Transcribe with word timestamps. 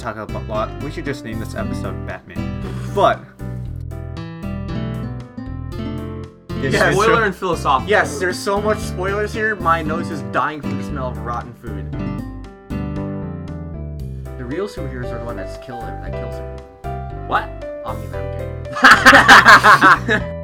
to 0.00 0.02
talk 0.02 0.16
about 0.16 0.42
a 0.42 0.46
lot. 0.46 0.82
We 0.82 0.90
should 0.90 1.04
just 1.04 1.24
name 1.24 1.38
this 1.38 1.54
episode 1.54 2.06
Batman. 2.06 2.62
But 2.94 3.20
Yes, 6.62 6.74
Yeah, 6.74 6.92
spoiler 6.92 7.24
and 7.24 7.34
philosophical. 7.34 7.88
Yes, 7.88 8.18
there's 8.18 8.38
so 8.38 8.60
much 8.60 8.78
spoilers 8.78 9.32
here. 9.32 9.56
My 9.56 9.80
nose 9.82 10.10
is 10.10 10.20
dying 10.32 10.60
from 10.60 10.76
the 10.76 10.84
smell 10.84 11.08
of 11.08 11.16
rotten 11.18 11.54
food. 11.54 11.90
The 14.36 14.44
real 14.44 14.68
superheroes 14.68 15.10
are 15.10 15.18
the 15.18 15.24
one 15.24 15.36
that's 15.36 15.56
kill 15.64 15.80
him. 15.80 16.02
That 16.02 16.12
kills 16.12 16.34
him. 16.34 17.28
What? 17.28 17.48
Omni-Man. 17.86 18.34
Okay. 18.34 18.50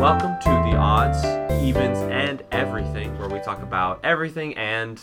Welcome 0.00 0.36
to 0.40 0.48
the 0.48 0.74
odds, 0.76 1.24
evens, 1.62 1.98
and 2.10 2.42
everything, 2.50 3.16
where 3.18 3.28
we 3.28 3.38
talk 3.38 3.62
about 3.62 4.00
everything 4.04 4.56
and 4.56 5.00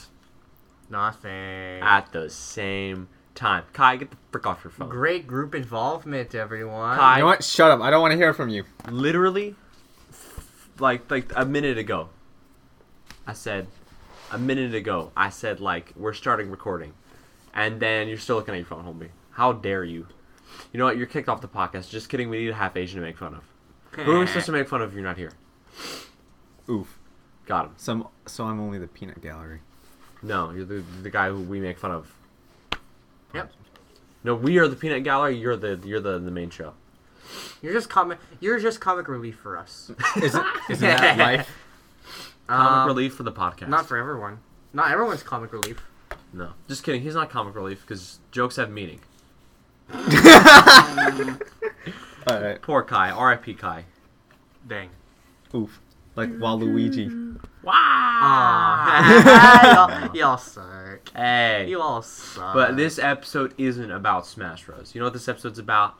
Nothing. 0.91 1.81
at 1.81 2.11
the 2.11 2.29
same 2.29 3.07
time. 3.33 3.63
Kai, 3.73 3.95
get 3.95 4.11
the 4.11 4.17
frick 4.31 4.45
off 4.45 4.63
your 4.63 4.71
phone. 4.71 4.89
Great 4.89 5.25
group 5.25 5.55
involvement, 5.55 6.35
everyone. 6.35 6.97
Kai, 6.97 7.17
you 7.17 7.21
know 7.21 7.27
what? 7.27 7.43
Shut 7.43 7.71
up. 7.71 7.79
I 7.81 7.89
don't 7.89 8.01
want 8.01 8.11
to 8.11 8.17
hear 8.17 8.33
from 8.33 8.49
you. 8.49 8.65
literally, 8.89 9.55
like 10.79 11.09
like 11.09 11.31
a 11.35 11.45
minute 11.45 11.77
ago, 11.77 12.09
I 13.25 13.33
said, 13.33 13.67
a 14.31 14.37
minute 14.37 14.73
ago, 14.75 15.11
I 15.15 15.29
said 15.29 15.59
like 15.59 15.93
we're 15.95 16.13
starting 16.13 16.51
recording, 16.51 16.93
and 17.53 17.79
then 17.79 18.07
you're 18.07 18.17
still 18.17 18.35
looking 18.35 18.53
at 18.53 18.57
your 18.57 18.67
phone, 18.67 18.83
homie. 18.83 19.09
How 19.31 19.53
dare 19.53 19.83
you? 19.83 20.07
You 20.73 20.77
know 20.79 20.85
what? 20.85 20.97
You're 20.97 21.07
kicked 21.07 21.29
off 21.29 21.39
the 21.41 21.47
podcast. 21.47 21.89
Just 21.89 22.09
kidding. 22.09 22.29
We 22.29 22.39
need 22.39 22.49
a 22.49 22.53
half 22.53 22.75
Asian 22.75 22.99
to 22.99 23.05
make 23.05 23.17
fun 23.17 23.33
of. 23.33 23.43
Who 23.91 24.11
are 24.11 24.19
we 24.19 24.27
supposed 24.27 24.45
to 24.47 24.51
make 24.51 24.67
fun 24.67 24.81
of 24.81 24.89
if 24.89 24.95
you're 24.95 25.03
not 25.03 25.17
here? 25.17 25.31
Oof. 26.69 26.99
Got 27.45 27.65
him. 27.65 27.73
Some. 27.77 28.07
So 28.25 28.45
I'm 28.45 28.59
only 28.59 28.77
the 28.77 28.87
peanut 28.87 29.21
gallery. 29.21 29.61
No, 30.23 30.51
you're 30.51 30.65
the 30.65 30.83
the 31.01 31.09
guy 31.09 31.29
who 31.29 31.41
we 31.41 31.59
make 31.59 31.79
fun 31.79 31.91
of. 31.91 32.11
Yep. 33.33 33.51
No, 34.23 34.35
we 34.35 34.59
are 34.59 34.67
the 34.67 34.75
peanut 34.75 35.03
gallery. 35.03 35.37
You're 35.37 35.57
the 35.57 35.79
you're 35.83 35.99
the 35.99 36.19
the 36.19 36.31
main 36.31 36.49
show. 36.49 36.73
You're 37.61 37.73
just 37.73 37.89
comic. 37.89 38.19
You're 38.39 38.59
just 38.59 38.79
comic 38.81 39.07
relief 39.07 39.37
for 39.37 39.57
us. 39.57 39.91
Isn't 40.21 40.45
isn't 40.69 40.87
that 40.87 41.17
life? 41.17 41.49
Comic 42.47 42.71
Um, 42.71 42.87
relief 42.87 43.13
for 43.15 43.23
the 43.23 43.31
podcast. 43.31 43.69
Not 43.69 43.87
for 43.87 43.97
everyone. 43.97 44.39
Not 44.73 44.91
everyone's 44.91 45.23
comic 45.23 45.51
relief. 45.53 45.81
No, 46.33 46.51
just 46.67 46.83
kidding. 46.83 47.01
He's 47.01 47.15
not 47.15 47.29
comic 47.29 47.55
relief 47.55 47.81
because 47.81 48.19
jokes 48.31 48.57
have 48.57 48.69
meaning. 48.69 48.99
All 49.93 50.01
right. 52.41 52.61
Poor 52.61 52.83
Kai. 52.83 53.09
R.I.P. 53.11 53.53
Kai. 53.55 53.85
Dang. 54.67 54.89
Oof. 55.55 55.79
Like 56.15 56.29
Waluigi. 56.37 57.37
Aw. 57.67 60.05
y'all, 60.05 60.15
y'all 60.15 60.37
suck. 60.37 61.11
Hey. 61.15 61.65
You 61.69 61.81
all 61.81 62.01
suck. 62.01 62.53
But 62.53 62.77
this 62.77 62.99
episode 62.99 63.53
isn't 63.57 63.91
about 63.91 64.25
Smash 64.25 64.65
Bros. 64.65 64.93
You 64.95 64.99
know 65.01 65.05
what 65.05 65.13
this 65.13 65.27
episode's 65.27 65.59
about? 65.59 65.95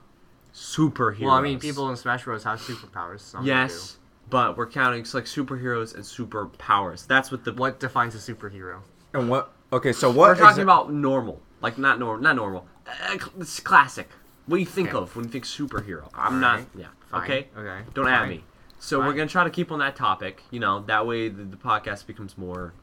Superheroes. 0.54 1.20
Well, 1.22 1.32
I 1.32 1.42
mean, 1.42 1.60
people 1.60 1.90
in 1.90 1.96
Smash 1.98 2.24
Bros 2.26 2.44
have 2.44 2.60
superpowers. 2.60 3.22
Some 3.22 3.46
Yes, 3.46 3.98
but 4.30 4.58
we're 4.58 4.68
counting 4.68 5.06
like 5.14 5.26
superheroes 5.26 5.96
and 5.96 6.04
superpowers. 6.04 7.08
That's 7.08 7.32
what 7.32 7.46
the. 7.46 7.54
What 7.54 7.80
defines 7.80 8.16
a 8.16 8.34
superhero? 8.34 8.80
And 9.14 9.30
what? 9.30 9.54
Okay, 9.72 9.94
so 9.94 10.10
what? 10.10 10.18
we're 10.30 10.36
talking 10.36 10.60
exa- 10.60 10.64
about 10.64 10.92
normal, 10.92 11.42
like 11.62 11.78
not 11.78 12.00
normal, 12.00 12.22
not 12.22 12.36
normal. 12.36 12.68
Uh, 12.86 13.18
it's 13.40 13.60
classic. 13.62 14.10
What 14.48 14.58
do 14.58 14.60
you 14.60 14.66
think 14.66 14.90
Okay. 14.90 14.98
of 14.98 15.16
when 15.16 15.26
you 15.26 15.32
think 15.32 15.46
superhero? 15.46 16.10
I'm 16.14 16.42
not. 16.42 16.60
Alright. 16.60 16.68
Yeah. 16.78 16.88
Fine. 17.10 17.24
Okay. 17.24 17.48
Okay. 17.58 17.82
Don't 17.94 18.08
at 18.08 18.20
Fine. 18.20 18.30
me. 18.30 18.44
So 18.84 19.00
we're 19.00 19.14
gonna 19.14 19.28
try 19.28 19.44
to 19.44 19.50
keep 19.52 19.72
on 19.72 19.78
that 19.80 19.96
topic. 19.96 20.42
You 20.50 20.60
know, 20.60 20.80
that 20.88 21.06
way 21.06 21.30
the, 21.30 21.44
the 21.44 21.56
podcast 21.58 22.08
becomes 22.08 22.38
more 22.38 22.74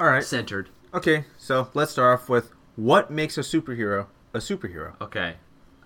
All 0.00 0.08
right. 0.08 0.24
centered. 0.24 0.68
Okay, 0.92 1.24
so 1.38 1.68
let's 1.72 1.92
start 1.92 2.20
off 2.20 2.28
with 2.28 2.50
what 2.76 3.10
makes 3.10 3.38
a 3.38 3.42
superhero 3.42 4.06
a 4.34 4.38
superhero. 4.38 5.00
Okay. 5.00 5.36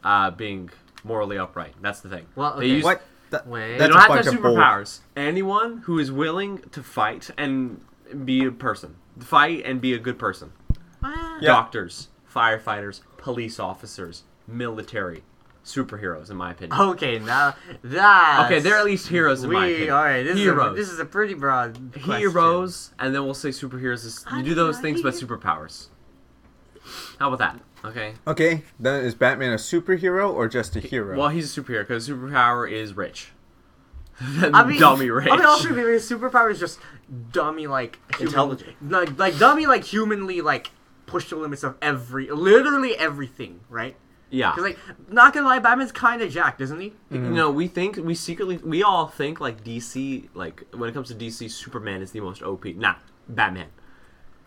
Uh, 0.03 0.31
being 0.31 0.71
morally 1.05 1.37
upright. 1.39 1.75
That's 1.83 2.01
the 2.01 2.09
thing. 2.09 2.27
Well, 2.35 2.53
They 2.59 2.65
okay. 2.65 2.75
use- 2.77 2.85
What? 2.85 3.03
That, 3.31 3.47
Wait. 3.47 3.77
They 3.77 3.87
don't 3.89 3.99
have 3.99 4.09
to 4.09 4.15
have 4.25 4.27
of 4.37 4.43
bull. 4.43 4.57
superpowers. 4.57 5.01
Anyone 5.15 5.79
who 5.85 5.99
is 5.99 6.11
willing 6.11 6.59
to 6.73 6.83
fight 6.83 7.29
and 7.37 7.83
be 8.25 8.47
a 8.47 8.51
person, 8.51 8.97
fight 9.21 9.63
and 9.67 9.83
be 9.83 9.93
a 9.93 9.99
good 9.99 10.19
person. 10.19 10.53
Yeah. 11.03 11.39
Doctors, 11.43 12.09
firefighters, 12.35 13.03
police 13.19 13.61
officers, 13.61 14.23
military, 14.47 15.25
superheroes, 15.69 16.31
in 16.31 16.37
my 16.37 16.53
opinion. 16.53 16.81
Okay, 16.81 17.19
now 17.19 17.55
that. 17.83 18.47
okay, 18.47 18.61
they're 18.61 18.77
at 18.79 18.85
least 18.85 19.09
heroes 19.09 19.43
in 19.45 19.51
we, 19.51 19.57
my 19.57 19.67
opinion. 19.67 19.91
all 19.91 20.05
right. 20.05 20.23
This 20.23 20.39
heroes. 20.39 20.67
is 20.67 20.73
a, 20.73 20.81
this 20.81 20.89
is 20.91 20.99
a 20.99 21.05
pretty 21.05 21.35
broad. 21.35 21.79
question. 21.93 22.19
heroes, 22.19 22.93
and 22.99 23.15
then 23.15 23.25
we'll 23.25 23.35
say 23.35 23.51
superheroes. 23.51 24.05
Is, 24.05 24.25
you 24.37 24.43
do 24.43 24.55
those 24.55 24.81
things, 24.81 25.03
but 25.03 25.15
superpowers. 25.15 25.89
How 27.19 27.33
about 27.33 27.39
that? 27.39 27.61
Okay. 27.85 28.15
Okay, 28.27 28.63
then 28.81 29.05
is 29.05 29.15
Batman 29.15 29.53
a 29.53 29.57
superhero 29.57 30.33
or 30.33 30.49
just 30.49 30.75
a 30.75 30.81
hero? 30.81 31.17
Well, 31.17 31.29
he's 31.29 31.57
a 31.57 31.61
superhero 31.61 31.81
because 31.81 32.09
superpower 32.09 32.71
is 32.71 32.97
rich. 32.97 33.31
I 34.21 34.65
mean, 34.65 34.81
dummy 34.81 35.11
rich. 35.11 35.29
I 35.31 35.37
mean, 35.37 35.47
also, 35.47 35.69
maybe 35.69 35.93
his 35.93 36.09
superpower 36.09 36.51
is 36.51 36.59
just 36.59 36.81
dummy, 37.31 37.69
like 37.69 37.99
Intelligent. 38.19 38.75
like, 38.83 39.17
like 39.17 39.39
dummy, 39.39 39.67
like 39.67 39.85
humanly, 39.85 40.41
like 40.41 40.71
push 41.07 41.31
the 41.31 41.37
limits 41.37 41.63
of 41.63 41.77
every, 41.81 42.29
literally 42.31 42.97
everything, 42.97 43.61
right? 43.69 43.97
Yeah. 44.31 44.51
Because 44.51 44.65
like, 44.65 44.79
not 45.11 45.33
gonna 45.33 45.47
lie, 45.47 45.59
Batman's 45.59 45.93
kind 45.93 46.23
of 46.23 46.31
jacked, 46.31 46.61
isn't 46.61 46.81
he? 46.81 46.93
You 47.11 47.19
mm-hmm. 47.19 47.35
know, 47.35 47.51
we 47.51 47.69
think 47.69 47.97
we 47.97 48.15
secretly 48.15 48.59
we 48.59 48.83
all 48.83 49.07
think 49.07 49.41
like 49.41 49.65
DC 49.65 50.29
like 50.35 50.65
when 50.75 50.89
it 50.89 50.93
comes 50.93 51.09
to 51.09 51.15
DC, 51.15 51.51
Superman 51.51 52.03
is 52.03 52.13
the 52.13 52.21
most 52.21 52.43
OP. 52.43 52.65
Nah, 52.67 52.97
Batman. 53.29 53.69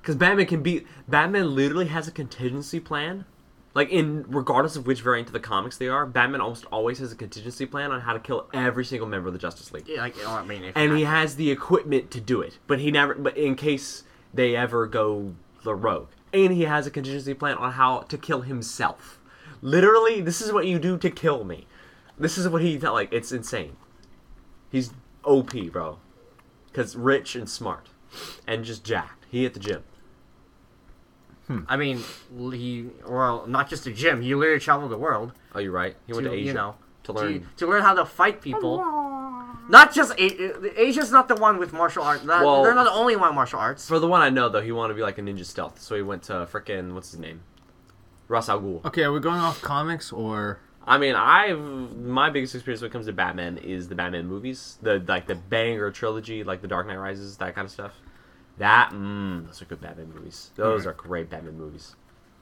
Because 0.02 0.16
Batman 0.16 0.46
can 0.46 0.64
be 0.64 0.86
Batman 1.08 1.56
literally 1.56 1.88
has 1.88 2.08
a 2.08 2.12
contingency 2.12 2.80
plan. 2.80 3.26
Like 3.74 3.90
in 3.90 4.26
regardless 4.28 4.76
of 4.76 4.86
which 4.86 5.02
variant 5.02 5.30
of 5.30 5.34
the 5.34 5.40
comics 5.40 5.78
they 5.78 5.88
are, 5.88 6.06
Batman 6.06 6.42
almost 6.42 6.66
always 6.66 7.00
has 7.00 7.14
a 7.14 7.16
contingency 7.16 7.66
plan 7.66 7.92
on 7.92 8.02
how 8.02 8.12
to 8.12 8.20
kill 8.20 8.50
every 8.54 8.84
single 8.84 9.08
member 9.08 9.28
of 9.28 9.34
the 9.34 9.40
Justice 9.40 9.72
League. 9.72 9.88
Yeah, 9.88 10.02
like, 10.02 10.18
you 10.18 10.24
know, 10.24 10.32
I 10.32 10.44
mean, 10.44 10.66
if 10.66 10.76
And 10.76 10.98
he 10.98 11.06
has 11.06 11.38
the 11.38 11.52
equipment 11.52 12.12
to 12.12 12.20
do 12.20 12.42
it. 12.42 12.60
But 12.68 12.80
he 12.80 12.92
never 12.92 13.16
but 13.16 13.38
in 13.38 13.56
case 13.56 14.04
they 14.34 14.58
ever 14.58 14.88
go 14.88 15.36
the 15.64 15.74
rogue. 15.74 16.10
And 16.34 16.52
he 16.52 16.64
has 16.64 16.86
a 16.88 16.92
contingency 16.92 17.34
plan 17.34 17.58
on 17.58 17.74
how 17.74 18.00
to 18.00 18.18
kill 18.18 18.42
himself. 18.42 19.21
Literally, 19.62 20.22
this 20.22 20.42
is 20.42 20.52
what 20.52 20.66
you 20.68 20.80
do 20.80 20.98
to 20.98 21.10
kill 21.10 21.44
me. 21.44 21.68
This 22.18 22.38
is 22.38 22.48
what 22.48 22.62
he 22.62 22.78
felt 22.78 22.96
like. 22.96 23.12
It's 23.12 23.32
insane. 23.32 23.76
He's 24.72 24.92
OP, 25.24 25.52
bro. 25.72 26.00
Cause 26.74 26.96
rich 26.96 27.36
and 27.36 27.50
smart, 27.50 27.88
and 28.48 28.64
just 28.64 28.84
jacked. 28.84 29.26
He 29.30 29.44
hit 29.44 29.54
the 29.54 29.60
gym. 29.60 29.84
Hmm. 31.48 31.60
I 31.68 31.76
mean, 31.76 32.02
he 32.54 32.88
well, 33.08 33.46
not 33.46 33.70
just 33.70 33.86
a 33.88 33.92
gym. 33.92 34.22
He 34.22 34.34
literally 34.36 34.60
traveled 34.60 34.92
the 34.92 34.98
world 34.98 35.34
Oh, 35.54 35.60
you're 35.60 35.72
right. 35.72 35.96
He 36.08 36.14
went 36.14 36.26
to, 36.26 36.30
to 36.30 36.36
Asia 36.36 36.48
you 36.48 36.54
know, 36.54 36.76
to 37.04 37.14
to, 37.14 37.20
learn. 37.20 37.48
to 37.58 37.68
learn 37.68 37.82
how 37.82 37.94
to 37.94 38.06
fight 38.06 38.42
people. 38.42 38.78
Not 39.70 39.94
just 39.94 40.14
A- 40.18 40.54
uh, 40.54 40.70
Asia's 40.76 41.12
not 41.12 41.28
the 41.28 41.36
one 41.36 41.58
with 41.58 41.72
martial 41.74 42.04
arts. 42.04 42.24
That, 42.24 42.44
Well- 42.44 42.64
they're 42.64 42.74
not 42.76 42.86
the 42.86 42.92
only 42.92 43.16
one 43.16 43.30
with 43.30 43.36
martial 43.36 43.60
arts. 43.60 43.88
For 43.88 44.00
the 44.00 44.08
one 44.08 44.22
I 44.22 44.30
know, 44.30 44.50
though, 44.50 44.62
he 44.62 44.72
wanted 44.72 44.94
to 44.94 44.98
be 44.98 45.02
like 45.02 45.18
a 45.18 45.22
ninja 45.22 45.46
stealth, 45.46 45.80
so 45.82 45.96
he 45.96 46.02
went 46.02 46.24
to 46.24 46.34
frickin' 46.52 46.94
what's 46.94 47.12
his 47.12 47.20
name, 47.20 47.42
Ra's 48.32 48.50
al 48.50 48.62
Ghul. 48.62 48.86
okay, 48.86 49.04
are 49.04 49.12
we 49.12 49.20
going 49.20 49.40
off 49.40 49.62
comics 49.62 50.12
or? 50.12 50.60
I 50.88 50.98
mean, 50.98 51.16
I've 51.16 51.60
my 51.98 52.30
biggest 52.30 52.56
experience 52.56 52.82
when 52.82 52.90
it 52.90 52.94
comes 52.94 53.06
to 53.06 53.14
Batman 53.14 53.58
is 53.58 53.88
the 53.90 53.96
Batman 53.96 54.28
movies, 54.28 54.78
the 54.82 55.04
like 55.08 55.28
the 55.28 55.36
banger 55.36 55.92
trilogy, 55.92 56.44
like 56.44 56.62
the 56.62 56.68
Dark 56.68 56.88
Knight 56.88 56.98
Rises, 56.98 57.38
that 57.38 57.54
kind 57.54 57.66
of 57.66 57.72
stuff. 57.72 57.94
That, 58.58 58.92
mm, 58.92 59.48
those 59.48 59.62
are 59.62 59.66
good 59.66 59.82
Batman 59.82 60.12
movies. 60.14 60.52
Those 60.56 60.86
are 60.86 60.94
great 60.94 61.30
Batman 61.30 61.58
movies. 61.58 61.96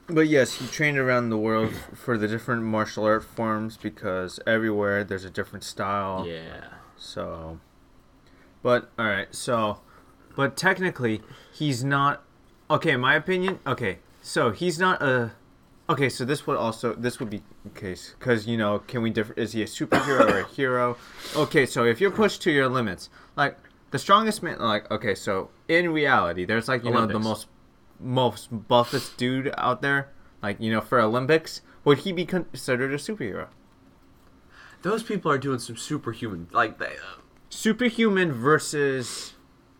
But 0.06 0.28
yes, 0.28 0.54
he 0.54 0.66
trained 0.66 0.98
around 0.98 1.30
the 1.30 1.36
world 1.38 1.72
for 1.94 2.18
the 2.18 2.28
different 2.28 2.62
martial 2.62 3.04
art 3.04 3.24
forms 3.24 3.76
because 3.76 4.40
everywhere 4.46 5.04
there's 5.04 5.24
a 5.24 5.30
different 5.30 5.64
style. 5.64 6.26
Yeah. 6.26 6.64
So, 6.96 7.58
but 8.62 8.90
all 8.98 9.06
right. 9.06 9.34
So, 9.34 9.80
but 10.36 10.56
technically, 10.56 11.20
he's 11.52 11.82
not. 11.84 12.22
Okay, 12.70 12.92
in 12.92 13.00
my 13.00 13.14
opinion. 13.14 13.58
Okay, 13.66 13.98
so 14.22 14.50
he's 14.50 14.78
not 14.78 15.02
a. 15.02 15.32
Okay, 15.90 16.08
so 16.08 16.24
this 16.24 16.46
would 16.46 16.56
also 16.56 16.94
this 16.94 17.18
would 17.18 17.30
be 17.30 17.42
the 17.64 17.70
case 17.70 18.14
because 18.16 18.46
you 18.46 18.56
know 18.56 18.78
can 18.86 19.02
we 19.02 19.10
differ? 19.10 19.32
Is 19.32 19.52
he 19.52 19.62
a 19.62 19.66
superhero 19.66 20.20
or 20.20 20.38
a 20.38 20.46
hero? 20.54 20.96
Okay, 21.34 21.66
so 21.66 21.84
if 21.84 22.00
you're 22.00 22.12
pushed 22.12 22.42
to 22.42 22.52
your 22.52 22.68
limits, 22.68 23.10
like 23.34 23.58
the 23.90 23.98
strongest 23.98 24.40
man, 24.40 24.60
like 24.60 24.88
okay, 24.88 25.16
so 25.16 25.50
in 25.66 25.90
reality, 25.90 26.44
there's 26.44 26.68
like 26.68 26.84
you 26.84 26.92
know 26.92 27.06
the 27.06 27.18
most 27.18 27.48
most 27.98 28.68
buffest 28.68 29.16
dude 29.16 29.52
out 29.58 29.82
there, 29.82 30.12
like 30.44 30.60
you 30.60 30.70
know 30.70 30.80
for 30.80 31.00
Olympics, 31.00 31.60
would 31.84 31.98
he 31.98 32.12
be 32.12 32.24
considered 32.24 32.92
a 32.92 32.96
superhero? 32.96 33.48
Those 34.82 35.02
people 35.02 35.30
are 35.32 35.38
doing 35.38 35.58
some 35.58 35.76
superhuman, 35.76 36.46
like 36.52 36.78
they, 36.78 36.86
uh, 36.86 37.20
Superhuman 37.50 38.32
versus 38.32 39.34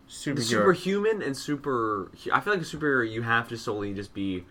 superhero. 0.09 0.43
superhuman 0.43 1.21
and 1.21 1.37
super. 1.37 2.11
I 2.33 2.41
feel 2.41 2.53
like 2.53 2.61
a 2.61 2.65
superhero 2.65 3.09
you 3.09 3.21
have 3.21 3.47
to 3.47 3.57
solely 3.57 3.93
just 3.93 4.13
be. 4.13 4.43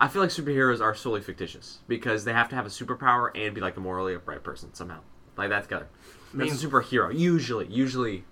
I 0.00 0.08
feel 0.08 0.22
like 0.22 0.30
superheroes 0.30 0.80
are 0.80 0.94
solely 0.94 1.20
fictitious 1.20 1.78
because 1.88 2.24
they 2.24 2.32
have 2.32 2.48
to 2.50 2.54
have 2.56 2.66
a 2.66 2.70
superpower 2.70 3.30
and 3.34 3.54
be 3.54 3.60
like 3.60 3.76
a 3.76 3.80
morally 3.80 4.14
upright 4.14 4.42
person 4.44 4.72
somehow. 4.74 5.00
Like 5.36 5.48
that's 5.50 5.66
together. 5.66 5.88
That's 6.34 6.50
mean- 6.62 6.70
a 6.72 6.72
superhero. 6.72 7.16
Usually, 7.16 7.66
usually 7.66 8.24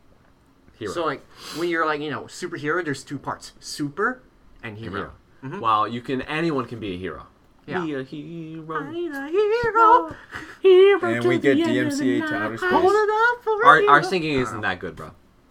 Hero. 0.79 0.93
So 0.93 1.07
like 1.07 1.25
when 1.57 1.69
you're 1.71 1.87
like 1.87 2.01
you 2.01 2.11
know 2.11 2.23
superhero, 2.25 2.85
there's 2.85 3.03
two 3.03 3.19
parts: 3.19 3.53
super 3.61 4.23
and 4.63 4.77
hero. 4.77 4.93
hero. 4.93 5.13
Mm-hmm. 5.43 5.61
While 5.61 5.89
you 5.89 6.01
can, 6.03 6.23
anyone 6.23 6.67
can 6.67 6.81
be 6.81 6.95
a 6.95 6.99
hero. 6.99 7.27
Yeah. 7.67 7.83
Be 7.85 7.95
a 7.95 8.03
hero. 8.03 8.77
a 8.89 8.93
hero, 8.93 10.17
hero 10.63 11.15
And 11.15 11.25
we 11.25 11.39
get 11.39 11.57
DMCA 11.59 12.29
to 12.29 12.35
outer 12.35 12.59
space. 12.59 12.73
Our, 12.73 13.89
our 13.89 14.03
singing 14.03 14.39
isn't 14.39 14.61
that 14.61 14.79
good, 14.79 14.95
bro. 14.97 15.11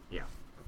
Yeah. 0.10 0.22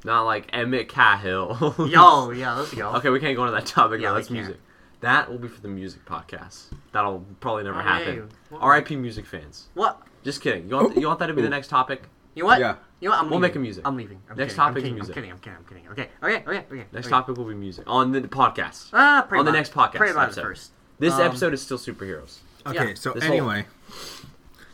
Not 0.03 0.23
like 0.23 0.49
Emmett 0.51 0.89
Cahill. 0.89 1.75
Yo, 1.87 2.31
yeah, 2.31 2.55
let's 2.55 2.73
go. 2.75 2.89
Okay, 2.95 3.09
we 3.09 3.19
can't 3.19 3.35
go 3.35 3.43
into 3.45 3.53
that 3.55 3.65
topic 3.65 4.01
Yeah, 4.01 4.09
now. 4.09 4.15
we 4.15 4.19
That's 4.21 4.27
can't. 4.27 4.39
music. 4.39 4.57
That 5.01 5.29
will 5.29 5.37
be 5.37 5.47
for 5.47 5.61
the 5.61 5.67
music 5.67 6.05
podcast. 6.05 6.73
That'll 6.91 7.23
probably 7.39 7.63
never 7.63 7.81
happen. 7.81 8.29
R.I.P. 8.51 8.95
music 8.95 9.25
fans. 9.25 9.67
What? 9.75 10.01
Just 10.23 10.41
kidding. 10.41 10.67
You 10.67 10.75
want, 10.75 10.97
you 10.97 11.07
want 11.07 11.19
that 11.19 11.27
to 11.27 11.33
be 11.33 11.41
the 11.43 11.49
next 11.49 11.67
topic? 11.67 12.03
You 12.33 12.43
know 12.43 12.47
what? 12.47 12.59
Yeah. 12.59 12.75
You 12.99 13.09
know 13.09 13.15
what? 13.15 13.19
I'm 13.23 13.29
We'll 13.29 13.39
leaving. 13.39 13.41
make 13.41 13.55
a 13.55 13.59
music. 13.59 13.87
I'm 13.87 13.95
leaving. 13.95 14.19
I'm 14.29 14.37
Next 14.37 14.53
kidding, 14.53 14.61
I'm 14.61 14.67
topic 14.69 14.77
is 14.77 14.83
kidding, 14.83 14.95
music. 14.95 15.15
I'm 15.17 15.21
kidding. 15.23 15.31
I'm 15.31 15.39
kidding. 15.65 15.87
I'm 15.87 15.95
kidding. 15.95 16.09
Okay. 16.21 16.37
Okay. 16.39 16.49
Okay. 16.59 16.65
Okay. 16.71 16.85
Next 16.91 17.07
okay. 17.07 17.09
topic 17.11 17.37
will 17.37 17.45
be 17.45 17.53
music 17.55 17.83
on 17.87 18.11
the 18.11 18.21
podcast. 18.21 18.89
Ah, 18.93 19.25
pray 19.27 19.37
on 19.39 19.45
the 19.45 19.51
next 19.51 19.71
podcast 19.71 19.93
Pray 19.95 20.09
about 20.11 20.25
episode. 20.25 20.41
it 20.41 20.43
first. 20.45 20.71
This 20.99 21.13
Um, 21.13 21.21
episode 21.21 21.53
is 21.53 21.61
still 21.61 21.77
superheroes. 21.77 22.39
Okay, 22.65 22.89
Yeah, 22.89 22.93
so 22.95 23.13
this 23.13 23.23
whole- 23.23 23.31
anyway, 23.33 23.65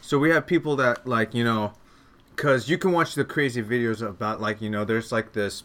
so 0.01 0.17
we 0.17 0.29
have 0.31 0.47
people 0.47 0.75
that 0.77 1.05
like 1.05 1.33
you 1.33 1.43
know, 1.43 1.73
because 2.35 2.69
you 2.69 2.77
can 2.77 2.91
watch 2.93 3.13
the 3.15 3.25
crazy 3.25 3.61
videos 3.61 4.01
about 4.01 4.39
like 4.41 4.61
you 4.61 4.69
know, 4.69 4.83
there's 4.85 5.11
like 5.11 5.33
this 5.33 5.63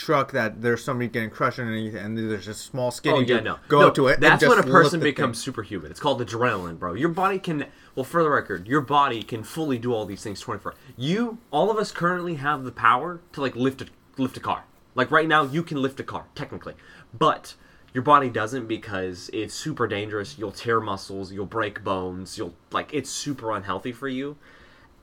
truck 0.00 0.32
that 0.32 0.62
there's 0.62 0.82
somebody 0.82 1.08
getting 1.08 1.30
crushed 1.30 1.58
underneath, 1.58 1.94
and 1.94 2.16
there's 2.16 2.44
just 2.46 2.62
small 2.66 2.90
skinny 2.90 3.18
Oh 3.18 3.20
yeah, 3.20 3.40
no. 3.40 3.58
go 3.68 3.80
no, 3.80 3.88
up 3.88 3.94
to 3.94 4.08
it. 4.08 4.14
and 4.14 4.22
That's 4.22 4.44
when 4.46 4.58
a 4.58 4.62
person 4.62 5.00
the 5.00 5.04
thing. 5.04 5.12
becomes 5.12 5.38
superhuman. 5.42 5.90
It's 5.90 6.00
called 6.00 6.20
adrenaline, 6.24 6.78
bro. 6.78 6.94
Your 6.94 7.10
body 7.10 7.38
can. 7.38 7.66
Well, 7.94 8.04
for 8.04 8.22
the 8.22 8.30
record, 8.30 8.66
your 8.66 8.80
body 8.80 9.22
can 9.22 9.42
fully 9.42 9.78
do 9.78 9.92
all 9.92 10.06
these 10.06 10.22
things 10.22 10.40
24. 10.40 10.74
You, 10.96 11.38
all 11.50 11.70
of 11.70 11.76
us, 11.76 11.92
currently 11.92 12.36
have 12.36 12.64
the 12.64 12.72
power 12.72 13.20
to 13.32 13.40
like 13.40 13.54
lift 13.54 13.82
a 13.82 13.86
lift 14.16 14.36
a 14.36 14.40
car. 14.40 14.64
Like 14.94 15.10
right 15.10 15.28
now, 15.28 15.44
you 15.44 15.62
can 15.62 15.80
lift 15.82 16.00
a 16.00 16.04
car 16.04 16.26
technically, 16.34 16.74
but 17.16 17.54
your 17.92 18.02
body 18.02 18.28
doesn't 18.30 18.66
because 18.66 19.28
it's 19.32 19.54
super 19.54 19.86
dangerous. 19.86 20.38
You'll 20.38 20.52
tear 20.52 20.80
muscles. 20.80 21.32
You'll 21.32 21.46
break 21.46 21.84
bones. 21.84 22.38
You'll 22.38 22.54
like 22.70 22.94
it's 22.94 23.10
super 23.10 23.52
unhealthy 23.52 23.92
for 23.92 24.08
you. 24.08 24.36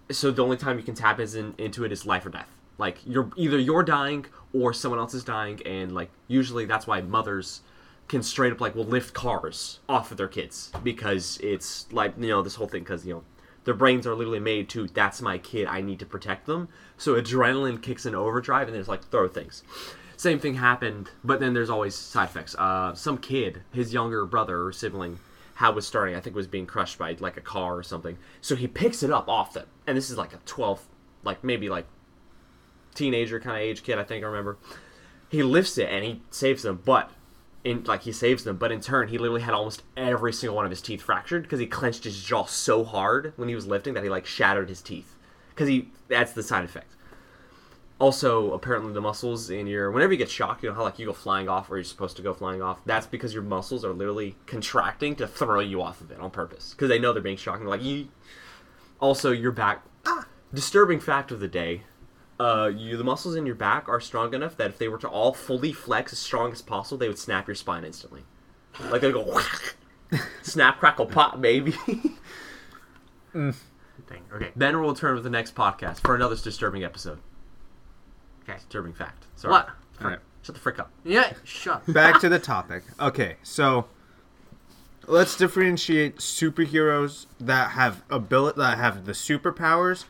So 0.09 0.31
the 0.31 0.43
only 0.43 0.57
time 0.57 0.77
you 0.77 0.83
can 0.85 0.95
tap 0.95 1.19
is 1.19 1.35
in, 1.35 1.53
into 1.57 1.83
it 1.83 1.91
is 1.91 2.05
life 2.05 2.25
or 2.25 2.29
death. 2.29 2.56
Like 2.77 2.99
you're 3.05 3.31
either 3.35 3.57
you're 3.57 3.83
dying 3.83 4.25
or 4.53 4.73
someone 4.73 4.99
else 4.99 5.13
is 5.13 5.23
dying, 5.23 5.61
and 5.65 5.93
like 5.93 6.09
usually 6.27 6.65
that's 6.65 6.87
why 6.87 7.01
mothers 7.01 7.61
can 8.07 8.23
straight 8.23 8.53
up 8.53 8.61
like 8.61 8.75
will 8.75 8.85
lift 8.85 9.13
cars 9.13 9.79
off 9.89 10.11
of 10.11 10.17
their 10.17 10.27
kids 10.27 10.71
because 10.83 11.37
it's 11.43 11.91
like 11.91 12.13
you 12.17 12.27
know 12.27 12.41
this 12.41 12.55
whole 12.55 12.67
thing 12.67 12.81
because 12.81 13.05
you 13.05 13.13
know 13.13 13.23
their 13.65 13.73
brains 13.73 14.07
are 14.07 14.15
literally 14.15 14.39
made 14.39 14.69
to 14.69 14.87
that's 14.87 15.21
my 15.21 15.37
kid 15.37 15.67
I 15.67 15.81
need 15.81 15.99
to 15.99 16.05
protect 16.05 16.45
them 16.45 16.69
so 16.95 17.21
adrenaline 17.21 17.81
kicks 17.81 18.05
in 18.05 18.15
overdrive 18.15 18.67
and 18.67 18.75
there's 18.75 18.87
like 18.87 19.09
throw 19.09 19.27
things. 19.27 19.63
Same 20.17 20.39
thing 20.39 20.55
happened, 20.55 21.11
but 21.23 21.39
then 21.39 21.53
there's 21.53 21.69
always 21.69 21.93
side 21.93 22.29
effects. 22.29 22.55
Uh, 22.55 22.95
some 22.95 23.19
kid, 23.19 23.61
his 23.71 23.93
younger 23.93 24.25
brother 24.25 24.65
or 24.65 24.71
sibling, 24.71 25.19
how 25.53 25.71
was 25.71 25.85
starting. 25.85 26.15
I 26.15 26.19
think 26.19 26.35
was 26.35 26.47
being 26.47 26.65
crushed 26.65 26.97
by 26.97 27.15
like 27.19 27.37
a 27.37 27.41
car 27.41 27.77
or 27.77 27.83
something. 27.83 28.17
So 28.41 28.55
he 28.55 28.67
picks 28.67 29.03
it 29.03 29.11
up 29.11 29.29
off 29.29 29.53
them, 29.53 29.67
and 29.85 29.95
this 29.95 30.09
is 30.09 30.17
like 30.17 30.33
a 30.33 30.39
12, 30.47 30.87
like 31.23 31.43
maybe 31.43 31.69
like 31.69 31.85
teenager 32.97 33.39
kind 33.39 33.57
of 33.57 33.61
age 33.61 33.83
kid. 33.83 33.97
I 33.97 34.03
think 34.03 34.23
I 34.23 34.27
remember. 34.27 34.57
He 35.29 35.43
lifts 35.43 35.77
it 35.77 35.89
and 35.89 36.03
he 36.03 36.21
saves 36.29 36.63
them, 36.63 36.81
but 36.85 37.11
in 37.63 37.83
like 37.83 38.03
he 38.03 38.11
saves 38.11 38.43
them, 38.43 38.57
but 38.57 38.71
in 38.71 38.79
turn 38.79 39.09
he 39.09 39.17
literally 39.17 39.41
had 39.41 39.53
almost 39.53 39.83
every 39.95 40.31
single 40.31 40.55
one 40.55 40.65
of 40.65 40.71
his 40.71 40.81
teeth 40.81 41.01
fractured 41.01 41.43
because 41.43 41.59
he 41.59 41.67
clenched 41.67 42.05
his 42.05 42.21
jaw 42.23 42.45
so 42.45 42.83
hard 42.83 43.33
when 43.35 43.49
he 43.49 43.55
was 43.55 43.67
lifting 43.67 43.93
that 43.93 44.03
he 44.03 44.09
like 44.09 44.25
shattered 44.25 44.69
his 44.69 44.81
teeth. 44.81 45.15
Because 45.49 45.67
he 45.67 45.89
that's 46.07 46.33
the 46.33 46.43
side 46.43 46.63
effect. 46.63 46.93
Also, 47.99 48.53
apparently 48.53 48.93
the 48.93 49.01
muscles 49.01 49.49
in 49.49 49.65
your 49.65 49.91
whenever 49.91 50.13
you 50.13 50.17
get 50.19 50.29
shocked, 50.29 50.63
you 50.63 50.69
know 50.69 50.75
how 50.75 50.83
like 50.83 50.99
you 50.99 51.07
go 51.07 51.13
flying 51.13 51.49
off 51.49 51.69
or 51.69 51.77
you're 51.77 51.83
supposed 51.83 52.15
to 52.15 52.21
go 52.21 52.33
flying 52.33 52.61
off. 52.61 52.79
That's 52.85 53.07
because 53.07 53.33
your 53.33 53.43
muscles 53.43 53.83
are 53.83 53.91
literally 53.91 54.35
contracting 54.45 55.15
to 55.15 55.27
throw 55.27 55.59
you 55.59 55.81
off 55.81 55.99
of 55.99 56.11
it 56.11 56.19
on 56.19 56.29
purpose 56.29 56.73
because 56.73 56.89
they 56.89 56.99
know 56.99 57.11
they're 57.11 57.23
being 57.23 57.37
shocked. 57.37 57.57
And 57.59 57.67
they're 57.67 57.77
like, 57.77 57.85
Yee. 57.85 58.09
also 58.99 59.31
your 59.31 59.51
back. 59.51 59.83
Ah, 60.05 60.27
disturbing 60.53 60.99
fact 60.99 61.31
of 61.31 61.39
the 61.39 61.47
day: 61.47 61.81
uh, 62.39 62.71
you 62.75 62.97
the 62.97 63.03
muscles 63.03 63.35
in 63.35 63.45
your 63.45 63.55
back 63.55 63.89
are 63.89 63.99
strong 63.99 64.33
enough 64.33 64.57
that 64.57 64.69
if 64.69 64.77
they 64.77 64.87
were 64.87 64.97
to 64.99 65.07
all 65.07 65.33
fully 65.33 65.73
flex 65.73 66.13
as 66.13 66.19
strong 66.19 66.51
as 66.51 66.61
possible, 66.61 66.97
they 66.97 67.07
would 67.07 67.17
snap 67.17 67.47
your 67.47 67.55
spine 67.55 67.83
instantly. 67.83 68.23
Like 68.91 69.01
they 69.01 69.11
go, 69.11 69.41
snap, 70.43 70.79
crackle, 70.79 71.07
pop, 71.07 71.41
baby. 71.41 71.71
Thing. 73.33 74.21
Okay. 74.33 74.51
then 74.55 74.79
we'll 74.79 74.91
return 74.91 75.15
with 75.15 75.23
the 75.23 75.29
next 75.29 75.53
podcast 75.53 75.99
for 75.99 76.15
another 76.15 76.35
disturbing 76.35 76.83
episode. 76.83 77.19
Okay. 78.43 78.57
Disturbing 78.57 78.93
fact. 78.93 79.25
Sorry. 79.35 79.51
What? 79.51 79.69
All 80.01 80.07
right. 80.07 80.19
Shut 80.43 80.55
the 80.55 80.61
frick 80.61 80.79
up. 80.79 80.91
Yeah. 81.03 81.33
Shut. 81.43 81.83
Back 81.93 82.21
to 82.21 82.29
the 82.29 82.39
topic. 82.39 82.83
Okay, 82.99 83.35
so 83.43 83.87
let's 85.07 85.35
differentiate 85.35 86.17
superheroes 86.17 87.25
that 87.39 87.71
have 87.71 88.03
ability 88.09 88.57
that 88.59 88.77
have 88.77 89.05
the 89.05 89.11
superpowers 89.11 90.05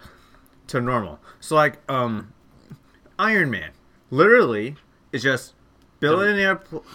to 0.67 0.81
normal. 0.81 1.19
So 1.39 1.55
like 1.55 1.79
um 1.89 2.33
Iron 3.19 3.49
Man 3.49 3.71
literally 4.11 4.75
is 5.11 5.23
just 5.23 5.53
billionaire 5.99 6.55
pl- 6.57 6.85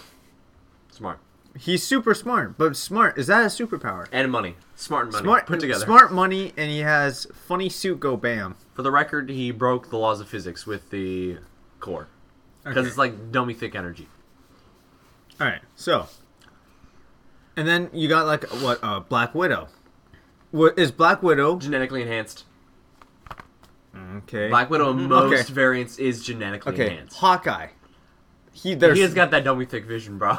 Smart. 0.90 1.18
he's 1.58 1.82
super 1.82 2.14
smart, 2.14 2.56
but 2.58 2.76
smart 2.76 3.18
is 3.18 3.26
that 3.28 3.42
a 3.42 3.46
superpower? 3.46 4.06
And 4.12 4.30
money. 4.30 4.56
Smart 4.76 5.04
and 5.06 5.12
money. 5.12 5.24
Smart 5.24 5.46
Put 5.46 5.60
together. 5.60 5.84
Smart 5.84 6.12
money 6.12 6.52
and 6.56 6.70
he 6.70 6.80
has 6.80 7.26
funny 7.34 7.68
suit 7.68 7.98
go 8.00 8.16
bam. 8.16 8.56
For 8.74 8.82
the 8.82 8.90
record, 8.90 9.28
he 9.30 9.50
broke 9.50 9.90
the 9.90 9.98
laws 9.98 10.20
of 10.20 10.28
physics 10.28 10.66
with 10.66 10.90
the 10.90 11.38
core. 11.80 12.08
Because 12.64 12.78
Okay. 12.78 12.88
it's 12.88 12.98
like 12.98 13.32
dummy 13.32 13.54
thick 13.54 13.74
energy. 13.74 14.08
All 15.40 15.46
right, 15.48 15.60
so, 15.74 16.06
and 17.56 17.66
then 17.66 17.90
you 17.92 18.08
got 18.08 18.26
like 18.26 18.44
what? 18.62 18.78
Uh, 18.82 19.00
Black 19.00 19.34
Widow. 19.34 19.68
What 20.52 20.78
is 20.78 20.92
Black 20.92 21.22
Widow? 21.22 21.58
Genetically 21.58 22.02
enhanced. 22.02 22.44
Okay. 23.94 24.48
Black 24.48 24.70
Widow 24.70 24.90
in 24.90 25.08
most 25.08 25.32
Okay. 25.32 25.52
variants 25.52 25.98
is 25.98 26.22
genetically 26.24 26.72
okay. 26.72 26.90
enhanced. 26.90 27.16
Hawkeye. 27.18 27.68
He 28.52 28.74
there's 28.74 28.96
He 28.96 29.02
has 29.02 29.14
got 29.14 29.30
that 29.30 29.44
dummy 29.44 29.64
thick 29.64 29.86
vision, 29.86 30.18
bro. 30.18 30.36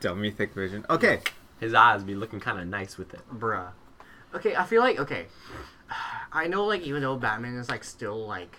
dummy 0.00 0.30
thick 0.30 0.52
vision. 0.54 0.84
Okay. 0.90 1.20
His 1.60 1.74
eyes 1.74 2.02
be 2.02 2.14
looking 2.14 2.40
kind 2.40 2.58
of 2.58 2.66
nice 2.66 2.98
with 2.98 3.14
it. 3.14 3.20
Bruh. 3.32 3.68
Okay, 4.34 4.56
I 4.56 4.64
feel 4.64 4.82
like 4.82 4.98
okay. 4.98 5.26
I 6.32 6.46
know 6.48 6.64
like 6.64 6.82
even 6.82 7.02
though 7.02 7.16
Batman 7.16 7.54
is 7.56 7.68
like 7.68 7.84
still 7.84 8.26
like 8.26 8.56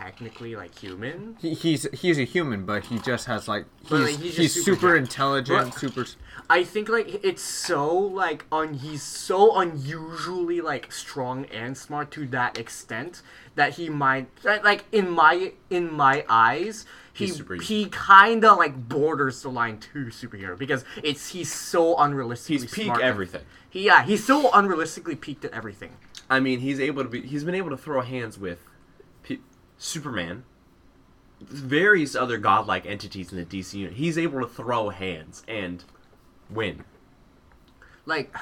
technically 0.00 0.56
like 0.56 0.76
human. 0.78 1.36
He, 1.40 1.54
he's 1.54 1.86
he's 1.92 2.18
a 2.18 2.24
human, 2.24 2.64
but 2.64 2.86
he 2.86 2.98
just 2.98 3.26
has 3.26 3.46
like 3.48 3.66
he's 3.82 3.90
But, 3.90 4.00
like, 4.00 4.16
he's, 4.16 4.36
he's 4.36 4.54
super, 4.54 4.80
super 4.80 4.96
intelligent, 4.96 5.70
But- 5.70 5.78
super. 5.78 6.06
I 6.48 6.64
think 6.64 6.88
like 6.88 7.22
it's 7.24 7.42
so 7.42 7.86
like 7.96 8.46
un 8.50 8.74
he's 8.74 9.02
so 9.02 9.58
unusually 9.60 10.60
like 10.60 10.90
strong 10.92 11.44
and 11.46 11.76
smart 11.76 12.10
to 12.12 12.26
that 12.28 12.58
extent 12.58 13.22
that 13.54 13.74
he 13.74 13.88
might 13.88 14.28
like 14.44 14.84
in 14.90 15.10
my 15.10 15.52
in 15.68 15.92
my 15.92 16.24
eyes 16.28 16.86
he 17.12 17.32
he 17.62 17.86
kind 17.86 18.44
of 18.44 18.56
like 18.56 18.88
borders 18.88 19.42
the 19.42 19.50
line 19.50 19.78
to 19.78 20.06
superhero 20.06 20.58
because 20.58 20.84
it's 21.02 21.28
he's 21.28 21.52
so 21.52 21.94
unrealistically 21.96 22.62
He's 22.62 22.72
peak 22.72 22.98
everything. 23.00 23.42
He, 23.68 23.84
yeah, 23.86 24.02
he's 24.02 24.24
so 24.24 24.50
unrealistically 24.50 25.20
peaked 25.20 25.44
at 25.44 25.52
everything. 25.52 25.92
I 26.28 26.40
mean, 26.40 26.60
he's 26.60 26.80
able 26.80 27.02
to 27.02 27.08
be. 27.08 27.20
He's 27.22 27.44
been 27.44 27.54
able 27.54 27.70
to 27.70 27.76
throw 27.76 28.00
hands 28.00 28.38
with 28.38 28.60
Superman, 29.82 30.44
various 31.40 32.14
other 32.14 32.36
godlike 32.36 32.84
entities 32.84 33.32
in 33.32 33.38
the 33.38 33.44
DC 33.46 33.72
unit. 33.74 33.94
He's 33.94 34.18
able 34.18 34.40
to 34.40 34.46
throw 34.46 34.90
hands 34.90 35.42
and 35.48 35.82
win. 36.50 36.84
Like, 38.04 38.34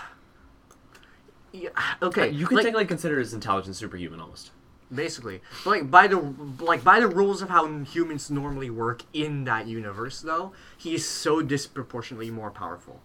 yeah, 1.53 1.69
okay, 2.03 2.29
You 2.31 2.47
can 2.47 2.57
like, 2.57 2.65
technically 2.65 2.87
consider 2.87 3.21
his 3.21 3.33
intelligence 3.33 3.79
superhuman 3.79 4.21
almost. 4.21 4.51
basically 4.95 5.41
but 5.65 5.71
like 5.71 5.91
by 5.91 6.07
the 6.09 6.17
like 6.61 6.83
by 6.83 6.99
the 6.99 7.07
rules 7.07 7.41
of 7.43 7.49
how 7.51 7.67
humans 7.85 8.31
normally 8.31 8.71
work 8.71 9.03
in 9.13 9.45
that 9.45 9.67
universe 9.67 10.21
though 10.23 10.51
he's 10.79 11.07
so 11.07 11.43
disproportionately 11.43 12.31
more 12.31 12.51
powerful 12.51 13.01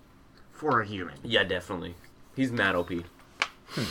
for 0.51 0.79
a 0.81 0.85
human 0.87 1.15
Yeah, 1.23 1.43
definitely. 1.43 1.95
He's 2.35 2.51
mad 2.51 2.73
OP. 2.75 2.91
Hmm. 3.67 3.83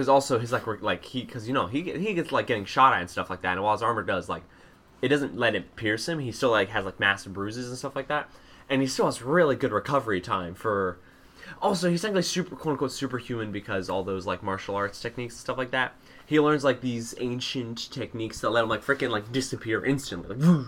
Because 0.00 0.08
also 0.08 0.38
his 0.38 0.50
like 0.50 0.66
like 0.80 1.04
he 1.04 1.20
because 1.26 1.46
you 1.46 1.52
know 1.52 1.66
he 1.66 1.82
he 1.82 2.14
gets 2.14 2.32
like 2.32 2.46
getting 2.46 2.64
shot 2.64 2.94
at 2.94 3.02
and 3.02 3.10
stuff 3.10 3.28
like 3.28 3.42
that, 3.42 3.52
and 3.52 3.62
while 3.62 3.74
his 3.74 3.82
armor 3.82 4.02
does 4.02 4.30
like 4.30 4.42
it 5.02 5.08
doesn't 5.08 5.36
let 5.36 5.54
it 5.54 5.76
pierce 5.76 6.08
him, 6.08 6.20
he 6.20 6.32
still 6.32 6.52
like 6.52 6.70
has 6.70 6.86
like 6.86 6.98
massive 6.98 7.34
bruises 7.34 7.68
and 7.68 7.76
stuff 7.76 7.94
like 7.94 8.08
that, 8.08 8.30
and 8.70 8.80
he 8.80 8.86
still 8.86 9.04
has 9.04 9.20
really 9.20 9.56
good 9.56 9.72
recovery 9.72 10.18
time 10.22 10.54
for. 10.54 10.96
Also, 11.60 11.90
he's 11.90 12.00
technically 12.00 12.22
super 12.22 12.56
quote 12.56 12.72
unquote 12.72 12.92
superhuman 12.92 13.52
because 13.52 13.90
all 13.90 14.02
those 14.02 14.24
like 14.24 14.42
martial 14.42 14.74
arts 14.74 15.02
techniques 15.02 15.34
and 15.34 15.40
stuff 15.40 15.58
like 15.58 15.72
that. 15.72 15.92
He 16.24 16.40
learns 16.40 16.64
like 16.64 16.80
these 16.80 17.14
ancient 17.20 17.90
techniques 17.92 18.40
that 18.40 18.48
let 18.48 18.62
him 18.62 18.70
like 18.70 18.82
freaking 18.82 19.10
like 19.10 19.30
disappear 19.30 19.84
instantly. 19.84 20.34
Like, 20.34 20.46
whoosh. 20.46 20.66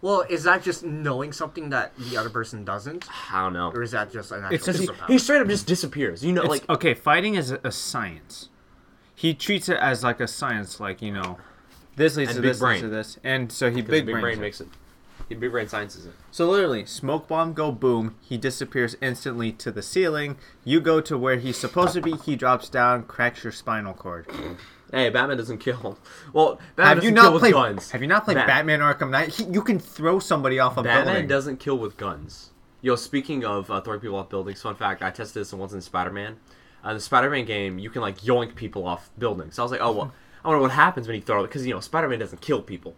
well 0.00 0.24
is 0.30 0.44
that 0.44 0.62
just 0.62 0.82
knowing 0.82 1.34
something 1.34 1.68
that 1.68 1.94
the 1.98 2.16
other 2.16 2.30
person 2.30 2.64
doesn't 2.64 3.06
I 3.30 3.42
don't 3.42 3.52
know. 3.52 3.70
or 3.70 3.82
is 3.82 3.90
that 3.90 4.10
just 4.10 4.32
an 4.32 4.44
actual 4.44 4.54
It's 4.54 4.64
just- 4.64 4.80
He, 4.80 5.12
he 5.12 5.18
straight 5.18 5.42
up 5.42 5.48
just 5.48 5.66
disappears. 5.66 6.24
You 6.24 6.32
know, 6.32 6.40
It's, 6.42 6.48
like 6.50 6.70
okay, 6.70 6.94
fighting 6.94 7.34
is 7.34 7.50
a, 7.50 7.60
a 7.64 7.70
science. 7.70 8.48
He 9.14 9.34
treats 9.34 9.68
it 9.68 9.76
as 9.78 10.02
like 10.02 10.20
a 10.20 10.28
science, 10.28 10.80
like 10.80 11.02
you 11.02 11.12
know, 11.12 11.38
this 11.96 12.16
leads 12.16 12.30
And 12.30 12.36
to 12.36 12.42
this 12.42 12.58
brain. 12.58 12.72
leads 12.74 12.82
to 12.82 12.88
this, 12.88 13.18
and 13.24 13.50
so 13.52 13.70
he 13.70 13.82
big, 13.82 14.06
big, 14.06 14.20
brain 14.20 14.40
makes 14.40 14.60
it. 14.60 14.68
He 15.28 15.34
big 15.36 15.50
brain 15.52 15.68
sciences 15.68 16.04
it. 16.06 16.12
So 16.30 16.50
literally, 16.50 16.84
smoke 16.84 17.28
bomb 17.28 17.52
go 17.52 17.70
boom. 17.72 18.16
He 18.20 18.36
disappears 18.36 18.96
instantly 19.00 19.52
to 19.52 19.70
the 19.70 19.82
ceiling. 19.82 20.36
You 20.64 20.80
go 20.80 21.00
to 21.00 21.16
where 21.16 21.36
he's 21.36 21.56
supposed 21.56 21.94
to 21.94 22.00
be. 22.02 22.12
He 22.16 22.36
drops 22.36 22.68
down, 22.68 23.04
cracks 23.04 23.44
your 23.44 23.52
spinal 23.52 23.94
cord. 23.94 24.26
Hey, 24.94 25.08
Batman 25.08 25.38
doesn't 25.38 25.56
kill. 25.56 25.96
Well, 26.34 26.60
Batman 26.76 26.86
have 26.86 26.96
doesn't 26.98 27.08
you 27.08 27.14
kill 27.14 27.22
not 27.22 27.32
with 27.32 27.40
played? 27.40 27.52
guns. 27.54 27.90
Have 27.92 28.02
you 28.02 28.06
not 28.08 28.24
played 28.26 28.34
Bat- 28.34 28.46
Batman 28.46 28.80
Arkham 28.80 29.08
Knight? 29.08 29.30
He, 29.30 29.44
you 29.44 29.62
can 29.62 29.78
throw 29.78 30.18
somebody 30.18 30.58
off 30.58 30.72
a 30.76 30.82
Batman 30.82 30.96
building. 30.96 31.14
Batman 31.14 31.28
doesn't 31.28 31.60
kill 31.60 31.78
with 31.78 31.96
guns. 31.96 32.50
Yo, 32.82 32.94
speaking 32.96 33.42
of 33.42 33.70
uh, 33.70 33.80
throwing 33.80 34.00
people 34.00 34.16
off 34.18 34.28
buildings, 34.28 34.60
fun 34.60 34.74
fact: 34.74 35.00
I 35.02 35.08
tested 35.10 35.40
this 35.40 35.54
once 35.54 35.72
in 35.72 35.80
Spider-Man. 35.80 36.36
Uh, 36.84 36.90
in 36.90 36.94
the 36.96 37.00
Spider-Man 37.00 37.44
game, 37.44 37.78
you 37.78 37.90
can 37.90 38.02
like 38.02 38.20
yoink 38.22 38.54
people 38.54 38.86
off 38.86 39.10
buildings. 39.18 39.54
So 39.56 39.62
I 39.62 39.64
was 39.64 39.72
like, 39.72 39.80
oh 39.80 39.92
well, 39.92 40.12
I 40.44 40.48
wonder 40.48 40.60
what 40.62 40.72
happens 40.72 41.06
when 41.06 41.16
you 41.16 41.22
throw 41.22 41.44
it 41.44 41.48
because 41.48 41.66
you 41.66 41.72
know 41.74 41.80
Spider-Man 41.80 42.18
doesn't 42.18 42.40
kill 42.40 42.62
people. 42.62 42.94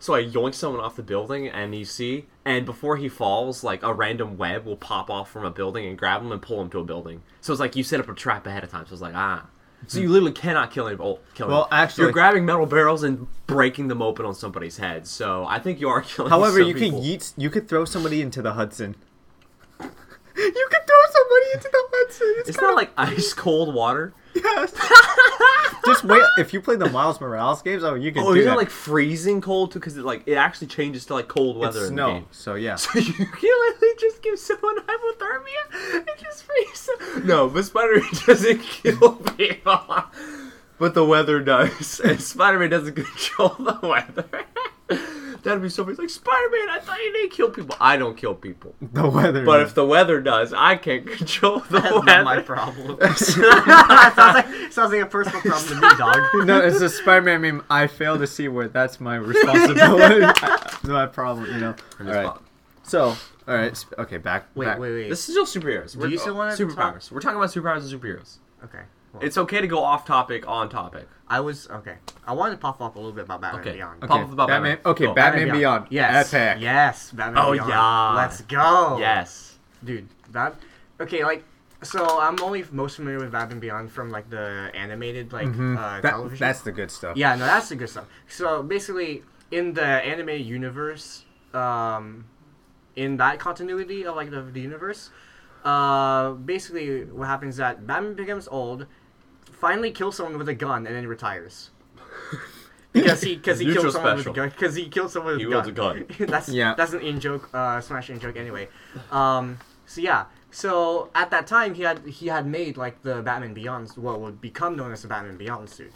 So 0.00 0.14
I 0.14 0.24
yoink 0.24 0.54
someone 0.54 0.80
off 0.80 0.94
the 0.94 1.02
building, 1.02 1.48
and 1.48 1.74
you 1.74 1.84
see, 1.84 2.26
and 2.44 2.64
before 2.64 2.96
he 2.96 3.08
falls, 3.08 3.64
like 3.64 3.82
a 3.82 3.92
random 3.92 4.36
web 4.38 4.64
will 4.64 4.76
pop 4.76 5.10
off 5.10 5.28
from 5.30 5.44
a 5.44 5.50
building 5.50 5.86
and 5.86 5.98
grab 5.98 6.22
him 6.22 6.30
and 6.30 6.40
pull 6.40 6.60
him 6.60 6.70
to 6.70 6.78
a 6.80 6.84
building. 6.84 7.22
So 7.40 7.52
it's 7.52 7.58
like 7.60 7.74
you 7.74 7.82
set 7.82 7.98
up 7.98 8.08
a 8.08 8.14
trap 8.14 8.46
ahead 8.46 8.62
of 8.64 8.70
time. 8.70 8.86
So 8.86 8.92
it's 8.92 9.02
like 9.02 9.14
ah. 9.16 9.46
So 9.86 10.00
you 10.00 10.08
literally 10.08 10.32
cannot 10.32 10.72
kill 10.72 10.88
anybody. 10.88 11.08
Oh, 11.08 11.18
kill 11.34 11.46
Well, 11.46 11.68
anyone. 11.70 11.80
actually- 11.84 12.02
you're 12.04 12.12
grabbing 12.12 12.44
metal 12.44 12.66
barrels 12.66 13.04
and 13.04 13.28
breaking 13.46 13.86
them 13.86 14.02
open 14.02 14.26
on 14.26 14.34
somebody's 14.34 14.76
head. 14.76 15.06
So 15.06 15.46
I 15.46 15.60
think 15.60 15.80
you 15.80 15.88
are 15.88 16.00
killing. 16.02 16.30
However, 16.30 16.60
you 16.60 16.74
people. 16.74 17.00
can 17.00 17.08
yeet. 17.08 17.32
You 17.36 17.48
could 17.48 17.68
throw 17.68 17.84
somebody 17.84 18.20
into 18.20 18.42
the 18.42 18.54
Hudson. 18.54 18.96
you 19.80 19.88
could 20.70 20.86
throw 21.18 21.22
somebody 21.22 21.46
into 21.54 21.68
the 21.72 21.82
Hudson. 21.92 22.34
It's, 22.38 22.48
It's 22.50 22.60
not 22.60 22.74
like 22.76 22.90
ice 22.96 23.32
cold 23.32 23.74
water. 23.74 24.14
yes. 24.34 24.72
Just 25.86 26.04
wait. 26.04 26.22
If 26.38 26.52
you 26.52 26.60
play 26.60 26.76
the 26.76 26.88
Miles 26.90 27.20
Morales 27.20 27.62
games, 27.62 27.82
oh, 27.82 27.94
you 27.94 28.12
can 28.12 28.22
Oh, 28.22 28.34
do 28.34 28.40
isn't 28.40 28.46
that. 28.50 28.54
it 28.54 28.56
like 28.58 28.70
freezing 28.70 29.40
cold 29.40 29.72
too? 29.72 29.78
Because 29.78 29.96
it 29.96 30.04
like 30.04 30.22
it 30.26 30.34
actually 30.34 30.66
changes 30.66 31.06
to 31.06 31.14
like 31.14 31.28
cold 31.28 31.56
it's 31.56 31.60
weather 31.62 31.86
in 31.86 31.94
the 31.96 32.02
snow. 32.02 32.24
So 32.30 32.54
yeah. 32.54 32.74
So 32.76 32.98
you 32.98 33.12
can 33.12 33.26
literally 33.42 33.94
just 33.98 34.22
give 34.22 34.38
someone 34.38 34.76
hypothermia 34.80 35.94
and 35.94 36.08
just 36.20 36.44
freeze 36.44 36.88
them. 37.14 37.26
No, 37.26 37.48
but 37.48 37.64
Spider-Man 37.64 38.02
doesn't 38.26 38.62
kill 38.62 39.14
people. 39.36 40.04
But 40.78 40.94
the 40.94 41.04
weather 41.04 41.40
does, 41.40 42.00
and 42.00 42.20
Spider-Man 42.20 42.70
doesn't 42.70 42.94
control 42.94 43.48
the 43.58 43.78
weather. 43.82 44.44
That'd 45.42 45.62
be 45.62 45.68
so 45.68 45.82
funny. 45.84 45.92
It's 45.92 46.00
like 46.00 46.10
Spider-Man, 46.10 46.68
I 46.70 46.78
thought 46.80 46.98
you 46.98 47.12
didn't 47.12 47.30
kill 47.32 47.50
people. 47.50 47.76
I 47.80 47.96
don't 47.96 48.16
kill 48.16 48.34
people. 48.34 48.74
The 48.80 49.08
weather. 49.08 49.44
But 49.44 49.60
if 49.60 49.74
the 49.74 49.84
weather 49.84 50.20
does, 50.20 50.52
I 50.52 50.76
can't 50.76 51.06
control 51.16 51.60
the 51.60 51.80
That's 51.80 51.94
weather. 51.94 52.04
not 52.06 52.24
my 52.24 52.40
problem. 52.40 52.98
sounds, 53.16 53.36
like, 54.16 54.72
sounds 54.72 54.92
like 54.92 55.02
a 55.02 55.06
personal 55.06 55.40
problem 55.40 55.68
to 55.68 55.74
me, 55.74 55.96
dog. 55.96 56.46
no, 56.46 56.60
it's 56.60 56.80
a 56.80 56.88
Spider-Man 56.88 57.40
meme. 57.40 57.64
I 57.70 57.86
fail 57.86 58.18
to 58.18 58.26
see 58.26 58.48
where 58.48 58.68
that's 58.68 59.00
my 59.00 59.16
responsibility. 59.16 60.20
That's 60.20 60.84
my 60.84 61.06
problem, 61.06 61.46
you 61.52 61.58
know. 61.60 61.74
All 62.00 62.06
This 62.06 62.14
right. 62.16 62.26
po- 62.26 62.40
So, 62.82 63.04
all 63.46 63.54
right. 63.54 63.84
Okay, 63.98 64.18
back. 64.18 64.46
Wait, 64.54 64.66
back. 64.66 64.78
wait, 64.78 64.92
wait. 64.92 65.08
This 65.08 65.28
is 65.28 65.34
still 65.34 65.46
superheroes. 65.62 65.98
Do 65.98 66.08
you 66.08 66.18
still 66.18 66.34
oh, 66.34 66.38
wanna 66.38 66.52
superpowers? 66.52 66.74
talk- 67.04 67.10
We're 67.12 67.20
talking 67.20 67.38
about 67.38 67.50
superpowers 67.50 67.90
and 67.92 68.00
superheroes. 68.02 68.36
Okay. 68.64 68.80
Well, 69.12 69.22
It's 69.22 69.38
okay 69.38 69.60
to 69.60 69.66
go 69.66 69.82
off 69.82 70.04
topic 70.04 70.46
on 70.48 70.68
topic. 70.68 71.06
I 71.28 71.40
was 71.40 71.68
okay. 71.68 71.96
I 72.26 72.32
wanted 72.32 72.52
to 72.52 72.58
pop 72.58 72.80
up 72.80 72.96
a 72.96 72.98
little 72.98 73.12
bit 73.12 73.24
about 73.24 73.40
Batman 73.42 73.60
Okay. 73.60 73.72
Beyond. 73.72 74.02
Okay, 74.04 74.08
Pop 74.08 74.20
up 74.26 74.32
about 74.32 74.48
Batman. 74.48 74.76
Batman. 74.76 74.90
Okay, 74.92 75.04
Go. 75.06 75.14
Batman, 75.14 75.50
Beyond. 75.52 75.86
Yes. 75.90 76.32
Epic. 76.32 76.62
Yes. 76.62 77.10
Batman 77.12 77.44
Oh, 77.44 77.52
Beyond. 77.52 77.68
yeah. 77.70 78.12
Let's 78.14 78.40
go. 78.42 78.96
Yes. 78.98 79.58
Dude, 79.84 80.08
that. 80.32 80.54
Okay, 81.00 81.24
like. 81.24 81.44
So 81.82 82.18
I'm 82.18 82.36
only 82.42 82.64
most 82.72 82.96
familiar 82.96 83.18
with 83.20 83.30
Batman 83.30 83.60
Beyond 83.60 83.92
from 83.92 84.10
like 84.10 84.28
the 84.30 84.70
animated 84.74 85.32
like 85.32 85.46
Mhm. 85.46 85.76
uh, 85.78 86.00
That- 86.00 86.10
television. 86.10 86.38
that's 86.44 86.62
the 86.62 86.72
good 86.72 86.90
stuff. 86.90 87.16
Yeah, 87.16 87.36
no, 87.36 87.44
that's 87.44 87.68
the 87.68 87.76
good 87.76 87.88
stuff. 87.88 88.06
So 88.26 88.62
basically, 88.64 89.22
in 89.52 89.74
the 89.74 89.84
animated 89.84 90.44
universe, 90.46 91.24
um, 91.54 92.24
in 92.96 93.16
that 93.18 93.38
continuity 93.38 94.04
of 94.04 94.16
like 94.16 94.30
the, 94.30 94.40
the 94.42 94.60
universe, 94.60 95.10
uh, 95.64 96.30
basically 96.32 97.04
what 97.04 97.28
happens 97.28 97.54
is 97.54 97.58
that 97.58 97.86
Batman 97.86 98.14
becomes 98.14 98.48
old, 98.48 98.86
finally 99.60 99.90
kills 99.90 100.16
someone 100.16 100.38
with 100.38 100.48
a 100.48 100.54
gun, 100.54 100.86
and 100.86 100.94
then 100.96 101.06
retires. 101.06 101.70
Because 102.90 103.20
he 103.22 103.36
because 103.36 103.58
he 103.58 103.66
Neutral 103.66 103.82
killed 103.84 103.94
someone 103.94 104.16
special. 104.16 104.32
with 104.32 104.38
a 104.38 104.40
gun. 104.40 104.48
Because 104.58 104.74
he 104.74 104.88
killed 104.88 105.10
someone 105.10 105.32
with 105.34 105.40
He 105.40 105.46
a 105.46 105.50
gun. 105.50 105.68
a 105.68 105.72
gun. 105.72 106.06
that's 106.26 106.48
Yeah. 106.48 106.74
that's 106.74 106.94
an 106.94 107.00
in 107.02 107.20
joke, 107.20 107.48
uh, 107.52 107.80
smash 107.80 108.08
in 108.10 108.18
joke 108.18 108.36
anyway. 108.36 108.68
Um, 109.12 109.58
so 109.86 110.00
yeah. 110.00 110.24
So 110.50 111.10
at 111.14 111.30
that 111.30 111.46
time, 111.46 111.74
he 111.74 111.82
had 111.82 112.04
he 112.06 112.28
had 112.28 112.46
made 112.46 112.76
like 112.78 113.02
the 113.02 113.20
Batman 113.22 113.52
Beyond, 113.52 113.90
what 113.96 114.20
would 114.20 114.40
become 114.40 114.74
known 114.74 114.90
as 114.90 115.02
the 115.02 115.08
Batman 115.08 115.36
Beyond 115.36 115.68
suit. 115.68 115.92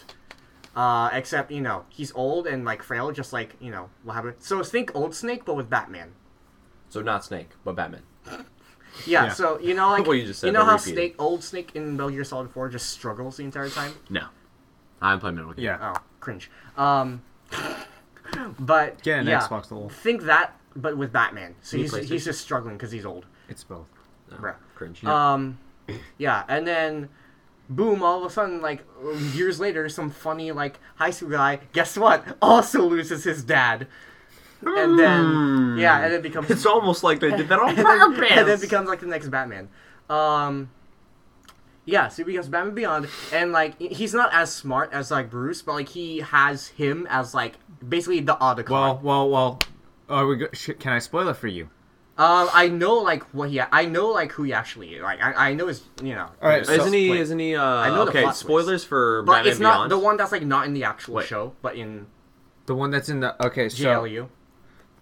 Uh, 0.76 1.09
except 1.12 1.50
you 1.50 1.62
know 1.62 1.87
he's 1.88 2.12
old 2.14 2.47
and 2.47 2.64
like 2.64 2.83
frail, 2.83 3.11
just 3.11 3.33
like 3.33 3.57
you 3.59 3.71
know 3.71 3.88
what 4.04 4.12
happened. 4.12 4.35
So 4.38 4.62
think 4.62 4.95
old 4.95 5.14
Snake, 5.14 5.45
but 5.47 5.57
with 5.57 5.71
Batman. 5.71 6.12
So 6.90 7.00
not 7.00 7.25
Snake, 7.25 7.49
but 7.64 7.75
Batman. 7.75 8.02
Yeah. 9.06 9.25
Yeah. 9.25 9.32
So 9.32 9.59
you 9.61 9.75
know 9.75 9.90
like 9.90 10.06
What 10.06 10.12
you 10.12 10.26
just 10.26 10.40
said, 10.40 10.52
know 10.52 10.64
how 10.64 10.73
repeated. 10.73 10.94
Snake, 10.94 11.14
old 11.18 11.42
Snake 11.44 11.71
in 11.75 11.97
Metal 11.97 12.11
Gear 12.11 12.25
Solid 12.25 12.50
Four 12.50 12.68
just 12.68 12.90
struggles 12.90 13.37
the 13.37 13.44
entire 13.44 13.68
time. 13.68 13.92
No. 14.11 14.26
I'm 15.00 15.18
playing 15.18 15.37
played 15.37 15.47
Metal 15.47 15.54
Gear. 15.54 15.78
Yeah. 15.80 15.94
Oh, 15.97 16.02
cringe. 16.21 16.50
Um, 16.76 17.23
but 18.59 19.02
Get 19.02 19.21
an 19.21 19.26
yeah, 19.26 19.40
Xbox 19.40 19.71
level. 19.71 19.88
Think 19.88 20.23
that, 20.23 20.56
but 20.76 20.97
with 20.97 21.12
Batman. 21.12 21.54
So 21.62 21.76
Need 21.76 21.90
he's 21.90 22.09
he's 22.09 22.25
just 22.25 22.40
struggling 22.40 22.76
because 22.76 22.92
he's 22.92 23.04
old. 23.06 23.26
It's 23.49 23.64
both. 23.64 23.88
No. 24.30 24.37
Bruh. 24.37 24.54
Cringe. 24.75 25.04
Um, 25.04 25.59
yeah, 26.18 26.44
and 26.49 26.66
then 26.66 27.09
boom, 27.68 28.02
all 28.02 28.18
of 28.18 28.30
a 28.30 28.30
sudden, 28.30 28.61
like 28.61 28.85
years 29.35 29.59
later, 29.61 29.88
some 29.88 30.11
funny 30.11 30.52
like 30.52 30.78
high 30.97 31.11
school 31.11 31.30
guy, 31.30 31.61
guess 31.73 31.97
what? 31.97 32.37
Also 32.42 32.82
loses 32.82 33.25
his 33.25 33.42
dad, 33.42 33.87
and 34.64 34.99
then 34.99 35.76
yeah, 35.78 36.04
and 36.04 36.12
it 36.14 36.23
becomes 36.23 36.50
It's 36.50 36.66
almost 36.66 37.02
like 37.04 37.21
they 37.21 37.31
did 37.31 37.49
that 37.49 37.59
on 37.59 37.69
and 37.76 37.78
then, 37.78 38.14
purpose. 38.14 38.28
and 38.31 38.49
then 38.49 38.61
becomes 38.61 38.88
like 38.88 39.00
the 39.00 39.07
next 39.07 39.28
Batman. 39.28 39.69
Um, 40.11 40.71
yeah, 41.85 42.09
so 42.09 42.19
he 42.19 42.25
becomes 42.25 42.49
Batman 42.49 42.75
Beyond, 42.75 43.09
and 43.33 43.50
like 43.52 43.78
he's 43.81 44.14
not 44.14 44.33
as 44.33 44.54
smart 44.54 44.92
as 44.92 45.11
like 45.11 45.31
Bruce, 45.31 45.62
but 45.62 45.73
like 45.75 45.88
he 45.88 46.21
has 46.21 46.69
him 46.69 47.07
as 47.11 47.35
like 47.35 47.54
basically 47.87 48.21
the 48.21 48.35
Otacon. 48.37 48.71
Well, 48.71 49.00
well, 49.02 49.31
well. 49.31 49.59
Are 50.09 50.26
we 50.26 50.37
go- 50.37 50.49
sh- 50.52 50.71
can 50.78 50.92
I 50.92 50.99
spoil 50.99 51.28
it 51.28 51.37
for 51.37 51.49
you? 51.49 51.71
um, 52.19 52.49
I 52.52 52.69
know 52.69 52.97
like 52.97 53.23
what 53.35 53.49
he, 53.50 53.61
I 53.61 53.87
know 53.87 54.09
like 54.09 54.31
who 54.33 54.42
he 54.45 54.52
actually 54.52 54.95
is. 54.97 55.02
Like 55.02 55.21
I, 55.23 55.33
I 55.50 55.54
know 55.54 55.66
his, 55.69 55.83
you 56.02 56.14
know. 56.14 56.28
All 56.42 56.49
right, 56.49 56.59
his 56.61 56.69
so- 56.69 56.75
isn't 56.75 56.92
he? 56.92 57.09
split. 57.09 57.21
Isn't 57.21 57.38
he? 57.38 57.57
Uh, 57.57 57.88
know 57.88 58.04
the 58.04 58.11
okay. 58.11 58.23
plot 58.23 58.37
Spoilers 58.37 58.85
for 58.85 59.23
But 59.23 59.33
Batman 59.33 59.50
it's 59.50 59.61
not 59.61 59.75
Beyond. 59.75 59.90
the 59.92 59.99
one 59.99 60.16
that's 60.19 60.31
like 60.33 60.45
not 60.45 60.66
in 60.66 60.75
the 60.75 60.85
actual 60.85 61.14
Wait. 61.14 61.26
show, 61.26 61.54
but 61.62 61.75
in 61.75 62.07
The 62.66 62.75
one 62.75 62.90
that's 62.90 63.09
in 63.09 63.21
the 63.21 63.45
okay. 63.47 63.69
So 63.71 63.85
JLU. 63.85 64.28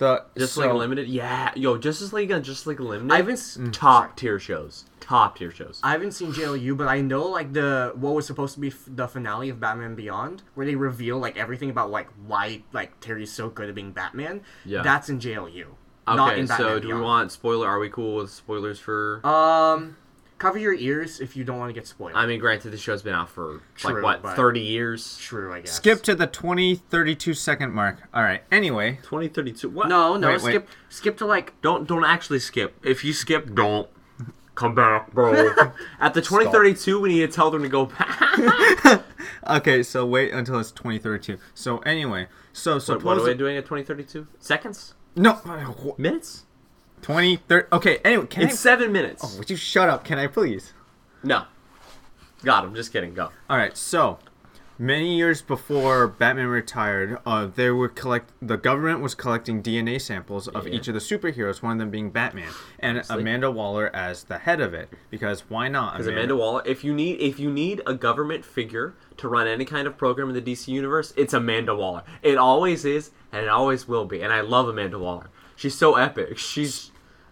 The 0.01 0.25
Justice 0.37 0.53
so, 0.55 0.63
League 0.63 0.73
Limited. 0.75 1.09
Yeah. 1.09 1.53
Yo, 1.55 1.77
Justice 1.79 2.13
League 2.13 2.31
and 2.33 2.45
Justice 2.45 2.67
League 2.67 2.81
Limited. 2.81 3.13
I 3.13 3.19
haven't 3.19 3.35
s- 3.35 3.59
top 3.71 4.17
tier 4.17 4.39
shows. 4.41 4.87
Top 4.99 5.37
tier 5.39 5.51
shows. 5.51 5.79
I 5.83 5.93
haven't 5.93 6.13
seen 6.13 6.33
JLU, 6.33 6.77
but 6.77 6.89
I 6.89 7.01
know 7.01 7.25
like 7.27 7.53
the 7.53 7.93
what 7.95 8.15
was 8.15 8.27
supposed 8.27 8.55
to 8.55 8.61
be 8.61 8.69
f- 8.69 8.85
the 8.89 9.07
finale 9.07 9.49
of 9.51 9.61
Batman 9.61 9.95
Beyond, 9.95 10.43
where 10.55 10.67
they 10.67 10.75
reveal 10.75 11.19
like 11.19 11.37
everything 11.37 11.71
about 11.71 11.91
like 11.91 12.09
why 12.27 12.63
like 12.73 12.99
Terry's 13.01 13.33
so 13.33 13.49
good 13.49 13.69
at 13.69 13.75
being 13.75 13.93
Batman. 13.93 14.41
Yeah. 14.65 14.83
That's 14.83 15.09
in 15.09 15.21
JLU. 15.21 15.67
not 16.07 16.31
Okay. 16.33 16.41
in 16.41 16.47
Batman 16.47 16.69
So 16.69 16.81
do 16.81 16.89
we 16.95 17.01
want 17.01 17.31
spoiler? 17.33 17.69
Are 17.69 17.79
we 17.79 17.89
cool 17.91 18.17
with 18.17 18.31
spoilers 18.31 18.79
for? 18.81 19.21
Um, 19.27 19.97
cover 20.41 20.59
your 20.59 20.75
ears 20.75 21.21
if 21.21 21.37
you 21.37 21.45
don't 21.45 21.59
want 21.59 21.69
to 21.69 21.73
get 21.75 21.87
spoiled. 21.87 22.17
I 22.17 22.27
mean, 22.27 22.41
granted, 22.41 22.71
the 22.71 22.79
show's 22.79 23.03
been 23.03 23.15
out 23.15 23.29
for 23.29 23.61
like 23.85 24.03
what 24.03 24.23
but- 24.23 24.35
thirty 24.35 24.61
years. 24.61 25.17
True, 25.19 25.53
I 25.53 25.61
guess. 25.61 25.73
skip 25.73 26.03
to 26.03 26.17
the 26.17 26.27
20 26.27 26.75
32 26.75 27.35
second 27.35 27.73
mark. 27.73 27.99
All 28.13 28.25
right. 28.25 28.43
Anyway, 28.51 28.99
Twenty 29.05 29.29
thirty 29.29 29.53
two. 29.53 29.69
What? 29.69 29.89
No, 29.89 30.17
no, 30.17 30.29
Wait, 30.29 30.43
wait. 30.43 30.51
skip 30.51 30.69
skip 30.89 31.17
to 31.19 31.27
like 31.27 31.61
Don't 31.61 31.87
don't 31.87 32.05
actually 32.05 32.41
skip. 32.41 32.75
If 32.83 33.05
you 33.05 33.13
skip, 33.13 33.55
don't 33.55 33.89
come 34.57 34.75
back, 34.75 35.13
bro. 35.13 35.53
At 36.01 36.15
the 36.15 36.23
twenty 36.23 36.51
thirty 36.51 36.75
two, 36.75 37.01
we 37.01 37.11
need 37.11 37.21
to 37.21 37.29
tell 37.29 37.51
them 37.51 37.63
to 37.63 37.69
go 37.69 37.87
back. 37.87 38.21
okay. 39.49 39.83
So 39.83 40.07
wait 40.07 40.33
until 40.33 40.59
it's 40.59 40.73
2032. 40.73 41.39
So 41.55 41.79
anyway, 41.79 42.27
so 42.53 42.81
What, 42.81 43.05
what 43.05 43.19
are 43.19 43.25
we 43.25 43.35
doing 43.35 43.57
at 43.57 43.67
twenty 43.67 43.85
thirty 43.85 44.05
two? 44.05 44.27
Seconds? 44.39 44.95
no 45.17 45.39
Minutes? 45.99 46.45
20 47.03 47.37
30. 47.37 47.69
Okay. 47.73 47.99
Anyway, 48.05 48.27
can 48.27 48.43
It's 48.45 48.53
I? 48.55 48.57
seven 48.57 48.93
minutes. 48.93 49.23
Oh, 49.25 49.39
would 49.39 49.51
you 49.51 49.57
shut 49.57 49.89
up? 49.89 50.05
Can 50.05 50.19
I 50.19 50.27
please? 50.27 50.73
No. 51.23 51.45
Got 52.45 52.65
him. 52.65 52.75
Just 52.75 52.93
kidding. 52.93 53.15
Go. 53.15 53.31
All 53.51 53.57
right, 53.59 53.77
so 53.77 54.19
many 54.79 55.15
years 55.15 55.43
before 55.43 56.09
Batman 56.09 56.47
retired, 56.47 57.19
uh, 57.27 57.47
they 57.55 57.69
were 57.71 57.89
collect. 57.89 58.31
The 58.41 58.57
government 58.57 59.01
was 59.01 59.15
collecting 59.15 59.63
DNA 59.63 59.99
samples 60.01 60.49
of 60.49 60.67
Yeah. 60.67 60.73
each 60.73 60.89
of 60.89 60.95
the 60.95 61.01
superheroes. 61.01 61.63
One 61.63 61.73
of 61.73 61.79
them 61.79 61.91
being 61.91 62.09
Batman, 62.11 62.49
and 62.79 62.97
Obviously. 62.97 63.21
Amanda 63.21 63.51
Waller 63.51 63.91
as 63.95 64.25
the 64.25 64.39
head 64.39 64.61
of 64.63 64.73
it. 64.73 64.89
Because 65.11 65.45
why 65.51 65.69
not? 65.69 65.95
Because 65.95 66.07
Amanda 66.07 66.35
Waller, 66.35 66.63
if 66.65 66.83
you 66.83 66.95
need 66.95 67.21
if 67.21 67.39
you 67.39 67.51
need 67.51 67.83
a 67.87 67.93
government 67.93 68.43
figure 68.45 68.95
to 69.19 69.29
run 69.29 69.47
any 69.47 69.67
kind 69.67 69.87
of 69.87 69.99
program 69.99 70.29
in 70.31 70.35
the 70.35 70.41
DC 70.41 70.73
universe, 70.73 71.13
it's 71.17 71.35
Amanda 71.35 71.75
Waller. 71.75 72.03
It 72.23 72.39
always 72.39 72.87
is, 72.87 73.11
and 73.33 73.43
it 73.43 73.49
always 73.51 73.87
will 73.87 74.07
be. 74.07 74.23
And 74.23 74.33
I 74.33 74.41
love 74.41 74.67
Amanda 74.67 74.99
Waller. 74.99 75.27
She's 75.57 75.77
so 75.77 75.97
epic. 75.97 76.39
She's 76.39 76.90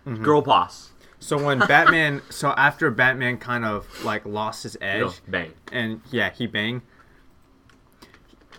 Mm-hmm. 0.08 0.24
girl 0.24 0.42
boss. 0.42 0.90
So 1.20 1.42
when 1.42 1.58
Batman, 1.68 2.22
so 2.30 2.50
after 2.50 2.90
Batman 2.90 3.38
kind 3.38 3.64
of 3.64 3.86
like 4.04 4.24
lost 4.24 4.62
his 4.62 4.76
edge, 4.80 5.00
know, 5.00 5.12
bang. 5.26 5.52
and 5.72 6.00
yeah, 6.10 6.30
he 6.30 6.46
bang. 6.46 6.82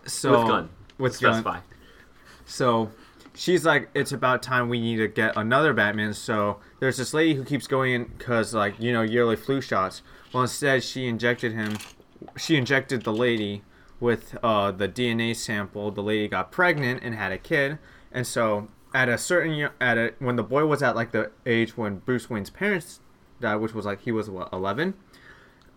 so 0.06 0.40
with 0.40 0.48
gun. 0.48 0.70
with 0.98 1.22
gun. 1.22 1.34
Specify. 1.34 1.60
So 2.46 2.92
she's 3.36 3.66
like, 3.66 3.90
it's 3.94 4.12
about 4.12 4.44
time 4.44 4.70
we 4.70 4.80
need 4.80 4.98
to 4.98 5.08
get 5.08 5.38
another 5.38 5.74
Batman. 5.74 6.14
So 6.14 6.60
there's 6.80 6.98
this 6.98 7.14
lady 7.14 7.34
who 7.36 7.44
keeps 7.44 7.68
going 7.68 7.94
in 7.94 8.04
because, 8.18 8.54
like, 8.54 8.80
you 8.80 8.92
know, 8.92 9.02
yearly 9.02 9.36
flu 9.36 9.62
shots. 9.62 10.02
Well, 10.34 10.44
instead, 10.44 10.84
she 10.84 11.08
injected 11.08 11.54
him, 11.54 11.78
she 12.38 12.56
injected 12.58 13.04
the 13.04 13.14
lady 13.14 13.64
with 14.00 14.38
uh, 14.44 14.72
the 14.72 14.88
DNA 14.88 15.36
sample. 15.36 15.92
The 15.92 16.04
lady 16.04 16.28
got 16.28 16.52
pregnant 16.52 17.02
and 17.04 17.16
had 17.16 17.32
a 17.32 17.38
kid. 17.38 17.80
And 18.12 18.26
so 18.26 18.68
at 18.94 19.08
a 19.10 19.18
certain, 19.18 19.54
year- 19.54 19.74
at 19.80 19.98
a, 19.98 20.14
when 20.20 20.36
the 20.36 20.44
boy 20.44 20.66
was 20.66 20.82
at 20.84 20.96
like 20.96 21.12
the 21.12 21.32
age 21.46 21.78
when 21.78 22.00
Bruce 22.00 22.30
Wayne's 22.30 22.50
parents 22.50 23.00
died, 23.40 23.58
which 23.58 23.74
was 23.74 23.86
like, 23.86 24.02
he 24.02 24.12
was 24.12 24.30
what, 24.30 24.50
11? 24.52 24.94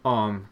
Um, 0.05 0.49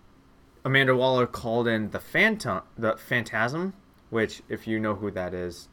Amanda 0.65 0.95
Waller 0.95 1.27
called 1.27 1.67
in 1.67 1.91
the 1.91 2.01
Phantom, 2.01 2.63
the 2.77 2.97
Phantasm, 2.97 3.73
which, 4.11 4.43
if 4.49 4.67
you 4.67 4.79
know 4.79 4.95
who 4.95 5.11
that 5.13 5.33
is, 5.35 5.69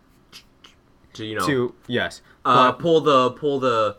To, 1.13 1.25
you 1.25 1.35
know, 1.35 1.45
to 1.45 1.75
yes, 1.87 2.21
uh, 2.45 2.71
but- 2.71 2.79
pull 2.79 3.01
the 3.01 3.31
pull 3.31 3.59
the 3.59 3.97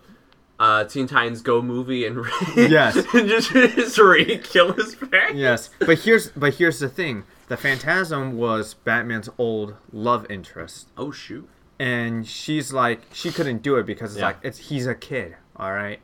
uh, 0.61 0.85
Teen 0.85 1.07
Titans 1.07 1.41
Go 1.43 1.61
movie 1.63 2.05
and 2.07 2.25
Yes. 2.57 2.97
and 3.15 3.29
just, 3.29 3.51
just 3.53 3.99
re 3.99 4.39
kill 4.39 4.73
his 4.73 4.95
parents. 4.97 5.37
yes. 5.39 5.71
But 5.79 6.01
here's 6.01 6.31
but 6.31 6.55
here's 6.55 6.79
the 6.81 6.89
thing: 6.89 7.25
the 7.49 7.57
Phantasm 7.57 8.37
was 8.37 8.75
Batman's 8.75 9.29
old 9.39 9.75
love 9.93 10.27
interest, 10.31 10.89
Oh 10.97 11.11
shoot. 11.13 11.49
And 11.79 12.27
she's 12.27 12.73
like 12.73 13.01
she 13.13 13.31
couldn't 13.31 13.63
do 13.63 13.77
it 13.77 13.87
because 13.87 14.13
it's 14.13 14.21
Yeah. 14.21 14.27
like 14.27 14.39
it's 14.43 14.59
he's 14.59 14.87
a 14.87 14.95
kid, 14.95 15.37
all 15.57 15.73
right. 15.73 16.01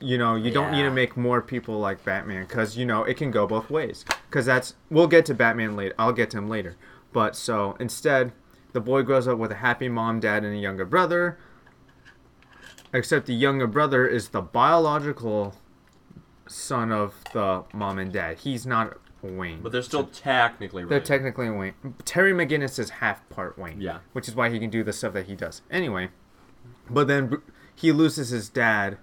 You 0.00 0.18
know, 0.18 0.34
you 0.34 0.50
don't 0.50 0.72
need 0.72 0.82
to 0.82 0.90
make 0.90 1.16
more 1.16 1.40
people 1.40 1.78
like 1.78 2.04
Batman 2.04 2.42
because 2.44 2.76
you 2.76 2.84
know 2.84 3.04
it 3.04 3.16
can 3.16 3.30
go 3.30 3.46
both 3.46 3.70
ways. 3.70 4.04
Because 4.28 4.44
that's 4.46 4.74
we'll 4.90 5.06
get 5.06 5.24
to 5.26 5.34
Batman 5.34 5.76
later. 5.76 5.94
I'll 5.98 6.12
get 6.12 6.30
to 6.30 6.38
him 6.38 6.48
later. 6.48 6.76
But 7.12 7.36
so 7.36 7.76
instead, 7.78 8.32
the 8.72 8.80
boy 8.80 9.02
grows 9.02 9.28
up 9.28 9.38
with 9.38 9.52
a 9.52 9.56
happy 9.56 9.88
mom, 9.88 10.18
dad, 10.20 10.44
and 10.44 10.54
a 10.54 10.58
younger 10.58 10.84
brother. 10.84 11.38
Except 12.92 13.26
the 13.26 13.34
younger 13.34 13.68
brother 13.68 14.06
is 14.06 14.30
the 14.30 14.42
biological 14.42 15.54
son 16.48 16.90
of 16.90 17.14
the 17.32 17.62
mom 17.72 17.98
and 18.00 18.12
dad. 18.12 18.38
He's 18.38 18.66
not 18.66 18.96
Wayne. 19.22 19.60
But 19.62 19.72
they're 19.72 19.82
still 19.82 20.04
technically 20.04 20.84
They're 20.84 21.00
technically 21.00 21.50
Wayne. 21.50 21.74
Terry 22.04 22.32
McGinnis 22.32 22.78
is 22.78 22.90
half 22.90 23.28
part 23.28 23.58
Wayne. 23.58 23.80
Yeah. 23.80 23.98
Which 24.12 24.28
is 24.28 24.34
why 24.34 24.50
he 24.50 24.58
can 24.58 24.70
do 24.70 24.82
the 24.82 24.92
stuff 24.92 25.12
that 25.14 25.26
he 25.26 25.34
does. 25.34 25.62
Anyway, 25.70 26.10
but 26.88 27.08
then 27.08 27.42
he 27.74 27.92
loses 27.92 28.30
his 28.30 28.48
dad. 28.48 28.98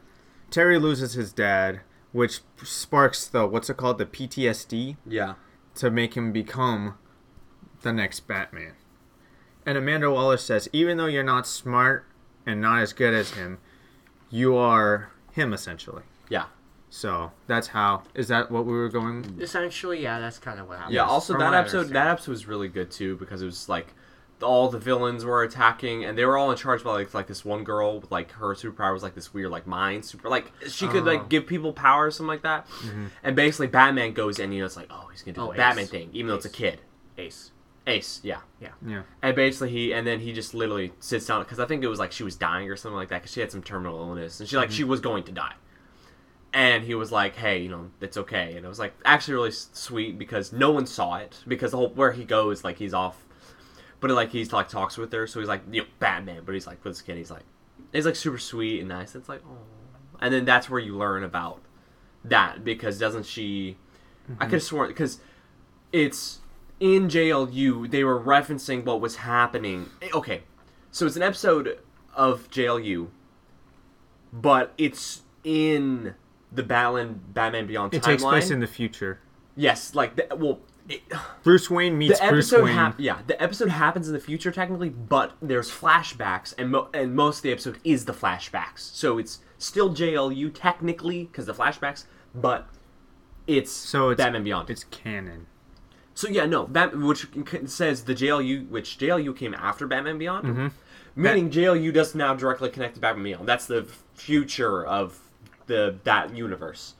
Terry 0.50 0.80
loses 0.80 1.14
his 1.14 1.34
dad, 1.34 1.82
which 2.12 2.42
sparks 2.64 3.26
the 3.26 3.46
what's 3.46 3.70
it 3.70 3.78
called 3.78 3.98
the 3.98 4.06
PTSD 4.06 4.98
yeah. 5.06 5.36
to 5.76 5.92
make 5.92 6.16
him 6.16 6.32
become 6.32 6.98
the 7.82 7.94
next 7.94 8.22
Batman. 8.22 8.74
And 9.66 9.78
Amanda 9.78 10.10
Waller 10.10 10.38
says, 10.38 10.70
even 10.72 10.98
though 10.98 11.08
you're 11.08 11.24
not 11.24 11.46
smart 11.46 12.06
and 12.46 12.62
not 12.62 12.82
as 12.82 12.94
good 12.94 13.14
as 13.14 13.32
him, 13.32 13.60
you 14.30 14.56
are 14.56 15.12
him 15.34 15.54
essentially. 15.54 16.04
Yeah. 16.30 16.46
So 16.98 17.32
that's 17.46 17.68
how. 17.68 18.02
Is 18.16 18.28
that 18.30 18.50
what 18.50 18.66
we 18.66 18.74
were 18.74 18.90
going? 18.90 19.38
Essentially, 19.40 20.02
yeah, 20.02 20.20
that's 20.20 20.40
kind 20.40 20.60
of 20.60 20.68
what 20.68 20.80
happened. 20.80 20.96
Yeah. 20.96 21.04
Also, 21.04 21.38
that 21.38 21.54
episode 21.54 21.90
that 21.90 22.08
episode 22.08 22.32
was 22.32 22.48
really 22.48 22.70
good 22.70 22.90
too 22.90 23.16
because 23.18 23.44
it 23.44 23.46
was 23.46 23.70
like 23.70 23.94
all 24.42 24.68
the 24.70 24.80
villains 24.80 25.24
were 25.24 25.44
attacking 25.44 26.06
and 26.06 26.18
they 26.18 26.26
were 26.26 26.36
all 26.36 26.50
in 26.50 26.58
charge 26.58 26.84
by 26.84 26.94
like 26.94 27.14
like 27.14 27.28
this 27.28 27.46
one 27.46 27.64
girl 27.64 28.00
with 28.00 28.10
like 28.10 28.32
her 28.32 28.56
superpower 28.56 28.94
was 28.94 29.04
like 29.04 29.14
this 29.14 29.32
weird 29.32 29.52
like 29.52 29.68
mind 29.68 30.06
super 30.06 30.28
like 30.28 30.52
she 30.68 30.88
could 30.88 31.04
Oh. 31.04 31.12
like 31.12 31.30
give 31.30 31.46
people 31.46 31.72
power 31.72 32.08
or 32.08 32.12
something 32.12 32.30
like 32.30 32.42
that. 32.42 32.68
Mm-hmm. 32.68 33.06
And 33.24 33.36
basically 33.36 33.68
Batman 33.68 34.14
goes 34.14 34.40
in, 34.40 34.52
you 34.52 34.60
know, 34.60 34.66
it's 34.66 34.76
like 34.76 34.88
oh 34.90 35.08
he's 35.12 35.22
gonna 35.22 35.36
do 35.36 35.42
Oh, 35.42 35.52
the 35.52 35.58
Batman 35.58 35.86
thing 35.86 36.10
even 36.14 36.30
though 36.30 36.36
it's 36.36 36.46
a 36.46 36.50
kid. 36.50 36.82
Ace. 37.20 37.52
Ace, 37.86 38.22
yeah. 38.24 38.40
Yeah. 38.60 39.04
And 39.22 39.36
basically, 39.36 39.70
he 39.70 39.94
and 39.94 40.06
then 40.08 40.20
he 40.20 40.34
just 40.34 40.56
literally 40.56 40.94
sits 41.00 41.28
down 41.28 41.44
because 41.44 41.60
I 41.60 41.66
think 41.66 41.84
it 41.84 41.88
was 41.88 42.00
like 42.00 42.12
she 42.12 42.24
was 42.24 42.36
dying 42.36 42.72
or 42.72 42.76
something 42.76 42.98
like 42.98 43.10
that 43.10 43.22
because 43.22 43.34
she 43.34 43.40
had 43.40 43.52
some 43.52 43.62
terminal 43.62 44.00
illness 44.00 44.40
and 44.40 44.50
she 44.50 44.58
like 44.58 44.70
mm-hmm. 44.70 44.78
she 44.78 44.84
was 44.84 45.00
going 45.00 45.24
to 45.26 45.32
die. 45.32 45.54
And 46.58 46.84
he 46.84 46.96
was 46.96 47.12
like, 47.12 47.36
"Hey, 47.36 47.62
you 47.62 47.70
know, 47.70 47.92
it's 48.02 48.18
okay." 48.18 48.56
And 48.56 48.66
it 48.66 48.68
was 48.68 48.80
like 48.80 48.96
actually 49.06 49.36
really 49.36 49.52
sweet 49.52 50.18
because 50.18 50.52
no 50.52 50.72
one 50.72 50.88
saw 50.88 51.18
it 51.18 51.44
because 51.48 51.70
the 51.70 51.78
whole 51.78 51.90
where 51.90 52.12
he 52.14 52.24
goes 52.24 52.64
like 52.64 52.78
he's 52.80 52.96
off, 52.96 53.24
but 54.00 54.10
like 54.10 54.32
he's 54.32 54.52
like 54.52 54.68
talks 54.68 54.98
with 54.98 55.12
her, 55.14 55.28
so 55.28 55.40
he's 55.40 55.48
like 55.48 55.62
you 55.72 55.82
know 55.82 55.88
Batman, 56.00 56.42
but 56.46 56.54
he's 56.56 56.66
like 56.66 56.84
with 56.84 56.94
this 56.94 57.02
kid, 57.04 57.16
he's 57.18 57.30
like 57.30 57.44
he's 57.94 58.08
like 58.08 58.16
super 58.16 58.40
sweet 58.40 58.80
and 58.80 58.90
nice. 58.90 59.14
It's 59.14 59.30
like 59.30 59.44
oh, 59.48 59.58
and 60.20 60.34
then 60.34 60.46
that's 60.46 60.68
where 60.68 60.80
you 60.80 60.98
learn 60.98 61.24
about 61.24 61.62
that 62.26 62.64
because 62.64 62.98
doesn't 62.98 63.28
she? 63.28 63.78
I 64.40 64.46
could 64.46 64.54
have 64.54 64.64
sworn 64.64 64.88
because 64.88 65.20
it's 65.94 66.40
in 66.80 67.08
JLU 67.08 67.90
they 67.92 68.04
were 68.04 68.20
referencing 68.20 68.84
what 68.84 69.00
was 69.00 69.18
happening. 69.18 69.92
Eh, 70.02 70.10
Okay, 70.12 70.42
so 70.90 71.06
it's 71.06 71.16
an 71.16 71.22
episode 71.22 71.78
of 72.16 72.50
JLU, 72.50 73.10
but 74.34 74.74
it's 74.80 75.22
in 75.44 76.16
the 76.52 76.64
Batman 76.64 77.20
Batman 77.34 77.68
Beyond 77.68 77.94
It 77.94 78.02
timeline. 78.02 78.06
takes 78.06 78.24
place 78.24 78.50
in 78.52 78.60
the 78.60 78.68
future. 78.68 79.20
yes, 79.56 79.94
like 79.96 80.16
the, 80.16 80.36
well. 80.36 80.60
It, 80.90 81.02
Bruce 81.44 81.70
Wayne 81.70 81.98
meets 81.98 82.20
the 82.20 82.28
Bruce 82.30 82.52
episode, 82.52 82.66
Wayne. 82.66 82.74
hap- 82.76 83.00
yeah, 83.00 83.20
the 83.28 83.42
episode 83.44 83.68
happens 83.70 84.08
in 84.08 84.14
the 84.14 84.20
future 84.20 84.52
technically, 84.52 84.90
but 84.90 85.34
there's 85.42 85.70
flashbacks, 85.70 86.54
and 86.58 86.72
mo- 86.72 86.90
and 86.94 87.14
most 87.16 87.38
of 87.40 87.44
the 87.44 87.52
episode 87.52 87.78
is 87.84 88.06
the 88.06 88.14
flashbacks. 88.14 88.80
So 88.80 89.18
it's 89.18 89.40
still 89.58 89.94
JLU 89.94 90.52
technically 90.54 91.26
because 91.26 91.46
the 91.46 91.54
flashbacks, 91.54 92.06
but 92.34 92.68
it's 93.48 93.72
so 93.72 94.10
it's 94.12 94.18
Batman 94.18 94.44
Beyond. 94.46 94.70
It's 94.70 94.86
canon. 94.86 95.48
So 96.14 96.30
yeah, 96.30 96.46
no, 96.46 96.66
that 96.72 96.98
which 96.98 97.28
says 97.66 98.06
the 98.06 98.16
JLU, 98.16 98.70
which 98.70 98.98
JLU 98.98 99.36
came 99.36 99.54
after 99.54 99.86
Batman 99.88 100.18
Beyond, 100.18 100.46
Mm-hmm. 100.48 100.68
meaning 101.22 101.50
JLU 101.52 101.94
does 101.94 102.16
now 102.16 102.34
directly 102.34 102.70
connect 102.70 102.96
to 102.96 103.02
Batman 103.02 103.24
Beyond. 103.26 103.48
That's 103.48 103.66
the 103.68 103.88
future 104.16 104.86
of 104.86 105.20
the 105.68 105.98
that 106.04 106.36
universe. 106.36 106.96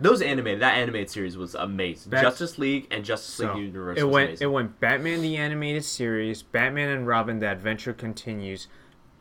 Those 0.00 0.22
animated 0.22 0.60
that 0.62 0.76
animated 0.78 1.10
series 1.10 1.36
was 1.36 1.56
amazing. 1.56 2.02
Mm-hmm. 2.02 2.10
Bat- 2.12 2.22
Justice 2.22 2.56
League 2.56 2.86
and 2.92 3.04
Justice 3.04 3.34
So 3.34 3.52
League 3.52 3.64
Universe 3.64 3.98
it 3.98 4.04
went. 4.08 4.28
amazing. 4.28 4.44
It 4.48 4.52
went 4.52 4.78
Batman 4.80 5.22
the 5.22 5.36
animated 5.36 5.84
series, 5.84 6.42
Batman 6.44 6.88
and 6.90 7.04
Robin: 7.06 7.40
The 7.40 7.50
Adventure 7.50 7.92
Continues, 7.92 8.68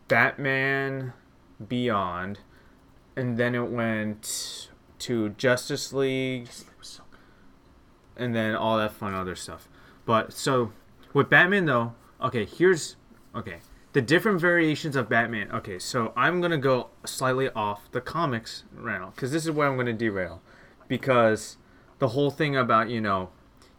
Batman 0.08 1.14
Beyond, 1.68 2.40
and 3.16 3.38
then 3.40 3.56
it 3.56 3.72
went 3.72 4.70
to 5.00 5.30
Justice 5.30 5.92
League, 5.94 6.44
It 6.44 6.64
was 6.78 6.88
so 6.88 7.04
good. 7.10 8.24
and 8.24 8.36
then 8.36 8.56
all 8.56 8.78
that 8.78 8.92
fun 8.94 9.14
other 9.16 9.36
stuff. 9.36 9.68
But 10.06 10.32
so 10.32 10.72
with 11.14 11.28
Batman 11.30 11.66
though, 11.66 11.96
okay, 12.22 12.46
here's 12.46 12.98
okay. 13.34 13.58
The 13.96 14.02
different 14.02 14.42
variations 14.42 14.98
of 14.98 15.08
Batman. 15.08 15.50
Okay, 15.54 15.80
so 15.80 16.12
I'm 16.18 16.42
gonna 16.42 16.58
go 16.58 16.90
slightly 17.06 17.50
off 17.52 17.90
the 17.94 18.02
comics 18.02 18.66
right 18.76 19.00
now 19.00 19.14
because 19.16 19.32
this 19.32 19.46
is 19.46 19.52
where 19.52 19.70
I'm 19.70 19.78
gonna 19.78 19.94
derail, 19.94 20.42
because 20.90 21.56
the 22.00 22.10
whole 22.10 22.30
thing 22.30 22.58
about 22.58 22.90
you 22.90 23.00
know 23.00 23.30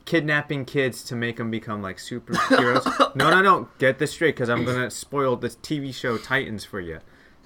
kidnapping 0.06 0.64
kids 0.64 1.02
to 1.04 1.14
make 1.14 1.36
them 1.36 1.50
become 1.50 1.82
like 1.82 1.98
superheroes. 1.98 3.14
no, 3.14 3.28
no, 3.28 3.42
no. 3.42 3.68
Get 3.78 3.98
this 3.98 4.12
straight 4.12 4.36
because 4.36 4.48
I'm 4.48 4.64
gonna 4.64 4.90
spoil 4.90 5.36
the 5.36 5.50
TV 5.50 5.94
show 5.94 6.16
Titans 6.16 6.64
for 6.64 6.80
you. 6.80 7.00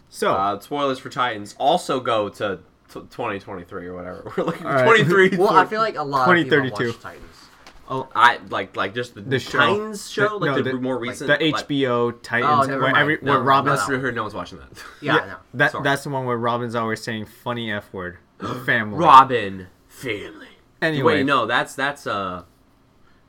So 0.09 0.33
Uh, 0.35 0.61
spoilers 0.61 1.01
for 1.01 1.09
Titans 1.09 1.57
also 1.59 1.99
go 1.99 2.29
to 2.29 2.61
t- 2.89 3.01
2023 3.01 3.87
or 3.89 3.97
whatever. 3.97 4.33
We're 4.37 4.45
like 4.45 4.65
All 4.65 4.71
right. 4.71 4.85
23. 4.85 5.39
Well, 5.39 5.49
I 5.49 5.65
feel 5.65 5.81
like 5.81 5.97
a 5.97 6.05
lot 6.05 6.29
of 6.29 6.37
people 6.37 6.59
2032. 6.71 6.93
watch 6.93 7.03
Titans. 7.03 7.50
I 7.91 8.39
like 8.51 8.77
like 8.77 8.95
just 8.95 9.15
the, 9.15 9.21
The 9.21 9.39
show. 9.41 9.59
Titans 9.59 10.09
show, 10.11 10.39
The- 10.39 10.47
like 10.47 10.51
no, 10.57 10.63
the, 10.63 10.73
the- 10.73 10.81
more 10.81 10.95
like 10.95 11.09
recent, 11.11 11.27
the 11.39 11.51
like- 11.51 11.67
HBO 11.69 12.23
Titans, 12.23 12.69
never 12.69 12.83
where 12.83 12.97
every 12.97 13.19
No, 13.21 13.33
where 13.33 13.43
Robin's 13.43 13.79
That's 13.81 13.91
really 13.91 14.13
no 14.13 14.23
one's 14.23 14.35
watching 14.35 14.59
that. 14.59 14.69
Yeah, 15.03 15.15
Yeah, 15.17 15.21
I 15.23 15.27
know. 15.27 15.37
that 15.55 15.73
Sorry. 15.73 15.85
that's 15.85 16.05
the 16.05 16.11
one 16.11 16.25
where 16.27 16.37
Robin's 16.37 16.75
always 16.77 17.03
saying 17.03 17.27
funny 17.27 17.73
f 17.73 17.93
word, 17.93 18.19
family. 18.65 18.97
Robin 18.99 19.67
family. 19.89 20.47
Anyway, 20.81 21.17
Wait, 21.17 21.27
no, 21.27 21.47
that's 21.47 21.75
that's 21.75 22.07
uh 22.07 22.45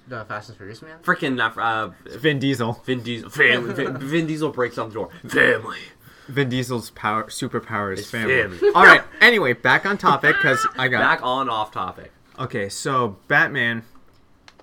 The 0.08 0.26
Fast 0.26 0.50
and 0.50 0.58
Furious 0.58 0.82
man. 0.82 1.00
freaking 1.02 1.40
uh, 1.58 1.90
Vin 2.20 2.38
Diesel. 2.40 2.74
Vin 2.86 3.02
Diesel. 3.02 3.30
Family. 3.30 3.74
Vin, 3.74 3.98
Vin 4.00 4.28
Diesel 4.28 4.50
breaks 4.52 4.78
on 4.78 4.90
the 4.90 4.94
door. 4.94 5.10
Family. 5.28 5.80
Vin 6.28 6.50
Diesel's 6.50 6.92
power 6.92 7.24
superpower 7.26 7.92
is 7.94 8.02
It's 8.02 8.10
family. 8.12 8.42
family. 8.58 8.60
All 8.76 8.86
right. 8.86 9.02
Anyway, 9.22 9.54
back 9.54 9.86
on 9.86 9.98
topic 9.98 10.36
because 10.38 10.66
I 10.78 10.88
got 10.88 11.00
Back 11.02 11.20
on 11.24 11.50
off 11.50 11.72
topic. 11.72 12.12
okay. 12.40 12.70
So 12.70 13.18
Batman. 13.28 13.84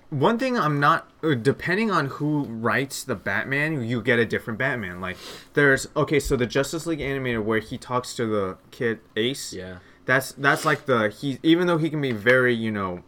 One 0.09 0.39
thing 0.39 0.57
I'm 0.57 0.79
not 0.79 1.07
uh, 1.23 1.35
depending 1.35 1.91
on 1.91 2.07
who 2.07 2.43
writes 2.45 3.03
the 3.03 3.15
Batman, 3.15 3.83
you 3.83 4.01
get 4.01 4.17
a 4.17 4.25
different 4.25 4.57
Batman. 4.57 4.99
Like 4.99 5.17
there's 5.53 5.87
okay, 5.95 6.19
so 6.19 6.35
the 6.35 6.47
Justice 6.47 6.85
League 6.87 7.01
animated 7.01 7.41
where 7.41 7.59
he 7.59 7.77
talks 7.77 8.15
to 8.15 8.25
the 8.25 8.57
kid 8.71 8.99
Ace. 9.15 9.53
Yeah. 9.53 9.77
That's 10.05 10.31
that's 10.31 10.65
like 10.65 10.85
the 10.87 11.09
he 11.09 11.37
even 11.43 11.67
though 11.67 11.77
he 11.77 11.89
can 11.89 12.01
be 12.01 12.11
very 12.11 12.55
you 12.55 12.71
know 12.71 13.03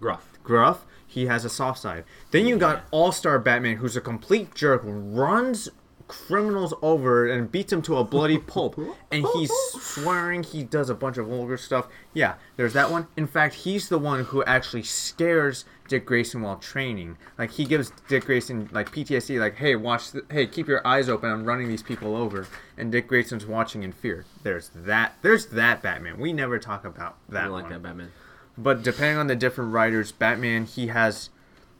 Gruff. 0.00 0.38
gruff, 0.42 0.86
he 1.06 1.26
has 1.26 1.44
a 1.44 1.50
soft 1.50 1.80
side. 1.80 2.04
Then 2.30 2.46
you 2.46 2.58
got 2.58 2.84
All 2.90 3.10
Star 3.10 3.38
Batman, 3.38 3.76
who's 3.76 3.96
a 3.96 4.00
complete 4.00 4.54
jerk, 4.54 4.82
runs 4.84 5.68
criminals 6.06 6.72
over 6.82 7.26
and 7.26 7.52
beats 7.52 7.70
them 7.70 7.82
to 7.82 7.96
a 7.96 8.04
bloody 8.04 8.38
pulp, 8.52 8.78
and 9.10 9.26
he's 9.34 9.50
swearing. 9.72 10.42
He 10.42 10.64
does 10.64 10.90
a 10.90 10.94
bunch 10.94 11.18
of 11.18 11.26
vulgar 11.26 11.56
stuff. 11.56 11.88
Yeah, 12.14 12.34
there's 12.56 12.72
that 12.72 12.90
one. 12.90 13.06
In 13.16 13.26
fact, 13.26 13.54
he's 13.54 13.88
the 13.88 13.98
one 13.98 14.24
who 14.24 14.42
actually 14.44 14.82
scares 14.82 15.64
Dick 15.88 16.06
Grayson 16.06 16.42
while 16.42 16.56
training. 16.56 17.16
Like 17.38 17.50
he 17.50 17.64
gives 17.64 17.92
Dick 18.08 18.26
Grayson 18.26 18.68
like 18.72 18.92
PTSD. 18.92 19.40
Like, 19.40 19.56
hey, 19.56 19.74
watch. 19.74 20.12
The, 20.12 20.24
hey, 20.30 20.46
keep 20.46 20.68
your 20.68 20.86
eyes 20.86 21.08
open. 21.08 21.30
I'm 21.30 21.44
running 21.44 21.68
these 21.68 21.82
people 21.82 22.16
over, 22.16 22.46
and 22.76 22.92
Dick 22.92 23.08
Grayson's 23.08 23.46
watching 23.46 23.82
in 23.82 23.92
fear. 23.92 24.24
There's 24.42 24.70
that. 24.74 25.14
There's 25.22 25.46
that 25.46 25.82
Batman. 25.82 26.18
We 26.18 26.32
never 26.32 26.58
talk 26.58 26.84
about 26.84 27.16
I 27.30 27.32
that 27.32 27.42
don't 27.44 27.52
like 27.52 27.64
one. 27.64 27.72
that 27.72 27.82
Batman. 27.82 28.12
But 28.56 28.82
depending 28.82 29.18
on 29.18 29.26
the 29.26 29.36
different 29.36 29.72
writers, 29.72 30.12
Batman 30.12 30.64
he 30.66 30.88
has 30.88 31.30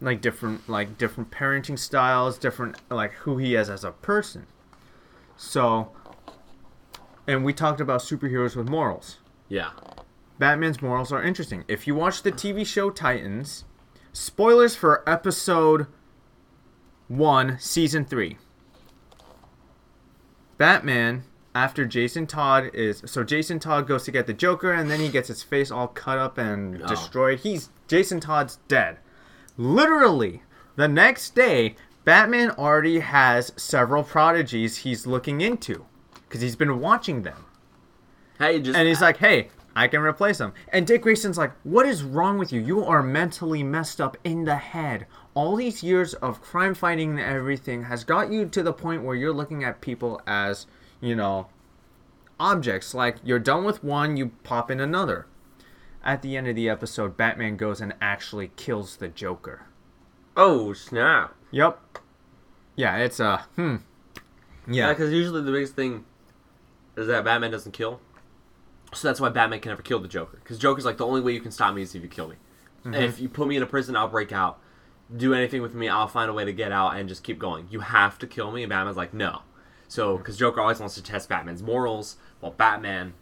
like 0.00 0.20
different 0.20 0.68
like 0.68 0.98
different 0.98 1.30
parenting 1.30 1.78
styles, 1.78 2.38
different 2.38 2.76
like 2.90 3.12
who 3.12 3.38
he 3.38 3.54
is 3.54 3.68
as 3.68 3.84
a 3.84 3.92
person. 3.92 4.46
So, 5.36 5.92
and 7.26 7.44
we 7.44 7.52
talked 7.52 7.80
about 7.80 8.00
superheroes 8.00 8.56
with 8.56 8.68
morals. 8.68 9.18
Yeah. 9.48 9.70
Batman's 10.38 10.80
morals 10.80 11.10
are 11.10 11.22
interesting. 11.22 11.64
If 11.66 11.86
you 11.86 11.94
watch 11.94 12.22
the 12.22 12.30
TV 12.30 12.64
show 12.64 12.90
Titans, 12.90 13.64
spoilers 14.12 14.74
for 14.74 15.08
episode 15.08 15.86
1, 17.08 17.58
season 17.58 18.04
3. 18.04 18.36
Batman, 20.56 21.24
after 21.54 21.84
Jason 21.84 22.26
Todd 22.26 22.70
is. 22.74 23.02
So 23.06 23.22
Jason 23.24 23.58
Todd 23.58 23.86
goes 23.86 24.04
to 24.04 24.10
get 24.10 24.26
the 24.26 24.32
Joker, 24.32 24.72
and 24.72 24.90
then 24.90 25.00
he 25.00 25.08
gets 25.08 25.28
his 25.28 25.42
face 25.42 25.70
all 25.70 25.88
cut 25.88 26.18
up 26.18 26.38
and 26.38 26.82
Oh. 26.82 26.86
destroyed. 26.86 27.40
He's. 27.40 27.70
Jason 27.86 28.20
Todd's 28.20 28.58
dead. 28.68 28.98
Literally, 29.56 30.42
the 30.76 30.88
next 30.88 31.34
day, 31.34 31.74
Batman 32.04 32.50
already 32.50 33.00
has 33.00 33.52
several 33.56 34.02
prodigies 34.02 34.78
he's 34.78 35.06
looking 35.06 35.40
into. 35.40 35.84
Because 36.28 36.42
he's 36.42 36.56
been 36.56 36.80
watching 36.80 37.22
them. 37.22 37.46
Hey, 38.38 38.60
just 38.60 38.76
And 38.78 38.86
he's 38.86 39.00
like, 39.00 39.16
hey, 39.16 39.48
I 39.78 39.86
can 39.88 40.00
replace 40.00 40.38
him. 40.40 40.52
And 40.72 40.86
Dick 40.86 41.02
Grayson's 41.02 41.38
like, 41.38 41.52
what 41.62 41.86
is 41.86 42.02
wrong 42.02 42.36
with 42.38 42.52
you? 42.52 42.60
You 42.60 42.84
are 42.84 43.02
mentally 43.02 43.62
messed 43.62 44.00
up 44.00 44.16
in 44.24 44.44
the 44.44 44.56
head. 44.56 45.06
All 45.34 45.54
these 45.54 45.82
years 45.84 46.14
of 46.14 46.40
crime 46.42 46.74
fighting 46.74 47.10
and 47.12 47.20
everything 47.20 47.84
has 47.84 48.02
got 48.02 48.32
you 48.32 48.46
to 48.46 48.62
the 48.62 48.72
point 48.72 49.04
where 49.04 49.14
you're 49.14 49.32
looking 49.32 49.62
at 49.62 49.80
people 49.80 50.20
as, 50.26 50.66
you 51.00 51.14
know, 51.14 51.46
objects. 52.40 52.92
Like, 52.94 53.16
you're 53.22 53.38
done 53.38 53.64
with 53.64 53.84
one, 53.84 54.16
you 54.16 54.32
pop 54.42 54.70
in 54.70 54.80
another. 54.80 55.26
At 56.02 56.22
the 56.22 56.36
end 56.36 56.48
of 56.48 56.56
the 56.56 56.68
episode, 56.68 57.16
Batman 57.16 57.56
goes 57.56 57.80
and 57.80 57.94
actually 58.00 58.50
kills 58.56 58.96
the 58.96 59.08
Joker. 59.08 59.62
oh 60.36 60.72
snap. 60.72 61.34
Yep. 61.50 61.98
Yeah, 62.76 62.96
it's 62.98 63.20
a, 63.20 63.38
hmm. 63.56 63.76
Yeah, 64.66 64.86
Yeah. 64.86 64.88
because 64.92 65.12
usually 65.12 65.42
the 65.42 65.50
biggest 65.52 65.74
thing 65.74 66.04
is 66.96 67.06
that 67.06 67.24
Batman 67.24 67.50
doesn't 67.52 67.72
kill. 67.72 68.00
So 68.94 69.06
that's 69.08 69.20
why 69.20 69.28
Batman 69.28 69.60
can 69.60 69.70
never 69.70 69.82
kill 69.82 70.00
the 70.00 70.08
Joker. 70.08 70.38
Because 70.42 70.58
Joker's 70.58 70.84
like 70.84 70.96
the 70.96 71.06
only 71.06 71.20
way 71.20 71.32
you 71.32 71.40
can 71.40 71.52
stop 71.52 71.74
me 71.74 71.82
is 71.82 71.94
if 71.94 72.02
you 72.02 72.08
kill 72.08 72.28
me. 72.28 72.36
And 72.84 72.94
if 72.94 73.14
mm-hmm. 73.14 73.22
you 73.22 73.28
put 73.28 73.48
me 73.48 73.56
in 73.56 73.62
a 73.62 73.66
prison, 73.66 73.96
I'll 73.96 74.08
break 74.08 74.32
out. 74.32 74.58
Do 75.14 75.34
anything 75.34 75.62
with 75.62 75.74
me, 75.74 75.88
I'll 75.88 76.08
find 76.08 76.30
a 76.30 76.34
way 76.34 76.44
to 76.44 76.52
get 76.52 76.70
out 76.70 76.96
and 76.96 77.08
just 77.08 77.24
keep 77.24 77.38
going. 77.38 77.66
You 77.70 77.80
have 77.80 78.18
to 78.18 78.26
kill 78.26 78.52
me, 78.52 78.62
and 78.62 78.70
Batman's 78.70 78.96
like, 78.96 79.14
no. 79.14 79.40
So, 79.88 80.18
because 80.18 80.36
Joker 80.36 80.60
always 80.60 80.80
wants 80.80 80.94
to 80.96 81.02
test 81.02 81.30
Batman's 81.30 81.62
morals, 81.62 82.16
while 82.40 82.52
Batman, 82.52 83.14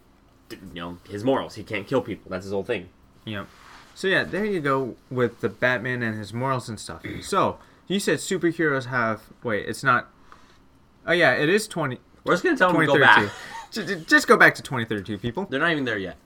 you 0.51 0.81
know, 0.81 0.99
his 1.09 1.23
morals. 1.23 1.55
He 1.55 1.63
can't 1.63 1.87
kill 1.87 2.01
people. 2.01 2.31
That's 2.31 2.45
his 2.45 2.53
whole 2.53 2.65
thing. 2.65 2.89
Yep. 3.25 3.47
So 3.95 4.09
yeah, 4.09 4.25
there 4.25 4.45
you 4.45 4.61
go 4.61 4.97
with 5.11 5.41
the 5.41 5.49
Batman 5.49 6.03
and 6.03 6.19
his 6.19 6.33
morals 6.33 6.69
and 6.69 6.79
stuff. 6.79 7.03
So 7.23 7.59
you 7.89 8.01
said 8.01 8.19
superheroes 8.19 8.87
have. 8.87 9.23
Wait, 9.43 9.67
it's 9.67 9.83
not. 9.83 10.09
Oh 11.07 11.13
yeah, 11.13 11.33
it 11.33 11.49
is 11.49 11.67
twenty. 11.69 11.99
We're 12.25 12.35
just 12.35 12.45
gonna 12.45 12.57
tell 12.57 12.71
him 12.71 12.81
to 12.81 12.87
go 12.87 12.99
back. 12.99 13.31
2032. 13.77 13.95
Ju- 13.95 14.01
ju- 14.01 14.05
Just 14.09 14.27
go 14.29 14.37
back 14.37 14.55
to 14.57 14.63
2032, 14.63 15.19
people. 15.19 15.47
They're 15.49 15.61
not 15.61 15.71
even 15.73 15.85
there 15.85 15.99
yet. 15.99 16.17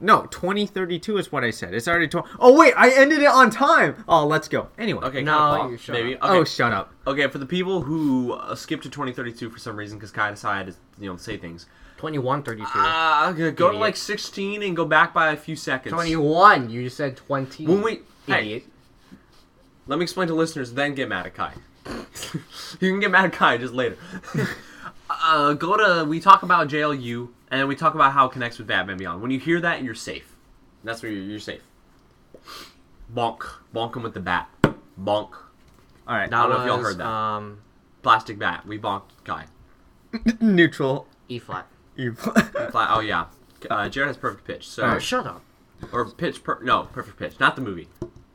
No, 0.00 0.22
2032 0.32 1.16
is 1.18 1.30
what 1.30 1.44
I 1.44 1.50
said. 1.50 1.72
It's 1.72 1.86
already 1.86 2.08
20. 2.08 2.28
Oh 2.40 2.58
wait, 2.58 2.74
I 2.76 2.90
ended 2.90 3.20
it 3.20 3.26
on 3.28 3.50
time. 3.50 4.02
Oh, 4.08 4.26
let's 4.26 4.48
go. 4.48 4.68
Anyway. 4.78 5.04
Okay, 5.06 5.22
No, 5.22 5.32
cut 5.32 5.54
it 5.54 5.60
off, 5.60 5.70
you 5.70 5.76
shut 5.76 5.92
maybe. 5.92 6.16
up. 6.16 6.24
Okay. 6.24 6.38
Oh, 6.38 6.44
shut 6.44 6.72
up. 6.72 6.92
Okay, 7.06 7.28
for 7.28 7.38
the 7.38 7.46
people 7.46 7.82
who 7.82 8.32
uh, 8.32 8.56
skip 8.56 8.82
to 8.82 8.90
2032 8.90 9.48
for 9.48 9.58
some 9.60 9.76
reason 9.76 9.96
because 9.96 10.10
Kai 10.10 10.30
decided 10.30 10.74
to 10.74 10.78
you 11.02 11.08
know 11.08 11.16
say 11.16 11.36
things. 11.36 11.66
21, 11.98 12.42
32. 12.42 12.66
Uh, 12.74 13.30
okay, 13.32 13.50
go 13.52 13.66
to 13.66 13.70
Idiot. 13.70 13.80
like 13.80 13.96
16 13.96 14.62
and 14.64 14.76
go 14.76 14.84
back 14.84 15.14
by 15.14 15.30
a 15.32 15.36
few 15.36 15.54
seconds. 15.56 15.92
21. 15.92 16.68
You 16.68 16.82
just 16.82 16.96
said 16.96 17.16
20. 17.16 17.66
When 17.66 17.80
we 17.82 18.00
hey, 18.26 18.64
let 19.86 19.98
me 20.00 20.02
explain 20.02 20.26
to 20.28 20.34
listeners, 20.34 20.72
then 20.72 20.94
get 20.96 21.08
mad 21.08 21.26
at 21.26 21.34
Kai. 21.34 21.52
you 22.80 22.90
can 22.90 22.98
get 22.98 23.12
mad 23.12 23.26
at 23.26 23.32
Kai 23.32 23.56
just 23.58 23.72
later. 23.72 23.96
uh, 25.22 25.52
go 25.54 25.76
to 25.76 26.04
we 26.04 26.20
talk 26.20 26.42
about 26.42 26.68
JLU 26.68 27.28
and 27.50 27.60
then 27.60 27.68
we 27.68 27.76
talk 27.76 27.94
about 27.94 28.12
how 28.12 28.26
it 28.26 28.32
connects 28.32 28.58
with 28.58 28.66
Batman 28.66 28.96
Beyond. 28.98 29.22
When 29.22 29.30
you 29.30 29.38
hear 29.38 29.60
that, 29.60 29.82
you're 29.82 29.94
safe. 29.94 30.34
That's 30.84 31.02
where 31.02 31.10
you're, 31.12 31.22
you're 31.24 31.38
safe. 31.40 31.62
Bonk, 33.12 33.40
bonk 33.74 33.96
him 33.96 34.02
with 34.02 34.14
the 34.14 34.20
bat. 34.20 34.48
Bonk, 35.00 35.30
All 36.08 36.16
right. 36.16 36.30
Now, 36.30 36.46
I 36.46 36.48
don't 36.48 36.56
know 36.58 36.62
if 36.62 36.66
y'all 36.68 36.78
heard 36.82 36.98
that. 36.98 37.06
um, 37.06 37.58
plastic 38.02 38.38
bat. 38.38 38.66
We 38.66 38.78
bonked 38.78 39.10
guy. 39.24 39.46
Neutral. 40.40 41.06
E 41.28 41.38
flat. 41.38 41.66
E 41.96 42.10
flat. 42.10 42.74
oh 42.90 43.00
yeah, 43.00 43.26
uh, 43.70 43.88
Jared 43.88 44.08
has 44.08 44.16
perfect 44.16 44.44
pitch. 44.46 44.68
So 44.68 44.84
Oh, 44.84 44.98
shut 44.98 45.26
up. 45.26 45.42
or 45.92 46.04
pitch 46.10 46.42
per- 46.42 46.60
no 46.62 46.84
perfect 46.92 47.18
pitch, 47.18 47.38
not 47.40 47.54
the 47.56 47.62
movie. 47.62 47.88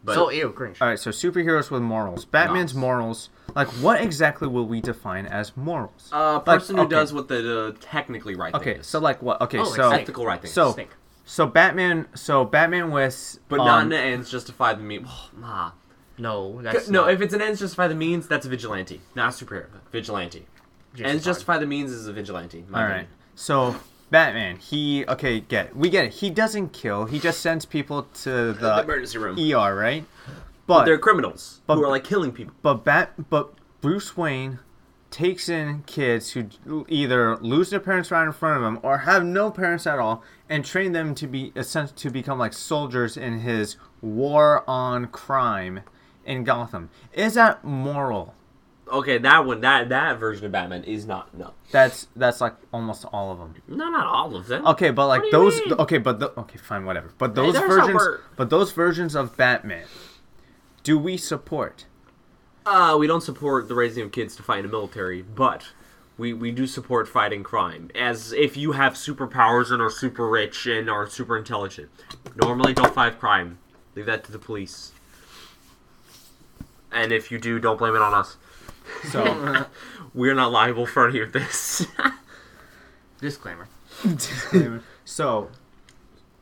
But 0.03 0.15
so, 0.15 0.29
ew, 0.31 0.49
cringe. 0.49 0.81
All 0.81 0.87
right. 0.87 0.99
So 0.99 1.11
superheroes 1.11 1.69
with 1.69 1.81
morals. 1.83 2.25
Batman's 2.25 2.73
Morals. 2.73 3.29
morals. 3.47 3.55
Like, 3.55 3.67
what 3.83 4.01
exactly 4.01 4.47
will 4.47 4.65
we 4.65 4.81
define 4.81 5.25
as 5.27 5.55
morals? 5.55 6.09
a 6.11 6.33
Like, 6.35 6.45
person 6.45 6.77
who 6.77 6.83
okay. 6.83 6.89
does 6.95 7.13
what 7.13 7.27
the 7.27 7.67
uh, 7.67 7.71
technically 7.81 8.33
right 8.35 8.51
thing 8.51 8.61
Okay. 8.61 8.75
is. 8.79 8.87
So 8.87 8.99
like 8.99 9.21
what? 9.21 9.39
Okay. 9.41 9.59
Oh, 9.59 9.63
so 9.65 9.89
like 9.89 10.01
ethical 10.01 10.25
right 10.25 10.41
thing. 10.41 10.49
so 10.51 10.71
Stink. 10.71 10.89
so 11.25 11.45
Batman. 11.45 12.07
So 12.15 12.45
Batman 12.45 12.91
with. 12.91 13.37
but 13.47 13.59
um, 13.59 13.65
not 13.65 13.83
in 13.83 13.89
the 13.89 13.99
ends 13.99 14.31
justify 14.31 14.73
the 14.73 14.81
means. 14.83 15.07
nah. 15.37 15.71
No, 16.17 16.61
that's 16.61 16.87
no, 16.87 17.01
not 17.05 17.13
if 17.13 17.21
it's 17.21 17.33
an 17.33 17.41
ends 17.41 17.59
justify 17.59 17.87
the 17.87 17.95
means, 17.95 18.27
that's 18.27 18.45
a 18.45 18.49
vigilante, 18.49 19.01
not 19.15 19.29
a 19.41 19.45
superhero. 19.45 19.67
Vigilante. 19.91 20.45
just 20.93 21.09
ends 21.09 21.23
fine. 21.23 21.31
justify 21.33 21.57
the 21.57 21.65
means 21.65 21.91
is 21.91 22.05
a 22.07 22.13
vigilante. 22.13 22.59
in 22.59 22.69
my 22.69 22.79
All 22.79 22.85
right. 22.85 22.91
opinion. 22.91 23.11
So 23.35 23.75
Batman, 24.11 24.57
he 24.57 25.05
okay, 25.07 25.39
get 25.39 25.67
it. 25.67 25.75
We 25.75 25.89
get 25.89 26.05
it. 26.05 26.13
He 26.15 26.29
doesn't 26.29 26.73
kill. 26.73 27.05
He 27.05 27.17
just 27.19 27.39
sends 27.39 27.65
people 27.65 28.03
to 28.23 28.29
The 28.29 28.53
the 28.53 28.81
emergency 28.83 29.17
room. 29.17 29.39
ER, 29.39 29.73
right? 29.75 30.05
But 30.67 30.85
They're 30.85 30.97
criminals 30.99 31.61
but- 31.65 31.75
who 31.75 31.83
are 31.85 31.89
like 31.89 32.03
killing 32.03 32.31
people. 32.31 32.53
but 32.61 32.83
Bat 32.83 33.29
but 33.29 33.53
Bruce 33.81 34.15
Wayne 34.15 34.59
takes 35.09 35.49
in 35.49 35.83
kids 35.87 36.31
who 36.31 36.85
either 36.87 37.35
lose 37.37 37.69
their 37.69 37.79
parents 37.81 38.11
right 38.11 38.25
in 38.25 38.31
front 38.31 38.57
of 38.57 38.63
him 38.63 38.79
or 38.83 38.99
have 38.99 39.25
no 39.25 39.51
parents 39.51 39.85
at 39.87 39.99
all 39.99 40.23
and 40.49 40.63
train 40.63 40.91
them 40.93 41.13
to 41.15 41.27
be 41.27 41.51
to 41.51 42.09
become 42.09 42.37
like 42.39 42.53
soldiers 42.53 43.17
in 43.17 43.39
his 43.39 43.75
war 44.01 44.63
on 44.69 45.07
crime 45.07 45.81
in 46.25 46.43
Gotham. 46.45 46.89
Is 47.13 47.33
that 47.33 47.63
moral? 47.65 48.35
Okay, 48.91 49.17
that 49.19 49.45
one, 49.45 49.61
that 49.61 49.87
that 49.89 50.19
version 50.19 50.45
of 50.45 50.51
Batman 50.51 50.83
is 50.83 51.05
not 51.05 51.33
no. 51.33 51.53
That's 51.71 52.07
that's 52.15 52.41
like 52.41 52.55
almost 52.73 53.05
all 53.05 53.31
of 53.31 53.37
them. 53.39 53.55
No, 53.67 53.89
not 53.89 54.05
all 54.05 54.35
of 54.35 54.47
them. 54.47 54.67
Okay, 54.67 54.91
but 54.91 55.07
like 55.07 55.21
What 55.23 55.31
do 55.31 55.37
you 55.37 55.43
those. 55.51 55.59
mean? 55.61 55.73
Okay, 55.79 55.97
but 55.97 56.19
the, 56.19 56.37
okay, 56.39 56.57
fine, 56.57 56.83
whatever. 56.85 57.11
But 57.17 57.33
those 57.35 57.53
there's 57.53 57.67
versions. 57.73 58.01
But 58.35 58.49
those 58.49 58.73
versions 58.73 59.15
of 59.15 59.37
Batman, 59.37 59.85
do 60.83 60.97
we 60.99 61.15
support? 61.15 61.85
Uh, 62.65 62.95
we 62.99 63.07
don't 63.07 63.21
support 63.21 63.67
the 63.69 63.75
raising 63.75 64.03
of 64.03 64.11
kids 64.11 64.35
to 64.35 64.43
fight 64.43 64.59
in 64.59 64.65
the 64.65 64.71
military, 64.71 65.21
but 65.21 65.67
we, 66.17 66.33
we 66.33 66.51
do 66.51 66.67
support 66.67 67.07
fighting 67.07 67.43
crime. 67.43 67.89
As 67.95 68.33
if 68.33 68.55
you 68.55 68.73
have 68.73 68.93
superpowers 68.93 69.71
and 69.71 69.81
are 69.81 69.89
super 69.89 70.27
rich 70.29 70.67
and 70.67 70.89
are 70.89 71.07
super 71.09 71.37
intelligent. 71.37 71.89
Normally, 72.35 72.73
don't 72.73 72.93
fight 72.93 73.19
crime. 73.19 73.57
Leave 73.95 74.05
that 74.05 74.23
to 74.25 74.31
the 74.31 74.37
police. 74.37 74.91
And 76.91 77.11
if 77.11 77.31
you 77.31 77.39
do, 77.39 77.57
don't 77.57 77.77
blame 77.79 77.95
it 77.95 78.01
on 78.01 78.13
us. 78.13 78.37
So 79.11 79.65
We're 80.13 80.33
not 80.35 80.51
liable 80.51 80.85
for 80.85 81.07
any 81.07 81.19
of 81.21 81.31
this. 81.31 81.85
Disclaimer. 83.21 83.67
so 85.05 85.49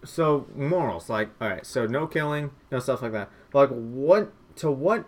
so 0.05 0.47
morals 0.55 1.09
like 1.09 1.29
all 1.41 1.49
right 1.49 1.65
so 1.65 1.85
no 1.85 2.07
killing 2.07 2.51
no 2.71 2.79
stuff 2.79 3.01
like 3.01 3.11
that 3.11 3.29
like 3.53 3.67
what 3.69 4.31
to 4.55 4.71
what 4.71 5.03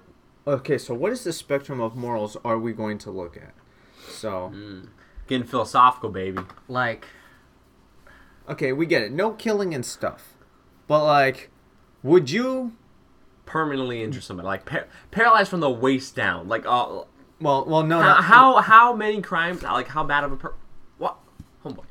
okay 0.45 0.77
so 0.77 0.93
what 0.93 1.13
is 1.13 1.23
the 1.23 1.31
spectrum 1.31 1.79
of 1.79 1.95
morals 1.95 2.35
are 2.43 2.59
we 2.59 2.73
going 2.73 2.97
to 2.97 3.09
look 3.09 3.37
at 3.37 3.53
so 4.09 4.51
Getting 5.27 5.47
philosophical, 5.47 6.09
baby. 6.09 6.41
Like, 6.67 7.05
okay 8.49 8.73
we 8.73 8.85
get 8.85 9.01
it 9.01 9.13
no 9.13 9.31
killing 9.31 9.73
and 9.73 9.85
stuff 9.85 10.33
but 10.87 11.05
like 11.05 11.49
would 12.03 12.29
you 12.29 12.73
Permanently 13.43 14.01
injure 14.01 14.21
somebody, 14.21 14.45
like 14.47 14.65
par- 14.65 14.87
paralyzed 15.09 15.49
from 15.49 15.59
the 15.59 15.69
waist 15.69 16.15
down. 16.15 16.47
Like, 16.47 16.63
uh, 16.65 17.01
well 17.41 17.65
well 17.65 17.83
no 17.83 17.99
how, 17.99 18.07
not- 18.07 18.23
how 18.23 18.55
how 18.61 18.93
many 18.95 19.21
crimes? 19.21 19.63
Like, 19.63 19.87
how 19.87 20.03
bad 20.03 20.23
of 20.23 20.31
a 20.31 20.37
per? 20.37 20.53
What, 20.97 21.17
homeboy? 21.65 21.83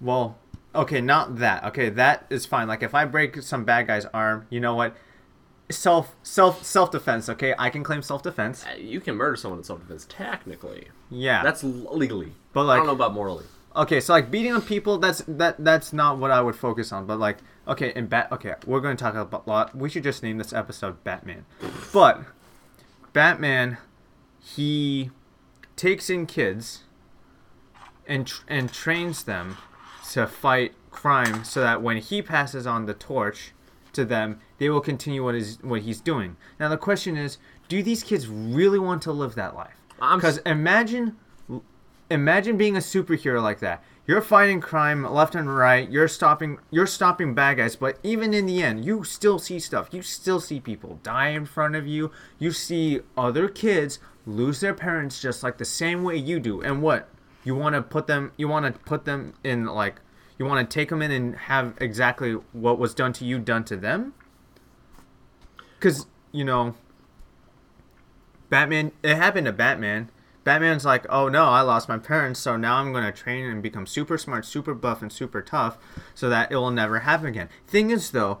Well, 0.00 0.36
okay, 0.74 1.00
not 1.00 1.36
that. 1.38 1.64
Okay, 1.64 1.88
that 1.90 2.26
is 2.30 2.46
fine. 2.46 2.68
Like 2.68 2.82
if 2.82 2.94
I 2.94 3.04
break 3.04 3.40
some 3.42 3.64
bad 3.64 3.86
guy's 3.86 4.04
arm, 4.06 4.46
you 4.50 4.60
know 4.60 4.74
what? 4.74 4.94
Self 5.70 6.14
self 6.22 6.64
self 6.64 6.90
defense, 6.90 7.28
okay? 7.28 7.54
I 7.58 7.68
can 7.70 7.82
claim 7.84 8.00
self 8.02 8.22
defense. 8.22 8.64
Uh, 8.64 8.76
You 8.76 9.00
can 9.00 9.16
murder 9.16 9.36
someone 9.36 9.58
in 9.58 9.64
self 9.64 9.80
defense, 9.80 10.06
technically. 10.08 10.88
Yeah. 11.10 11.42
That's 11.42 11.62
legally. 11.64 12.32
But 12.54 12.64
like, 12.64 12.76
I 12.76 12.78
don't 12.78 12.86
know 12.86 12.92
about 12.92 13.12
morally. 13.12 13.44
okay, 13.76 14.00
so 14.00 14.14
like 14.14 14.30
beating 14.30 14.52
on 14.52 14.62
people, 14.62 14.96
that's 14.98 15.22
that 15.28 15.56
that's 15.62 15.92
not 15.92 16.16
what 16.18 16.30
I 16.30 16.40
would 16.40 16.56
focus 16.56 16.90
on. 16.90 17.04
But 17.06 17.18
like, 17.18 17.36
okay, 17.66 17.92
in 17.94 18.06
Bat, 18.06 18.32
okay, 18.32 18.54
we're 18.66 18.80
going 18.80 18.96
to 18.96 19.02
talk 19.04 19.14
about 19.14 19.44
a 19.46 19.50
lot. 19.50 19.76
We 19.76 19.90
should 19.90 20.04
just 20.04 20.22
name 20.22 20.38
this 20.38 20.54
episode 20.54 21.04
Batman. 21.04 21.44
But 21.92 22.22
Batman, 23.12 23.76
he 24.56 25.10
takes 25.76 26.10
in 26.10 26.26
kids 26.26 26.84
and 28.06 28.26
tr- 28.26 28.44
and 28.48 28.72
trains 28.72 29.24
them 29.24 29.56
to 30.12 30.26
fight 30.26 30.72
crime, 30.90 31.44
so 31.44 31.60
that 31.60 31.82
when 31.82 31.98
he 31.98 32.22
passes 32.22 32.66
on 32.66 32.86
the 32.86 32.94
torch 32.94 33.52
to 33.92 34.04
them, 34.04 34.40
they 34.58 34.68
will 34.68 34.80
continue 34.80 35.22
what 35.24 35.34
is 35.34 35.58
what 35.62 35.82
he's 35.82 36.00
doing. 36.00 36.36
Now 36.58 36.68
the 36.68 36.76
question 36.76 37.16
is, 37.16 37.38
do 37.68 37.82
these 37.82 38.02
kids 38.02 38.26
really 38.26 38.78
want 38.78 39.02
to 39.02 39.12
live 39.12 39.34
that 39.34 39.54
life? 39.54 39.76
Because 40.00 40.38
imagine, 40.38 41.16
imagine 42.10 42.56
being 42.56 42.76
a 42.76 42.80
superhero 42.80 43.42
like 43.42 43.60
that. 43.60 43.84
You're 44.06 44.22
fighting 44.22 44.62
crime 44.62 45.04
left 45.04 45.34
and 45.34 45.54
right. 45.54 45.88
You're 45.90 46.08
stopping. 46.08 46.58
You're 46.70 46.86
stopping 46.86 47.34
bad 47.34 47.58
guys. 47.58 47.76
But 47.76 47.98
even 48.02 48.32
in 48.32 48.46
the 48.46 48.62
end, 48.62 48.84
you 48.84 49.04
still 49.04 49.38
see 49.38 49.60
stuff. 49.60 49.88
You 49.92 50.00
still 50.00 50.40
see 50.40 50.60
people 50.60 50.98
die 51.02 51.28
in 51.28 51.44
front 51.44 51.76
of 51.76 51.86
you. 51.86 52.10
You 52.38 52.52
see 52.52 53.00
other 53.18 53.48
kids 53.48 53.98
lose 54.28 54.60
their 54.60 54.74
parents 54.74 55.20
just 55.20 55.42
like 55.42 55.58
the 55.58 55.64
same 55.64 56.02
way 56.02 56.16
you 56.16 56.38
do. 56.38 56.60
And 56.60 56.82
what? 56.82 57.08
You 57.44 57.54
want 57.54 57.74
to 57.74 57.82
put 57.82 58.06
them. 58.06 58.32
You 58.36 58.48
want 58.48 58.66
to 58.66 58.80
put 58.80 59.04
them 59.04 59.34
in 59.42 59.64
like. 59.64 60.00
You 60.38 60.44
want 60.44 60.68
to 60.68 60.72
take 60.72 60.90
them 60.90 61.02
in 61.02 61.10
and 61.10 61.34
have 61.34 61.74
exactly 61.80 62.32
what 62.52 62.78
was 62.78 62.94
done 62.94 63.12
to 63.14 63.24
you 63.24 63.38
done 63.38 63.64
to 63.64 63.76
them. 63.76 64.14
Because 65.78 66.06
you 66.30 66.44
know. 66.44 66.74
Batman. 68.50 68.92
It 69.02 69.16
happened 69.16 69.46
to 69.46 69.52
Batman. 69.52 70.10
Batman's 70.44 70.84
like, 70.84 71.04
oh 71.10 71.28
no, 71.28 71.44
I 71.44 71.60
lost 71.60 71.90
my 71.90 71.98
parents, 71.98 72.40
so 72.40 72.56
now 72.56 72.76
I'm 72.76 72.92
gonna 72.92 73.12
train 73.12 73.44
and 73.44 73.62
become 73.62 73.86
super 73.86 74.16
smart, 74.16 74.46
super 74.46 74.72
buff, 74.72 75.02
and 75.02 75.12
super 75.12 75.42
tough, 75.42 75.76
so 76.14 76.30
that 76.30 76.50
it 76.50 76.56
will 76.56 76.70
never 76.70 77.00
happen 77.00 77.26
again. 77.26 77.50
Thing 77.66 77.90
is, 77.90 78.12
though, 78.12 78.40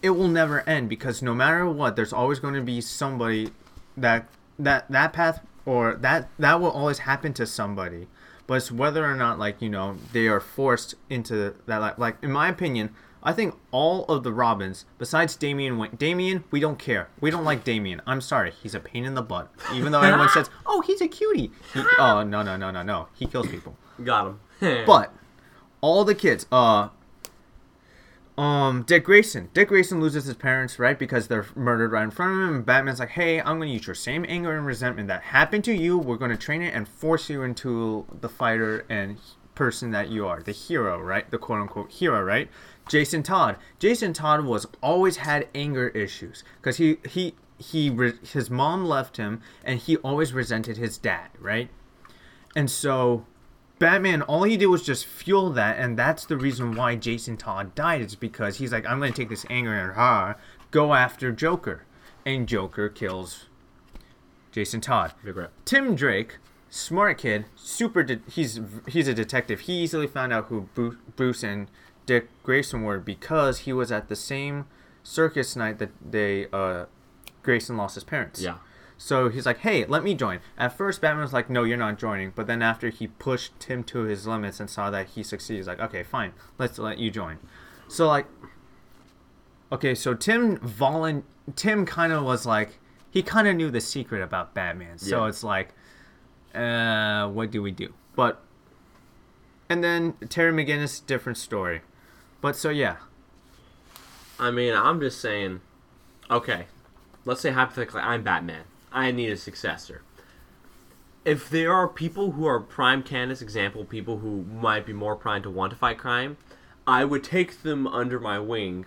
it 0.00 0.10
will 0.10 0.28
never 0.28 0.60
end 0.68 0.88
because 0.88 1.22
no 1.22 1.34
matter 1.34 1.68
what, 1.68 1.96
there's 1.96 2.12
always 2.12 2.38
going 2.38 2.54
to 2.54 2.60
be 2.60 2.80
somebody 2.80 3.50
that 3.96 4.28
that 4.64 4.90
that 4.90 5.12
path 5.12 5.40
or 5.66 5.94
that 5.96 6.28
that 6.38 6.60
will 6.60 6.70
always 6.70 7.00
happen 7.00 7.32
to 7.34 7.46
somebody. 7.46 8.08
But 8.46 8.54
it's 8.54 8.72
whether 8.72 9.04
or 9.04 9.14
not, 9.14 9.38
like 9.38 9.62
you 9.62 9.68
know, 9.68 9.96
they 10.12 10.26
are 10.26 10.40
forced 10.40 10.94
into 11.08 11.54
that. 11.66 11.80
Like, 11.80 11.98
like 11.98 12.16
in 12.22 12.32
my 12.32 12.48
opinion, 12.48 12.90
I 13.22 13.32
think 13.32 13.54
all 13.70 14.04
of 14.06 14.22
the 14.24 14.32
Robins, 14.32 14.86
besides 14.98 15.36
Damian 15.36 15.78
Wayne, 15.78 15.94
Damian, 15.96 16.44
we 16.50 16.58
don't 16.58 16.78
care. 16.78 17.08
We 17.20 17.30
don't 17.30 17.44
like 17.44 17.64
Damian. 17.64 18.00
I'm 18.06 18.20
sorry, 18.20 18.50
he's 18.50 18.74
a 18.74 18.80
pain 18.80 19.04
in 19.04 19.14
the 19.14 19.22
butt. 19.22 19.52
Even 19.74 19.92
though 19.92 20.00
everyone 20.00 20.30
says, 20.30 20.50
"Oh, 20.66 20.80
he's 20.80 21.00
a 21.00 21.08
cutie," 21.08 21.52
he, 21.74 21.82
oh 21.98 22.22
no 22.22 22.42
no 22.42 22.56
no 22.56 22.70
no 22.70 22.82
no, 22.82 23.08
he 23.14 23.26
kills 23.26 23.46
people. 23.48 23.76
Got 24.02 24.26
him. 24.26 24.40
But 24.86 25.14
all 25.80 26.04
the 26.04 26.14
kids, 26.14 26.46
uh, 26.52 26.88
um, 28.40 28.84
Dick 28.84 29.04
Grayson. 29.04 29.50
Dick 29.52 29.68
Grayson 29.68 30.00
loses 30.00 30.24
his 30.24 30.34
parents, 30.34 30.78
right, 30.78 30.98
because 30.98 31.28
they're 31.28 31.44
murdered 31.54 31.92
right 31.92 32.04
in 32.04 32.10
front 32.10 32.32
of 32.32 32.48
him. 32.48 32.54
And 32.56 32.66
Batman's 32.66 32.98
like, 32.98 33.10
"Hey, 33.10 33.38
I'm 33.38 33.58
gonna 33.58 33.66
use 33.66 33.86
your 33.86 33.94
same 33.94 34.24
anger 34.26 34.56
and 34.56 34.64
resentment 34.64 35.08
that 35.08 35.24
happened 35.24 35.62
to 35.64 35.74
you. 35.74 35.98
We're 35.98 36.16
gonna 36.16 36.38
train 36.38 36.62
it 36.62 36.74
and 36.74 36.88
force 36.88 37.28
you 37.28 37.42
into 37.42 38.06
the 38.20 38.30
fighter 38.30 38.86
and 38.88 39.18
person 39.54 39.90
that 39.90 40.08
you 40.08 40.26
are, 40.26 40.42
the 40.42 40.52
hero, 40.52 40.98
right? 40.98 41.30
The 41.30 41.36
quote 41.36 41.60
unquote 41.60 41.90
hero, 41.90 42.22
right?" 42.22 42.48
Jason 42.88 43.22
Todd. 43.22 43.56
Jason 43.78 44.14
Todd 44.14 44.46
was 44.46 44.66
always 44.82 45.18
had 45.18 45.46
anger 45.54 45.88
issues 45.88 46.42
because 46.62 46.78
he 46.78 46.96
he 47.06 47.34
he 47.58 47.90
re- 47.90 48.18
his 48.22 48.48
mom 48.48 48.86
left 48.86 49.18
him 49.18 49.42
and 49.62 49.78
he 49.78 49.98
always 49.98 50.32
resented 50.32 50.78
his 50.78 50.96
dad, 50.96 51.28
right? 51.38 51.68
And 52.56 52.70
so 52.70 53.26
Batman, 53.80 54.20
all 54.20 54.42
he 54.44 54.58
did 54.58 54.66
was 54.66 54.84
just 54.84 55.06
fuel 55.06 55.50
that, 55.52 55.78
and 55.78 55.98
that's 55.98 56.26
the 56.26 56.36
reason 56.36 56.76
why 56.76 56.96
Jason 56.96 57.38
Todd 57.38 57.74
died. 57.74 58.02
Is 58.02 58.14
because 58.14 58.58
he's 58.58 58.72
like, 58.72 58.86
I'm 58.86 59.00
going 59.00 59.12
to 59.12 59.16
take 59.16 59.30
this 59.30 59.46
anger 59.48 59.74
and 59.74 59.94
ha, 59.94 60.36
go 60.70 60.92
after 60.94 61.32
Joker, 61.32 61.86
and 62.24 62.46
Joker 62.46 62.90
kills 62.90 63.46
Jason 64.52 64.82
Todd. 64.82 65.14
Tim 65.64 65.94
Drake, 65.96 66.36
smart 66.68 67.16
kid, 67.18 67.46
super. 67.56 68.02
De- 68.02 68.20
he's 68.30 68.60
he's 68.86 69.08
a 69.08 69.14
detective. 69.14 69.60
He 69.60 69.82
easily 69.82 70.06
found 70.06 70.32
out 70.32 70.46
who 70.46 70.68
Bruce 71.16 71.42
and 71.42 71.68
Dick 72.04 72.28
Grayson 72.42 72.82
were 72.82 72.98
because 72.98 73.60
he 73.60 73.72
was 73.72 73.90
at 73.90 74.08
the 74.08 74.16
same 74.16 74.66
circus 75.02 75.56
night 75.56 75.78
that 75.78 75.90
they 76.04 76.48
uh, 76.52 76.84
Grayson 77.42 77.78
lost 77.78 77.94
his 77.94 78.04
parents. 78.04 78.42
Yeah. 78.42 78.58
So 79.02 79.30
he's 79.30 79.46
like, 79.46 79.60
"Hey, 79.60 79.86
let 79.86 80.04
me 80.04 80.14
join." 80.14 80.40
At 80.58 80.76
first, 80.76 81.00
Batman 81.00 81.22
was 81.22 81.32
like, 81.32 81.48
"No, 81.48 81.64
you're 81.64 81.78
not 81.78 81.96
joining." 81.98 82.32
But 82.32 82.46
then 82.46 82.60
after 82.60 82.90
he 82.90 83.06
pushed 83.06 83.64
him 83.64 83.82
to 83.84 84.00
his 84.00 84.26
limits 84.26 84.60
and 84.60 84.68
saw 84.68 84.90
that 84.90 85.08
he 85.08 85.22
succeeds, 85.22 85.66
like, 85.66 85.80
"Okay, 85.80 86.02
fine, 86.02 86.32
let's 86.58 86.78
let 86.78 86.98
you 86.98 87.10
join." 87.10 87.38
So 87.88 88.06
like, 88.06 88.26
okay, 89.72 89.94
so 89.94 90.12
Tim 90.12 90.58
volun 90.58 91.22
Tim 91.56 91.86
kind 91.86 92.12
of 92.12 92.24
was 92.24 92.44
like, 92.44 92.78
he 93.10 93.22
kind 93.22 93.48
of 93.48 93.56
knew 93.56 93.70
the 93.70 93.80
secret 93.80 94.20
about 94.22 94.52
Batman. 94.52 94.98
So 94.98 95.22
Yeah. 95.22 95.28
it's 95.30 95.42
like, 95.42 95.72
uh, 96.54 97.26
what 97.28 97.50
do 97.50 97.62
we 97.62 97.70
do? 97.72 97.94
But, 98.14 98.42
and 99.70 99.82
then 99.82 100.12
Terry 100.28 100.52
McGinnis, 100.52 101.04
different 101.04 101.38
story. 101.38 101.80
But 102.42 102.54
so 102.54 102.68
yeah, 102.68 102.96
I 104.38 104.50
mean, 104.50 104.74
I'm 104.74 105.00
just 105.00 105.22
saying. 105.22 105.62
Okay, 106.30 106.66
let's 107.24 107.40
say 107.40 107.50
hypothetically, 107.50 108.02
I'm 108.02 108.22
Batman. 108.22 108.64
I 108.92 109.10
need 109.10 109.30
a 109.30 109.36
successor. 109.36 110.02
If 111.24 111.50
there 111.50 111.72
are 111.72 111.86
people 111.86 112.32
who 112.32 112.46
are 112.46 112.60
prime 112.60 113.02
candidates, 113.02 113.42
example, 113.42 113.84
people 113.84 114.18
who 114.18 114.42
might 114.44 114.86
be 114.86 114.92
more 114.92 115.16
primed 115.16 115.44
to 115.44 115.50
want 115.50 115.70
to 115.70 115.76
fight 115.76 115.98
crime, 115.98 116.38
I 116.86 117.04
would 117.04 117.22
take 117.22 117.62
them 117.62 117.86
under 117.86 118.18
my 118.18 118.38
wing, 118.38 118.86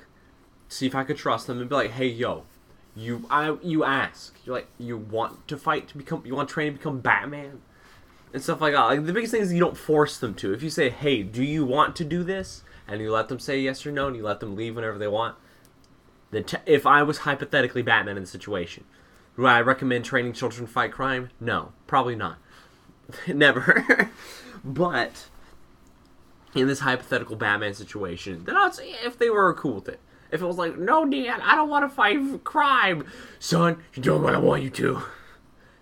see 0.68 0.88
if 0.88 0.96
I 0.96 1.04
could 1.04 1.18
trust 1.18 1.48
them, 1.48 1.60
and 1.60 1.70
be 1.70 1.76
like, 1.76 1.92
"Hey, 1.92 2.08
yo, 2.08 2.44
you, 2.96 3.26
I, 3.30 3.56
you 3.62 3.84
ask, 3.84 4.36
you're 4.44 4.56
like, 4.56 4.68
you 4.78 4.98
want 4.98 5.48
to 5.48 5.58
fight 5.58 5.88
to 5.90 5.98
become, 5.98 6.24
you 6.26 6.36
want 6.36 6.50
to 6.50 6.54
train 6.54 6.74
to 6.74 6.78
become 6.80 7.00
Batman, 7.00 7.62
and 8.34 8.42
stuff 8.42 8.62
like 8.62 8.74
that. 8.74 8.86
Like 8.86 9.06
the 9.06 9.14
biggest 9.14 9.32
thing 9.32 9.42
is 9.42 9.54
you 9.54 9.60
don't 9.60 9.78
force 9.78 10.18
them 10.18 10.34
to. 10.36 10.54
If 10.54 10.64
you 10.64 10.70
say, 10.70 10.90
"Hey, 10.90 11.24
do 11.24 11.44
you 11.44 11.66
want 11.66 11.96
to 11.98 12.04
do 12.04 12.24
this?" 12.24 12.64
and 12.88 13.02
you 13.02 13.12
let 13.12 13.30
them 13.30 13.40
say 13.40 13.60
yes 13.60 13.86
or 13.86 13.92
no, 13.92 14.08
and 14.08 14.16
you 14.16 14.24
let 14.24 14.40
them 14.40 14.56
leave 14.56 14.76
whenever 14.76 14.98
they 14.98 15.08
want, 15.08 15.36
then 16.32 16.46
if 16.66 16.86
I 16.86 17.04
was 17.04 17.20
hypothetically 17.20 17.82
Batman 17.82 18.18
in 18.18 18.24
the 18.24 18.28
situation, 18.30 18.84
would 19.38 19.48
I 19.48 19.62
recommend 19.62 20.06
training 20.06 20.34
children 20.34 20.68
to 20.68 20.72
fight 20.72 20.92
crime? 20.92 21.30
No, 21.40 21.74
probably 21.88 22.16
not. 22.16 22.38
Never. 23.28 24.10
but 24.64 25.28
in 26.56 26.68
this 26.68 26.80
hypothetical 26.80 27.36
Batman 27.36 27.74
situation, 27.74 28.44
then 28.46 28.56
I'd 28.56 28.76
say 28.76 28.92
if 29.04 29.18
they 29.18 29.30
were 29.30 29.54
cool 29.54 29.76
with 29.76 29.90
it. 29.90 30.00
If 30.32 30.42
it 30.42 30.46
was 30.46 30.58
like, 30.58 30.80
no, 30.80 31.06
Dad, 31.06 31.42
I 31.44 31.54
don't 31.56 31.70
want 31.70 31.88
to 31.88 31.96
fight 31.96 32.44
crime, 32.44 33.06
son, 33.38 33.84
you're 33.94 34.04
doing 34.04 34.24
what 34.24 34.34
I 34.34 34.40
want 34.40 34.64
you 34.64 34.72
to. 34.72 35.04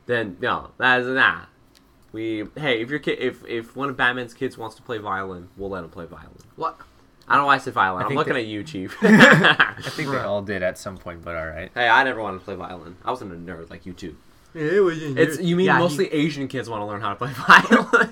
Then 0.08 0.36
no, 0.42 0.72
that's 0.78 1.08
nah. 1.08 1.46
We 2.12 2.46
hey, 2.58 2.82
if 2.82 2.90
your 2.90 3.00
kid, 3.00 3.20
if 3.20 3.46
if 3.46 3.78
one 3.78 3.90
of 3.90 3.96
Batman's 3.96 4.34
kids 4.34 4.58
wants 4.58 4.76
to 4.76 4.82
play 4.82 4.98
violin, 4.98 5.48
we'll 5.56 5.70
let 5.70 5.86
him 5.86 5.90
play 5.90 6.06
violin. 6.06 6.36
What? 6.58 6.82
I 7.28 7.36
don't 7.36 7.44
know 7.44 7.48
why 7.48 7.56
I 7.56 7.58
said 7.60 7.74
violin. 7.74 8.06
I'm 8.06 8.14
looking 8.16 8.34
that- 8.34 8.40
at 8.42 8.46
you, 8.48 8.64
Chief. 8.64 8.98
I 9.02 9.76
think 9.82 10.10
they 10.12 10.18
all 10.18 10.42
did 10.42 10.64
at 10.64 10.78
some 10.78 10.98
point. 10.98 11.24
But 11.24 11.36
all 11.36 11.48
right. 11.48 11.72
hey, 11.74 11.88
I 11.88 12.04
never 12.04 12.22
wanted 12.22 12.40
to 12.40 12.44
play 12.46 12.56
violin. 12.56 12.96
I 13.06 13.12
wasn't 13.12 13.32
a 13.32 13.36
nerd 13.36 13.70
like 13.70 13.86
you 13.86 13.94
too. 13.94 14.16
It 14.54 14.84
wasn't 14.84 15.18
It's 15.18 15.40
you 15.40 15.56
mean 15.56 15.68
yeah, 15.68 15.80
mostly 15.80 16.12
Asian 16.12 16.50
kids 16.50 16.68
want 16.70 16.82
to 16.82 16.86
learn 16.86 17.00
how 17.00 17.10
to 17.10 17.16
play 17.16 17.32
violin. 17.34 18.10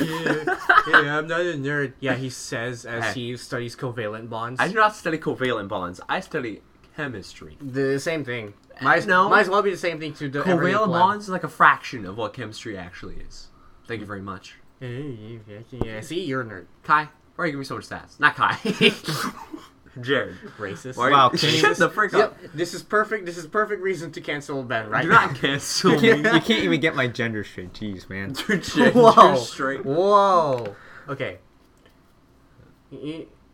yeah, 0.00 1.02
yeah, 1.02 1.18
I'm 1.18 1.28
not 1.28 1.40
a 1.40 1.54
nerd. 1.54 1.92
Yeah, 2.00 2.14
he 2.14 2.30
says 2.30 2.84
as 2.84 3.04
Hey. 3.04 3.12
he 3.20 3.36
studies 3.36 3.76
covalent 3.76 4.28
bonds. 4.28 4.60
I 4.60 4.68
do 4.68 4.74
not 4.74 4.96
study 4.96 5.18
covalent 5.18 5.68
bonds. 5.68 6.00
I 6.08 6.20
study 6.20 6.62
chemistry. 6.96 7.56
the 7.60 7.98
same 8.00 8.24
thing. 8.24 8.54
Uh, 8.80 8.84
might, 8.84 9.06
No. 9.06 9.28
might 9.28 9.42
as 9.42 9.48
well 9.48 9.62
be 9.62 9.70
the 9.70 9.76
same 9.76 9.98
thing 10.00 10.14
to 10.14 10.28
the 10.28 10.40
every 10.46 10.72
Covalent 10.72 10.88
bonds 10.88 11.24
is 11.26 11.30
like 11.30 11.44
a 11.44 11.48
fraction 11.48 12.04
of 12.06 12.16
what 12.16 12.32
chemistry 12.34 12.76
actually 12.76 13.16
is. 13.16 13.48
Thank 13.86 14.00
you 14.00 14.06
very 14.06 14.22
much, 14.22 14.56
Yeah, 14.80 14.88
yeah, 14.88 15.38
yeah, 15.48 15.80
yeah, 15.84 16.00
see, 16.00 16.24
you're 16.24 16.40
a 16.40 16.44
nerd. 16.44 16.66
Kai. 16.82 17.08
Why 17.36 17.44
are 17.44 17.46
you 17.46 17.52
giving 17.52 17.60
me 17.60 17.64
so 17.66 17.76
much 17.76 17.88
stats? 17.88 18.18
Not 18.18 18.34
Kai. 18.34 18.56
Jared. 20.02 20.36
Racist. 20.58 20.96
Why 20.98 21.10
Wow, 21.10 21.30
you, 21.32 21.38
can 21.38 21.48
shut 21.50 21.60
just- 21.70 21.80
the 21.80 21.88
frick 21.88 22.12
Yep, 22.12 22.22
up. 22.24 22.36
this 22.54 22.74
is 22.74 22.82
perfect. 22.82 23.24
This 23.24 23.38
is 23.38 23.46
perfect 23.46 23.80
reason 23.82 24.12
to 24.12 24.20
cancel 24.20 24.62
Ben 24.62 24.88
right 24.90 25.02
Do 25.02 25.08
now. 25.08 25.26
not 25.26 25.36
cancel 25.36 25.92
me. 26.00 26.08
you 26.08 26.22
can't 26.22 26.50
even 26.50 26.80
get 26.80 26.94
my 26.94 27.06
gender 27.06 27.44
straight. 27.44 27.72
Jeez, 27.72 28.08
man. 28.10 28.34
Gender 28.62 28.90
Whoa. 28.92 29.36
straight. 29.36 29.84
Whoa. 29.86 30.74
Okay. 31.08 31.38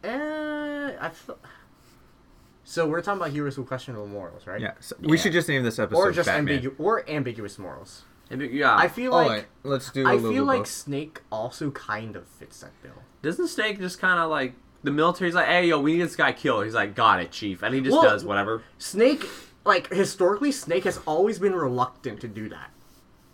Uh, 0.04 0.92
I 1.00 1.10
feel... 1.12 1.38
So 2.64 2.86
we're 2.88 3.02
talking 3.02 3.20
about 3.20 3.32
heroes 3.32 3.58
with 3.58 3.66
questionable 3.68 4.06
morals, 4.06 4.46
right? 4.46 4.60
Yeah. 4.60 4.72
So 4.80 4.96
we 5.00 5.16
Yeah. 5.16 5.22
should 5.22 5.32
just 5.32 5.48
name 5.48 5.62
this 5.62 5.78
episode 5.78 5.98
Or 6.00 6.12
just 6.12 6.26
Batman. 6.26 6.60
ambigu- 6.62 6.74
or 6.78 7.08
ambiguous 7.08 7.58
morals. 7.58 8.02
Yeah. 8.30 8.74
I 8.76 8.88
feel 8.88 9.12
like 9.12 9.28
wait, 9.28 9.44
let's 9.62 9.90
do. 9.90 10.06
a 10.06 10.12
I 10.14 10.18
feel 10.18 10.44
like 10.44 10.60
both. 10.60 10.68
Snake 10.68 11.20
also 11.30 11.70
kind 11.70 12.16
of 12.16 12.26
fits 12.26 12.60
that 12.60 12.70
bill. 12.82 13.02
Doesn't 13.22 13.48
Snake 13.48 13.78
just 13.78 13.98
kind 14.00 14.18
of 14.18 14.30
like 14.30 14.54
the 14.82 14.90
military's 14.90 15.34
like, 15.34 15.46
hey 15.46 15.68
yo, 15.68 15.80
we 15.80 15.94
need 15.94 16.02
this 16.02 16.16
guy 16.16 16.32
killed. 16.32 16.64
He's 16.64 16.74
like, 16.74 16.94
got 16.94 17.20
it, 17.20 17.30
chief, 17.30 17.62
and 17.62 17.74
he 17.74 17.80
just 17.80 17.92
Well- 17.92 18.02
does 18.02 18.24
whatever. 18.24 18.62
Snake, 18.78 19.24
like 19.64 19.92
historically, 19.92 20.52
Snake 20.52 20.84
has 20.84 20.98
always 21.06 21.38
been 21.38 21.54
reluctant 21.54 22.20
to 22.22 22.28
do 22.28 22.48
that. 22.48 22.70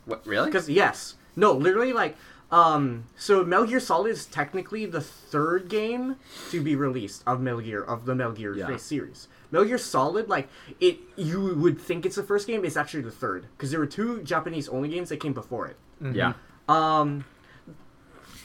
What 0.04 0.26
really? 0.26 0.46
Because 0.46 0.68
yes, 0.68 1.14
no, 1.36 1.52
literally, 1.52 1.92
like 1.92 2.16
Um, 2.50 3.04
so 3.14 3.44
Metal 3.44 3.66
Gear 3.66 3.78
Solid 3.78 4.08
is 4.10 4.24
technically 4.24 4.86
the 4.86 5.02
third 5.02 5.68
game 5.68 6.16
to 6.50 6.62
be 6.62 6.74
released 6.76 7.22
of 7.26 7.42
Metal 7.42 7.60
Gear 7.60 7.82
of 7.82 8.06
the 8.06 8.14
Metal 8.14 8.32
Gear 8.32 8.56
Yeah. 8.56 8.74
series. 8.78 9.28
Metal 9.50 9.66
Gear 9.68 9.76
Solid, 9.76 10.30
like 10.30 10.48
it, 10.80 10.98
you 11.16 11.54
would 11.56 11.78
think 11.78 12.06
it's 12.06 12.16
the 12.16 12.22
first 12.22 12.46
game. 12.46 12.64
It's 12.64 12.76
actually 12.78 13.02
the 13.02 13.10
third 13.10 13.48
because 13.56 13.70
there 13.70 13.78
were 13.80 13.84
two 13.86 14.22
Japanese 14.22 14.66
only 14.70 14.88
games 14.88 15.10
that 15.10 15.18
came 15.20 15.34
before 15.34 15.66
it. 15.66 15.76
Yeah. 16.14 16.32
Um, 16.70 17.26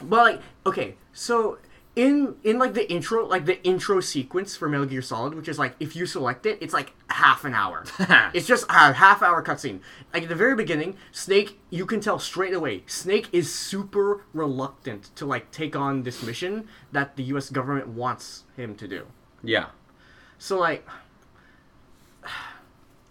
but 0.02 0.18
like, 0.18 0.42
okay, 0.66 0.96
so 1.14 1.58
in 1.96 2.36
in 2.44 2.58
like 2.58 2.74
the 2.74 2.92
intro, 2.92 3.26
like 3.28 3.46
the 3.46 3.64
intro 3.64 4.00
sequence 4.00 4.56
for 4.56 4.68
Metal 4.68 4.86
Gear 4.86 5.02
Solid, 5.02 5.36
which 5.36 5.48
is 5.48 5.60
like 5.60 5.76
if 5.80 5.96
you 5.96 6.06
select 6.06 6.46
it, 6.46 6.58
it's 6.62 6.74
like 6.74 6.94
half 7.10 7.46
an 7.46 7.54
hour. 7.54 7.86
it's 8.34 8.48
just 8.48 8.66
a 8.70 8.94
half 8.94 9.22
hour 9.22 9.44
cutscene. 9.44 9.80
Like 10.14 10.24
at 10.24 10.30
the 10.30 10.36
very 10.36 10.56
beginning, 10.56 10.98
Snake, 11.12 11.60
you 11.70 11.86
can 11.86 12.00
tell 12.00 12.18
straight 12.18 12.54
away, 12.54 12.84
Snake 12.88 13.28
is 13.32 13.54
super 13.54 14.26
reluctant 14.34 15.16
to 15.16 15.26
like 15.26 15.52
take 15.52 15.76
on 15.76 16.04
this 16.04 16.24
mission 16.24 16.68
that 16.92 17.16
the 17.16 17.24
U.S. 17.24 17.50
government 17.50 17.90
wants 17.90 18.44
him 18.58 18.76
to 18.76 18.88
do. 18.88 19.06
Yeah. 19.44 19.68
So 20.40 20.58
like 20.60 20.88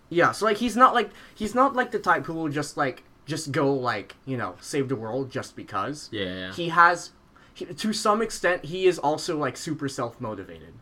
Yeah, 0.08 0.32
so 0.32 0.44
like 0.44 0.58
he's 0.58 0.76
not 0.76 0.92
like 0.92 1.10
he's 1.34 1.54
not 1.54 1.74
like 1.74 1.90
the 1.90 1.98
type 1.98 2.26
who 2.26 2.34
will 2.34 2.50
just 2.50 2.76
like 2.76 3.04
just 3.26 3.52
go 3.52 3.72
like, 3.72 4.16
you 4.24 4.36
know, 4.36 4.56
save 4.60 4.88
the 4.88 4.96
world 4.96 5.30
just 5.30 5.56
because. 5.56 6.08
Yeah. 6.12 6.24
yeah. 6.24 6.52
He 6.52 6.68
has 6.70 7.10
he, 7.54 7.66
to 7.66 7.92
some 7.92 8.22
extent 8.22 8.64
he 8.66 8.86
is 8.86 8.98
also 8.98 9.38
like 9.38 9.56
super 9.56 9.88
self-motivated. 9.88 10.74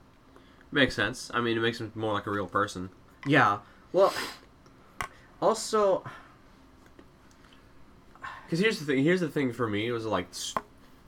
Makes 0.72 0.94
sense. 0.94 1.31
I 1.35 1.40
mean, 1.40 1.57
it 1.57 1.61
makes 1.61 1.81
him 1.81 1.90
more 1.94 2.12
like 2.12 2.26
a 2.26 2.31
real 2.31 2.46
person. 2.46 2.90
Yeah. 3.26 3.59
Well 3.92 4.12
also 5.42 6.05
Because 8.44 8.59
here's 8.59 8.79
the 8.79 8.85
thing. 8.85 9.03
Here's 9.05 9.20
the 9.20 9.29
thing 9.29 9.53
for 9.53 9.68
me. 9.68 9.87
It 9.87 9.92
was 9.92 10.05
like 10.07 10.29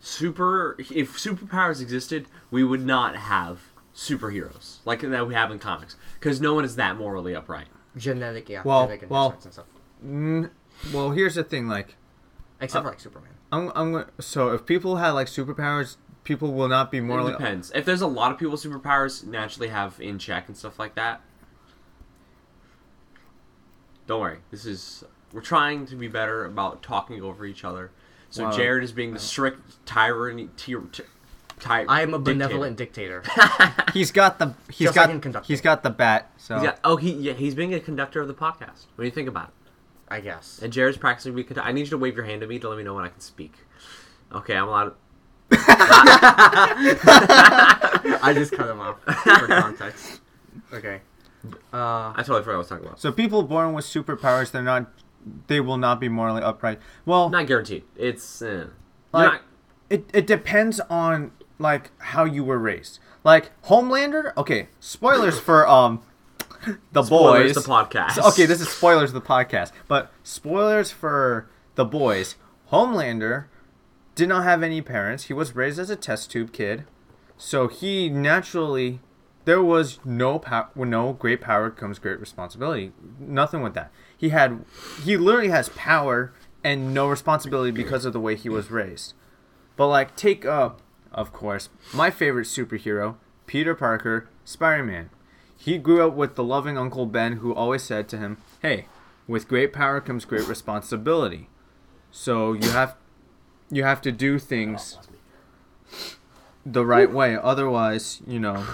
super. 0.01 0.77
If 0.79 1.16
superpowers 1.18 1.81
existed, 1.81 2.27
we 2.51 2.64
would 2.64 2.85
not 2.85 3.16
have 3.16 3.61
superheroes 3.95 4.79
like 4.85 5.01
that 5.03 5.27
we 5.27 5.35
have 5.35 5.51
in 5.51 5.59
comics. 5.59 5.97
Because 6.18 6.40
no 6.40 6.55
one 6.55 6.64
is 6.64 6.77
that 6.77 6.97
morally 6.97 7.35
upright. 7.35 7.66
genetic 7.97 8.49
yeah, 8.49 8.62
Well- 8.64 8.87
genetic 8.87 9.11
well- 9.11 9.27
inheritance 9.27 9.45
and 9.45 9.53
stuff. 9.55 9.66
Mm, 10.05 10.51
well, 10.92 11.11
here's 11.11 11.35
the 11.35 11.45
thing. 11.45 11.68
Like, 11.68 11.97
Except 12.61 12.83
for 12.83 12.88
uh, 12.88 12.92
like 12.92 13.01
Superman. 13.01 13.31
I'm, 13.53 13.71
I'm 13.75 14.07
so 14.21 14.51
if 14.53 14.64
people 14.66 14.97
had 14.97 15.11
like 15.11 15.27
superpowers, 15.27 15.97
people 16.25 16.53
will 16.55 16.68
not 16.68 16.90
be 16.90 16.99
It 16.99 17.03
morally. 17.03 17.33
depends. 17.33 17.71
If 17.75 17.85
there's 17.85 18.01
a 18.01 18.07
lot 18.07 18.33
of 18.33 18.38
people 18.38 18.53
with 18.53 18.62
superpowers 18.62 19.25
naturally 19.27 19.68
have 19.68 20.01
in 20.01 20.18
check 20.18 20.49
and 20.49 20.57
stuff 20.57 20.79
like 20.79 20.95
that. 20.95 21.21
Don't 24.07 24.21
worry. 24.21 24.38
This 24.51 24.66
is 24.66 25.05
we're 25.33 25.40
trying 25.40 25.87
to 25.87 25.97
be 25.97 26.09
better 26.09 26.45
about 26.45 26.83
talking 26.83 27.23
over 27.23 27.45
each 27.47 27.64
other. 27.64 27.90
So 28.31 28.45
Wow. 28.45 28.53
Jared 28.53 28.85
is 28.85 28.92
being 28.92 29.11
the 29.11 29.16
uh, 29.16 29.21
strict 29.21 29.85
tyrant. 29.87 30.57
Ty, 30.57 30.75
ty, 31.61 31.85
I 31.88 32.01
am 32.03 32.14
a 32.14 32.18
dictator. 32.18 32.35
benevolent 32.35 32.77
dictator. 32.77 33.23
He's 33.92 34.11
got 34.11 34.38
the 34.38 34.55
he's 34.71 34.87
Just 34.88 34.95
got 34.95 35.25
like 35.35 35.45
he's 35.45 35.61
got 35.61 35.83
the 35.83 35.90
bat. 35.90 36.31
So 36.38 36.55
He's 36.57 36.64
got- 36.64 36.79
oh, 36.85 36.97
he 36.97 37.12
yeah, 37.12 37.35
he's 37.35 37.55
being 37.55 37.75
a 37.75 37.81
conductor 37.81 38.21
of 38.21 38.29
the 38.29 38.35
podcast. 38.35 38.87
What 38.95 38.99
do 38.99 39.05
you 39.05 39.11
think 39.11 39.29
about 39.29 39.49
it? 39.49 39.55
I 40.12 40.20
guess. 40.20 40.61
And 40.62 40.72
Jared's 40.72 40.98
practicing. 40.98 41.33
We. 41.35 41.46
I 41.57 41.72
need 41.72 41.81
you 41.83 41.87
to 41.90 41.98
wave 41.98 42.14
your 42.16 42.25
hand 42.25 42.42
at 42.42 42.48
me 42.48 42.59
to 42.59 42.68
let 42.68 42.77
me 42.79 42.85
know 42.85 42.94
when 42.94 43.05
I 43.05 43.09
can 43.09 43.20
speak. 43.20 43.55
Okay, 44.33 44.55
I'm 44.57 44.68
allowed. 44.68 44.94
I 47.03 48.33
just 48.35 48.53
cut 48.53 48.68
him 48.68 48.81
off 48.81 49.01
for 49.03 49.46
context. 49.46 50.20
Okay. 50.72 51.01
Uh 51.72 52.12
I 52.14 52.18
totally 52.18 52.42
forgot 52.42 52.46
what 52.46 52.55
I 52.55 52.59
was 52.59 52.68
talking 52.68 52.87
about. 52.87 53.01
so 53.01 53.11
people 53.11 53.42
born 53.42 53.72
with 53.72 53.85
superpowers, 53.85 54.51
they're 54.51 54.62
not. 54.62 54.90
They 55.46 55.61
will 55.61 55.77
not 55.79 56.01
be 56.01 56.09
morally 56.09 56.42
upright. 56.42 56.79
Well, 57.07 57.31
Not 57.31 57.46
guaranteed. 57.46 57.85
It's. 57.96 58.42
Eh. 58.42 58.64
Like- 59.12 59.33
not- 59.33 59.40
it 59.90 60.09
it 60.14 60.27
depends 60.27 60.81
on 60.88 61.33
like 61.59 61.90
how 61.98 62.25
you 62.25 62.44
were 62.44 62.59
raised. 62.59 62.98
Like 63.25 63.51
Homelander. 63.64 64.35
Okay, 64.37 64.68
spoilers 64.81 65.38
for 65.38 65.66
um 65.68 66.03
the 66.92 67.03
Spoilers, 67.03 67.55
boys. 67.55 67.64
the 67.64 67.70
podcast. 67.70 68.12
So- 68.12 68.29
okay, 68.29 68.46
this 68.46 68.61
is 68.61 68.68
spoilers 68.68 69.11
of 69.11 69.14
the 69.14 69.20
podcast, 69.29 69.72
but 69.88 70.12
spoilers 70.22 70.90
for 70.90 71.48
the 71.75 71.85
boys. 71.85 72.37
Homelander 72.70 73.46
did 74.14 74.29
not 74.29 74.44
have 74.44 74.62
any 74.62 74.81
parents. 74.83 75.25
He 75.25 75.33
was 75.33 75.55
raised 75.55 75.79
as 75.79 75.90
a 75.90 75.96
test 75.96 76.31
tube 76.31 76.53
kid, 76.53 76.85
so 77.37 77.68
he 77.68 78.09
naturally 78.09 79.01
there 79.44 79.62
was 79.62 79.98
no 80.05 80.38
power. 80.38 80.68
No 80.77 81.12
great 81.14 81.40
power 81.40 81.70
comes 81.70 81.98
great 81.98 82.20
responsibility. 82.20 82.92
Nothing 83.18 83.62
with 83.62 83.75
that. 83.75 83.90
He 84.16 84.29
had 84.31 84.64
he 85.05 85.16
literally 85.16 85.48
has 85.48 85.68
power 85.70 86.33
and 86.62 86.94
no 86.94 87.09
responsibility 87.09 87.72
because 87.72 88.05
of 88.05 88.12
the 88.12 88.20
way 88.20 88.37
he 88.37 88.48
was 88.48 88.70
raised. 88.70 89.14
But 89.77 89.88
like 89.88 90.14
take 90.14 90.44
uh 90.46 90.70
of 91.11 91.33
course 91.33 91.68
my 91.92 92.11
favorite 92.11 92.46
superhero 92.46 93.16
Peter 93.46 93.75
Parker 93.75 94.29
Spider-Man. 94.44 95.11
He 95.64 95.79
grew 95.79 96.05
up 96.05 96.14
with 96.14 96.35
the 96.35 96.42
loving 96.42 96.77
Uncle 96.77 97.07
Ben 97.07 97.35
who 97.35 97.55
always 97.55 97.85
said 97.85 98.09
to 98.09 98.18
him, 98.18 98.38
"Hey, 98.62 98.87
with 99.29 99.46
great 99.46 99.72
power 99.72 100.01
comes 100.01 100.25
great 100.25 100.48
responsibility. 100.48 101.48
So 102.11 102.53
you 102.53 102.70
have 102.70 102.96
you 103.70 103.85
have 103.85 104.01
to 104.03 104.11
do 104.11 104.40
things 104.40 104.98
the 106.66 106.85
right 106.85 107.11
way. 107.11 107.38
Otherwise, 107.40 108.22
you 108.27 108.40
know, 108.40 108.64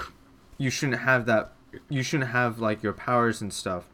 you 0.57 0.70
shouldn't 0.70 1.03
have 1.03 1.27
that 1.27 1.53
you 1.90 2.03
shouldn't 2.03 2.31
have 2.31 2.59
like 2.59 2.83
your 2.83 2.94
powers 2.94 3.42
and 3.42 3.53
stuff. 3.53 3.85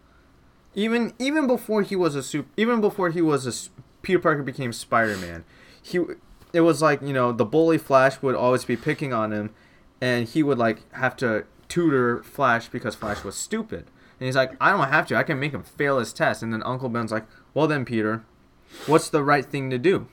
Even 0.76 1.14
even 1.18 1.48
before 1.48 1.82
he 1.82 1.96
was 1.96 2.14
a 2.14 2.22
super, 2.22 2.48
even 2.56 2.80
before 2.80 3.10
he 3.10 3.20
was 3.20 3.44
a 3.44 3.70
Peter 4.02 4.20
Parker 4.20 4.44
became 4.44 4.72
Spider-Man. 4.72 5.44
He 5.82 5.98
it 6.52 6.60
was 6.60 6.80
like, 6.80 7.02
you 7.02 7.12
know, 7.12 7.32
the 7.32 7.44
bully 7.44 7.78
Flash 7.78 8.22
would 8.22 8.36
always 8.36 8.64
be 8.64 8.76
picking 8.76 9.12
on 9.12 9.32
him 9.32 9.50
and 10.00 10.28
he 10.28 10.44
would 10.44 10.58
like 10.58 10.92
have 10.92 11.16
to 11.16 11.44
tutor 11.74 12.22
Flash 12.22 12.68
because 12.68 12.94
Flash 12.94 13.24
was 13.24 13.34
stupid. 13.34 13.86
And 14.20 14.26
he's 14.26 14.36
like, 14.36 14.52
I 14.60 14.70
don't 14.70 14.88
have 14.90 15.08
to. 15.08 15.16
I 15.16 15.24
can 15.24 15.40
make 15.40 15.50
him 15.50 15.64
fail 15.64 15.98
his 15.98 16.12
test. 16.12 16.40
And 16.40 16.52
then 16.52 16.62
Uncle 16.64 16.88
Ben's 16.88 17.10
like, 17.10 17.26
Well 17.52 17.66
then, 17.66 17.84
Peter, 17.84 18.24
what's 18.86 19.08
the 19.08 19.24
right 19.24 19.44
thing 19.44 19.70
to 19.70 19.78
do? 19.78 20.06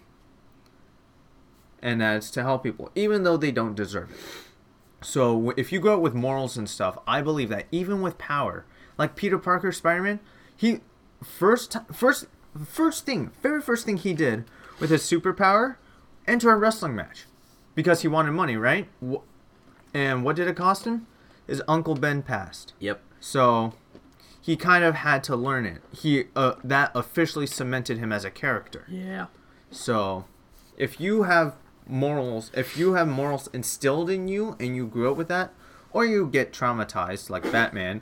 And 1.79 2.01
that's 2.01 2.31
to 2.31 2.41
help 2.41 2.63
people, 2.63 2.89
even 2.95 3.21
though 3.21 3.37
they 3.37 3.51
don't 3.51 3.75
deserve 3.75 4.09
it. 4.09 4.17
So 5.05 5.51
if 5.51 5.71
you 5.71 5.79
grow 5.79 5.95
up 5.95 6.01
with 6.01 6.15
morals 6.15 6.57
and 6.57 6.67
stuff, 6.67 6.97
I 7.05 7.21
believe 7.21 7.49
that 7.49 7.67
even 7.71 8.01
with 8.01 8.17
power, 8.17 8.65
like 8.97 9.15
Peter 9.15 9.37
Parker, 9.37 9.71
Spider-Man, 9.71 10.19
he 10.55 10.79
first 11.23 11.77
first 11.93 12.25
first 12.65 13.05
thing, 13.05 13.31
very 13.43 13.61
first 13.61 13.85
thing 13.85 13.97
he 13.97 14.13
did 14.13 14.45
with 14.79 14.89
his 14.89 15.03
superpower, 15.03 15.75
enter 16.27 16.49
a 16.49 16.57
wrestling 16.57 16.95
match, 16.95 17.25
because 17.75 18.01
he 18.01 18.07
wanted 18.07 18.31
money, 18.31 18.57
right? 18.57 18.87
And 19.93 20.23
what 20.23 20.35
did 20.35 20.47
it 20.47 20.55
cost 20.55 20.85
him? 20.85 21.05
His 21.47 21.61
Uncle 21.67 21.95
Ben 21.95 22.21
passed. 22.21 22.73
Yep. 22.79 23.01
So 23.19 23.73
he 24.41 24.55
kind 24.55 24.83
of 24.83 24.95
had 24.95 25.23
to 25.25 25.35
learn 25.35 25.65
it. 25.65 25.81
He 25.95 26.25
uh, 26.35 26.55
that 26.63 26.91
officially 26.95 27.47
cemented 27.47 27.97
him 27.97 28.11
as 28.11 28.25
a 28.25 28.31
character. 28.31 28.85
Yeah. 28.89 29.27
So 29.69 30.25
if 30.77 30.99
you 30.99 31.23
have 31.23 31.55
morals, 31.87 32.51
if 32.53 32.77
you 32.77 32.93
have 32.93 33.07
morals 33.07 33.49
instilled 33.53 34.09
in 34.09 34.27
you 34.27 34.55
and 34.59 34.75
you 34.75 34.87
grew 34.87 35.11
up 35.11 35.17
with 35.17 35.27
that, 35.27 35.53
or 35.91 36.05
you 36.05 36.27
get 36.27 36.53
traumatized 36.53 37.29
like 37.29 37.51
Batman, 37.51 38.01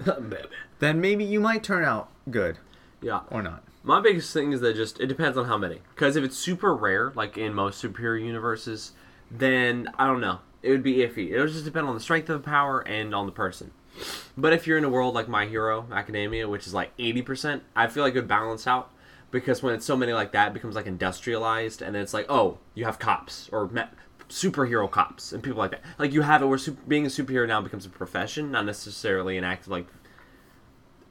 then 0.79 1.01
maybe 1.01 1.23
you 1.23 1.39
might 1.39 1.63
turn 1.63 1.83
out 1.83 2.09
good 2.29 2.57
yeah. 3.01 3.21
or 3.29 3.41
not. 3.41 3.63
My 3.83 4.01
biggest 4.01 4.33
thing 4.33 4.51
is 4.51 4.61
that 4.61 4.75
just 4.75 4.99
it 4.99 5.07
depends 5.07 5.37
on 5.37 5.45
how 5.45 5.57
many. 5.57 5.79
Because 5.95 6.15
if 6.15 6.23
it's 6.23 6.37
super 6.37 6.75
rare, 6.75 7.11
like 7.15 7.37
in 7.37 7.53
most 7.53 7.83
superhero 7.83 8.21
universes, 8.23 8.91
then 9.31 9.89
I 9.97 10.05
don't 10.05 10.21
know. 10.21 10.39
It 10.61 10.71
would 10.71 10.83
be 10.83 10.95
iffy. 10.97 11.29
It 11.31 11.39
would 11.39 11.51
just 11.51 11.65
depend 11.65 11.87
on 11.87 11.95
the 11.95 12.01
strength 12.01 12.29
of 12.29 12.41
the 12.41 12.49
power 12.49 12.81
and 12.81 13.15
on 13.15 13.25
the 13.25 13.31
person. 13.31 13.71
But 14.37 14.53
if 14.53 14.67
you're 14.67 14.77
in 14.77 14.83
a 14.83 14.89
world 14.89 15.13
like 15.13 15.27
My 15.27 15.45
Hero 15.45 15.87
Academia, 15.91 16.47
which 16.47 16.67
is 16.67 16.73
like 16.73 16.95
80%, 16.97 17.61
I 17.75 17.87
feel 17.87 18.03
like 18.03 18.13
it 18.13 18.19
would 18.19 18.27
balance 18.27 18.67
out. 18.67 18.91
Because 19.31 19.61
when 19.61 19.75
it's 19.75 19.85
so 19.85 19.95
many 19.95 20.11
like 20.11 20.31
that, 20.31 20.49
it 20.49 20.53
becomes 20.53 20.75
like 20.75 20.87
industrialized, 20.87 21.83
and 21.83 21.93
then 21.93 22.01
it's 22.01 22.15
like, 22.15 22.25
oh, 22.29 22.57
you 22.73 22.85
have 22.85 22.97
cops 22.97 23.47
or 23.51 23.67
me- 23.67 23.83
superhero 24.29 24.89
cops 24.89 25.33
and 25.33 25.43
people 25.43 25.59
like 25.59 25.71
that. 25.71 25.81
Like 25.97 26.13
you 26.13 26.21
have 26.21 26.41
it 26.41 26.45
where 26.45 26.57
super- 26.57 26.81
being 26.87 27.05
a 27.05 27.09
superhero 27.09 27.47
now 27.47 27.61
becomes 27.61 27.85
a 27.85 27.89
profession, 27.89 28.51
not 28.51 28.65
necessarily 28.65 29.37
an 29.37 29.43
act 29.43 29.65
of 29.65 29.71
like 29.71 29.87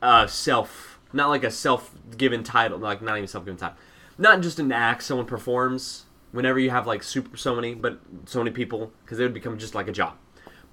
uh, 0.03 0.27
self, 0.27 0.99
not 1.13 1.29
like 1.29 1.45
a 1.45 1.51
self-given 1.51 2.45
title, 2.45 2.79
like 2.79 3.03
not 3.03 3.17
even 3.17 3.29
self-given 3.29 3.59
title, 3.59 3.77
not 4.17 4.41
just 4.41 4.59
an 4.59 4.73
act 4.73 5.03
someone 5.03 5.27
performs. 5.27 6.05
Whenever 6.33 6.59
you 6.59 6.71
have 6.71 6.87
like 6.87 7.03
super 7.03 7.37
so 7.37 7.55
many, 7.55 7.75
but 7.75 8.01
so 8.27 8.41
many 8.41 8.51
people, 8.51 8.93
because 9.05 9.19
it 9.19 9.23
would 9.23 9.35
become 9.35 9.59
just 9.59 9.75
like 9.75 9.89
a 9.89 9.93
job. 9.93 10.17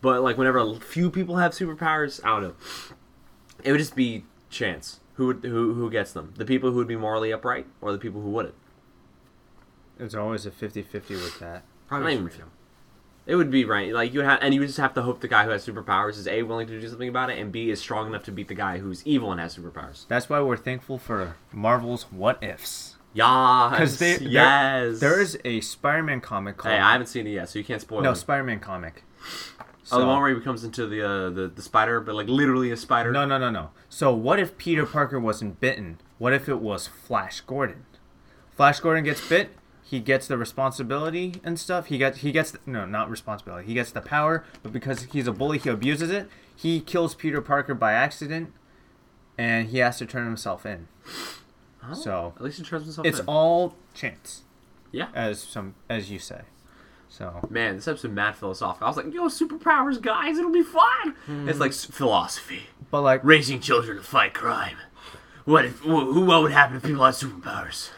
But 0.02 0.22
like 0.22 0.38
whenever 0.38 0.60
a 0.60 0.76
few 0.76 1.10
people 1.10 1.38
have 1.38 1.54
superpowers, 1.54 2.24
I 2.24 2.30
don't 2.30 2.44
know. 2.44 2.56
It 3.64 3.72
would 3.72 3.80
just 3.80 3.96
be 3.96 4.26
chance. 4.50 5.00
Who 5.16 5.28
would, 5.28 5.44
who 5.44 5.74
who 5.74 5.90
gets 5.90 6.12
them? 6.12 6.34
The 6.36 6.46
people 6.46 6.72
who 6.72 6.78
would 6.78 6.88
be 6.88 6.98
morally 6.98 7.32
upright, 7.32 7.68
or 7.82 7.92
the 7.92 7.98
people 7.98 8.22
who 8.22 8.30
wouldn't? 8.30 8.56
It's 9.98 10.14
always 10.14 10.46
a 10.46 10.52
50-50 10.52 11.10
with 11.10 11.40
that. 11.40 11.64
Not 11.90 12.12
even 12.12 12.28
true. 12.28 12.52
It 13.26 13.36
would 13.36 13.50
be 13.50 13.66
right. 13.66 13.94
Like 13.94 14.14
you 14.14 14.20
would 14.20 14.28
have, 14.28 14.40
and 14.42 14.54
you 14.54 14.60
would 14.60 14.68
just 14.68 14.78
have 14.78 14.94
to 14.96 15.02
hope 15.02 15.22
the 15.22 15.28
guy 15.28 15.46
who 15.46 15.50
has 15.50 15.66
superpowers 15.66 16.18
is 16.18 16.28
a 16.28 16.44
willing 16.44 16.68
to 16.68 16.80
do 16.80 16.88
something 16.88 17.10
about 17.10 17.30
it, 17.30 17.40
and 17.40 17.52
b 17.52 17.72
is 17.72 17.80
strong 17.80 18.08
enough 18.08 18.24
to 18.26 18.32
beat 18.32 18.50
the 18.50 18.56
guy 18.56 18.78
who's 18.78 19.06
evil 19.06 19.32
and 19.32 19.40
has 19.40 19.58
superpowers. 19.58 20.06
That's 20.08 20.30
why 20.30 20.42
we're 20.42 20.58
thankful 20.58 21.00
for 21.00 21.38
Marvel's 21.52 22.04
What 22.12 22.44
Ifs. 22.44 22.95
Yes. 23.16 23.72
Because 23.72 23.98
they 23.98 24.18
there- 24.18 24.28
yes. 24.28 25.00
there 25.00 25.20
is 25.20 25.40
a 25.46 25.62
Spider-Man 25.62 26.22
comic 26.22 26.58
called 26.58 26.76
Hey, 26.76 26.80
I 26.80 26.92
haven't 26.92 27.08
seen 27.08 27.26
it 27.26 27.32
yet, 27.32 27.50
so 27.50 27.58
you 27.58 27.66
can't 27.66 27.82
spoil 27.82 28.00
it. 28.00 28.04
no 28.04 28.12
it. 28.12 28.16
Spider-Man 28.18 28.60
comic. 28.60 29.04
oh, 29.92 30.00
the 30.00 30.06
one 30.06 30.20
where 30.20 30.30
he 30.30 30.36
becomes 30.36 30.64
into 30.64 30.86
the, 30.86 31.02
uh, 31.02 31.30
the 31.30 31.48
the 31.48 31.62
spider, 31.62 32.00
but 32.02 32.14
like 32.14 32.28
literally 32.28 32.72
a 32.72 32.78
spider. 32.78 33.12
No, 33.12 33.26
no, 33.26 33.38
no, 33.38 33.50
no. 33.50 33.70
So 33.90 34.14
what 34.14 34.40
if 34.40 34.58
Peter 34.58 34.86
Parker 34.86 35.20
wasn't 35.20 35.60
bitten? 35.60 36.00
What 36.18 36.34
if 36.34 36.48
it 36.50 36.60
was 36.60 36.88
Flash 36.88 37.42
Gordon? 37.42 37.86
Flash 38.56 38.80
Gordon 38.82 39.04
gets 39.04 39.26
bit. 39.28 39.50
He 39.84 40.00
gets 40.00 40.28
the 40.28 40.38
responsibility 40.38 41.36
and 41.44 41.60
stuff. 41.60 41.86
He 41.88 41.98
gets 41.98 42.18
he 42.20 42.32
gets 42.32 42.52
the, 42.52 42.60
no, 42.66 42.86
not 42.86 43.10
responsibility. 43.10 43.68
He 43.68 43.74
gets 43.76 43.92
the 43.92 44.02
power, 44.02 44.44
but 44.64 44.74
because 44.74 45.04
he's 45.04 45.28
a 45.28 45.32
bully, 45.32 45.58
he 45.60 45.70
abuses 45.70 46.10
it. 46.10 46.28
He 46.56 46.80
kills 46.82 47.14
Peter 47.16 47.40
Parker 47.42 47.74
by 47.76 47.94
accident, 47.94 48.52
and 49.38 49.70
he 49.70 49.78
has 49.80 49.98
to 50.00 50.06
turn 50.06 50.26
himself 50.26 50.66
in. 50.66 50.88
Oh, 51.92 51.94
So 51.94 52.34
at 52.36 52.42
least 52.44 52.58
he 52.58 52.64
turns 52.64 52.84
himself 52.86 53.06
it's 53.08 53.20
in. 53.20 53.26
all 53.28 53.76
chance, 53.94 54.44
yeah. 54.92 55.08
as 55.14 55.40
some 55.42 55.76
as 55.90 56.10
you 56.12 56.20
say. 56.20 56.42
So 57.10 57.48
Man, 57.50 57.76
this 57.76 57.88
episode 57.88 58.12
mad 58.12 58.36
philosophical. 58.36 58.86
I 58.88 58.90
was 58.90 58.98
like, 58.98 59.14
yo, 59.14 59.24
superpowers, 59.30 60.02
guys, 60.02 60.38
it'll 60.38 60.52
be 60.52 60.64
fun. 60.64 61.12
Hmm. 61.26 61.48
It's 61.48 61.60
like 61.60 61.72
philosophy. 61.72 62.64
but 62.92 63.02
like 63.02 63.24
Raising 63.24 63.60
children 63.62 63.98
to 63.98 64.04
fight 64.04 64.34
crime. 64.34 64.78
What 65.46 65.66
if? 65.66 65.80
Who? 65.80 66.26
What 66.26 66.42
would 66.42 66.52
happen 66.52 66.78
if 66.78 66.84
people 66.84 67.06
had 67.06 67.14
superpowers? 67.14 67.90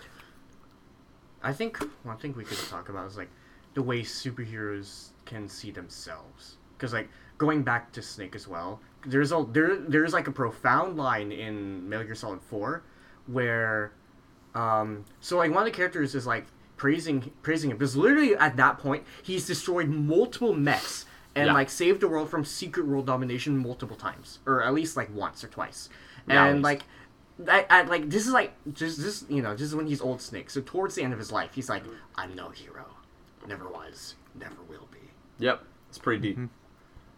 I 1.42 1.54
think 1.54 1.78
one 2.04 2.18
thing 2.18 2.34
we 2.36 2.44
could 2.44 2.58
talk 2.70 2.90
about 2.90 3.08
is 3.08 3.18
like 3.18 3.30
the 3.74 3.82
way 3.82 4.02
superheroes 4.02 5.10
can 5.26 5.48
see 5.48 5.72
themselves. 5.72 6.58
Because 6.78 6.94
like 6.94 7.10
going 7.38 7.64
back 7.64 7.92
to 7.94 8.02
Snake 8.02 8.36
as 8.36 8.48
well, 8.48 8.82
there's 9.06 9.32
a 9.32 9.46
there 9.52 9.78
there's 9.78 10.14
like 10.14 10.28
a 10.28 10.32
profound 10.32 10.98
line 10.98 11.32
in 11.32 11.88
Metal 11.88 12.06
Gear 12.06 12.16
Solid 12.16 12.42
Four, 12.42 12.84
where, 13.28 13.92
um, 14.56 15.06
so 15.22 15.38
like 15.38 15.52
one 15.52 15.60
of 15.60 15.72
the 15.72 15.76
characters 15.76 16.16
is 16.16 16.26
like 16.26 16.46
praising 16.78 17.32
praising 17.42 17.72
him 17.72 17.78
because 17.78 17.96
literally 17.96 18.36
at 18.36 18.56
that 18.56 18.78
point 18.78 19.04
he's 19.24 19.48
destroyed 19.48 19.88
multiple 19.88 20.54
mechs 20.54 21.06
and 21.36 21.48
Yeah. 21.48 21.54
like 21.54 21.70
saved 21.72 22.02
the 22.02 22.08
world 22.08 22.30
from 22.30 22.46
secret 22.46 22.86
world 22.86 23.08
domination 23.08 23.58
multiple 23.58 23.96
times 23.96 24.40
or 24.46 24.62
at 24.64 24.74
least 24.74 24.96
like 24.96 25.14
once 25.14 25.44
or 25.44 25.48
twice, 25.48 25.90
Yeah, 26.28 26.46
and 26.46 26.62
like 26.62 26.84
I, 27.48 27.66
I, 27.70 27.82
like 27.84 28.10
this 28.10 28.26
is 28.26 28.34
like 28.34 28.54
just 28.74 29.02
this 29.02 29.24
you 29.30 29.42
know 29.42 29.54
this 29.54 29.62
is 29.64 29.76
when 29.76 29.88
he's 29.88 30.02
old 30.02 30.22
Snake. 30.22 30.50
So 30.50 30.62
towards 30.62 30.96
the 30.96 31.04
end 31.04 31.14
of 31.14 31.20
his 31.20 31.32
life, 31.32 31.52
he's 31.54 31.70
like, 31.70 31.84
I'm 32.16 32.36
no 32.36 32.50
hero, 32.50 32.86
never 33.48 33.68
was, 33.68 34.16
never 34.34 34.56
will 34.68 34.88
be. 34.92 35.12
Yep, 35.40 35.64
it's 35.90 36.00
pretty 36.00 36.22
deep. 36.22 36.36
Mm-hmm. 36.38 36.46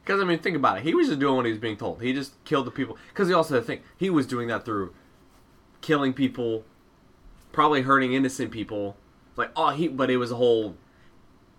Because 0.03 0.22
I 0.22 0.26
mean, 0.26 0.39
think 0.39 0.57
about 0.57 0.80
it. 0.80 0.84
He 0.84 0.93
was 0.93 1.07
just 1.07 1.20
doing 1.20 1.36
what 1.36 1.45
he 1.45 1.51
was 1.51 1.60
being 1.62 1.78
told. 1.78 2.01
He 2.01 2.14
just 2.14 2.43
killed 2.43 2.66
the 2.66 2.72
people. 2.72 2.97
Because 3.10 3.28
he 3.28 3.34
also 3.34 3.53
had 3.55 3.62
to 3.62 3.66
think 3.68 3.84
he 3.95 4.10
was 4.10 4.26
doing 4.26 4.47
that 4.47 4.66
through 4.66 4.93
killing 5.82 6.14
people, 6.14 6.64
probably 7.52 7.82
hurting 7.82 8.14
innocent 8.14 8.52
people. 8.52 8.98
Like 9.36 9.52
oh, 9.56 9.70
he. 9.70 9.88
But 9.88 10.10
it 10.10 10.18
was 10.18 10.32
a 10.32 10.36
whole. 10.36 10.76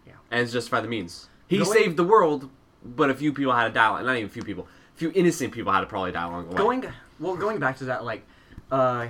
Yeah. 0.06 0.14
And 0.30 0.42
it's 0.42 0.52
justified 0.52 0.84
the 0.84 0.88
means. 0.88 1.28
He 1.48 1.64
saved 1.64 1.96
the 1.96 2.04
world, 2.04 2.48
but 2.84 3.10
a 3.10 3.14
few 3.14 3.32
people 3.32 3.52
had 3.52 3.64
to 3.64 3.70
die. 3.70 4.02
Not 4.02 4.16
even 4.16 4.26
a 4.26 4.32
few 4.32 4.42
people. 4.42 4.68
A 4.94 4.98
few 4.98 5.10
innocent 5.14 5.52
people 5.52 5.72
had 5.72 5.80
to 5.80 5.86
probably 5.86 6.12
die 6.12 6.26
along 6.26 6.44
the 6.44 6.50
way. 6.50 6.58
Going 6.58 6.86
well, 7.18 7.36
going 7.36 7.58
back 7.58 7.76
to 7.78 7.84
that, 7.86 8.04
like, 8.04 8.22
uh, 8.70 9.08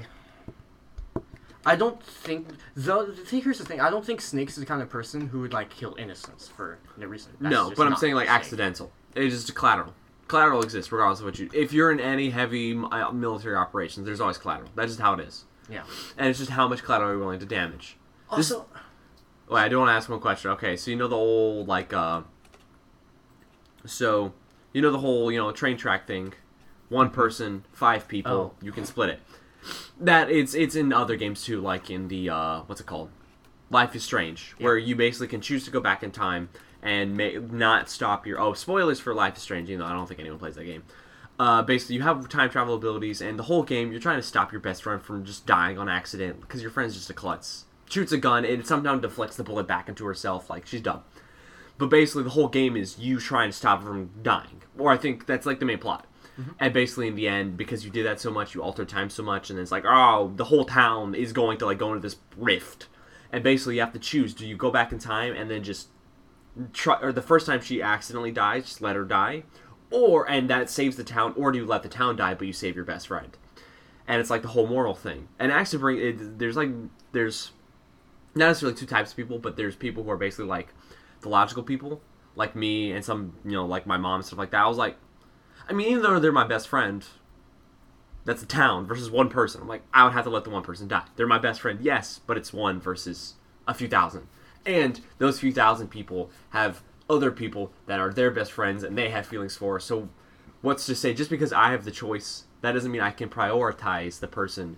I 1.67 1.77
don't 1.77 2.03
think 2.03 2.49
the, 2.75 3.15
the 3.31 3.41
here's 3.41 3.59
the 3.59 3.65
thing. 3.65 3.81
I 3.81 3.91
don't 3.91 4.05
think 4.05 4.21
Snake's 4.21 4.55
is 4.55 4.61
the 4.61 4.67
kind 4.67 4.81
of 4.81 4.89
person 4.89 5.29
who 5.29 5.41
would 5.41 5.53
like 5.53 5.69
kill 5.71 5.95
innocents 5.99 6.49
for 6.49 6.79
no 6.97 7.07
reason. 7.07 7.33
That's 7.41 7.53
no, 7.53 7.73
but 7.77 7.87
I'm 7.87 7.97
saying 7.97 8.15
like 8.15 8.29
accidental. 8.29 8.91
It's 9.15 9.35
just 9.35 9.55
collateral. 9.55 9.95
Collateral 10.31 10.63
exists 10.63 10.93
regardless 10.93 11.19
of 11.19 11.25
what 11.27 11.39
you. 11.41 11.51
If 11.53 11.73
you're 11.73 11.91
in 11.91 11.99
any 11.99 12.31
heavy 12.31 12.77
uh, 12.93 13.11
military 13.11 13.57
operations, 13.57 14.07
there's 14.07 14.21
always 14.21 14.39
collateral. 14.39 14.71
That's 14.77 14.91
just 14.93 15.01
how 15.01 15.13
it 15.15 15.21
is. 15.21 15.45
Yeah. 15.69 15.83
and 16.17 16.29
it's 16.29 16.39
just 16.39 16.53
how 16.53 16.69
much 16.69 16.83
collateral 16.85 17.11
you're 17.11 17.19
willing 17.19 17.41
to 17.41 17.47
damage. 17.47 17.97
This- 18.37 18.51
Also, 18.53 18.67
Wait, 19.49 19.61
I 19.63 19.69
do 19.69 19.79
want 19.79 19.89
to 19.89 19.93
ask 19.93 20.09
one 20.09 20.21
question. 20.21 20.53
Okay, 20.53 20.77
so 20.77 20.91
you 20.93 20.97
know 20.97 21.09
the 21.09 21.17
old 21.17 21.67
like 21.67 21.93
uh 21.93 22.23
so 23.85 24.33
you 24.73 24.81
know 24.83 24.93
the 24.93 24.99
whole, 24.99 25.33
you 25.33 25.39
know, 25.39 25.51
train 25.53 25.77
track 25.77 26.07
thing. 26.07 26.35
One 26.89 27.11
person, 27.11 27.65
five 27.73 28.07
people, 28.09 28.33
Oh. 28.33 28.65
you 28.65 28.73
can 28.73 28.85
split 28.85 29.11
it. 29.11 29.21
That 30.01 30.31
it's 30.31 30.55
it's 30.55 30.75
in 30.77 30.93
other 30.93 31.17
games 31.17 31.43
too, 31.45 31.61
like 31.61 31.91
in 31.91 32.07
the 32.09 32.31
uh 32.31 32.61
what's 32.67 32.81
it 32.81 32.87
called? 32.87 33.11
Life 33.71 33.95
is 33.95 34.03
Strange, 34.05 34.55
where 34.59 34.77
you 34.77 34.95
basically 34.97 35.29
can 35.29 35.41
choose 35.41 35.65
to 35.65 35.71
go 35.71 35.81
back 35.81 36.03
in 36.03 36.11
time 36.11 36.49
and 36.83 37.17
may, 37.17 37.37
not 37.37 37.89
stop 37.89 38.27
your 38.27 38.41
oh 38.41 38.55
spoilers 38.55 39.01
for 39.01 39.15
Life 39.15 39.37
is 39.37 39.43
Strange, 39.43 39.69
even 39.69 39.81
though 39.81 39.87
I 39.87 39.93
don't 39.93 40.07
think 40.07 40.21
anyone 40.21 40.39
plays 40.39 40.57
that 40.57 40.65
game. 40.65 40.83
Uh, 41.39 41.63
basically, 41.63 41.97
you 41.97 42.03
have 42.03 42.29
time 42.29 42.51
travel 42.51 42.75
abilities, 42.75 43.21
and 43.21 43.39
the 43.39 43.45
whole 43.45 43.63
game 43.63 43.91
you're 43.91 44.01
trying 44.01 44.19
to 44.19 44.23
stop 44.23 44.53
your 44.53 44.61
best 44.61 44.83
friend 44.83 45.01
from 45.03 45.25
just 45.25 45.47
dying 45.47 45.79
on 45.79 45.89
accident 45.89 46.41
because 46.41 46.61
your 46.61 46.71
friend's 46.71 46.95
just 46.95 47.11
a 47.11 47.15
klutz. 47.15 47.65
Shoots 47.89 48.13
a 48.13 48.19
gun, 48.19 48.45
and 48.45 48.61
it 48.61 48.67
sometimes 48.67 49.03
deflects 49.03 49.37
the 49.37 49.45
bullet 49.45 49.67
back 49.67 49.89
into 49.89 50.05
herself, 50.05 50.51
like 50.51 50.67
she's 50.67 50.83
done. 50.83 51.01
But 51.79 51.89
basically, 51.89 52.25
the 52.25 52.31
whole 52.31 52.49
game 52.49 52.77
is 52.77 52.99
you 52.99 53.19
trying 53.19 53.51
to 53.51 53.57
stop 53.57 53.81
her 53.81 53.89
from 53.89 54.11
dying, 54.23 54.63
or 54.79 54.91
I 54.91 54.97
think 54.97 55.27
that's 55.27 55.47
like 55.47 55.61
the 55.61 55.67
main 55.67 55.79
plot. 55.79 56.07
And 56.59 56.73
basically, 56.73 57.09
in 57.09 57.17
the 57.17 57.29
end, 57.29 57.57
because 57.57 57.85
you 57.85 57.91
did 57.91 58.07
that 58.07 58.21
so 58.21 58.31
much, 58.31 58.55
you 58.55 58.63
altered 58.63 58.89
time 58.89 59.11
so 59.11 59.23
much, 59.23 59.51
and 59.51 59.59
it's 59.59 59.73
like, 59.73 59.85
oh, 59.87 60.33
the 60.37 60.45
whole 60.45 60.65
town 60.65 61.15
is 61.15 61.33
going 61.33 61.59
to 61.59 61.67
like 61.67 61.79
go 61.79 61.89
into 61.89 62.01
this 62.01 62.17
rift, 62.37 62.87
and 63.33 63.43
basically 63.43 63.75
you 63.75 63.81
have 63.81 63.93
to 63.93 63.99
choose: 63.99 64.35
do 64.35 64.47
you 64.47 64.57
go 64.57 64.71
back 64.71 64.93
in 64.93 64.99
time 64.99 65.35
and 65.35 65.51
then 65.51 65.63
just 65.63 65.89
try, 66.73 67.01
or 67.01 67.13
the 67.13 67.23
first 67.23 67.47
time 67.47 67.61
she 67.61 67.83
accidentally 67.83 68.33
dies, 68.33 68.65
just 68.65 68.81
let 68.81 68.97
her 68.97 69.05
die, 69.05 69.45
or 69.91 70.29
and 70.29 70.49
that 70.51 70.71
saves 70.71 70.97
the 70.97 71.05
town, 71.05 71.35
or 71.37 71.53
do 71.53 71.59
you 71.59 71.67
let 71.67 71.83
the 71.83 71.89
town 71.89 72.17
die 72.17 72.35
but 72.35 72.47
you 72.47 72.53
save 72.53 72.77
your 72.77 72.85
best 72.85 73.09
friend? 73.09 73.37
And 74.07 74.21
it's 74.21 74.31
like 74.31 74.43
the 74.43 74.49
whole 74.49 74.67
moral 74.67 74.95
thing. 74.95 75.29
And 75.39 75.53
actually, 75.53 75.79
bring 75.79 75.99
it, 75.99 76.39
there's 76.39 76.57
like 76.57 76.71
there's 77.13 77.53
not 78.35 78.49
necessarily 78.49 78.77
two 78.77 78.87
types 78.87 79.11
of 79.11 79.17
people, 79.17 79.39
but 79.39 79.57
there's 79.57 79.77
people 79.77 80.05
who 80.05 80.11
are 80.11 80.17
basically 80.17 80.47
like 80.47 80.69
the 81.21 81.29
logical 81.29 81.63
people, 81.63 82.01
like 82.37 82.57
me 82.57 82.93
and 82.93 83.05
some 83.05 83.35
you 83.45 83.53
know 83.53 83.67
like 83.67 83.87
my 83.87 83.97
mom 83.97 84.17
and 84.17 84.25
stuff 84.25 84.39
like 84.39 84.51
that. 84.51 84.63
I 84.63 84.69
was 84.69 84.79
like, 84.79 84.97
I 85.69 85.73
mean, 85.73 85.89
even 85.89 86.03
though 86.03 86.19
they're 86.19 86.33
my 86.33 86.47
best 86.47 86.69
friend, 86.69 87.05
that's 88.25 88.43
a 88.43 88.47
town 88.47 88.87
versus 88.87 89.11
one 89.11 89.29
person. 89.29 89.61
I'm 89.61 89.69
like, 89.69 89.83
I 89.93 90.05
would 90.05 90.13
have 90.13 90.25
to 90.25 90.31
let 90.31 90.45
the 90.45 90.51
one 90.51 90.63
person 90.63 90.89
die. 90.89 91.05
They're 91.17 91.27
my 91.27 91.39
best 91.39 91.61
friend, 91.61 91.81
yes, 91.81 92.21
but 92.27 92.37
it's 92.37 92.53
one 92.53 92.81
versus 92.81 93.35
a 93.67 93.75
few 93.75 93.89
thousand. 93.89 94.29
And 94.67 95.01
those 95.19 95.41
few 95.41 95.53
thousand 95.53 95.89
people 95.89 96.31
have 96.51 96.83
other 97.09 97.31
people 97.31 97.73
that 97.87 97.99
are 97.99 98.13
their 98.13 98.31
best 98.31 98.53
friends 98.53 98.83
and 98.83 98.97
they 98.97 99.11
have 99.11 99.27
feelings 99.27 99.57
for. 99.57 99.81
So, 99.81 100.09
what's 100.63 100.87
to 100.87 100.95
say, 100.95 101.15
just 101.15 101.31
because 101.31 101.53
I 101.53 101.73
have 101.73 101.85
the 101.85 101.91
choice, 101.91 102.45
that 102.61 102.73
doesn't 102.73 102.91
mean 102.91 103.01
I 103.01 103.11
can 103.11 103.29
prioritize 103.29 104.21
the 104.21 104.29
person 104.29 104.77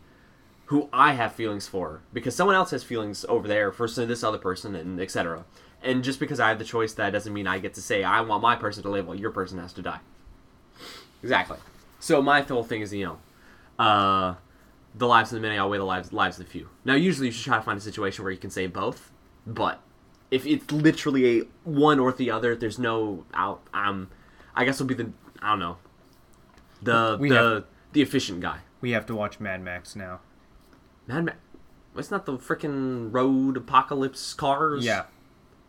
who 0.66 0.88
I 0.92 1.12
have 1.12 1.34
feelings 1.34 1.68
for 1.68 2.00
because 2.12 2.34
someone 2.34 2.56
else 2.56 2.70
has 2.70 2.82
feelings 2.82 3.26
over 3.28 3.46
there 3.46 3.72
for 3.72 3.86
this 3.86 4.24
other 4.24 4.38
person 4.38 4.74
and 4.74 5.00
etc. 5.00 5.44
And 5.82 6.02
just 6.02 6.18
because 6.18 6.40
I 6.40 6.48
have 6.48 6.58
the 6.58 6.64
choice, 6.64 6.94
that 6.94 7.10
doesn't 7.10 7.32
mean 7.32 7.46
I 7.46 7.58
get 7.58 7.74
to 7.74 7.82
say 7.82 8.02
I 8.04 8.22
want 8.22 8.42
my 8.42 8.56
person 8.56 8.82
to 8.84 8.88
live 8.88 9.06
while 9.06 9.16
your 9.16 9.32
person 9.32 9.58
has 9.58 9.72
to 9.74 9.82
die. 9.82 10.00
Exactly. 11.22 11.58
So 12.00 12.22
my 12.22 12.40
whole 12.40 12.64
thing 12.64 12.80
is, 12.80 12.92
you 12.92 13.04
know, 13.04 13.18
uh, 13.78 14.34
the 14.94 15.06
lives 15.06 15.32
of 15.32 15.36
the 15.36 15.46
many 15.46 15.58
outweigh 15.58 15.78
the 15.78 15.84
lives 15.84 16.12
lives 16.12 16.38
of 16.38 16.46
the 16.46 16.50
few. 16.50 16.68
Now, 16.84 16.94
usually 16.94 17.28
you 17.28 17.32
should 17.32 17.44
try 17.44 17.56
to 17.56 17.62
find 17.62 17.78
a 17.78 17.80
situation 17.80 18.24
where 18.24 18.32
you 18.32 18.38
can 18.38 18.50
say 18.50 18.66
both, 18.66 19.11
but 19.46 19.80
if 20.30 20.46
it's 20.46 20.70
literally 20.72 21.40
a 21.40 21.44
one 21.64 21.98
or 21.98 22.12
the 22.12 22.30
other, 22.30 22.54
there's 22.56 22.78
no 22.78 23.24
out. 23.34 23.62
Um, 23.74 24.10
I 24.54 24.64
guess 24.64 24.76
it'll 24.76 24.86
be 24.86 24.94
the 24.94 25.10
I 25.42 25.50
don't 25.50 25.58
know, 25.58 25.76
the 26.82 27.16
We 27.20 27.28
the 27.28 27.34
have- 27.34 27.64
the 27.92 28.02
efficient 28.02 28.40
guy. 28.40 28.58
We 28.80 28.92
have 28.92 29.06
to 29.06 29.14
watch 29.14 29.38
Mad 29.40 29.62
Max 29.62 29.94
now. 29.94 30.20
Mad 31.06 31.24
Max. 31.24 31.38
It's 31.96 32.10
not 32.10 32.24
the 32.26 32.38
freaking 32.38 33.12
road 33.12 33.56
apocalypse 33.56 34.32
cars. 34.34 34.84
Yeah. 34.84 35.04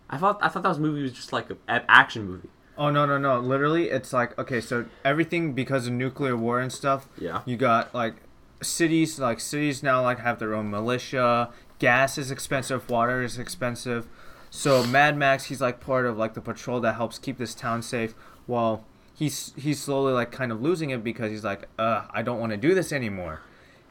I 0.09 0.17
thought 0.17 0.39
I 0.41 0.47
thought 0.47 0.63
that 0.63 0.69
was 0.69 0.80
movie 0.80 1.01
was 1.01 1.11
just 1.11 1.34
like 1.34 1.49
an 1.49 1.57
action 1.67 2.26
movie. 2.26 2.49
Oh 2.78 2.89
no 2.89 3.05
no 3.05 3.17
no! 3.19 3.39
Literally, 3.39 3.89
it's 3.89 4.13
like 4.13 4.38
okay, 4.39 4.59
so 4.61 4.86
everything 5.05 5.53
because 5.53 5.86
of 5.88 5.93
nuclear 5.93 6.36
war 6.36 6.59
and 6.59 6.71
stuff. 6.71 7.07
Yeah. 7.19 7.41
You 7.45 7.55
got 7.57 7.93
like 7.93 8.15
cities, 8.61 9.19
like 9.19 9.39
cities 9.39 9.84
now 9.84 10.01
like 10.01 10.19
have 10.19 10.39
their 10.39 10.53
own 10.55 10.69
militia. 10.71 11.49
Gas 11.84 12.17
is 12.17 12.31
expensive. 12.31 12.89
Water 12.89 13.21
is 13.21 13.38
expensive. 13.38 14.07
So 14.49 14.86
Mad 14.86 15.17
Max, 15.17 15.43
he's 15.45 15.59
like 15.59 15.81
part 15.81 16.05
of 16.05 16.17
like 16.17 16.34
the 16.34 16.39
patrol 16.39 16.79
that 16.79 16.95
helps 16.95 17.19
keep 17.19 17.38
this 17.38 17.53
town 17.53 17.81
safe. 17.81 18.15
While 18.45 18.86
he's 19.13 19.51
he's 19.57 19.81
slowly 19.81 20.13
like 20.13 20.31
kind 20.31 20.53
of 20.53 20.61
losing 20.61 20.91
it 20.91 21.03
because 21.03 21.29
he's 21.29 21.43
like, 21.43 21.67
uh, 21.77 22.05
I 22.09 22.21
don't 22.21 22.39
want 22.39 22.51
to 22.51 22.57
do 22.57 22.73
this 22.73 22.93
anymore. 22.93 23.41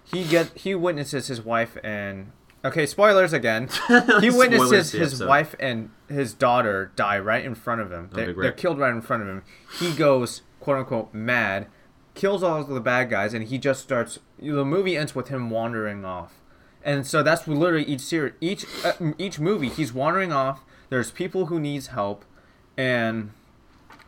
He 0.04 0.24
get 0.24 0.56
he 0.56 0.74
witnesses 0.74 1.26
his 1.26 1.42
wife 1.42 1.76
and 1.84 2.32
okay, 2.64 2.86
spoilers 2.86 3.34
again. 3.34 3.68
He 4.22 4.30
witnesses 4.30 4.92
his 4.92 5.12
episode. 5.12 5.28
wife 5.28 5.54
and 5.60 5.90
his 6.08 6.32
daughter 6.32 6.92
die 6.96 7.18
right 7.18 7.44
in 7.44 7.54
front 7.54 7.82
of 7.82 7.92
him. 7.92 8.08
They're, 8.10 8.26
they're 8.26 8.34
rip. 8.34 8.56
killed 8.56 8.78
right 8.78 8.94
in 8.94 9.02
front 9.02 9.22
of 9.22 9.28
him. 9.28 9.42
He 9.78 9.92
goes 9.92 10.40
quote 10.60 10.78
unquote 10.78 11.12
mad, 11.12 11.66
kills 12.14 12.42
all 12.42 12.62
of 12.62 12.68
the 12.68 12.80
bad 12.80 13.10
guys, 13.10 13.34
and 13.34 13.48
he 13.48 13.58
just 13.58 13.82
starts. 13.82 14.18
The 14.38 14.64
movie 14.64 14.96
ends 14.96 15.14
with 15.14 15.28
him 15.28 15.50
wandering 15.50 16.06
off, 16.06 16.40
and 16.84 17.06
so 17.06 17.22
that's 17.22 17.46
literally 17.46 17.84
each 17.84 18.00
series, 18.00 18.34
each 18.40 18.66
uh, 18.84 18.92
each 19.18 19.38
movie. 19.38 19.68
He's 19.68 19.92
wandering 19.92 20.32
off. 20.32 20.60
There's 20.88 21.10
people 21.10 21.46
who 21.46 21.58
needs 21.58 21.88
help, 21.88 22.24
and 22.76 23.30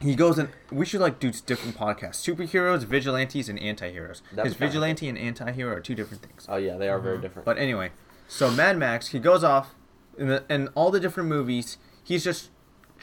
he 0.00 0.14
goes 0.14 0.38
and 0.38 0.50
we 0.70 0.84
should 0.84 1.00
like 1.00 1.18
do 1.18 1.30
different 1.30 1.76
podcasts: 1.76 2.22
superheroes, 2.22 2.84
vigilantes, 2.84 3.48
and 3.48 3.58
anti-heroes. 3.58 4.22
Because 4.34 4.54
vigilante 4.54 5.08
and 5.08 5.16
anti-hero 5.16 5.76
are 5.76 5.80
two 5.80 5.94
different 5.94 6.22
things. 6.22 6.46
Oh 6.48 6.56
yeah, 6.56 6.76
they 6.76 6.88
are 6.88 6.98
very 6.98 7.20
different. 7.20 7.46
But 7.46 7.58
anyway, 7.58 7.90
So 8.28 8.50
Mad 8.50 8.78
Max, 8.78 9.08
he 9.08 9.18
goes 9.18 9.44
off 9.44 9.74
in 10.18 10.28
the 10.28 10.44
in 10.48 10.68
all 10.68 10.90
the 10.90 11.00
different 11.00 11.28
movies. 11.28 11.78
He's 12.02 12.24
just 12.24 12.50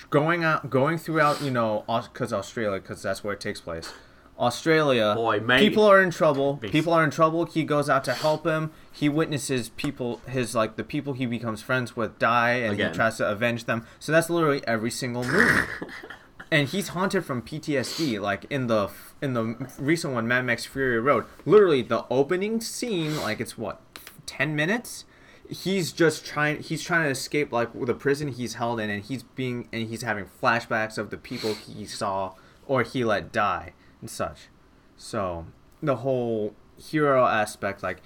going 0.10 0.44
out, 0.44 0.70
going 0.70 0.98
throughout, 0.98 1.42
you 1.42 1.52
know, 1.52 1.84
because 1.88 2.34
Australia, 2.34 2.80
because 2.80 3.02
that's 3.02 3.24
where 3.24 3.34
it 3.34 3.40
takes 3.40 3.62
place. 3.62 3.94
Australia, 4.42 5.14
Boy, 5.16 5.40
mate. 5.40 5.60
people 5.60 5.84
are 5.84 6.02
in 6.02 6.10
trouble. 6.10 6.58
People 6.58 6.94
are 6.94 7.04
in 7.04 7.12
trouble. 7.12 7.46
He 7.46 7.64
goes 7.64 7.92
out 7.92 8.04
to 8.06 8.14
help 8.14 8.44
him. 8.44 8.72
He 8.92 9.08
witnesses 9.08 9.70
people, 9.70 10.20
his 10.28 10.56
like 10.56 10.78
the 10.78 10.84
people 10.84 11.14
he 11.14 11.28
becomes 11.28 11.62
friends 11.62 11.96
with 11.96 12.18
die, 12.18 12.54
and 12.54 12.74
Again. 12.74 12.90
he 12.90 12.96
tries 12.96 13.18
to 13.18 13.30
avenge 13.30 13.66
them. 13.66 13.86
So 14.00 14.12
that's 14.12 14.32
literally 14.32 14.66
every 14.68 14.90
single 14.90 15.24
movie. 15.24 15.68
and 16.52 16.68
he's 16.68 16.90
haunted 16.90 17.24
from 17.24 17.44
PTSD. 17.44 18.20
Like 18.20 18.46
in 18.50 18.66
the 18.66 18.90
in 19.22 19.34
the 19.36 19.70
recent 19.78 20.16
one, 20.16 20.28
Mad 20.28 20.44
Max 20.46 20.66
Fury 20.66 21.00
Road, 21.00 21.26
literally 21.46 21.84
the 21.84 22.06
opening 22.10 22.62
scene, 22.62 23.18
like 23.22 23.40
it's 23.40 23.60
what 23.60 23.80
ten 24.26 24.56
minutes. 24.56 25.06
He's 25.48 25.92
just 25.92 26.26
trying. 26.26 26.64
He's 26.64 26.82
trying 26.82 27.04
to 27.04 27.10
escape 27.12 27.52
like 27.52 27.70
the 27.74 27.94
prison 27.94 28.30
he's 28.30 28.56
held 28.56 28.80
in, 28.80 28.90
and 28.90 29.04
he's 29.04 29.22
being 29.22 29.70
and 29.72 29.88
he's 29.88 30.02
having 30.02 30.26
flashbacks 30.42 30.98
of 30.98 31.12
the 31.12 31.18
people 31.18 31.54
he 31.54 31.86
saw 31.86 32.34
or 32.66 32.82
he 32.84 33.04
let 33.04 33.32
die 33.32 33.74
and 34.02 34.10
such. 34.10 34.48
So 34.98 35.46
the 35.82 35.98
whole 35.98 36.54
hero 36.78 37.26
aspect, 37.26 37.82
like 37.84 38.02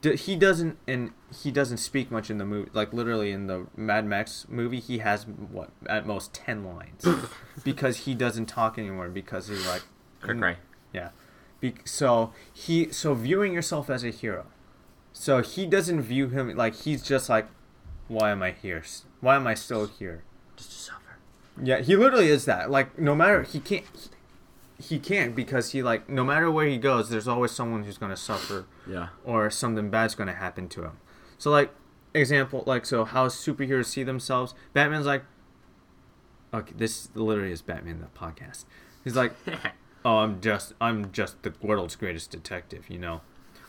d- 0.00 0.16
he 0.16 0.36
doesn't 0.36 0.78
and 0.88 1.12
he 1.42 1.50
doesn't 1.50 1.78
speak 1.78 2.10
much 2.10 2.30
in 2.30 2.38
the 2.38 2.44
movie. 2.44 2.70
Like 2.72 2.92
literally 2.92 3.30
in 3.30 3.46
the 3.46 3.66
Mad 3.76 4.04
Max 4.06 4.46
movie, 4.48 4.80
he 4.80 4.98
has 4.98 5.24
what 5.26 5.70
at 5.86 6.06
most 6.06 6.34
ten 6.34 6.64
lines 6.64 7.06
because 7.64 7.98
he 7.98 8.14
doesn't 8.14 8.46
talk 8.46 8.78
anymore 8.78 9.08
because 9.08 9.48
he's 9.48 9.66
like 9.66 9.82
Kirk 10.20 10.40
Ray. 10.40 10.56
yeah. 10.92 11.10
Be- 11.60 11.74
so 11.84 12.32
he 12.52 12.90
so 12.92 13.14
viewing 13.14 13.52
yourself 13.54 13.88
as 13.88 14.04
a 14.04 14.10
hero. 14.10 14.46
So 15.12 15.40
he 15.42 15.64
doesn't 15.66 16.02
view 16.02 16.28
him 16.28 16.54
like 16.56 16.74
he's 16.74 17.02
just 17.02 17.28
like, 17.28 17.46
why 18.08 18.30
am 18.32 18.42
I 18.42 18.50
here? 18.50 18.82
Why 19.20 19.36
am 19.36 19.46
I 19.46 19.54
still 19.54 19.86
here? 19.86 20.24
Just 20.56 20.70
to 20.70 20.76
suffer. 20.76 21.00
Yeah, 21.62 21.80
he 21.80 21.96
literally 21.96 22.28
is 22.28 22.44
that. 22.46 22.70
Like 22.70 22.98
no 22.98 23.14
matter 23.14 23.42
he 23.44 23.60
can't 23.60 23.84
he, 23.94 24.10
he 24.78 24.98
can't 24.98 25.34
because 25.34 25.72
he 25.72 25.82
like 25.82 26.08
no 26.08 26.24
matter 26.24 26.50
where 26.50 26.66
he 26.66 26.78
goes, 26.78 27.08
there's 27.10 27.28
always 27.28 27.50
someone 27.52 27.84
who's 27.84 27.98
gonna 27.98 28.16
suffer 28.16 28.66
Yeah. 28.86 29.08
or 29.24 29.50
something 29.50 29.90
bad's 29.90 30.14
gonna 30.14 30.34
happen 30.34 30.68
to 30.70 30.82
him. 30.84 30.98
So 31.38 31.50
like 31.50 31.70
example 32.14 32.62
like 32.66 32.86
so 32.86 33.04
how 33.04 33.28
superheroes 33.28 33.86
see 33.86 34.02
themselves. 34.02 34.54
Batman's 34.72 35.06
like 35.06 35.24
okay, 36.52 36.72
this 36.76 37.08
literally 37.14 37.52
is 37.52 37.62
Batman 37.62 38.00
the 38.00 38.18
podcast. 38.18 38.64
He's 39.02 39.16
like, 39.16 39.32
oh, 40.04 40.18
I'm 40.18 40.40
just 40.40 40.72
I'm 40.80 41.12
just 41.12 41.42
the 41.42 41.52
world's 41.60 41.96
greatest 41.96 42.30
detective, 42.30 42.88
you 42.88 42.98
know. 42.98 43.20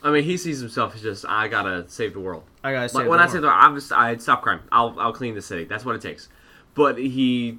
I 0.03 0.11
mean, 0.11 0.23
he 0.23 0.37
sees 0.37 0.59
himself 0.59 0.93
as 0.95 1.01
just 1.01 1.25
I 1.27 1.47
gotta 1.47 1.89
save 1.89 2.13
the 2.13 2.19
world. 2.19 2.43
I 2.63 2.71
gotta 2.71 2.89
say 2.89 2.99
Like, 2.99 3.07
when 3.09 3.19
I 3.19 3.25
say 3.27 3.39
the 3.39 3.47
world, 3.47 3.57
I'm 3.59 3.75
just 3.75 3.91
I'd 3.91 4.21
stop 4.21 4.43
crime. 4.43 4.61
I'll 4.71 4.95
I'll 4.99 5.13
clean 5.13 5.33
the 5.35 5.41
city. 5.41 5.63
That's 5.65 5.83
what 5.83 5.95
it 5.95 6.01
takes. 6.01 6.29
But 6.75 6.97
he 6.99 7.57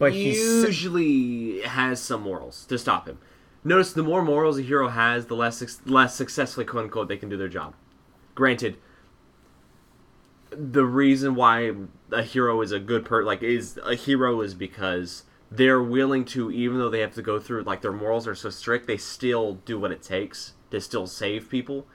but 0.00 0.14
usually 0.14 1.60
has 1.60 2.00
some 2.00 2.22
morals 2.22 2.64
to 2.64 2.78
stop 2.78 3.06
him. 3.06 3.18
Notice 3.62 3.92
the 3.92 4.02
more 4.02 4.22
morals 4.22 4.58
a 4.58 4.62
hero 4.62 4.88
has, 4.88 5.26
the 5.26 5.36
less 5.36 5.80
less 5.84 6.14
successfully 6.16 6.64
quote 6.64 6.84
unquote 6.84 7.08
they 7.08 7.18
can 7.18 7.28
do 7.28 7.36
their 7.36 7.48
job. 7.48 7.74
Granted, 8.34 8.78
the 10.50 10.86
reason 10.86 11.34
why 11.34 11.72
a 12.10 12.22
hero 12.22 12.62
is 12.62 12.72
a 12.72 12.80
good 12.80 13.04
per 13.04 13.22
like 13.22 13.42
is 13.42 13.78
a 13.84 13.94
hero 13.94 14.40
is 14.40 14.54
because 14.54 15.24
they're 15.50 15.82
willing 15.82 16.24
to 16.24 16.50
even 16.50 16.78
though 16.78 16.88
they 16.88 17.00
have 17.00 17.14
to 17.14 17.22
go 17.22 17.38
through 17.38 17.62
like 17.64 17.82
their 17.82 17.92
morals 17.92 18.26
are 18.26 18.34
so 18.34 18.48
strict, 18.48 18.86
they 18.86 18.96
still 18.96 19.56
do 19.66 19.78
what 19.78 19.92
it 19.92 20.02
takes 20.02 20.54
to 20.70 20.80
still 20.80 21.06
save 21.06 21.50
people. 21.50 21.86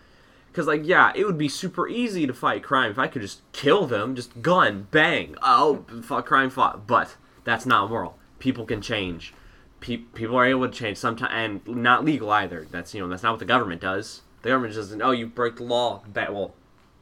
Because, 0.52 0.68
like, 0.68 0.86
yeah, 0.86 1.12
it 1.16 1.26
would 1.26 1.38
be 1.38 1.50
super 1.50 1.86
easy 1.86 2.26
to 2.26 2.34
fight 2.34 2.64
crime 2.64 2.92
if 2.92 3.00
I 3.00 3.08
could 3.08 3.22
just 3.22 3.42
kill 3.52 3.88
them, 3.88 4.16
just 4.16 4.42
gun, 4.42 4.88
bang, 4.90 5.36
oh, 5.42 5.84
fuck, 6.02 6.28
crime 6.28 6.50
fought. 6.50 6.88
But 6.88 7.18
that's 7.46 7.66
not 7.66 7.90
moral. 7.90 8.18
People 8.40 8.66
can 8.66 8.82
change. 8.82 9.34
Pe- 9.80 9.98
people 9.98 10.36
are 10.36 10.46
able 10.46 10.68
to 10.68 10.74
change 10.74 10.98
sometimes, 10.98 11.32
and 11.34 11.66
not 11.82 12.04
legal 12.04 12.30
either. 12.32 12.68
That's 12.70 12.94
you 12.94 13.02
know 13.02 13.08
that's 13.08 13.24
not 13.24 13.32
what 13.32 13.40
the 13.40 13.46
government 13.46 13.80
does. 13.80 14.22
The 14.42 14.50
government 14.50 14.76
doesn't. 14.76 15.02
Oh, 15.02 15.12
you 15.12 15.28
break 15.28 15.56
the 15.56 15.64
law. 15.64 16.04
Bad. 16.08 16.34
Well, 16.34 16.54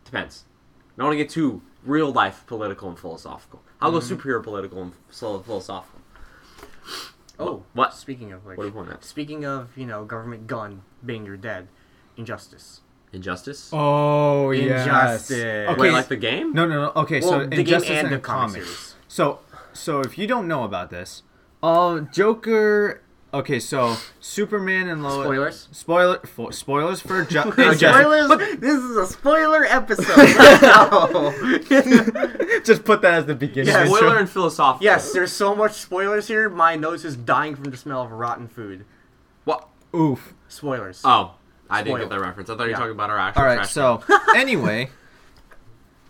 depends. 0.06 0.46
I 0.96 1.02
don't 1.02 1.08
want 1.08 1.18
to 1.18 1.24
get 1.24 1.30
too 1.30 1.64
real 1.84 2.12
life 2.12 2.44
political 2.46 2.88
and 2.90 3.00
philosophical. 3.00 3.64
I'll 3.82 3.92
go 3.92 3.98
mm-hmm. 3.98 4.14
superhero 4.14 4.44
political 4.44 4.82
and 4.82 4.94
philosophical. 5.10 6.02
Oh, 7.40 7.64
What? 7.74 7.94
Speaking 7.94 8.32
of 8.32 8.46
which, 8.46 8.58
What 8.58 8.64
do 8.66 8.70
you 8.70 8.76
want 8.76 8.92
at? 8.92 9.04
speaking 9.04 9.44
of 9.44 9.76
you 9.76 9.86
know 9.86 10.06
government 10.06 10.48
gun 10.48 10.84
being 11.06 11.26
your 11.26 11.38
dead, 11.38 11.68
injustice. 12.16 12.82
Injustice. 13.12 13.70
Oh 13.74 14.52
yes. 14.52 14.86
Injustice. 14.86 15.70
Okay. 15.70 15.82
Wait, 15.82 15.92
like 15.92 16.08
the 16.08 16.16
game? 16.16 16.54
no, 16.54 16.66
no, 16.66 16.86
no. 16.86 17.02
Okay, 17.02 17.22
Well, 17.22 17.30
so 17.30 17.40
the 17.40 17.48
game 17.48 17.60
Injustice 17.60 17.90
and 17.90 18.08
in 18.08 18.14
the 18.14 18.20
comic 18.20 18.64
comics. 18.64 18.96
So, 19.08 19.40
so 19.74 20.02
if 20.02 20.18
you 20.18 20.28
don't 20.28 20.48
know 20.48 20.64
about 20.64 20.90
this, 20.90 21.24
uh, 21.62 22.02
Joker. 22.02 23.02
Okay, 23.34 23.60
so 23.60 23.96
Superman 24.20 24.88
and 24.88 25.02
Lois. 25.02 25.24
Spoilers. 25.26 25.68
Spoiler. 25.72 26.20
For, 26.20 26.52
spoilers 26.52 27.02
for 27.02 27.26
Ju- 27.26 27.40
Okay. 27.48 27.68
Injustice. 27.72 28.04
Spoilers. 28.04 28.60
this 28.60 28.76
is 28.76 28.96
a 28.98 29.08
spoiler 29.08 29.66
episode. 29.66 30.06
Let's. 31.70 32.64
Just 32.68 32.84
put 32.86 33.02
that 33.02 33.14
as 33.16 33.26
the 33.26 33.34
beginning. 33.36 33.74
Yeah, 33.74 33.82
intro. 33.86 33.98
Spoiler 33.98 34.18
and 34.20 34.30
philosophical. 34.30 34.84
yes, 34.86 35.12
there's 35.14 35.32
so 35.32 35.56
much 35.56 35.74
spoilers 35.74 36.28
here. 36.28 36.48
My 36.50 36.76
nose 36.76 37.04
is 37.04 37.16
dying 37.16 37.56
from 37.56 37.66
the 37.66 37.78
smell 37.78 38.04
of 38.04 38.12
rotten 38.12 38.48
food. 38.48 38.86
What? 39.46 39.68
Oof. 39.96 40.34
Spoilers. 40.48 41.02
Oh, 41.04 41.34
I 41.70 41.82
didn't 41.82 42.02
get 42.02 42.10
that 42.10 42.20
reference. 42.20 42.50
I 42.50 42.56
thought 42.56 42.64
you 42.64 42.68
were 42.68 42.72
Yeah. 42.72 42.78
talking 42.78 42.92
about 42.92 43.10
our 43.10 43.18
actual 43.18 43.42
All 43.42 43.48
right. 43.48 43.56
trash 43.56 43.72
So 43.72 44.04
anyway, 44.36 44.90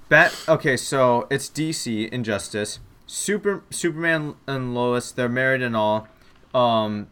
Bat. 0.09 0.36
Okay, 0.49 0.76
so 0.78 1.26
it's 1.32 1.49
DC 1.49 2.09
Injustice. 2.09 2.80
Super 3.14 3.64
Superman 3.70 4.34
and 4.47 4.74
Lois. 4.74 5.11
They're 5.11 5.30
married 5.30 5.61
and 5.61 5.76
all. 5.76 6.07
Um, 6.51 7.07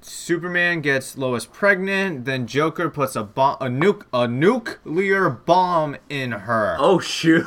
Superman 0.00 0.80
gets 0.80 1.18
Lois 1.18 1.44
pregnant. 1.44 2.24
Then 2.24 2.46
Joker 2.46 2.88
puts 2.88 3.14
a 3.14 3.24
bomb, 3.24 3.58
a 3.60 3.66
nuke, 3.66 4.06
a 4.10 4.26
nuclear 4.26 5.28
bomb 5.28 5.98
in 6.08 6.32
her. 6.32 6.76
Oh 6.78 6.98
shoot! 6.98 7.44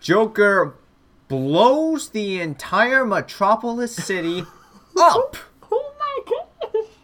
Joker 0.00 0.76
blows 1.26 2.10
the 2.10 2.40
entire 2.40 3.04
Metropolis 3.04 3.94
city 3.96 4.44
up, 4.96 5.36
oh 5.72 5.92
my 5.98 6.18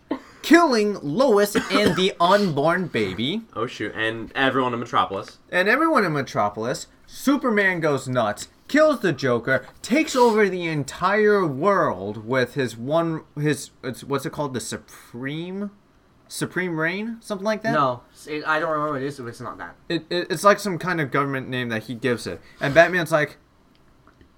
god! 0.09 0.21
killing 0.43 0.97
Lois 1.03 1.57
and 1.57 1.97
the 1.97 2.13
unborn 2.21 2.87
baby. 2.87 3.43
Oh 3.57 3.67
shoot! 3.67 3.93
And 3.97 4.31
everyone 4.37 4.75
in 4.75 4.79
Metropolis. 4.79 5.39
and 5.51 5.69
everyone 5.69 6.05
in 6.05 6.13
Metropolis, 6.13 6.87
Superman 7.07 7.81
goes 7.81 8.07
nuts, 8.07 8.47
kills 8.69 9.01
the 9.01 9.13
Joker, 9.13 9.67
takes 9.83 10.15
over 10.17 10.49
the 10.49 10.67
entire 10.67 11.47
world 11.47 12.27
with 12.27 12.55
his 12.55 12.77
one 12.77 13.23
his 13.39 13.71
it's, 13.83 14.05
what's 14.05 14.27
it 14.27 14.31
called 14.31 14.55
the 14.55 14.61
Supreme 14.61 15.71
Supreme 16.29 16.79
Reign 16.79 17.19
something 17.21 17.45
like 17.45 17.63
that. 17.63 17.73
No, 17.73 18.03
it, 18.27 18.45
I 18.47 18.59
don't 18.59 18.71
remember 18.71 18.95
what 18.95 19.03
it 19.03 19.07
is, 19.07 19.19
but 19.19 19.27
it's 19.27 19.41
not 19.41 19.59
that. 19.59 19.77
it, 19.89 20.05
it, 20.11 20.27
it's 20.31 20.45
like 20.45 20.59
some 20.59 20.79
kind 20.79 21.01
of 21.01 21.11
government 21.11 21.49
name 21.49 21.69
that 21.69 21.85
he 21.85 21.95
gives 21.95 22.27
it, 22.27 22.41
and 22.61 22.75
Batman's 22.75 23.13
like, 23.13 23.39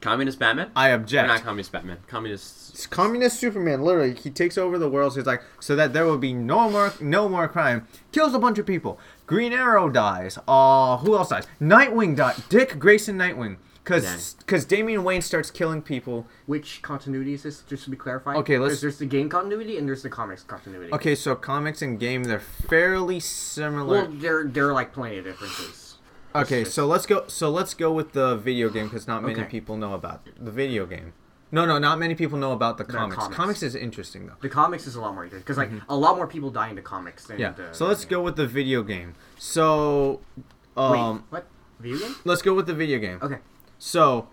Communist 0.00 0.38
Batman? 0.38 0.70
I 0.76 0.90
Or 0.90 0.94
object. 0.94 1.26
not 1.26 1.42
communist 1.42 1.72
Batman. 1.72 1.98
Communist. 2.06 2.70
It's 2.70 2.86
communist 2.86 3.40
Superman 3.40 3.82
literally 3.82 4.14
he 4.14 4.30
takes 4.30 4.56
over 4.56 4.78
the 4.78 4.88
world. 4.88 5.12
So 5.12 5.18
he's 5.20 5.26
like, 5.26 5.42
so 5.58 5.74
that 5.74 5.92
there 5.92 6.04
will 6.04 6.18
be 6.18 6.32
no 6.32 6.70
more 6.70 6.92
no 7.00 7.28
more 7.28 7.48
crime. 7.48 7.88
Kills 8.12 8.32
a 8.32 8.38
bunch 8.38 8.58
of 8.58 8.66
people. 8.66 9.00
Green 9.26 9.52
Arrow 9.52 9.88
dies. 9.88 10.38
Uh, 10.46 10.98
who 10.98 11.16
else 11.16 11.30
dies? 11.30 11.48
Nightwing 11.60 12.14
died. 12.14 12.36
Dick 12.48 12.78
Grayson 12.78 13.18
Nightwing. 13.18 13.56
Cause, 13.88 14.36
cause 14.46 14.64
Damian 14.66 15.02
Wayne 15.02 15.22
starts 15.22 15.50
killing 15.50 15.80
people. 15.80 16.26
Which 16.44 16.82
continuity 16.82 17.32
is 17.32 17.42
this? 17.42 17.62
Just 17.62 17.84
to 17.84 17.90
be 17.90 17.96
clarified. 17.96 18.36
Okay, 18.36 18.58
let's- 18.58 18.72
There's, 18.72 18.80
there's 18.82 18.98
the 18.98 19.06
game 19.06 19.28
continuity 19.30 19.78
and 19.78 19.88
there's 19.88 20.02
the 20.02 20.10
comics 20.10 20.42
continuity. 20.42 20.92
Okay, 20.92 21.14
so 21.14 21.34
comics 21.34 21.80
and 21.80 21.98
game 21.98 22.24
they're 22.24 22.38
fairly 22.38 23.18
similar. 23.18 24.02
Well, 24.02 24.08
there 24.12 24.44
there 24.44 24.68
are 24.68 24.74
like 24.74 24.92
plenty 24.92 25.16
of 25.18 25.24
differences. 25.24 25.96
okay, 26.34 26.64
so 26.64 26.86
let's 26.86 27.06
go. 27.06 27.24
So 27.28 27.48
let's 27.50 27.72
go 27.72 27.90
with 27.90 28.12
the 28.12 28.36
video 28.36 28.68
game 28.68 28.88
because 28.88 29.06
not 29.08 29.22
many 29.22 29.40
Okay. 29.40 29.48
people 29.48 29.76
know 29.78 29.94
about 29.94 30.26
the 30.38 30.50
video 30.50 30.84
game. 30.84 31.14
No, 31.50 31.64
no, 31.64 31.78
not 31.78 31.98
many 31.98 32.14
people 32.14 32.36
know 32.36 32.52
about 32.52 32.76
the 32.76 32.84
comics. 32.84 33.16
comics. 33.16 33.36
comics. 33.36 33.62
is 33.62 33.74
interesting 33.74 34.26
though. 34.26 34.34
The 34.42 34.50
comics 34.50 34.86
is 34.86 34.96
a 34.96 35.00
lot 35.00 35.14
more 35.14 35.24
interesting 35.24 35.44
because 35.44 35.56
like 35.56 35.70
a 35.88 35.96
lot 35.96 36.16
more 36.16 36.26
people 36.26 36.50
die 36.50 36.68
in 36.68 36.76
the 36.76 36.82
comics 36.82 37.24
than 37.26 37.38
Yeah. 37.38 37.52
the. 37.52 37.72
So 37.72 37.86
let's 37.86 38.04
go 38.04 38.20
with 38.20 38.36
the 38.36 38.46
video 38.46 38.82
game. 38.82 39.14
So, 39.38 40.20
game. 40.36 40.44
Wait, 40.90 40.98
um, 40.98 41.24
what? 41.30 41.46
Video 41.80 41.98
game? 42.00 42.14
let's 42.24 42.42
go 42.42 42.52
with 42.52 42.66
the 42.66 42.74
video 42.74 42.98
game. 42.98 43.18
Okay. 43.22 43.38
So, 43.78 44.28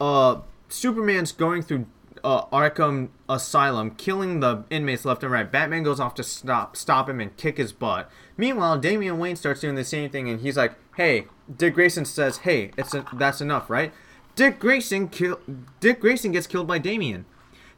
uh, 0.00 0.40
Superman's 0.68 1.32
going 1.32 1.62
through 1.62 1.86
uh, 2.24 2.46
Arkham 2.46 3.08
Asylum, 3.28 3.92
killing 3.92 4.40
the 4.40 4.64
inmates 4.70 5.04
left 5.04 5.22
and 5.22 5.32
right. 5.32 5.50
Batman 5.50 5.82
goes 5.82 6.00
off 6.00 6.14
to 6.14 6.22
stop 6.22 6.76
stop 6.76 7.08
him 7.08 7.20
and 7.20 7.36
kick 7.36 7.56
his 7.56 7.72
butt. 7.72 8.10
Meanwhile, 8.36 8.78
Damian 8.78 9.18
Wayne 9.18 9.36
starts 9.36 9.60
doing 9.60 9.74
the 9.76 9.84
same 9.84 10.10
thing, 10.10 10.28
and 10.28 10.40
he's 10.40 10.56
like, 10.56 10.74
"Hey," 10.96 11.26
Dick 11.54 11.74
Grayson 11.74 12.04
says, 12.04 12.38
"Hey, 12.38 12.72
it's 12.76 12.94
a, 12.94 13.04
that's 13.12 13.40
enough, 13.40 13.70
right?" 13.70 13.92
Dick 14.34 14.58
Grayson 14.58 15.08
kill 15.08 15.40
Dick 15.80 16.00
Grayson 16.00 16.32
gets 16.32 16.46
killed 16.46 16.66
by 16.66 16.78
Damian. 16.78 17.26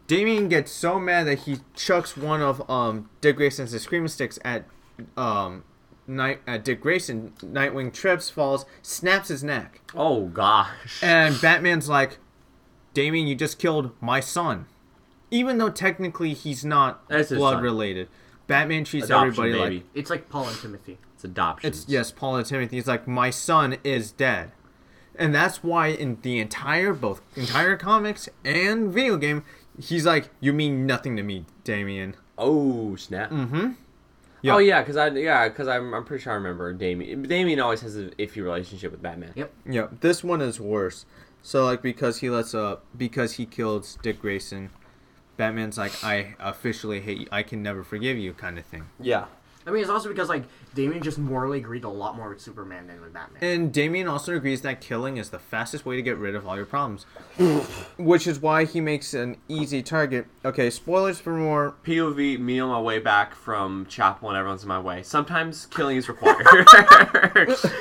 Damian 0.07 0.49
gets 0.49 0.73
so 0.73 0.99
mad 0.99 1.27
that 1.27 1.41
he 1.41 1.59
chucks 1.75 2.17
one 2.17 2.41
of 2.41 2.69
um 2.71 3.11
Dick 3.21 3.37
Grayson's 3.37 3.75
escrima 3.75 4.09
sticks 4.09 4.39
at 4.45 4.65
um 5.17 5.63
Night 6.09 6.41
uh, 6.49 6.57
Dick 6.59 6.81
Grayson, 6.81 7.33
Nightwing 7.43 7.93
trips, 7.93 8.31
falls, 8.31 8.65
snaps 8.83 9.29
his 9.29 9.45
neck, 9.45 9.81
Oh 9.95 10.27
gosh. 10.27 11.01
and 11.03 11.39
Batman's 11.41 11.89
like, 11.89 12.19
"Damian, 12.95 13.27
you 13.29 13.35
just 13.35 13.59
killed 13.59 13.93
my 14.01 14.19
son," 14.21 14.67
even 15.31 15.59
though 15.59 15.69
technically 15.71 16.33
he's 16.35 16.65
not 16.65 17.07
That's 17.09 17.29
his 17.29 17.39
blood 17.39 17.57
son. 17.57 17.63
related. 17.63 18.09
Batman 18.47 18.85
treats 18.85 19.07
Adoption, 19.07 19.29
everybody 19.29 19.53
baby. 19.53 19.75
like 19.77 19.85
It's 19.95 20.09
like 20.11 20.29
Paul 20.31 20.49
and 20.49 20.57
Timothy. 20.59 20.97
it's 21.15 21.23
adoption. 21.25 21.69
it's 21.69 21.85
yes, 21.87 22.11
Paul 22.11 22.37
and 22.37 22.47
Timothy. 22.47 22.77
He's 22.77 22.87
like, 22.89 23.07
my 23.07 23.29
son 23.29 23.77
is 23.85 24.11
dead, 24.11 24.53
and 25.15 25.35
that's 25.35 25.63
why 25.63 25.89
in 25.89 26.17
the 26.23 26.39
entire 26.41 26.95
both 26.95 27.21
entire 27.37 27.77
comics 27.77 28.27
and 28.47 28.91
video 28.91 29.19
game, 29.19 29.45
he's 29.79 30.07
like, 30.07 30.31
you 30.41 30.55
mean 30.55 30.87
nothing 30.87 31.15
to 31.17 31.23
me, 31.23 31.45
Damian. 31.65 32.17
Oh 32.39 32.97
snap! 32.97 33.31
Mm-hmm. 33.31 33.73
Yeah. 34.43 34.55
Oh 34.55 34.59
yeah, 34.59 34.81
because 34.81 34.97
I 34.97 35.09
yeah 35.09 35.49
because 35.49 35.69
I'm 35.69 35.95
I'm 35.95 36.05
pretty 36.05 36.23
sure 36.23 36.33
I 36.33 36.37
remember 36.37 36.73
Damian. 36.73 37.23
Damian 37.23 37.61
always 37.61 37.81
has 37.81 37.97
an 37.97 38.13
iffy 38.19 38.43
relationship 38.43 38.93
with 38.93 39.03
Batman. 39.03 39.33
Yep. 39.35 39.53
Yeah, 39.69 39.87
this 40.01 40.23
one 40.23 40.41
is 40.41 40.61
worse. 40.61 41.07
So 41.43 41.65
like 41.65 41.83
because 41.83 42.19
he 42.19 42.31
lets 42.31 42.55
uh 42.55 42.77
because 42.97 43.35
he 43.35 43.47
killed 43.47 43.89
Dick 44.03 44.21
Grayson, 44.21 44.71
Batman's 45.37 45.79
like 45.79 46.05
I 46.05 46.35
officially 46.39 47.01
hate 47.01 47.19
you. 47.19 47.29
I 47.33 47.43
can 47.43 47.63
never 47.63 47.83
forgive 47.83 48.17
you 48.17 48.33
kind 48.33 48.59
of 48.59 48.67
thing. 48.67 48.85
Yeah. 49.01 49.27
I 49.69 49.71
mean, 49.71 49.83
it's 49.83 49.91
also 49.91 50.09
because 50.09 50.31
like 50.31 50.45
Damian 50.75 51.03
just 51.03 51.19
morally 51.19 51.59
agreed 51.59 51.85
a 51.85 51.91
lot 51.91 52.17
more 52.17 52.31
with 52.31 52.41
Superman 52.41 52.87
than 52.87 53.03
with 53.03 53.13
Batman. 53.13 53.45
And 53.45 53.71
Damian 53.73 54.09
also 54.09 54.35
agrees 54.35 54.63
that 54.63 54.81
killing 54.81 55.19
is 55.19 55.29
the 55.29 55.39
fastest 55.39 55.85
way 55.85 55.95
to 55.97 56.01
get 56.01 56.17
rid 56.17 56.35
of 56.35 56.47
all 56.47 56.57
your 56.57 56.65
problems. 56.65 57.05
Which 57.99 58.27
is 58.27 58.41
why 58.41 58.65
he 58.65 58.81
makes 58.81 59.13
an 59.13 59.37
easy 59.47 59.83
target. 59.83 60.27
Okay, 60.43 60.71
spoilers 60.71 61.21
for 61.21 61.35
more. 61.37 61.75
POV, 61.85 62.39
me 62.39 62.59
on 62.59 62.71
my 62.71 62.81
way 62.81 62.99
back 62.99 63.35
from 63.35 63.85
chapel 63.91 64.31
and 64.31 64.39
everyone's 64.39 64.63
in 64.63 64.69
my 64.69 64.81
way. 64.81 65.03
Sometimes 65.03 65.67
killing 65.67 65.99
is 65.99 66.09
required. 66.09 66.47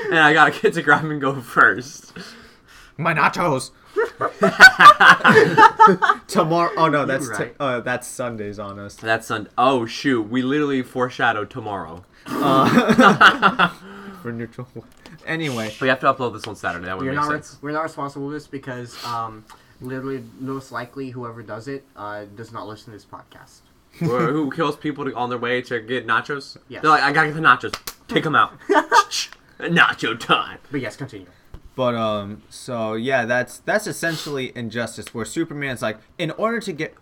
and 0.10 0.20
I 0.20 0.34
gotta 0.34 0.60
get 0.60 0.74
to 0.74 0.82
grab 0.82 1.06
and 1.06 1.22
go 1.22 1.40
first. 1.40 2.12
My 2.98 3.14
nachos! 3.14 3.72
Tomorrow. 6.28 6.72
Oh 6.78 6.88
no, 6.90 7.06
that's 7.06 7.30
t- 7.38 7.46
uh, 7.60 7.80
that's 7.82 8.08
Sundays 8.08 8.60
on 8.60 8.80
us. 8.80 8.96
That's 8.96 9.30
on. 9.32 9.50
Oh 9.58 9.86
shoot, 9.86 10.24
we 10.24 10.42
literally 10.42 10.82
foreshadowed 10.82 11.50
tomorrow. 11.50 12.04
For 12.28 14.32
neutral. 14.32 14.68
Anyway, 15.26 15.74
We 15.82 15.88
have 15.88 16.00
to 16.02 16.14
upload 16.14 16.34
this 16.34 16.48
on 16.48 16.56
Saturday. 16.56 16.86
That 16.86 16.98
would 16.98 17.06
we're 17.06 17.12
make 17.12 17.22
not 17.22 17.32
sense. 17.32 17.58
we're 17.62 17.72
not 17.72 17.84
responsible 17.84 18.28
for 18.28 18.34
this 18.34 18.48
because 18.48 19.02
um, 19.06 19.46
literally 19.82 20.24
most 20.40 20.72
likely 20.72 21.10
whoever 21.12 21.42
does 21.44 21.68
it 21.68 21.86
uh, 21.96 22.26
does 22.36 22.52
not 22.52 22.68
listen 22.68 22.86
to 22.86 22.92
this 22.92 23.06
podcast. 23.06 23.60
Who 24.00 24.18
who 24.18 24.52
kills 24.52 24.76
people 24.76 25.06
to, 25.06 25.14
on 25.16 25.30
their 25.30 25.40
way 25.40 25.62
to 25.64 25.80
get 25.80 26.06
nachos? 26.08 26.58
Yes. 26.68 26.82
They're 26.82 26.92
like, 26.92 27.04
I 27.04 27.12
gotta 27.12 27.28
get 27.28 27.36
the 27.36 27.42
nachos. 27.42 27.74
Take 28.08 28.24
them 28.24 28.36
out. 28.36 28.58
Nacho 29.60 30.20
time. 30.20 30.60
But 30.72 30.82
yes, 30.82 30.96
continue. 30.96 31.28
But 31.78 31.94
um, 31.94 32.42
so 32.50 32.96
yeah, 32.96 33.26
that's 33.26 33.60
that's 33.60 33.86
essentially 33.86 34.52
injustice, 34.56 35.14
where 35.14 35.26
Superman's 35.26 35.84
like, 35.84 36.00
in 36.18 36.32
order 36.32 36.60
to 36.60 36.74
get, 36.74 36.96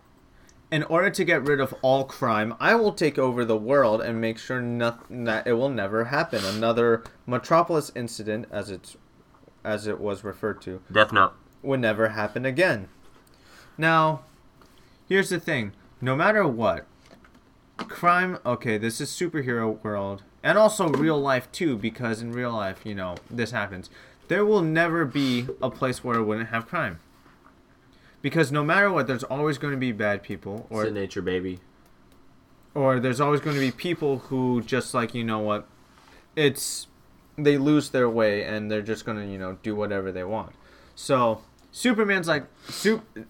in 0.70 0.82
order 0.82 1.08
to 1.08 1.24
get 1.24 1.42
rid 1.42 1.60
of 1.60 1.74
all 1.80 2.04
crime, 2.04 2.54
I 2.60 2.74
will 2.74 2.92
take 2.92 3.18
over 3.18 3.42
the 3.42 3.56
world 3.56 4.02
and 4.02 4.20
make 4.20 4.36
sure 4.36 4.60
nothing 4.60 5.24
that 5.24 5.46
it 5.46 5.54
will 5.54 5.70
never 5.70 6.04
happen. 6.04 6.44
Another 6.44 7.02
Metropolis 7.26 7.90
incident, 7.96 8.48
as 8.50 8.68
it's, 8.68 8.98
as 9.64 9.86
it 9.86 9.98
was 9.98 10.22
referred 10.22 10.60
to, 10.62 10.82
Death 10.92 11.10
Note. 11.10 11.32
would 11.62 11.80
never 11.80 12.10
happen 12.10 12.44
again. 12.44 12.88
Now, 13.78 14.24
here's 15.08 15.30
the 15.30 15.40
thing: 15.40 15.72
no 16.02 16.14
matter 16.14 16.46
what, 16.46 16.84
crime. 17.78 18.40
Okay, 18.44 18.76
this 18.76 19.00
is 19.00 19.08
superhero 19.08 19.82
world, 19.82 20.22
and 20.42 20.58
also 20.58 20.88
real 20.90 21.18
life 21.18 21.50
too, 21.50 21.78
because 21.78 22.20
in 22.20 22.32
real 22.32 22.52
life, 22.52 22.80
you 22.84 22.94
know, 22.94 23.14
this 23.30 23.52
happens. 23.52 23.88
There 24.28 24.44
will 24.44 24.62
never 24.62 25.04
be 25.04 25.46
a 25.62 25.70
place 25.70 26.02
where 26.02 26.16
it 26.18 26.24
wouldn't 26.24 26.48
have 26.50 26.66
crime. 26.66 26.98
Because 28.22 28.50
no 28.50 28.64
matter 28.64 28.90
what, 28.90 29.06
there's 29.06 29.22
always 29.24 29.56
going 29.58 29.72
to 29.72 29.78
be 29.78 29.92
bad 29.92 30.22
people, 30.22 30.66
Or 30.70 30.86
or 30.86 30.90
nature, 30.90 31.22
baby. 31.22 31.60
or 32.74 32.98
there's 32.98 33.20
always 33.20 33.40
going 33.40 33.54
to 33.54 33.60
be 33.60 33.70
people 33.70 34.18
who 34.18 34.62
just 34.62 34.92
like 34.94 35.14
you 35.14 35.22
know 35.24 35.38
what, 35.38 35.66
it's 36.34 36.88
they 37.38 37.56
lose 37.58 37.90
their 37.90 38.08
way 38.08 38.42
and 38.42 38.70
they're 38.70 38.82
just 38.82 39.04
going 39.04 39.18
to 39.18 39.26
you 39.26 39.38
know 39.38 39.58
do 39.62 39.76
whatever 39.76 40.10
they 40.10 40.24
want. 40.24 40.52
So 40.94 41.42
Superman's 41.70 42.26
like, 42.26 42.44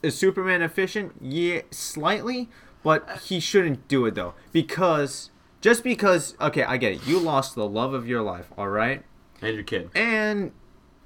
is 0.03 0.17
Superman 0.17 0.63
efficient? 0.63 1.13
Yeah, 1.21 1.63
slightly, 1.71 2.49
but 2.83 3.21
he 3.25 3.39
shouldn't 3.41 3.89
do 3.89 4.07
it 4.07 4.15
though 4.15 4.35
because 4.53 5.31
just 5.61 5.83
because 5.85 6.37
okay, 6.41 6.63
I 6.63 6.77
get 6.79 6.93
it. 6.93 7.07
You 7.07 7.19
lost 7.19 7.55
the 7.55 7.69
love 7.69 7.93
of 7.93 8.09
your 8.09 8.23
life, 8.23 8.51
all 8.57 8.69
right, 8.69 9.03
And 9.43 9.55
your 9.57 9.65
kid. 9.65 9.91
and 9.95 10.53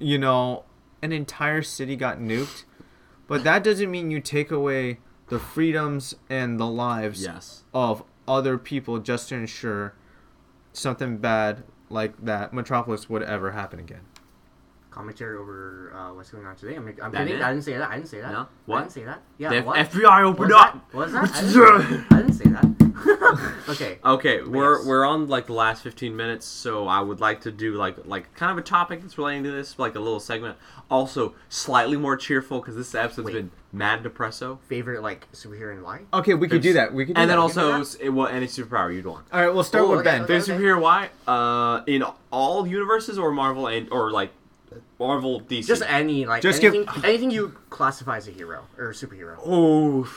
you 0.01 0.18
know 0.18 0.64
an 1.03 1.12
entire 1.12 1.62
city 1.62 1.94
got 1.94 2.18
nuked, 2.18 2.64
but 3.28 3.44
that 3.44 3.62
doesn't 3.62 3.90
mean 3.90 4.11
you 4.11 4.20
take 4.20 4.51
away 4.51 4.98
the 5.28 5.38
freedoms 5.38 6.16
and 6.28 6.59
the 6.59 6.66
lives 6.66 7.22
Yes. 7.22 7.62
of 7.72 8.03
other 8.26 8.59
people 8.59 8.98
just 8.98 9.28
to 9.28 9.36
ensure 9.36 9.94
something 10.72 11.18
bad 11.18 11.62
like 11.88 12.16
that 12.24 12.53
Metropolis 12.53 13.09
would 13.09 13.22
ever 13.22 13.53
happen 13.53 13.78
again. 13.78 14.01
Commentary 14.91 15.36
over 15.38 15.93
uh, 15.95 16.12
what's 16.14 16.30
going 16.30 16.45
on 16.45 16.57
today. 16.57 16.74
I'm, 16.76 16.86
I'm 16.88 16.95
Batman? 16.95 17.26
kidding. 17.28 17.43
I 17.43 17.51
didn't 17.53 17.64
say 17.64 17.76
that. 17.76 17.91
I 17.91 17.95
didn't 17.97 18.09
say 18.09 18.20
that. 18.20 18.32
No? 18.32 18.47
What? 18.66 18.76
I 18.78 18.80
didn't 18.82 18.93
say 18.93 19.05
that. 19.05 19.22
Yeah. 19.38 19.49
The 19.51 19.57
F- 19.59 19.64
what? 19.64 19.76
FBI 19.78 20.22
opened 20.24 20.51
What's 20.51 20.55
up. 20.55 20.72
that? 20.91 20.97
What's 20.97 21.12
that? 21.12 22.07
I 22.11 22.16
didn't, 22.16 22.32
say 22.32 22.45
that. 22.51 22.64
I 22.64 22.66
didn't 22.66 22.80
say 22.82 23.24
that. 23.30 23.64
okay. 23.68 23.99
Okay, 24.05 24.43
we're 24.43 24.78
Yes. 24.78 24.86
we're 24.86 25.05
on 25.07 25.28
like 25.28 25.47
the 25.47 25.53
last 25.53 25.82
15 25.82 26.14
minutes, 26.16 26.45
so 26.47 26.86
I 26.88 27.01
would 27.01 27.20
like 27.20 27.43
to 27.43 27.53
do 27.53 27.74
like 27.76 27.97
like 28.05 28.34
kind 28.34 28.51
of 28.53 28.59
a 28.59 28.62
topic 28.62 29.01
that's 29.01 29.16
relating 29.16 29.45
to 29.45 29.51
this, 29.53 29.78
like 29.78 29.95
a 29.95 30.01
little 30.01 30.20
segment. 30.20 30.59
Also, 30.91 31.34
slightly 31.49 31.97
more 31.97 32.16
cheerful 32.16 32.59
because 32.61 32.74
this 32.74 32.95
episode's 32.95 33.26
Wait. 33.26 33.34
been 33.34 33.51
mad 33.72 34.03
depresso. 34.03 34.59
Favorite 34.62 35.03
like 35.03 35.30
superhero 35.32 35.72
and 35.74 35.82
why? 35.84 36.01
Okay, 36.12 36.34
we 36.34 36.49
could 36.49 36.62
do 36.62 36.72
that. 36.74 36.93
We 36.93 37.07
could 37.07 37.16
And 37.16 37.30
that. 37.30 37.36
then 37.36 37.45
We 37.45 37.53
can 37.53 37.61
do 37.62 37.72
also, 37.78 37.99
it, 38.05 38.09
well, 38.11 38.26
any 38.26 38.47
superpower 38.47 38.93
you'd 38.93 39.07
want. 39.07 39.26
All 39.32 39.41
right, 39.41 39.55
we'll 39.55 39.62
start 39.64 39.84
Oh, 39.84 39.91
with 39.91 40.01
okay, 40.01 40.11
Ben. 40.11 40.22
okay. 40.22 40.41
Favorite 40.41 40.59
superhero? 40.61 40.80
Why? 40.80 41.11
Uh, 41.28 41.82
in 41.86 42.03
all 42.32 42.66
universes 42.66 43.18
or 43.18 43.30
Marvel 43.30 43.68
and 43.68 43.88
or 43.93 44.11
like 44.11 44.32
Marvel 44.98 45.40
DC. 45.40 45.66
Just 45.66 45.82
any 45.86 46.26
like 46.26 46.42
Just 46.42 46.60
give- 46.60 46.74
anything, 46.74 47.04
anything 47.04 47.30
you 47.30 47.56
classify 47.70 48.16
as 48.16 48.28
a 48.28 48.30
hero 48.30 48.64
or 48.78 48.90
a 48.90 48.92
superhero. 48.92 49.36
Oh. 49.44 50.08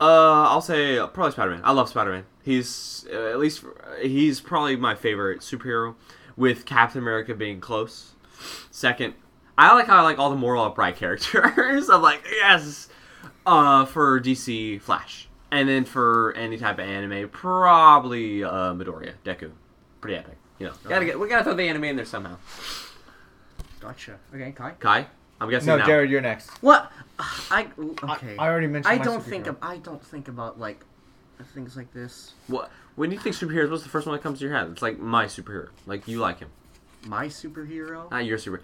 Uh, 0.00 0.48
I'll 0.48 0.60
say 0.60 0.98
uh, 0.98 1.06
probably 1.06 1.32
Spider-Man. 1.32 1.60
I 1.64 1.70
love 1.72 1.88
Spider-Man. 1.88 2.24
He's 2.42 3.06
uh, 3.12 3.30
at 3.30 3.38
least 3.38 3.64
he's 4.02 4.40
probably 4.40 4.76
my 4.76 4.94
favorite 4.94 5.40
superhero, 5.40 5.94
with 6.36 6.66
Captain 6.66 6.98
America 7.00 7.34
being 7.34 7.60
close. 7.60 8.14
Second, 8.70 9.14
I 9.56 9.72
like 9.74 9.86
how 9.86 9.98
I 9.98 10.02
like 10.02 10.18
all 10.18 10.30
the 10.30 10.36
moral 10.36 10.64
upright 10.64 10.96
characters. 10.98 11.88
I'm 11.88 12.02
like 12.02 12.22
yes. 12.30 12.88
Uh, 13.46 13.84
for 13.84 14.20
DC, 14.20 14.80
Flash, 14.80 15.28
and 15.50 15.68
then 15.68 15.84
for 15.84 16.32
any 16.34 16.56
type 16.56 16.78
of 16.78 16.86
anime, 16.86 17.28
probably 17.28 18.42
uh, 18.42 18.72
Midoriya, 18.74 19.12
Deku. 19.24 19.52
Pretty 20.00 20.16
epic. 20.16 20.36
You 20.58 20.66
know, 20.66 20.72
gotta 20.88 21.04
get 21.04 21.18
we 21.18 21.28
gotta 21.28 21.44
throw 21.44 21.54
the 21.54 21.62
anime 21.64 21.84
in 21.84 21.96
there 21.96 22.04
somehow. 22.04 22.36
Gotcha. 23.80 24.18
Okay, 24.34 24.52
Kai. 24.52 24.72
Kai, 24.78 25.06
I'm 25.40 25.50
guessing 25.50 25.66
No, 25.66 25.76
now. 25.76 25.86
Jared, 25.86 26.10
you're 26.10 26.20
next. 26.20 26.48
What? 26.62 26.90
I 27.18 27.68
okay. 28.02 28.36
I 28.38 28.48
already 28.48 28.66
mentioned 28.66 28.94
I 28.94 28.98
my 28.98 29.04
don't 29.04 29.22
think 29.22 29.46
of, 29.46 29.56
I 29.60 29.76
don't 29.78 30.02
think 30.04 30.28
about 30.28 30.58
like 30.58 30.84
things 31.52 31.76
like 31.76 31.92
this. 31.92 32.32
What 32.46 32.70
when 32.96 33.10
you 33.10 33.18
think 33.18 33.34
superheroes, 33.36 33.70
what's 33.70 33.82
the 33.82 33.88
first 33.88 34.06
one 34.06 34.14
that 34.16 34.22
comes 34.22 34.38
to 34.38 34.44
your 34.44 34.54
head? 34.54 34.68
It's 34.70 34.82
like 34.82 34.98
my 34.98 35.26
superhero. 35.26 35.68
Like 35.86 36.06
you 36.08 36.18
like 36.20 36.38
him, 36.38 36.48
My 37.06 37.26
superhero. 37.26 38.10
not 38.10 38.24
your 38.24 38.38
super. 38.38 38.62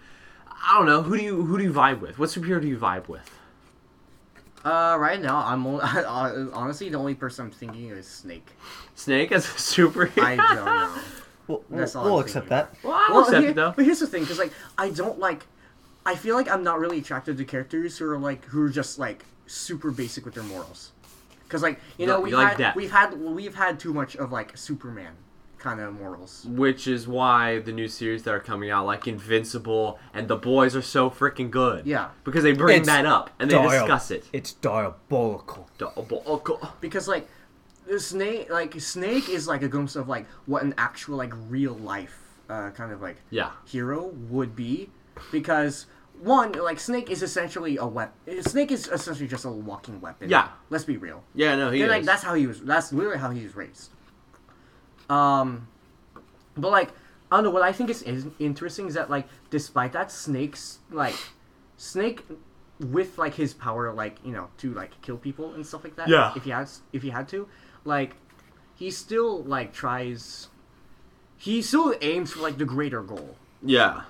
I 0.48 0.76
don't 0.76 0.86
know. 0.86 1.02
Who 1.02 1.16
do 1.16 1.22
you 1.24 1.42
who 1.44 1.58
do 1.58 1.64
you 1.64 1.72
vibe 1.72 2.00
with? 2.00 2.18
What 2.18 2.28
superhero 2.28 2.60
do 2.60 2.68
you 2.68 2.78
vibe 2.78 3.08
with? 3.08 3.28
Uh, 4.64 4.96
right 5.00 5.20
now 5.20 5.38
I'm 5.38 5.66
only, 5.66 5.82
honestly 6.54 6.90
the 6.90 6.98
only 6.98 7.14
person 7.14 7.46
I'm 7.46 7.50
thinking 7.50 7.90
of 7.92 7.98
is 7.98 8.06
Snake. 8.06 8.46
Snake 8.94 9.32
as 9.32 9.46
a 9.46 9.48
superhero. 9.52 10.22
I 10.22 10.36
don't 10.36 10.54
know. 10.64 10.94
We'll, 11.68 11.80
That's 11.80 11.96
all 11.96 12.04
we'll 12.04 12.14
I'm 12.18 12.20
accept 12.24 12.48
thinking. 12.48 12.74
that. 12.82 12.84
well, 12.88 12.92
I'll 12.94 13.14
well, 13.14 13.20
accept 13.24 13.40
here- 13.42 13.50
it 13.50 13.54
though. 13.56 13.72
but 13.76 13.84
here's 13.84 14.00
the 14.00 14.06
thing, 14.06 14.22
because 14.22 14.38
like 14.38 14.52
I 14.78 14.90
don't 14.90 15.18
like. 15.18 15.46
I 16.06 16.14
feel 16.14 16.34
like 16.34 16.50
I'm 16.50 16.62
not 16.64 16.78
really 16.80 16.98
attracted 16.98 17.36
to 17.38 17.44
characters 17.44 17.98
who 17.98 18.08
are 18.10 18.18
like 18.18 18.44
who 18.46 18.62
are 18.64 18.70
just 18.70 18.98
like 18.98 19.24
super 19.46 19.90
basic 19.90 20.24
with 20.24 20.34
their 20.34 20.44
morals. 20.44 20.92
Because 21.44 21.62
like 21.62 21.74
you 21.98 22.04
You 22.04 22.06
know 22.06 22.20
we've 22.20 22.32
like 22.32 22.48
had 22.50 22.58
depth. 22.58 22.76
we've 22.76 22.90
had 22.92 23.20
we've 23.20 23.54
had 23.54 23.78
too 23.80 23.92
much 23.92 24.16
of 24.16 24.30
like 24.32 24.56
Superman 24.56 25.12
kind 25.58 25.78
of 25.78 25.92
morals. 25.92 26.46
Which 26.48 26.86
is 26.88 27.06
why 27.06 27.58
the 27.58 27.72
new 27.72 27.86
series 27.86 28.22
that 28.22 28.32
are 28.32 28.40
coming 28.40 28.70
out, 28.70 28.86
like 28.86 29.06
Invincible 29.06 29.98
and 30.14 30.26
The 30.26 30.36
Boys, 30.36 30.74
are 30.74 30.80
so 30.80 31.10
freaking 31.10 31.50
good. 31.50 31.84
Yeah. 31.86 32.08
because 32.24 32.44
they 32.44 32.52
bring 32.52 32.78
It's 32.78 32.86
that 32.88 33.04
up 33.04 33.28
and 33.38 33.50
they 33.50 33.56
dial- 33.56 33.68
discuss 33.68 34.10
it. 34.10 34.24
It's 34.32 34.52
diabolical. 34.54 35.68
Double- 35.76 36.62
because 36.80 37.08
like 37.08 37.24
the 37.24 37.39
snake 37.98 38.50
like 38.50 38.78
snake 38.80 39.28
is 39.28 39.48
like 39.48 39.62
a 39.62 39.68
glimpse 39.68 39.96
of 39.96 40.08
like 40.08 40.26
what 40.46 40.62
an 40.62 40.74
actual 40.78 41.16
like 41.16 41.32
real 41.48 41.74
life 41.74 42.16
uh, 42.48 42.70
kind 42.70 42.92
of 42.92 43.00
like 43.00 43.16
Yeah. 43.30 43.50
hero 43.66 44.06
would 44.28 44.54
be 44.54 44.90
because 45.32 45.86
one 46.20 46.52
like 46.52 46.78
snake 46.78 47.10
is 47.10 47.22
essentially 47.22 47.76
a 47.78 47.86
weapon 47.86 48.42
snake 48.42 48.70
is 48.70 48.86
essentially 48.88 49.26
just 49.28 49.44
a 49.44 49.50
walking 49.50 50.00
weapon 50.00 50.28
Yeah. 50.28 50.48
let's 50.68 50.84
be 50.84 50.96
real 50.96 51.24
Yeah, 51.34 51.56
no, 51.56 51.70
he 51.70 51.82
is. 51.82 51.88
like 51.90 52.04
that's 52.04 52.22
how 52.22 52.34
he 52.34 52.46
was 52.46 52.60
that's 52.60 52.92
literally 52.92 53.18
how 53.18 53.30
he 53.30 53.42
was 53.44 53.54
raised 53.56 53.90
Um, 55.08 55.66
but 56.56 56.70
like 56.70 56.90
I 57.32 57.36
don't 57.36 57.44
know. 57.44 57.50
What 57.50 57.62
I 57.62 57.70
think 57.72 57.90
is, 57.90 58.02
is 58.02 58.26
interesting 58.40 58.88
is 58.88 58.94
that 58.94 59.08
like 59.08 59.28
despite 59.50 59.92
that, 59.92 60.10
Snake's 60.10 60.80
like 60.90 61.14
Snake 61.76 62.24
with 62.80 63.18
like 63.18 63.34
his 63.34 63.54
power, 63.54 63.92
like 63.92 64.18
you 64.24 64.32
know, 64.32 64.48
to 64.58 64.74
like 64.74 65.00
kill 65.00 65.16
people 65.16 65.54
and 65.54 65.64
stuff 65.64 65.84
like 65.84 65.94
that. 65.96 66.08
Yeah. 66.08 66.32
If 66.34 66.42
he 66.44 66.50
has, 66.50 66.80
if 66.92 67.02
he 67.02 67.10
had 67.10 67.28
to, 67.28 67.48
like, 67.84 68.16
he 68.74 68.90
still 68.90 69.42
like 69.42 69.72
tries. 69.72 70.48
He 71.36 71.62
still 71.62 71.94
aims 72.00 72.32
for 72.32 72.40
like 72.40 72.58
the 72.58 72.64
greater 72.64 73.02
goal. 73.02 73.36
Yeah. 73.62 74.02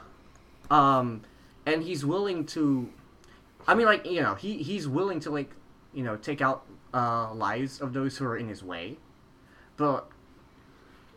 Um, 0.70 1.22
and 1.66 1.82
he's 1.82 2.04
willing 2.04 2.46
to. 2.46 2.88
I 3.66 3.74
mean, 3.74 3.86
like 3.86 4.06
you 4.06 4.22
know, 4.22 4.34
he 4.34 4.62
he's 4.62 4.88
willing 4.88 5.20
to 5.20 5.30
like 5.30 5.50
you 5.92 6.04
know 6.04 6.16
take 6.16 6.40
out 6.40 6.64
uh 6.94 7.32
lives 7.34 7.80
of 7.80 7.92
those 7.92 8.16
who 8.16 8.24
are 8.26 8.36
in 8.36 8.48
his 8.48 8.62
way, 8.62 8.96
but 9.76 10.08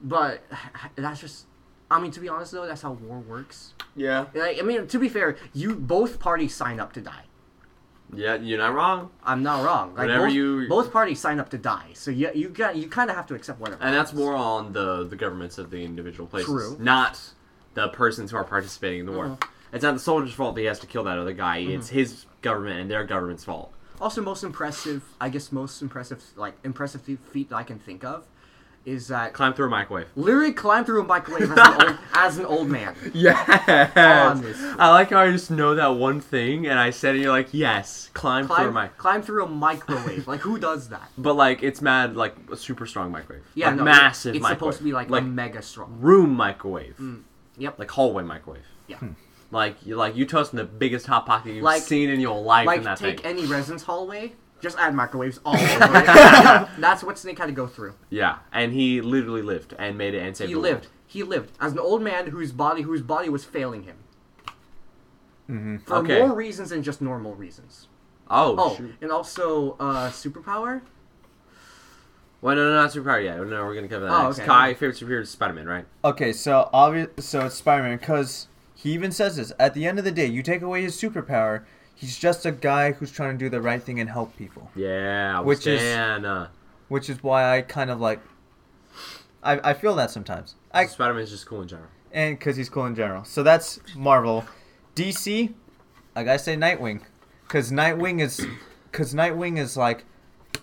but 0.02 0.42
that's 0.96 1.22
just. 1.22 1.46
I 1.92 2.00
mean, 2.00 2.12
to 2.12 2.20
be 2.20 2.28
honest 2.28 2.52
though, 2.52 2.66
that's 2.66 2.82
how 2.82 2.94
war 2.94 3.20
works. 3.20 3.74
Yeah. 3.96 4.26
Like, 4.34 4.58
I 4.58 4.64
mean, 4.64 4.88
to 4.88 4.98
be 4.98 5.10
fair, 5.10 5.38
you 5.54 5.76
both 5.76 6.20
parties 6.20 6.56
sign 6.56 6.80
up 6.80 6.94
to 6.94 7.02
die. 7.02 7.26
Yeah, 8.16 8.36
you're 8.36 8.58
not 8.58 8.74
wrong. 8.74 9.10
I'm 9.24 9.44
not 9.44 9.64
wrong. 9.64 9.90
Like 9.96 10.08
Whenever 10.08 10.26
both, 10.28 10.34
you- 10.34 10.68
both 10.70 10.92
parties 10.92 11.20
sign 11.20 11.40
up 11.40 11.50
to 11.50 11.58
die, 11.58 11.88
so 11.94 12.12
you 12.12 12.30
you 12.34 12.50
got 12.50 12.76
you 12.76 12.88
kind 12.88 13.10
of 13.10 13.16
have 13.16 13.28
to 13.28 13.36
accept 13.36 13.60
whatever. 13.60 13.82
And 13.84 13.94
that's 13.96 14.14
more 14.14 14.36
on 14.36 14.74
the 14.74 15.06
the 15.06 15.16
governments 15.16 15.58
of 15.58 15.70
the 15.72 15.84
individual 15.84 16.28
places, 16.28 16.50
True. 16.50 16.78
not 16.80 17.20
the 17.74 17.88
persons 17.90 18.32
who 18.32 18.38
are 18.38 18.44
participating 18.44 19.02
in 19.02 19.06
the 19.06 19.12
war. 19.12 19.26
Mhm. 19.28 19.44
It's 19.72 19.84
not 19.84 19.94
the 19.94 20.00
soldier's 20.00 20.34
fault 20.34 20.54
that 20.56 20.62
he 20.62 20.68
has 20.68 20.80
to 20.80 20.88
kill 20.88 21.04
that 21.06 21.18
other 21.18 21.34
guy. 21.34 21.58
It's 21.58 21.90
his 21.90 22.26
government 22.44 22.80
and 22.80 22.92
their 22.92 23.04
government's 23.04 23.44
fault. 23.44 23.74
Also, 24.00 24.22
most 24.22 24.44
impressive, 24.44 25.04
I 25.20 25.30
guess, 25.30 25.52
most 25.52 25.82
impressive 25.82 26.22
like 26.36 26.54
impressive 26.64 27.02
feat 27.02 27.50
that 27.50 27.56
I 27.56 27.64
can 27.64 27.80
think 27.80 28.04
of 28.04 28.26
is 28.86 29.08
that 29.08 29.32
Climb 29.34 29.54
through 29.54 29.68
a 29.68 29.70
microwave. 29.70 30.08
literally 30.16 30.52
climb 30.52 30.84
through 30.84 31.02
a 31.02 31.06
microwave 31.06 31.50
as 31.52 31.58
an 31.58 31.82
old, 31.88 31.98
as 32.14 32.38
an 32.38 32.46
old 32.46 32.68
man. 32.70 32.96
Yes. 33.14 33.94
Honestly. 33.96 34.70
I 34.78 34.90
like 34.92 35.10
how 35.12 35.20
I 35.20 35.32
just 35.32 35.50
know 35.52 35.76
that 35.76 35.88
one 35.88 36.20
thing, 36.20 36.68
and 36.68 36.78
I 36.78 36.90
said, 36.90 37.16
it, 37.16 37.22
you're 37.22 37.32
like, 37.32 37.50
yes, 37.54 38.10
climb, 38.14 38.46
through 38.48 38.56
a 38.56 38.58
Climb, 38.60 38.74
mic. 38.74 38.98
climb 38.98 39.22
through 39.22 39.46
a 39.46 39.48
microwave. 39.48 40.28
Like 40.28 40.42
who 40.42 40.60
does 40.60 40.90
that? 40.90 41.10
But 41.18 41.36
like, 41.36 41.64
it's 41.64 41.82
mad, 41.82 42.16
like 42.16 42.36
a 42.52 42.58
super 42.58 42.86
strong 42.86 43.12
microwave. 43.12 43.44
Yeah, 43.56 43.68
like, 43.68 43.76
no, 43.78 43.84
massive. 43.86 44.36
It's 44.36 44.42
microwave. 44.44 44.58
supposed 44.60 44.78
to 44.80 44.84
be 44.84 44.92
like, 44.94 45.10
like 45.10 45.24
a 45.24 45.26
mega 45.26 45.62
strong. 45.62 45.98
room 46.00 46.34
microwave. 46.36 46.98
Mm, 46.98 47.22
yep. 47.58 47.80
Like 47.80 47.92
hallway 47.92 48.24
microwave. 48.24 48.64
Yeah. 48.88 48.98
Hmm. 48.98 49.10
Like 49.52 49.86
you 49.86 49.96
like 49.96 50.16
you 50.16 50.26
toasting 50.26 50.58
the 50.58 50.64
biggest 50.66 51.06
hot 51.06 51.26
pocket 51.28 51.54
you've 51.54 51.64
Like- 51.64 51.84
seen 51.84 52.10
in 52.10 52.20
your 52.20 52.42
life 52.42 52.66
Like 52.66 52.80
in 52.80 52.84
that 52.86 52.98
take 52.98 53.22
thing. 53.22 53.38
any 53.38 53.46
residence 53.46 53.84
hallway, 53.84 54.34
just 54.64 54.78
add 54.80 54.96
microwaves 54.96 55.40
all 55.46 55.56
over 55.60 55.98
it. 55.98 56.68
That's 56.80 57.04
what 57.04 57.20
Snake 57.20 57.38
had 57.38 57.46
to 57.48 57.52
go 57.52 57.68
through. 57.68 57.94
Yeah, 58.10 58.38
and 58.52 58.74
he 58.74 59.02
literally 59.02 59.44
lived 59.44 59.76
and 59.78 59.98
made 59.98 60.16
it 60.16 60.20
and 60.20 60.36
saved 60.36 60.48
He 60.48 60.56
the 60.56 60.60
lived. 60.60 60.86
world. 60.86 60.94
He 61.06 61.22
lived 61.22 61.52
as 61.62 61.74
an 61.74 61.80
old 61.80 62.02
man 62.02 62.28
whose 62.28 62.52
body 62.52 62.82
whose 62.82 63.02
body 63.04 63.30
was 63.30 63.44
failing 63.46 63.84
him. 63.84 63.98
For 65.86 65.98
Okay. 65.98 66.20
more 66.20 66.34
reasons 66.34 66.70
than 66.72 66.82
just 66.82 67.02
normal 67.02 67.36
reasons. 67.36 67.88
Oh, 68.30 68.56
Oh, 68.58 68.76
shoot. 68.76 68.96
and 69.02 69.12
also 69.12 69.74
uh, 69.80 70.10
superpower. 70.10 70.82
Well, 72.42 72.56
no, 72.56 72.70
no, 72.70 72.74
not 72.74 72.92
superpower 72.92 73.24
yet. 73.24 73.38
No, 73.38 73.66
we're 73.66 73.76
gonna 73.76 73.88
cover 73.88 74.06
that 74.06 74.12
Oh, 74.12 74.24
next. 74.24 74.40
okay. 74.40 74.48
Kai, 74.48 74.74
favorite 74.74 74.98
superhero 74.98 75.22
is 75.22 75.30
Spider-Man, 75.30 75.68
right? 75.68 75.86
Okay, 76.04 76.34
so 76.34 76.70
obvious. 76.74 77.10
So 77.20 77.46
it's 77.46 77.56
Spider-Man 77.56 77.98
because 78.00 78.48
he 78.74 78.92
even 78.94 79.12
says 79.12 79.36
this. 79.36 79.54
At 79.60 79.74
the 79.76 79.86
end 79.86 80.00
of 80.00 80.06
the 80.06 80.12
day, 80.12 80.26
you 80.26 80.42
take 80.42 80.62
away 80.62 80.82
his 80.82 81.00
superpower, 81.00 81.64
he's 82.04 82.18
just 82.20 82.46
a 82.46 82.52
guy 82.52 82.92
who's 82.92 83.12
trying 83.12 83.38
to 83.38 83.46
do 83.46 83.50
the 83.50 83.62
right 83.62 83.82
thing 83.82 84.00
and 84.02 84.10
help 84.10 84.36
people. 84.38 84.70
Yeah, 84.76 85.40
Which 85.40 85.66
is- 85.66 85.80
Stan, 85.80 86.26
uh, 86.26 86.50
Which 86.90 87.10
is 87.10 87.24
why 87.24 87.58
I 87.58 87.62
kind 87.62 87.90
of 87.90 88.00
like. 88.02 88.20
I, 89.42 89.72
I 89.72 89.74
feel 89.74 89.96
that 89.96 90.12
sometimes. 90.12 90.56
I 90.74 90.86
Spider-Man's 90.86 91.30
just 91.30 91.46
cool 91.46 91.62
in 91.62 91.68
general. 91.68 91.90
and 92.12 92.38
because 92.38 92.56
he's 92.58 92.70
cool 92.70 92.86
in 92.86 92.96
general. 92.96 93.24
So 93.24 93.42
that's 93.44 93.80
Marvel. 93.96 94.46
DC, 94.96 95.54
I 96.16 96.24
gotta 96.24 96.40
say 96.40 96.56
Nightwing, 96.56 97.02
because 97.44 97.72
Nightwing 97.72 98.22
is, 98.22 98.46
because 98.92 99.14
Nightwing 99.14 99.58
is 99.58 99.76
like, 99.78 100.06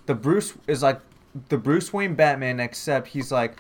the 0.07 0.15
Bruce 0.15 0.55
is 0.67 0.83
like 0.83 1.01
the 1.49 1.59
Bruce 1.59 1.93
Wayne 1.93 2.15
Batman, 2.15 2.61
except 2.61 3.09
he's 3.09 3.33
like, 3.33 3.57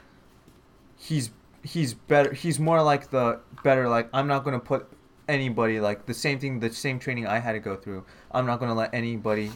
he's 0.96 1.30
he's 1.62 1.94
better. 1.94 2.32
He's 2.32 2.58
more 2.58 2.82
like 2.82 3.10
the 3.10 3.40
better. 3.64 3.88
Like 3.88 4.08
I'm 4.12 4.26
not 4.26 4.44
gonna 4.44 4.60
put 4.60 4.86
anybody 5.30 5.80
like 5.80 6.06
the 6.06 6.14
same 6.14 6.38
thing, 6.38 6.60
the 6.60 6.72
same 6.72 6.98
training 6.98 7.26
I 7.26 7.38
had 7.38 7.52
to 7.52 7.60
go 7.60 7.76
through. 7.76 8.04
I'm 8.32 8.46
not 8.46 8.60
gonna 8.60 8.74
let 8.74 8.92
anybody 8.92 9.50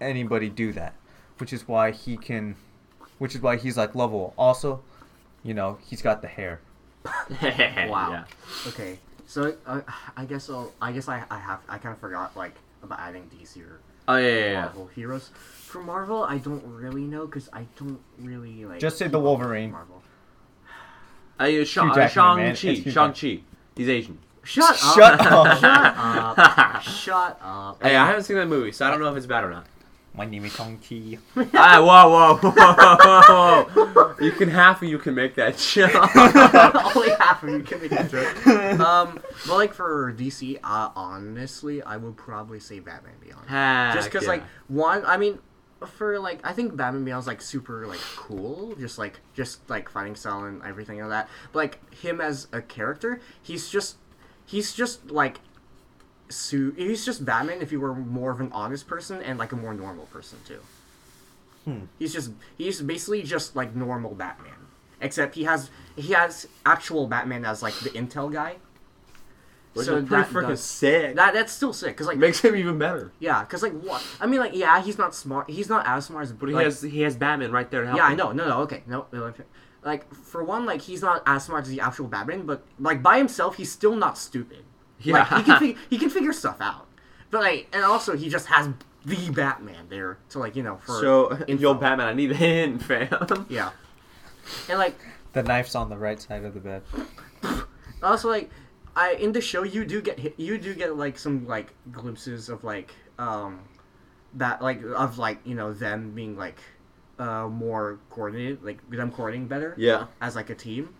anybody 0.00 0.48
do 0.48 0.72
that, 0.72 0.94
which 1.38 1.52
is 1.52 1.66
why 1.66 1.90
he 1.90 2.16
can, 2.16 2.56
which 3.18 3.34
is 3.34 3.40
why 3.40 3.56
he's 3.56 3.76
like 3.76 3.94
lovable. 3.94 4.34
Also, 4.38 4.82
you 5.42 5.54
know, 5.54 5.78
he's 5.84 6.02
got 6.02 6.22
the 6.22 6.28
hair. 6.28 6.60
Wow. 7.88 8.10
Yeah. 8.12 8.24
Okay, 8.68 8.98
so 9.26 9.54
uh, 9.66 9.80
I 10.16 10.24
guess 10.24 10.48
I'll, 10.48 10.72
I 10.80 10.92
guess 10.92 11.08
I, 11.08 11.24
I 11.30 11.38
have 11.38 11.60
I 11.68 11.78
kind 11.78 11.94
of 11.94 12.00
forgot 12.00 12.36
like 12.36 12.54
about 12.82 12.98
adding 13.00 13.30
DC 13.34 13.60
or 13.62 13.80
Oh 14.06 14.16
yeah, 14.16 14.28
yeah, 14.28 14.50
yeah. 14.50 14.62
Marvel 14.62 14.86
heroes. 14.94 15.30
For 15.34 15.82
Marvel, 15.82 16.24
I 16.24 16.38
don't 16.38 16.64
really 16.66 17.04
know 17.04 17.26
because 17.26 17.48
I 17.52 17.66
don't 17.76 18.00
really 18.18 18.64
like. 18.64 18.80
Just 18.80 18.98
say 18.98 19.08
the 19.08 19.18
Wolverine. 19.18 19.72
Marvel. 19.72 20.02
Uh, 21.40 21.44
yeah, 21.44 21.64
Shang, 21.64 21.90
Hugh 21.92 22.02
uh, 22.02 22.06
Shang-Chi. 22.06 22.90
Shang-Chi. 22.90 23.40
He's 23.74 23.88
Asian. 23.88 24.18
Shut 24.44 24.70
up! 24.70 24.76
Shut 24.76 25.20
up. 25.26 25.58
Shut 25.58 25.94
up! 25.96 26.82
Shut 26.82 27.40
up! 27.42 27.82
Hey, 27.82 27.96
I 27.96 28.06
haven't 28.06 28.24
seen 28.24 28.36
that 28.36 28.46
movie, 28.46 28.72
so 28.72 28.86
I 28.86 28.90
don't 28.90 29.00
know 29.00 29.10
if 29.10 29.16
it's 29.16 29.26
bad 29.26 29.44
or 29.44 29.50
not. 29.50 29.66
My 30.16 30.26
name 30.26 30.44
is 30.44 30.54
Tong 30.54 30.78
Chi. 30.78 31.18
ah, 31.54 31.82
whoa, 31.82 32.38
whoa, 32.38 32.52
whoa, 32.52 33.64
whoa. 33.64 34.14
You 34.20 34.30
can 34.30 34.48
half 34.48 34.80
of 34.80 34.88
you 34.88 34.98
can 34.98 35.14
make 35.16 35.34
that 35.34 35.58
joke. 35.58 35.92
Only 36.96 37.10
half 37.18 37.42
of 37.42 37.48
you 37.48 37.62
can 37.64 37.80
make 37.80 37.90
that 37.90 38.10
joke. 38.10 38.46
Um, 38.78 39.20
but 39.46 39.56
like 39.56 39.74
for 39.74 40.12
DC, 40.16 40.60
uh, 40.62 40.90
honestly, 40.94 41.82
I 41.82 41.96
would 41.96 42.16
probably 42.16 42.60
say 42.60 42.78
Batman 42.78 43.14
Beyond. 43.20 43.94
just 43.94 44.08
because 44.08 44.22
yeah. 44.24 44.28
like 44.28 44.42
one 44.68 45.04
i 45.04 45.16
mean 45.16 45.38
for 45.86 46.18
like 46.18 46.40
i 46.44 46.52
think 46.52 46.74
batman 46.76 47.04
beyond's 47.04 47.26
like 47.26 47.42
super 47.42 47.86
like 47.86 48.00
cool 48.16 48.74
just 48.76 48.98
like 48.98 49.20
just 49.34 49.68
like 49.68 49.88
fighting 49.88 50.14
style 50.14 50.44
and 50.44 50.62
everything 50.62 50.98
like 50.98 51.10
that 51.10 51.28
but 51.52 51.58
like 51.58 51.94
him 51.94 52.20
as 52.20 52.48
a 52.52 52.62
character 52.62 53.20
he's 53.42 53.68
just 53.68 53.96
he's 54.46 54.72
just 54.74 55.10
like 55.10 55.38
su- 56.28 56.74
he's 56.76 57.04
just 57.04 57.24
batman 57.24 57.60
if 57.60 57.70
he 57.70 57.76
were 57.76 57.94
more 57.94 58.30
of 58.30 58.40
an 58.40 58.50
honest 58.52 58.86
person 58.86 59.22
and 59.22 59.38
like 59.38 59.52
a 59.52 59.56
more 59.56 59.74
normal 59.74 60.06
person 60.06 60.38
too 60.46 60.60
hmm. 61.64 61.80
he's 61.98 62.12
just 62.12 62.30
he's 62.58 62.80
basically 62.82 63.22
just 63.22 63.54
like 63.56 63.74
normal 63.74 64.14
batman 64.14 64.52
except 65.00 65.34
he 65.34 65.44
has 65.44 65.70
he 65.96 66.12
has 66.12 66.46
actual 66.64 67.06
batman 67.06 67.44
as 67.44 67.62
like 67.62 67.74
the 67.80 67.90
intel 67.90 68.32
guy 68.32 68.56
Which 69.74 69.86
so 69.86 69.96
is 69.96 70.08
pretty 70.08 70.22
that 70.22 70.32
freaking 70.32 70.56
sick. 70.58 71.16
that 71.16 71.34
that's 71.34 71.52
still 71.52 71.72
sick 71.72 71.94
because 71.94 72.06
like 72.06 72.16
makes 72.16 72.40
him 72.40 72.54
even 72.56 72.78
better. 72.78 73.10
yeah, 73.18 73.40
because 73.42 73.60
like 73.62 73.72
what? 73.72 74.00
I 74.20 74.26
mean, 74.26 74.38
like 74.38 74.54
yeah, 74.54 74.80
he's 74.80 74.98
not 74.98 75.14
smart. 75.16 75.50
He's 75.50 75.68
not 75.68 75.84
as 75.84 76.06
smart 76.06 76.22
as. 76.22 76.32
But 76.32 76.48
he 76.48 76.54
like, 76.54 76.64
has 76.64 76.80
he 76.80 77.00
has 77.02 77.16
Batman 77.16 77.50
right 77.50 77.68
there 77.70 77.80
to 77.82 77.88
help 77.88 77.98
Yeah, 77.98 78.06
I 78.06 78.14
know. 78.14 78.30
No, 78.30 78.46
no. 78.48 78.60
Okay, 78.62 78.84
no. 78.86 79.06
No, 79.84 79.90
okay. 79.90 79.98
Like 79.98 80.14
for 80.14 80.42
one, 80.44 80.66
like 80.66 80.80
he's 80.82 81.02
not 81.02 81.22
as 81.26 81.44
smart 81.44 81.64
as 81.64 81.70
the 81.70 81.80
actual 81.80 82.06
Batman, 82.08 82.46
but 82.46 82.64
like 82.78 83.02
by 83.02 83.18
himself, 83.18 83.56
he's 83.56 83.70
still 83.72 83.94
not 83.96 84.18
stupid. 84.18 84.64
Yeah. 85.00 85.14
Like, 85.14 85.28
he 85.28 85.42
can 85.44 85.58
fig- 85.58 85.76
he 85.90 85.98
can 85.98 86.10
figure 86.10 86.32
stuff 86.32 86.60
out. 86.60 86.86
But 87.30 87.42
like, 87.42 87.68
and 87.72 87.84
also 87.84 88.16
he 88.16 88.28
just 88.28 88.46
has 88.46 88.68
the 89.04 89.30
Batman 89.30 89.86
there 89.90 90.18
to 90.30 90.38
like 90.38 90.56
you 90.56 90.62
know 90.62 90.76
for 90.78 91.00
So, 91.00 91.32
info. 91.48 91.62
yo, 91.62 91.74
Batman, 91.74 92.06
I 92.08 92.14
need 92.14 92.30
a 92.30 92.34
hint, 92.36 92.82
fam. 92.82 93.46
Yeah, 93.50 93.70
and 94.68 94.78
like 94.78 94.98
The 95.32 95.42
knife's 95.42 95.74
on 95.74 95.90
the 95.90 95.96
right 95.98 96.20
side 96.20 96.44
of 96.44 96.54
the 96.54 96.60
bed. 96.60 96.82
also 98.02 98.28
like 98.30 98.50
I 98.96 99.12
in 99.14 99.32
the 99.32 99.40
show 99.40 99.62
you 99.64 99.84
do 99.84 100.00
get 100.00 100.18
hit, 100.20 100.34
you 100.38 100.56
do 100.58 100.74
get 100.74 100.96
like 100.96 101.18
some 101.18 101.46
like 101.46 101.74
glimpses 101.90 102.48
of 102.48 102.62
like 102.64 102.92
um 103.18 103.60
that 104.34 104.62
like 104.62 104.82
of 104.96 105.18
like 105.18 105.38
you 105.44 105.54
know 105.54 105.72
them 105.72 106.10
being 106.12 106.36
like 106.36 106.58
uh 107.18 107.46
more 107.48 107.98
coordinated 108.10 108.62
like 108.62 108.78
them 108.90 109.10
coordinating 109.10 109.46
better 109.48 109.74
Yeah. 109.76 110.06
as 110.20 110.34
like 110.36 110.50
a 110.50 110.54
team 110.54 110.94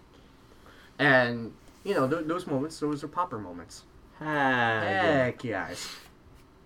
and 0.98 1.52
you 1.84 1.94
know 1.94 2.08
th- 2.08 2.26
those 2.26 2.46
moments 2.46 2.78
those 2.80 3.02
are 3.02 3.08
popper 3.08 3.38
moments 3.38 3.82
heck 4.18 5.42
yes 5.44 5.88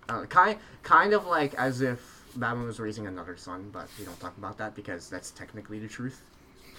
uh, 0.09 0.25
kind 0.27 0.59
kind 0.83 1.13
of 1.13 1.27
like 1.27 1.55
as 1.55 1.81
if 1.81 2.25
Batman 2.37 2.67
was 2.67 2.79
raising 2.79 3.07
another 3.07 3.37
son 3.37 3.71
but 3.73 3.89
we 3.99 4.05
don't 4.05 4.19
talk 4.21 4.37
about 4.37 4.59
that 4.59 4.75
because 4.75 5.09
that's 5.09 5.31
technically 5.31 5.79
the 5.79 5.89
truth 5.89 6.23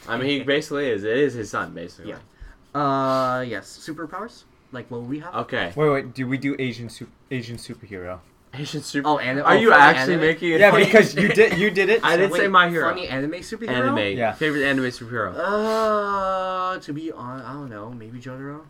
I 0.07 0.15
mean, 0.17 0.28
he 0.30 0.43
basically 0.55 0.88
is. 0.89 1.03
It 1.03 1.17
is 1.17 1.34
his 1.34 1.49
son, 1.49 1.74
basically. 1.74 2.11
Yeah. 2.11 2.80
uh 2.80 3.41
yes 3.41 3.65
superpowers 3.86 4.43
like 4.72 4.89
what 4.91 5.01
we 5.01 5.20
have 5.20 5.34
Okay. 5.36 5.74
Wait, 5.76 5.89
wait. 5.89 6.13
Do 6.13 6.28
we 6.28 6.38
do 6.38 6.55
Asian 6.59 6.88
su- 6.89 7.09
Asian 7.32 7.57
superhero? 7.57 8.20
Asian 8.54 8.82
super. 8.82 9.08
Oh, 9.08 9.18
and 9.20 9.39
Are 9.41 9.54
oh, 9.54 9.58
you 9.58 9.70
funny 9.70 9.82
actually 9.82 10.14
anime? 10.14 10.28
making 10.28 10.52
it? 10.52 10.60
Yeah, 10.60 10.72
funny? 10.72 10.86
because 10.86 11.16
you 11.16 11.28
did 11.34 11.58
you 11.58 11.70
did 11.70 11.89
it. 11.89 12.04
I 12.04 12.18
didn't 12.18 12.36
say 12.36 12.47
my 12.47 12.70
hero. 12.70 12.89
Funny 12.89 13.08
anime 13.08 13.34
superhero. 13.34 13.70
Anime. 13.70 14.18
Yeah. 14.18 14.34
Favorite 14.34 14.64
anime 14.64 14.86
superhero. 14.86 15.34
Uh, 15.38 16.80
to 16.80 16.93
be 16.93 17.12
on, 17.12 17.41
I 17.41 17.54
don't 17.54 17.70
know, 17.70 17.91
maybe 17.91 18.20
Jotaro. 18.20 18.62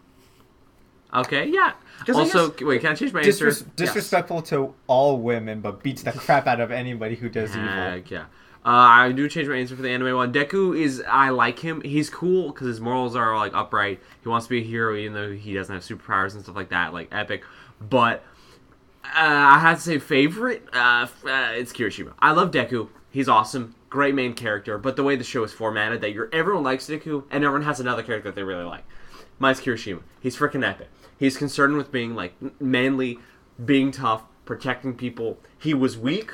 Okay. 1.13 1.47
yeah. 1.47 1.73
Also, 2.13 2.49
guess- 2.49 2.67
wait. 2.67 2.81
Can 2.81 2.91
I 2.91 2.95
change 2.95 3.13
my 3.13 3.21
answer? 3.21 3.47
Disres- 3.47 3.75
disrespectful 3.75 4.41
to 4.43 4.73
all 4.87 5.17
women, 5.17 5.61
but 5.61 5.81
beats 5.81 6.03
the 6.03 6.11
crap 6.11 6.45
out 6.45 6.59
of 6.59 6.71
anybody 6.71 7.15
who 7.15 7.29
does 7.29 7.51
evil. 7.51 7.67
Heck 7.67 8.11
yeah. 8.11 8.25
I 8.63 9.11
do 9.13 9.27
change 9.29 9.47
my 9.47 9.55
answer 9.55 9.75
for 9.75 9.81
the 9.81 9.89
anime 9.89 10.15
one. 10.15 10.33
Deku 10.33 10.77
is 10.77 11.01
I 11.07 11.29
like 11.29 11.59
him. 11.59 11.81
He's 11.81 12.09
cool 12.09 12.51
because 12.51 12.67
his 12.67 12.81
morals 12.81 13.15
are 13.15 13.35
like 13.37 13.53
upright. 13.55 13.99
He 14.21 14.29
wants 14.29 14.47
to 14.47 14.49
be 14.49 14.59
a 14.59 14.63
hero 14.63 14.95
even 14.95 15.13
though 15.13 15.31
he 15.31 15.53
doesn't 15.53 15.73
have 15.73 15.83
superpowers 15.83 16.33
and 16.33 16.43
stuff 16.43 16.55
like 16.55 16.69
that, 16.69 16.93
like 16.93 17.07
epic. 17.11 17.43
But 17.81 18.17
uh, 18.17 18.21
I 19.13 19.59
have 19.59 19.77
to 19.77 19.83
say 19.83 19.99
favorite. 19.99 20.67
Uh, 20.73 21.07
uh, 21.25 21.51
it's 21.53 21.73
Kirishima. 21.73 22.13
I 22.19 22.31
love 22.31 22.51
Deku. 22.51 22.89
He's 23.11 23.27
awesome, 23.27 23.75
great 23.89 24.13
main 24.13 24.33
character. 24.33 24.77
But 24.77 24.95
the 24.95 25.03
way 25.03 25.15
the 25.15 25.23
show 25.23 25.43
is 25.43 25.51
formatted, 25.51 26.01
that 26.01 26.13
you're 26.13 26.29
everyone 26.31 26.63
likes 26.63 26.87
Deku 26.87 27.23
and 27.31 27.43
everyone 27.43 27.63
has 27.63 27.79
another 27.79 28.03
character 28.03 28.29
that 28.29 28.35
they 28.35 28.43
really 28.43 28.65
like. 28.65 28.83
Mine's 29.39 29.61
Kirishima. 29.61 30.01
He's 30.19 30.37
freaking 30.37 30.67
epic. 30.67 30.89
He's 31.17 31.37
concerned 31.37 31.75
with 31.77 31.91
being 31.91 32.15
like 32.15 32.33
manly, 32.61 33.19
being 33.63 33.91
tough, 33.91 34.23
protecting 34.45 34.95
people. 34.95 35.37
He 35.57 35.73
was 35.73 35.97
weak, 35.97 36.31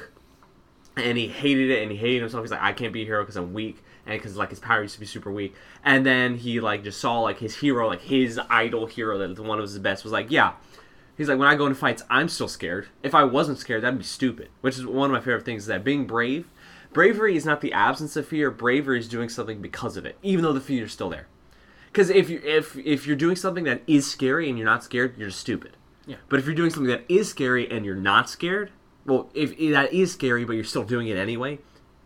and 0.97 1.17
he 1.17 1.28
hated 1.28 1.69
it, 1.69 1.82
and 1.82 1.91
he 1.91 1.97
hated 1.97 2.21
himself. 2.21 2.43
He's 2.43 2.51
like, 2.51 2.61
I 2.61 2.73
can't 2.73 2.93
be 2.93 3.03
a 3.03 3.05
hero 3.05 3.23
because 3.23 3.36
I'm 3.36 3.53
weak, 3.53 3.84
and 4.05 4.19
because 4.19 4.38
like 4.38 4.49
his 4.49 4.59
power 4.59 4.82
used 4.82 4.95
to 4.95 4.99
be 4.99 5.05
super 5.05 5.32
weak. 5.32 5.55
And 5.84 6.05
then 6.05 6.36
he 6.38 6.59
like 6.59 6.84
just 6.84 6.99
saw 6.99 7.19
like 7.21 7.39
his 7.39 7.55
hero, 7.55 7.88
like 7.88 8.01
his 8.01 8.39
idol 8.49 8.86
hero, 8.86 9.17
that 9.19 9.36
the 9.36 9.43
one 9.43 9.59
of 9.59 9.63
his 9.63 9.78
best 9.80 10.03
was 10.03 10.13
like, 10.13 10.30
yeah. 10.30 10.53
He's 11.18 11.30
like, 11.30 11.39
when 11.39 11.47
I 11.47 11.55
go 11.55 11.66
into 11.66 11.80
fights, 11.80 12.03
I'm 12.09 12.28
still 12.28 12.47
scared. 12.47 12.88
If 13.01 13.16
I 13.16 13.24
wasn't 13.24 13.57
scared, 13.57 13.84
that'd 13.84 13.97
be 13.97 14.03
stupid. 14.03 14.49
Which 14.61 14.78
is 14.78 14.86
one 14.86 15.09
of 15.09 15.13
my 15.13 15.22
favorite 15.22 15.45
things 15.45 15.63
is 15.63 15.68
that 15.68 15.84
being 15.84 16.05
brave, 16.05 16.47
bravery 16.91 17.38
is 17.38 17.45
not 17.45 17.61
the 17.61 17.74
absence 17.74 18.16
of 18.16 18.28
fear. 18.28 18.51
Bravery 18.51 18.99
is 18.99 19.07
doing 19.07 19.30
something 19.30 19.61
because 19.61 19.95
of 19.97 20.05
it, 20.05 20.18
even 20.22 20.43
though 20.43 20.53
the 20.53 20.59
fear 20.59 20.86
is 20.86 20.91
still 20.91 21.09
there. 21.09 21.28
Because 21.88 22.09
if 22.09 22.30
you 22.30 22.41
if 22.43 22.78
if 22.78 23.07
you're 23.07 23.16
doing 23.16 23.38
something 23.38 23.63
that 23.63 23.82
is 23.88 24.09
scary 24.09 24.49
and 24.49 24.57
you're 24.57 24.66
not 24.66 24.84
scared, 24.84 25.18
you're 25.18 25.30
just 25.30 25.39
stupid. 25.39 25.78
Yeah. 26.05 26.18
But 26.28 26.39
if 26.39 26.45
you're 26.45 26.53
doing 26.53 26.70
something 26.70 26.89
that 26.89 27.05
is 27.07 27.30
scary 27.30 27.72
and 27.72 27.86
you're 27.86 27.95
not 27.95 28.30
scared, 28.30 28.72
well, 29.05 29.30
if 29.34 29.57
that 29.72 29.93
is 29.93 30.11
scary 30.11 30.43
but 30.43 30.53
you're 30.53 30.66
still 30.66 30.84
doing 30.84 31.07
it 31.07 31.18
anyway, 31.18 31.59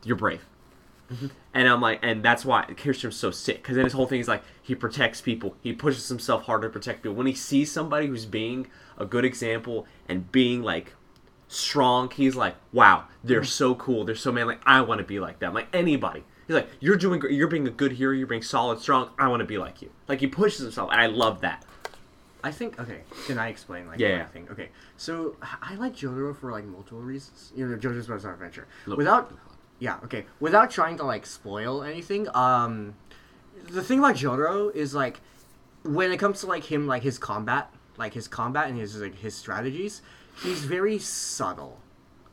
you're 0.04 0.16
brave. 0.16 0.46
Mm-hmm. 1.12 1.28
And 1.56 1.68
I'm 1.68 1.82
like, 1.82 2.00
and 2.04 2.22
that's 2.24 2.46
why 2.46 2.66
Kirsten's 2.78 3.16
so 3.16 3.32
sick 3.32 3.58
because 3.58 3.76
then 3.76 3.86
his 3.86 3.94
whole 3.94 4.06
thing 4.06 4.20
is 4.20 4.28
like 4.28 4.44
he 4.62 4.76
protects 4.76 5.22
people, 5.22 5.56
he 5.64 5.74
pushes 5.74 6.08
himself 6.08 6.44
hard 6.44 6.62
to 6.62 6.70
protect 6.70 7.02
people. 7.02 7.16
When 7.16 7.26
he 7.26 7.34
sees 7.34 7.72
somebody 7.72 8.06
who's 8.06 8.28
being 8.28 8.68
a 9.00 9.06
good 9.06 9.26
example 9.26 9.88
and 10.08 10.32
being 10.32 10.62
like 10.62 10.94
strong, 11.48 12.10
he's 12.12 12.36
like, 12.36 12.56
wow, 12.72 13.06
they're 13.24 13.44
so 13.44 13.76
cool, 13.76 14.06
they're 14.06 14.16
so 14.16 14.32
manly. 14.32 14.58
I 14.66 14.82
want 14.82 15.00
to 15.00 15.06
be 15.06 15.20
like 15.20 15.40
them, 15.40 15.54
like 15.54 15.68
anybody. 15.74 16.24
He's 16.48 16.56
like, 16.56 16.70
you're 16.80 16.96
doing, 16.96 17.20
gr- 17.20 17.30
you're 17.30 17.48
being 17.48 17.68
a 17.68 17.72
good 17.72 17.94
hero, 17.94 18.14
you're 18.14 18.28
being 18.28 18.42
solid, 18.42 18.80
strong. 18.80 19.10
I 19.20 19.28
want 19.28 19.42
to 19.42 19.46
be 19.46 19.58
like 19.58 19.82
you. 19.82 19.92
Like 20.08 20.20
he 20.20 20.28
pushes 20.28 20.62
himself, 20.62 20.90
and 20.92 21.00
I 21.00 21.06
love 21.08 21.42
that. 21.42 21.66
I 22.44 22.52
think 22.52 22.80
okay. 22.80 23.02
Can 23.28 23.38
I 23.38 23.50
explain 23.50 23.86
like 23.88 24.00
Yeah, 24.00 24.10
yeah. 24.10 24.24
I 24.24 24.28
think? 24.28 24.50
Okay, 24.52 24.70
so 24.98 25.36
I 25.42 25.76
like 25.76 25.96
Jotaro 25.96 26.36
for 26.36 26.52
like 26.52 26.64
multiple 26.66 27.02
reasons. 27.02 27.52
You 27.56 27.68
know, 27.68 27.78
JoJo's 27.78 28.08
Bizarre 28.08 28.34
Adventure. 28.34 28.68
Look. 28.86 28.98
Without, 28.98 29.34
yeah, 29.80 29.98
okay. 30.06 30.26
Without 30.40 30.72
trying 30.72 30.98
to 30.98 31.04
like 31.04 31.26
spoil 31.26 31.84
anything, 31.84 32.28
um, 32.34 32.96
the 33.70 33.84
thing 33.84 34.00
about 34.00 34.16
Jotaro 34.16 34.74
is 34.74 34.96
like 34.96 35.20
when 35.84 36.12
it 36.12 36.18
comes 36.18 36.40
to 36.42 36.48
like 36.48 36.64
him, 36.64 36.88
like 36.88 37.04
his 37.04 37.18
combat, 37.18 37.74
like 38.00 38.14
his 38.16 38.28
combat 38.28 38.68
and 38.70 38.80
his 38.80 38.96
like 39.00 39.16
his 39.20 39.36
strategies, 39.36 40.02
he's 40.42 40.64
very 40.64 40.98
subtle. 40.98 41.78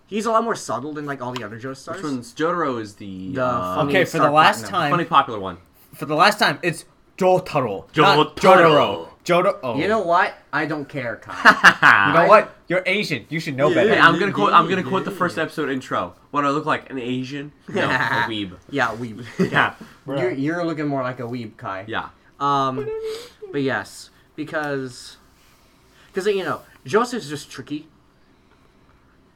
He's 0.06 0.24
a 0.24 0.30
lot 0.30 0.44
more 0.44 0.54
subtle 0.54 0.92
than 0.94 1.04
like 1.04 1.20
all 1.20 1.32
the 1.32 1.42
other 1.44 1.58
JoJo 1.58 1.76
stars. 1.76 1.96
Which 1.96 2.04
one's 2.04 2.32
Jotaro 2.32 2.80
is 2.80 2.94
the, 2.94 3.32
The 3.34 3.44
uh, 3.44 3.74
funny 3.76 3.90
Okay, 3.92 4.04
for 4.04 4.18
the 4.18 4.30
last 4.30 4.60
Platinum. 4.60 4.80
time, 4.80 4.90
funny 4.92 5.04
popular 5.04 5.40
one. 5.40 5.58
for 5.94 6.06
the 6.06 6.14
last 6.14 6.38
time, 6.38 6.60
it's 6.62 6.84
Jotaro. 7.18 7.86
not 7.96 8.36
Jotaro. 8.36 8.36
Jotaro. 8.36 9.08
Jotaro. 9.24 9.58
Oh. 9.64 9.76
You 9.76 9.88
know 9.88 10.02
what? 10.02 10.34
I 10.52 10.66
don't 10.66 10.88
care, 10.88 11.16
Kai. 11.16 11.34
You 12.12 12.20
know 12.22 12.28
what? 12.28 12.54
You're 12.68 12.84
Asian. 12.86 13.26
You 13.28 13.40
should 13.40 13.56
know 13.56 13.74
better. 13.74 13.94
Hey, 13.94 13.98
I'm 13.98 14.20
gonna 14.20 14.30
quote. 14.32 14.52
I'm 14.52 14.68
gonna 14.68 14.84
quote 14.84 15.04
the 15.04 15.10
first 15.10 15.36
episode 15.38 15.68
intro. 15.70 16.14
What 16.30 16.42
do 16.42 16.46
I 16.46 16.50
look 16.50 16.64
like? 16.66 16.88
An 16.90 16.98
Asian? 17.00 17.50
No, 17.68 17.84
a 17.84 17.88
weeb. 18.28 18.56
yeah, 18.70 18.94
weeb. 18.94 19.24
Yeah, 19.50 19.74
You're, 20.06 20.30
you're 20.30 20.64
looking 20.64 20.86
more 20.86 21.02
like 21.02 21.18
a 21.18 21.24
weeb, 21.24 21.56
Kai. 21.56 21.84
yeah. 21.88 22.10
Um, 22.38 22.88
but 23.50 23.62
yes, 23.62 24.10
because 24.36 25.16
because 26.16 26.34
you 26.34 26.42
know 26.42 26.62
Josuke's 26.86 27.28
just 27.28 27.50
tricky, 27.50 27.88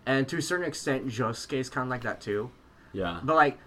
and 0.06 0.26
to 0.28 0.38
a 0.38 0.42
certain 0.42 0.66
extent, 0.66 1.08
Josuke 1.08 1.52
is 1.58 1.68
kind 1.68 1.84
of 1.84 1.90
like 1.90 2.02
that 2.04 2.22
too. 2.22 2.50
Yeah. 2.94 3.20
But 3.22 3.36
like, 3.36 3.58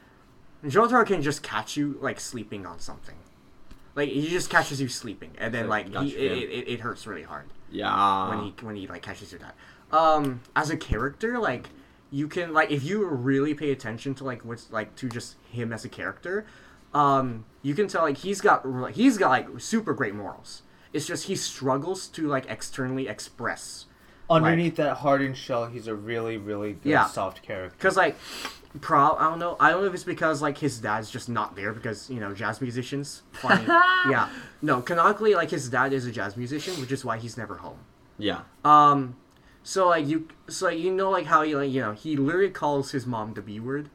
Jotaro 0.66 1.06
can 1.06 1.22
just 1.22 1.44
catch 1.44 1.78
you 1.78 2.00
like 2.02 2.20
sleeping 2.20 2.66
on 2.66 2.80
something. 2.80 3.16
Like 3.96 4.10
he 4.10 4.28
just 4.30 4.50
catches 4.50 4.82
you 4.82 4.88
sleeping, 4.88 5.32
and 5.38 5.54
then 5.54 5.68
like 5.68 5.96
he, 5.96 6.16
it, 6.16 6.50
it, 6.50 6.68
it 6.74 6.80
hurts 6.80 7.06
really 7.06 7.22
hard 7.22 7.46
Yeah. 7.70 8.30
when 8.30 8.40
he 8.46 8.54
when 8.62 8.76
he 8.76 8.88
like 8.88 9.04
catches 9.04 9.32
you 9.32 9.38
that. 9.40 9.56
Um, 9.96 10.42
as 10.56 10.72
a 10.72 10.78
character, 10.78 11.38
like 11.38 11.70
you 12.10 12.28
can 12.28 12.52
like 12.52 12.72
if 12.72 12.84
you 12.84 13.06
really 13.06 13.54
pay 13.54 13.72
attention 13.72 14.16
to 14.16 14.24
like 14.24 14.44
what's 14.44 14.72
like 14.72 14.96
to 14.96 15.08
just 15.08 15.36
him 15.52 15.72
as 15.72 15.86
a 15.86 15.90
character, 15.90 16.48
um, 16.96 17.46
you 17.62 17.76
can 17.76 17.88
tell 17.88 18.02
like 18.02 18.18
he's 18.18 18.42
got 18.42 18.68
like, 18.68 18.96
he's 18.96 19.20
got 19.20 19.30
like 19.30 19.48
super 19.60 19.94
great 19.94 20.16
morals. 20.16 20.64
It's 20.94 21.06
just 21.08 21.26
he 21.26 21.36
struggles 21.36 22.08
to 22.10 22.28
like 22.28 22.46
externally 22.50 23.08
express 23.08 23.86
Underneath 24.30 24.78
that 24.78 24.98
hardened 24.98 25.36
shell, 25.38 25.66
he's 25.68 25.88
a 25.88 25.94
really, 25.96 26.38
really 26.38 26.74
good, 26.74 26.90
Yeah. 26.90 27.06
soft 27.08 27.42
character. 27.44 27.76
because 27.78 27.98
like 27.98 28.16
pro 28.82 29.16
I 29.18 29.26
don't 29.30 29.38
know 29.40 29.56
I 29.60 29.70
don't 29.70 29.82
know 29.82 29.88
if 29.88 29.94
it's 29.94 30.04
because 30.04 30.42
like 30.42 30.58
his 30.58 30.80
dad's 30.80 31.12
just 31.12 31.30
not 31.30 31.56
there 31.56 31.74
because 31.74 32.10
you 32.10 32.20
know 32.20 32.34
jazz 32.34 32.60
musicians 32.60 33.22
funny 33.34 33.66
yeah 34.10 34.30
no 34.64 34.82
canonically 34.82 35.36
like 35.36 35.52
his 35.52 35.70
dad 35.70 35.94
is 35.94 36.08
a 36.08 36.12
jazz 36.12 36.36
musician 36.36 36.74
which 36.82 36.92
is 36.92 37.06
why 37.06 37.18
he's 37.20 37.38
never 37.38 37.58
home 37.58 37.78
yeah. 38.18 38.42
Um, 38.66 39.16
so 39.64 39.88
like 39.90 40.08
you, 40.08 40.28
so 40.48 40.68
like, 40.68 40.80
you 40.80 40.92
know 40.92 41.10
like 41.12 41.26
how 41.26 41.42
he 41.44 41.56
like 41.56 41.72
you 41.72 41.82
know 41.82 41.92
he 41.94 42.16
literally 42.16 42.50
calls 42.50 42.92
his 42.92 43.06
mom 43.06 43.34
the 43.34 43.42
B 43.42 43.60
word, 43.60 43.90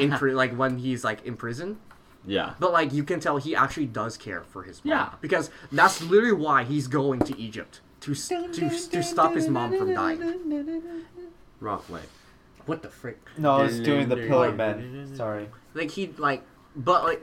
in 0.00 0.10
pri- 0.18 0.32
like 0.32 0.54
when 0.56 0.78
he's 0.78 1.02
like 1.04 1.24
in 1.26 1.36
prison. 1.36 1.78
Yeah. 2.26 2.54
But 2.58 2.72
like 2.72 2.92
you 2.92 3.04
can 3.04 3.20
tell 3.20 3.36
he 3.38 3.54
actually 3.54 3.86
does 3.86 4.16
care 4.16 4.42
for 4.42 4.62
his 4.64 4.84
mom. 4.84 4.90
Yeah. 4.90 5.10
Because 5.20 5.50
that's 5.72 6.02
literally 6.02 6.32
why 6.32 6.64
he's 6.64 6.88
going 6.88 7.20
to 7.20 7.38
Egypt 7.38 7.80
to 8.00 8.14
to 8.14 8.70
to 8.90 9.02
stop 9.02 9.34
his 9.34 9.48
mom 9.48 9.76
from 9.76 9.94
dying. 9.94 10.20
Wrong 11.60 11.82
way. 11.88 12.02
What 12.66 12.82
the 12.82 12.90
frick? 12.90 13.18
No, 13.38 13.52
I 13.52 13.62
was 13.62 13.80
doing 13.80 14.08
the 14.08 14.16
Pillar 14.16 14.48
Like- 14.48 14.56
Men. 14.56 15.12
Sorry. 15.16 15.48
Like 15.74 15.92
he 15.92 16.08
like, 16.18 16.42
but 16.74 17.04
like, 17.04 17.22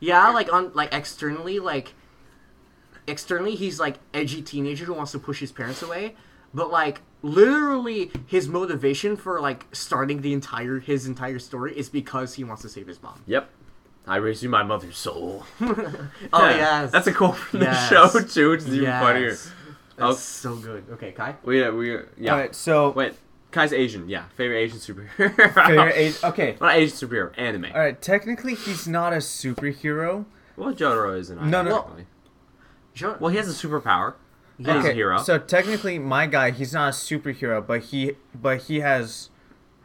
yeah, 0.00 0.28
like 0.30 0.52
on 0.52 0.72
like 0.74 0.92
externally 0.94 1.58
like. 1.58 1.94
Externally, 3.06 3.54
he's 3.54 3.80
like 3.80 3.96
edgy 4.12 4.42
teenager 4.42 4.84
who 4.84 4.92
wants 4.92 5.12
to 5.12 5.18
push 5.18 5.40
his 5.40 5.50
parents 5.50 5.82
away, 5.82 6.14
but 6.52 6.70
like 6.70 7.00
literally 7.22 8.10
his 8.26 8.48
motivation 8.48 9.16
for 9.16 9.40
like 9.40 9.64
starting 9.72 10.20
the 10.20 10.34
entire 10.34 10.78
his 10.78 11.06
entire 11.06 11.38
story 11.38 11.76
is 11.76 11.88
because 11.88 12.34
he 12.34 12.44
wants 12.44 12.60
to 12.62 12.68
save 12.68 12.86
his 12.86 13.02
mom. 13.02 13.22
Yep. 13.26 13.48
I 14.08 14.16
raised 14.16 14.42
you 14.42 14.48
my 14.48 14.62
mother's 14.62 14.96
soul. 14.96 15.44
Oh 15.60 16.48
Yeah. 16.48 16.56
yes, 16.56 16.90
That's 16.92 17.06
a 17.06 17.12
quote 17.12 17.36
from 17.36 17.60
Yes. 17.62 17.88
the 17.90 17.94
show 18.10 18.20
too, 18.20 18.50
which 18.50 18.60
is 18.62 18.68
even 18.68 18.82
Yes. 18.84 19.02
funnier. 19.02 19.30
That's 19.30 19.52
Oh. 20.00 20.12
so 20.12 20.56
good. 20.56 20.84
Okay, 20.92 21.12
Kai. 21.12 21.36
We 21.44 21.62
uh, 21.62 21.72
we 21.72 21.96
uh, 21.96 22.02
yeah. 22.16 22.32
All 22.32 22.38
right, 22.38 22.54
so 22.54 22.90
Wait, 22.90 23.14
Kai's 23.50 23.72
Asian. 23.72 24.08
Yeah, 24.08 24.24
favorite 24.36 24.58
Asian 24.58 24.78
superhero. 24.78 25.54
favorite 25.54 25.92
age. 26.04 26.16
Okay. 26.24 26.56
Not 26.60 26.74
Asian 26.76 26.96
superhero. 27.08 27.32
Anime. 27.36 27.66
All 27.74 27.80
right. 27.80 28.00
Technically, 28.00 28.54
he's 28.54 28.86
not 28.88 29.12
a 29.12 29.16
superhero. 29.16 30.24
Well, 30.56 30.72
Jotaro 30.74 31.18
is 31.18 31.30
an 31.30 31.50
No, 31.50 31.62
no. 31.62 31.76
technically. 31.78 32.06
Jo- 32.94 33.16
Well, 33.20 33.30
he 33.30 33.36
has 33.36 33.48
a 33.48 33.66
superpower. 33.68 34.14
Yeah. 34.58 34.72
And 34.74 34.82
he's 34.82 34.90
a 34.90 34.94
hero. 34.94 35.18
So 35.18 35.38
technically, 35.38 35.98
my 36.00 36.26
guy, 36.26 36.50
he's 36.50 36.72
not 36.72 36.88
a 36.88 36.92
superhero, 36.96 37.64
but 37.64 37.80
he, 37.84 38.14
but 38.34 38.62
he 38.62 38.80
has, 38.80 39.30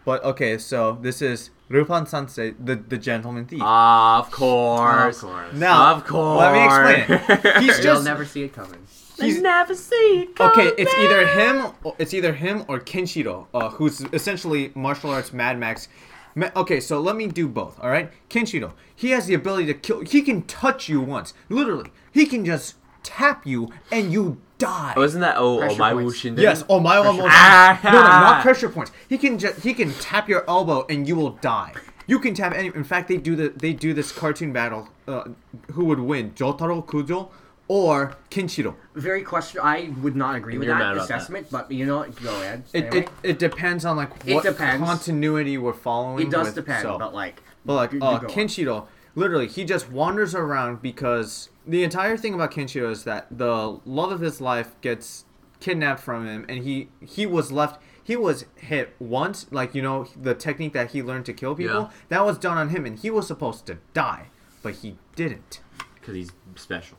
but 0.04 0.24
okay. 0.24 0.58
So 0.58 0.98
this 1.00 1.22
is 1.22 1.52
Rupan 1.74 2.04
Sansei, 2.12 2.54
the 2.64 2.76
the 2.76 2.98
gentleman 2.98 3.46
thief. 3.46 3.62
of 3.62 4.30
course. 4.32 5.18
Of 5.24 5.30
course. 5.30 5.54
now, 5.54 5.96
of 5.96 6.06
course. 6.06 6.40
let 6.42 6.52
me 6.54 6.62
explain 6.70 7.46
it. 7.56 7.64
He's 7.64 7.84
You'll 7.84 8.02
never 8.04 8.26
see 8.26 8.44
it 8.44 8.54
coming. 8.54 8.82
he's 9.20 9.42
never 9.42 9.74
see 9.76 10.12
it 10.24 10.36
coming. 10.36 10.52
okay. 10.68 10.82
It's 10.82 10.94
either 11.04 11.22
him. 11.40 11.72
Or, 11.84 11.96
it's 12.00 12.14
either 12.14 12.34
him 12.34 12.64
or 12.68 12.80
Kenshiro, 12.80 13.48
uh, 13.54 13.70
who's 13.70 14.02
essentially 14.14 14.72
martial 14.76 15.10
arts 15.10 15.34
Mad 15.34 15.58
Max. 15.60 15.88
Ma- 16.36 16.50
Okay, 16.56 16.80
so 16.80 17.00
let 17.00 17.16
me 17.16 17.28
do 17.28 17.48
both. 17.48 17.80
All 17.82 17.90
right, 17.90 18.10
Kenshiro. 18.30 18.74
He 18.96 19.12
has 19.12 19.26
the 19.28 19.34
ability 19.36 19.66
to 19.68 19.74
kill. 19.76 20.02
He 20.02 20.22
can 20.22 20.42
touch 20.44 20.90
you 20.90 21.00
once, 21.02 21.34
literally. 21.50 21.92
He 22.12 22.26
can 22.26 22.44
just 22.46 22.76
tap 23.04 23.46
you 23.46 23.70
and 23.92 24.12
you 24.12 24.42
die. 24.58 24.94
Oh, 24.98 25.04
isn't 25.04 25.22
that 25.22 25.36
oh, 25.38 25.62
oh 25.62 25.76
my 25.78 25.94
points. 25.94 26.18
Wushin? 26.18 26.38
Yes. 26.40 26.64
Oh 26.70 26.80
my 26.80 26.98
almost. 26.98 27.28
Ah. 27.30 27.80
no, 27.84 27.92
no, 27.92 28.02
not 28.02 28.42
pressure 28.48 28.70
points. 28.70 28.92
He 29.08 29.18
can 29.18 29.38
just 29.38 29.60
he 29.62 29.74
can 29.74 29.94
tap 29.96 30.28
your 30.30 30.44
elbow 30.50 30.86
and 30.90 31.08
you 31.08 31.16
will 31.16 31.32
die. 31.32 31.74
You 32.08 32.20
can 32.20 32.34
tap 32.34 32.54
any. 32.54 32.68
In 32.68 32.84
fact, 32.84 33.08
they 33.08 33.18
do 33.18 33.36
the 33.36 33.50
they 33.50 33.74
do 33.74 33.94
this 33.94 34.12
cartoon 34.12 34.52
battle. 34.54 34.90
Uh, 35.08 35.26
who 35.74 35.86
would 35.86 36.00
win, 36.00 36.32
Jotaro 36.32 36.86
Kujo 36.86 37.30
or 37.68 38.16
Kenshiro? 38.30 38.76
Very 38.96 39.22
question. 39.24 39.60
I 39.64 39.92
would 40.02 40.16
not 40.16 40.36
agree 40.36 40.58
with 40.58 40.68
You're 40.68 40.78
that 40.78 40.94
about 40.94 41.08
that. 41.08 41.16
assessment, 41.20 41.48
but 41.52 41.72
you 41.72 41.86
know 41.86 41.98
what? 42.00 42.22
Go 42.24 42.30
ahead. 42.42 42.64
It, 42.74 42.86
Anyway, 42.86 43.02
it, 43.04 43.10
it 43.32 43.40
depends 43.40 43.84
on 43.86 43.96
like 43.98 44.12
It 44.26 44.34
what 44.36 44.44
depends. 44.44 44.86
continuity 44.86 45.58
we're 45.58 45.74
following. 45.74 46.28
it 46.28 46.32
does 46.32 46.48
with, 46.48 46.56
depend, 46.56 46.84
so. 46.84 46.98
but 46.98 47.14
like, 47.14 47.42
But 47.66 47.74
like 47.76 47.92
you- 47.94 48.00
you 48.00 48.06
uh, 48.06 48.18
go 48.20 48.28
on. 48.28 48.34
Kenshiro, 48.34 48.88
literally, 49.16 49.48
he 49.48 49.64
just 49.66 49.92
wanders 49.92 50.36
around 50.36 50.82
because 50.82 51.50
the 51.66 51.84
entire 51.84 52.18
thing 52.18 52.34
about 52.34 52.52
Kenshiro 52.52 52.92
is 52.92 53.04
that 53.04 53.28
the 53.32 53.80
love 53.86 54.12
of 54.12 54.20
his 54.20 54.42
life 54.42 54.80
gets 54.82 55.26
kidnapped 55.60 56.02
from 56.02 56.28
him, 56.28 56.46
and 56.50 56.64
he 56.64 56.90
he 57.00 57.26
was 57.26 57.52
left. 57.52 57.82
he 58.04 58.16
was 58.16 58.46
hit 58.56 58.96
once, 59.00 59.46
like 59.52 59.74
you 59.74 59.82
know 59.82 60.08
the 60.22 60.36
technique 60.36 60.74
that 60.74 60.92
he 60.92 61.02
learned 61.02 61.26
to 61.26 61.34
kill 61.34 61.56
people. 61.56 61.82
Yeah. 61.84 61.90
That 62.10 62.26
was 62.26 62.38
done 62.38 62.58
on 62.58 62.70
him, 62.70 62.86
and 62.86 63.00
he 63.00 63.10
was 63.10 63.28
supposed 63.28 63.66
to 63.68 63.78
die, 63.94 64.28
but 64.62 64.76
he 64.76 64.98
didn't. 65.16 65.62
Because 65.96 66.16
he's 66.16 66.32
special. 66.56 66.98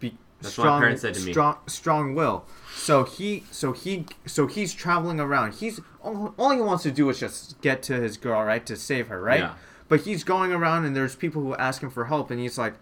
Be 0.00 0.16
That's 0.40 0.56
what 0.56 0.66
my 0.68 0.78
parents 0.80 1.02
said 1.02 1.14
to 1.14 1.20
me. 1.20 1.32
Strong, 1.32 1.58
strong 1.66 2.14
will. 2.14 2.46
So 2.74 3.04
he, 3.04 3.44
so 3.50 3.72
he, 3.72 4.06
so 4.24 4.46
he's 4.46 4.72
traveling 4.72 5.20
around. 5.20 5.54
He's 5.54 5.80
all, 6.02 6.34
all 6.38 6.50
he 6.50 6.60
wants 6.60 6.82
to 6.84 6.90
do 6.90 7.10
is 7.10 7.20
just 7.20 7.60
get 7.60 7.82
to 7.84 8.00
his 8.00 8.16
girl, 8.16 8.42
right, 8.42 8.64
to 8.64 8.74
save 8.74 9.08
her, 9.08 9.20
right? 9.20 9.40
Yeah. 9.40 9.54
But 9.92 10.00
he's 10.00 10.24
going 10.24 10.54
around, 10.54 10.86
and 10.86 10.96
there's 10.96 11.14
people 11.14 11.42
who 11.42 11.54
ask 11.56 11.82
him 11.82 11.90
for 11.90 12.06
help, 12.06 12.30
and 12.30 12.40
he's 12.40 12.56
like, 12.56 12.76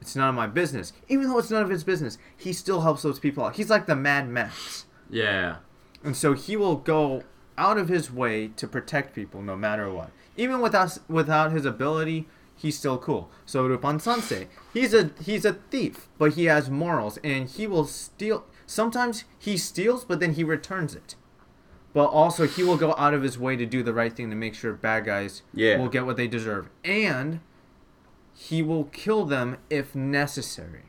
"It's 0.00 0.16
none 0.16 0.30
of 0.30 0.34
my 0.34 0.46
business." 0.46 0.94
Even 1.10 1.28
though 1.28 1.36
it's 1.36 1.50
none 1.50 1.62
of 1.62 1.68
his 1.68 1.84
business, 1.84 2.16
he 2.34 2.54
still 2.54 2.80
helps 2.80 3.02
those 3.02 3.18
people 3.18 3.44
out. 3.44 3.56
He's 3.56 3.68
like 3.68 3.84
the 3.84 3.94
Mad 3.94 4.30
Max, 4.30 4.86
Yeah. 5.10 5.56
and 6.02 6.16
so 6.16 6.32
he 6.32 6.56
will 6.56 6.76
go 6.76 7.22
out 7.58 7.76
of 7.76 7.88
his 7.88 8.10
way 8.10 8.48
to 8.56 8.66
protect 8.66 9.14
people, 9.14 9.42
no 9.42 9.56
matter 9.56 9.90
what. 9.90 10.08
Even 10.38 10.62
without 10.62 10.96
without 11.06 11.52
his 11.52 11.66
ability, 11.66 12.28
he's 12.56 12.78
still 12.78 12.96
cool. 12.96 13.28
So 13.44 13.68
Rupan 13.68 14.00
Sansei, 14.00 14.46
he's 14.72 14.94
a 14.94 15.10
he's 15.20 15.44
a 15.44 15.58
thief, 15.70 16.08
but 16.16 16.32
he 16.32 16.46
has 16.46 16.70
morals, 16.70 17.18
and 17.22 17.46
he 17.46 17.66
will 17.66 17.84
steal. 17.84 18.46
Sometimes 18.64 19.24
he 19.38 19.58
steals, 19.58 20.02
but 20.06 20.18
then 20.18 20.32
he 20.32 20.42
returns 20.42 20.94
it. 20.94 21.14
But 21.94 22.06
also, 22.06 22.46
he 22.46 22.62
will 22.64 22.76
go 22.76 22.94
out 22.98 23.14
of 23.14 23.22
his 23.22 23.38
way 23.38 23.56
to 23.56 23.64
do 23.64 23.82
the 23.82 23.94
right 23.94 24.12
thing 24.12 24.28
to 24.28 24.36
make 24.36 24.54
sure 24.54 24.72
bad 24.74 25.04
guys 25.06 25.42
Yeah. 25.54 25.78
will 25.78 25.88
get 25.88 26.04
what 26.04 26.16
they 26.16 26.26
deserve, 26.26 26.68
and 26.84 27.40
he 28.34 28.62
will 28.62 28.84
kill 28.84 29.24
them 29.24 29.56
if 29.70 29.94
necessary. 29.94 30.82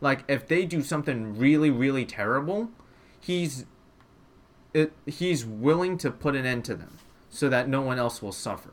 Like 0.00 0.24
if 0.28 0.46
they 0.46 0.64
do 0.64 0.82
something 0.82 1.36
really, 1.36 1.68
really 1.70 2.04
terrible, 2.04 2.70
he's 3.20 3.66
it, 4.72 4.92
he's 5.06 5.44
willing 5.44 5.98
to 5.98 6.10
put 6.10 6.36
an 6.36 6.46
end 6.46 6.64
to 6.66 6.74
them 6.74 6.98
so 7.28 7.48
that 7.48 7.68
no 7.68 7.80
one 7.80 7.98
else 7.98 8.22
will 8.22 8.32
suffer. 8.32 8.70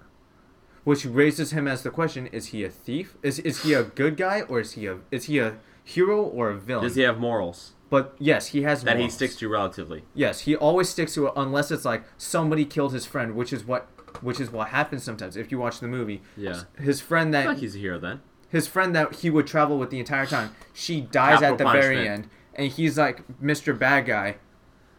Which 0.84 1.05
raises 1.05 1.51
him 1.51 1.67
as 1.67 1.82
the 1.82 1.89
question: 1.89 2.28
Is 2.28 2.47
he 2.47 2.63
a 2.63 2.69
thief? 2.69 3.15
Is 3.24 3.39
is 3.39 3.63
he 3.63 3.74
a 3.74 3.84
good 3.84 4.15
guy 4.17 4.41
or 4.41 4.59
is 4.59 4.74
he 4.74 4.86
a 4.86 4.99
is 5.11 5.26
he 5.26 5.39
a 5.39 5.55
hero 5.84 6.21
or 6.21 6.49
a 6.51 6.57
villain? 6.57 6.84
Does 6.84 6.95
he 6.95 7.01
have 7.03 7.19
morals 7.19 7.71
but 7.93 8.15
yes, 8.17 8.47
he 8.47 8.63
has 8.63 8.81
that 8.85 8.97
he 8.97 9.07
sticks 9.07 9.35
to 9.35 9.47
relatively? 9.47 10.01
Yes, 10.15 10.39
he 10.39 10.55
always 10.55 10.89
sticks 10.89 11.13
to 11.13 11.27
it 11.27 11.33
unless 11.35 11.69
it's 11.69 11.85
like 11.85 12.03
somebody 12.17 12.65
killed 12.65 12.91
his 12.91 13.05
friend, 13.05 13.35
which 13.35 13.53
is 13.53 13.65
what 13.65 13.87
which 14.21 14.39
is 14.39 14.49
what 14.49 14.69
happens 14.69 15.03
sometimes 15.03 15.37
if 15.37 15.51
you 15.51 15.59
watch 15.59 15.79
the 15.79 15.87
movie. 15.87 16.23
Yeah. 16.35 16.63
His 16.79 17.01
friend 17.01 17.29
I 17.29 17.41
that 17.41 17.43
feel 17.43 17.51
like 17.51 17.61
he's 17.61 17.75
a 17.75 17.77
hero 17.77 17.99
then. 17.99 18.21
his 18.49 18.65
friend 18.67 18.95
that 18.95 19.17
he 19.17 19.29
would 19.29 19.45
travel 19.45 19.77
with 19.77 19.91
the 19.91 19.99
entire 19.99 20.25
time, 20.25 20.55
she 20.73 21.01
dies 21.01 21.41
Capital 21.41 21.51
at 21.51 21.57
the 21.75 21.79
very 21.81 22.07
end, 22.07 22.29
and 22.55 22.71
he's 22.71 22.97
like, 22.97 23.21
"Mr. 23.39 23.77
Bad 23.77 24.07
Guy, 24.07 24.37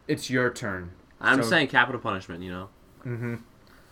it's 0.06 0.30
your 0.30 0.48
turn." 0.50 0.92
I'm 1.20 1.42
So- 1.42 1.48
saying 1.48 1.66
capital 1.68 2.00
punishment, 2.00 2.44
you 2.44 2.52
know? 2.52 2.68
Mm-hmm. 3.04 3.34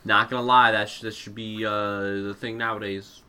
Not 0.05 0.31
gonna 0.31 0.47
lie, 0.47 0.71
that, 0.71 0.89
sh- 0.89 1.01
that 1.01 1.15
should 1.15 1.35
be 1.35 1.67
uh, 1.67 1.73
the 1.73 2.37
thing 2.39 2.57
nowadays. 2.57 3.23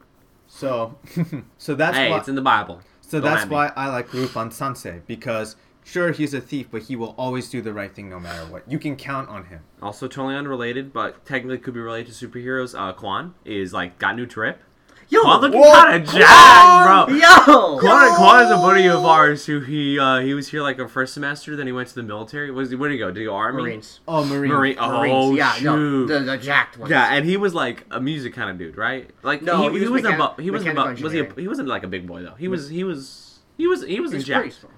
So, 0.45 0.99
so 1.57 1.73
that's 1.73 1.97
hey, 1.97 2.11
why. 2.11 2.19
it's 2.19 2.27
in 2.27 2.35
the 2.35 2.41
Bible. 2.43 2.81
So 3.07 3.19
Don't 3.19 3.29
that's 3.29 3.43
at 3.43 3.49
why 3.49 3.71
I 3.75 3.89
like 3.89 4.07
Rupan 4.09 4.47
Sansei 4.47 5.01
because 5.05 5.55
sure 5.83 6.11
he's 6.11 6.33
a 6.33 6.41
thief, 6.41 6.67
but 6.71 6.83
he 6.83 6.95
will 6.95 7.13
always 7.17 7.49
do 7.49 7.61
the 7.61 7.73
right 7.73 7.93
thing 7.93 8.09
no 8.09 8.19
matter 8.19 8.45
what. 8.51 8.69
You 8.69 8.79
can 8.79 8.95
count 8.95 9.29
on 9.29 9.45
him. 9.45 9.61
Also, 9.81 10.07
totally 10.07 10.35
unrelated, 10.35 10.93
but 10.93 11.25
technically 11.25 11.57
could 11.57 11.73
be 11.73 11.79
related 11.79 12.13
to 12.13 12.27
superheroes. 12.27 12.77
Uh, 12.77 12.93
Quan 12.93 13.35
is 13.45 13.73
like 13.73 13.99
got 13.99 14.15
new 14.15 14.25
drip. 14.25 14.61
Yo, 15.09 15.21
Quan 15.21 15.41
looking 15.41 15.59
Whoa! 15.59 15.71
kind 15.71 16.03
of 16.03 16.09
jacked, 16.13 17.07
bro. 17.09 17.15
yo, 17.15 17.79
Quan, 17.79 18.15
Quan 18.15 18.45
is 18.45 18.51
a 18.51 18.55
buddy 18.57 18.87
of 18.87 19.05
ours 19.05 19.45
who 19.45 19.59
he 19.59 19.99
uh, 19.99 20.19
he 20.19 20.33
was 20.33 20.47
here 20.49 20.61
like 20.61 20.79
a 20.79 20.87
first 20.87 21.13
semester, 21.13 21.55
then 21.55 21.67
he 21.67 21.73
went 21.73 21.89
to 21.89 21.95
the 21.95 22.03
military. 22.03 22.49
Was 22.51 22.69
he, 22.69 22.75
where 22.75 22.89
did 22.89 22.95
he 22.95 22.99
go? 22.99 23.11
Did 23.11 23.19
he 23.19 23.25
go 23.25 23.35
army? 23.35 23.61
Marines. 23.63 23.99
Oh, 24.07 24.23
Marine. 24.25 24.51
Marine. 24.51 24.75
Marines. 24.77 25.13
Oh 25.15 25.35
yeah, 25.35 25.53
shoot. 25.53 25.63
no, 25.65 26.05
the, 26.05 26.19
the 26.19 26.37
jacked 26.37 26.77
ones. 26.77 26.89
yeah, 26.91 27.13
and 27.13 27.25
he 27.25 27.37
was 27.37 27.53
like 27.53 27.85
a 27.91 27.99
music 27.99 28.33
kind 28.33 28.49
of 28.49 28.57
dude, 28.57 28.77
right? 28.77 29.09
Like 29.21 29.41
No, 29.41 29.57
he, 29.69 29.73
he 29.79 29.79
he, 29.85 29.89
was 29.89 30.01
was 30.01 30.01
mechani- 30.11 30.15
above. 30.15 30.37
He 30.39 30.49
was 30.51 30.61
mechanical 30.63 30.91
above. 30.91 31.01
Was 31.03 31.13
he? 31.13 31.19
A, 31.19 31.33
he 31.35 31.47
wasn't 31.47 31.67
like 31.67 31.83
a 31.83 31.87
big 31.87 32.07
boy 32.07 32.21
though. 32.23 32.35
He 32.35 32.47
was. 32.47 32.69
He 32.69 32.83
was. 32.83 33.39
He 33.57 33.67
was. 33.67 33.83
He 33.83 33.99
was 33.99 34.11
in 34.13 34.19
He's 34.19 34.27
pretty 34.29 34.49
jack. 34.49 34.69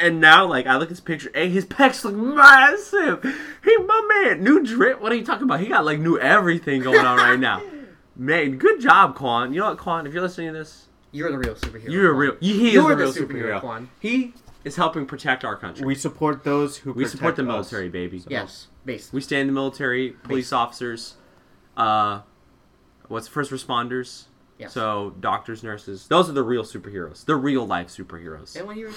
And 0.00 0.20
now, 0.20 0.46
like, 0.46 0.66
I 0.66 0.74
look 0.78 0.84
at 0.86 0.90
his 0.90 1.00
picture, 1.00 1.30
hey, 1.32 1.48
his 1.48 1.64
pecs 1.64 2.02
look 2.02 2.14
massive. 2.16 3.22
He, 3.62 3.76
my 3.76 4.24
man, 4.24 4.42
new 4.42 4.64
drip. 4.64 5.00
What 5.00 5.12
are 5.12 5.14
you 5.14 5.24
talking 5.24 5.44
about? 5.44 5.60
He 5.60 5.66
got 5.66 5.84
like 5.84 6.00
new 6.00 6.18
everything 6.18 6.82
going 6.82 7.04
on 7.06 7.18
right 7.18 7.38
now. 7.38 7.62
Man, 8.22 8.56
good 8.56 8.80
job, 8.80 9.16
Quan. 9.16 9.52
You 9.52 9.60
know 9.60 9.68
what, 9.70 9.78
Quan? 9.78 10.06
If 10.06 10.12
you're 10.12 10.22
listening 10.22 10.52
to 10.52 10.58
this, 10.58 10.86
You're 11.10 11.32
the 11.32 11.38
real 11.38 11.54
superhero. 11.56 11.88
you're 11.90 12.06
a 12.10 12.14
Quan. 12.14 12.18
real. 12.20 12.36
He 12.40 12.68
is 12.68 12.74
You're 12.74 12.90
the 12.90 12.94
the 12.94 13.02
real 13.02 13.12
superhero, 13.12 13.54
superhero. 13.56 13.60
Quan. 13.60 13.88
He 13.98 14.34
is 14.64 14.76
helping 14.76 15.06
protect 15.06 15.44
our 15.44 15.56
country. 15.56 15.84
We 15.84 15.96
support 15.96 16.44
those 16.44 16.76
who 16.78 16.92
We 16.92 17.04
support 17.06 17.34
the 17.34 17.42
protect 17.42 17.58
us. 17.66 17.72
military, 17.72 17.88
baby. 17.88 18.22
Yes, 18.28 18.68
base. 18.84 19.12
We 19.12 19.20
stand 19.20 19.40
in 19.42 19.46
the 19.48 19.52
military, 19.54 20.10
police 20.22 20.46
Base. 20.46 20.52
officers, 20.52 21.14
uh, 21.76 22.20
what's 23.08 23.26
first 23.26 23.50
responders. 23.50 24.26
Yes. 24.56 24.72
So 24.72 25.14
doctors, 25.18 25.64
nurses. 25.64 26.06
Those 26.06 26.28
are 26.30 26.32
the 26.32 26.44
real 26.44 26.62
superheroes. 26.62 27.24
The 27.24 27.34
real 27.34 27.66
life 27.66 27.88
superheroes. 27.88 28.54
And 28.54 28.68
when 28.68 28.78
you're, 28.78 28.90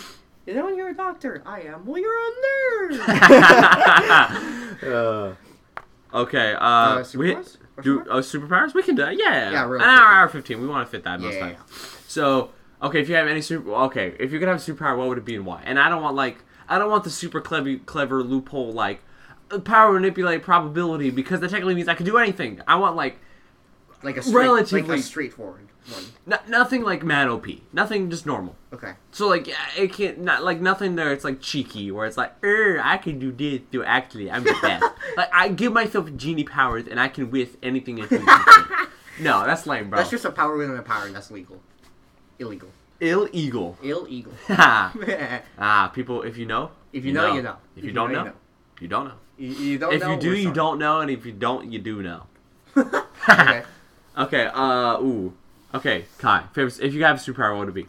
and 0.46 0.56
then 0.56 0.64
when 0.66 0.78
you're 0.78 0.90
a 0.90 0.94
doctor, 0.96 1.42
I 1.48 1.62
am. 1.62 1.84
Well, 1.88 2.00
you're 2.00 2.16
a 2.16 2.32
nerd. 2.94 3.00
Uh, 4.84 5.34
Okay, 6.14 6.54
uh, 6.54 6.60
Uh, 6.64 7.04
we 7.16 7.34
superpowers? 7.34 7.58
Do 7.84 8.02
uh, 8.10 8.18
superpowers. 8.22 8.74
We 8.74 8.84
can 8.84 8.96
do 8.96 9.04
that. 9.04 9.18
Yeah, 9.18 9.52
Yeah, 9.52 9.66
real 9.68 9.82
an 9.82 9.90
hour, 9.90 10.06
hour 10.14 10.28
fifteen. 10.30 10.62
We 10.62 10.68
want 10.68 10.88
to 10.88 10.92
fit 10.92 11.04
that 11.04 11.20
most 11.20 11.34
Yeah. 11.36 11.40
time. 11.40 11.56
So, 12.08 12.52
okay, 12.82 13.02
if 13.02 13.10
you 13.10 13.16
have 13.16 13.28
any 13.28 13.42
super, 13.42 13.70
okay, 13.74 14.16
if 14.20 14.32
you 14.32 14.40
could 14.40 14.48
have 14.48 14.58
a 14.58 14.60
superpower, 14.60 14.98
what 14.98 15.08
would 15.10 15.18
it 15.18 15.26
be 15.26 15.36
and 15.36 15.46
why? 15.46 15.62
And 15.66 15.78
I 15.80 15.90
don't 15.90 16.02
want 16.02 16.16
like, 16.16 16.38
I 16.70 16.78
don't 16.78 16.90
want 16.90 17.04
the 17.04 17.10
super 17.10 17.42
clever, 17.42 17.76
clever 17.86 18.24
loophole 18.24 18.72
like, 18.72 19.02
power 19.64 19.94
manipulate 19.94 20.42
probability 20.42 21.10
because 21.12 21.40
that 21.42 21.50
technically 21.50 21.76
means 21.76 21.88
I 21.88 21.94
can 21.96 22.06
do 22.06 22.18
anything. 22.18 22.62
I 22.68 22.76
want 22.78 22.96
like, 22.96 23.20
like 24.04 24.18
a 24.18 24.22
like 24.22 24.34
Relatively- 24.36 25.00
a 25.00 25.02
straightforward 25.02 25.68
one. 25.92 26.04
n- 26.32 26.40
nothing 26.50 26.84
like 26.84 27.04
mad 27.04 27.28
OP, 27.28 27.46
nothing 27.74 28.10
just 28.10 28.26
normal. 28.26 28.56
Okay. 28.74 28.94
So 29.12 29.28
like, 29.28 29.48
it 29.78 29.94
can't 29.94 30.20
not 30.22 30.44
like 30.44 30.60
nothing 30.62 30.96
there. 30.96 31.12
It's 31.12 31.24
like 31.24 31.42
cheeky 31.42 31.92
where 31.92 32.06
it's 32.08 32.18
like, 32.18 32.34
er, 32.44 32.80
I 32.84 32.98
can 32.98 33.20
do 33.20 33.32
this. 33.32 33.62
Do 33.72 33.84
actually, 33.84 34.30
I'm 34.32 34.44
the 34.44 34.56
best. 34.62 34.84
like 35.18 35.30
I 35.34 35.50
give 35.50 35.74
myself 35.74 36.16
genie 36.16 36.44
powers 36.44 36.88
and 36.88 37.00
I 37.00 37.08
can 37.08 37.30
with 37.32 37.58
anything. 37.64 37.96
no, 39.20 39.46
that's 39.46 39.66
lame, 39.68 39.90
bro. 39.90 39.98
That's 39.98 40.10
just 40.10 40.26
a 40.26 40.32
power 40.32 40.58
within 40.58 40.76
a 40.76 40.82
power, 40.82 41.06
and 41.06 41.16
that's 41.16 41.32
legal. 41.32 41.62
Illegal. 42.40 42.70
illegal. 43.00 43.78
Illegal. 43.82 44.34
ah, 44.50 45.42
ah, 45.58 45.88
people, 45.94 46.24
if 46.24 46.38
you 46.38 46.46
know, 46.46 46.72
If 46.92 47.06
you 47.06 47.14
know, 47.14 47.34
you 47.34 47.42
know. 47.42 47.58
If 47.78 47.84
you 47.86 47.92
don't 47.92 48.12
know, 48.12 48.34
you 48.82 48.88
don't 48.88 49.06
know. 49.06 49.14
You, 49.38 49.50
you 49.50 49.78
don't 49.78 49.94
If 49.94 50.02
know. 50.02 50.12
you 50.12 50.20
do, 50.20 50.36
you 50.36 50.52
don't 50.52 50.80
know, 50.80 51.00
and 51.02 51.10
if 51.12 51.26
you 51.26 51.32
don't, 51.32 51.72
you 51.72 51.80
do 51.80 52.02
know. 52.02 52.24
okay. 52.76 53.64
Okay. 54.18 54.46
Uh. 54.54 55.00
Ooh. 55.02 55.34
Okay, 55.74 56.06
Kai. 56.20 56.44
Favorite, 56.54 56.80
if 56.80 56.94
you 56.94 57.04
have 57.04 57.18
a 57.18 57.20
superpower, 57.20 57.52
what 57.58 57.68
would 57.68 57.70
it 57.70 57.74
be? 57.74 57.88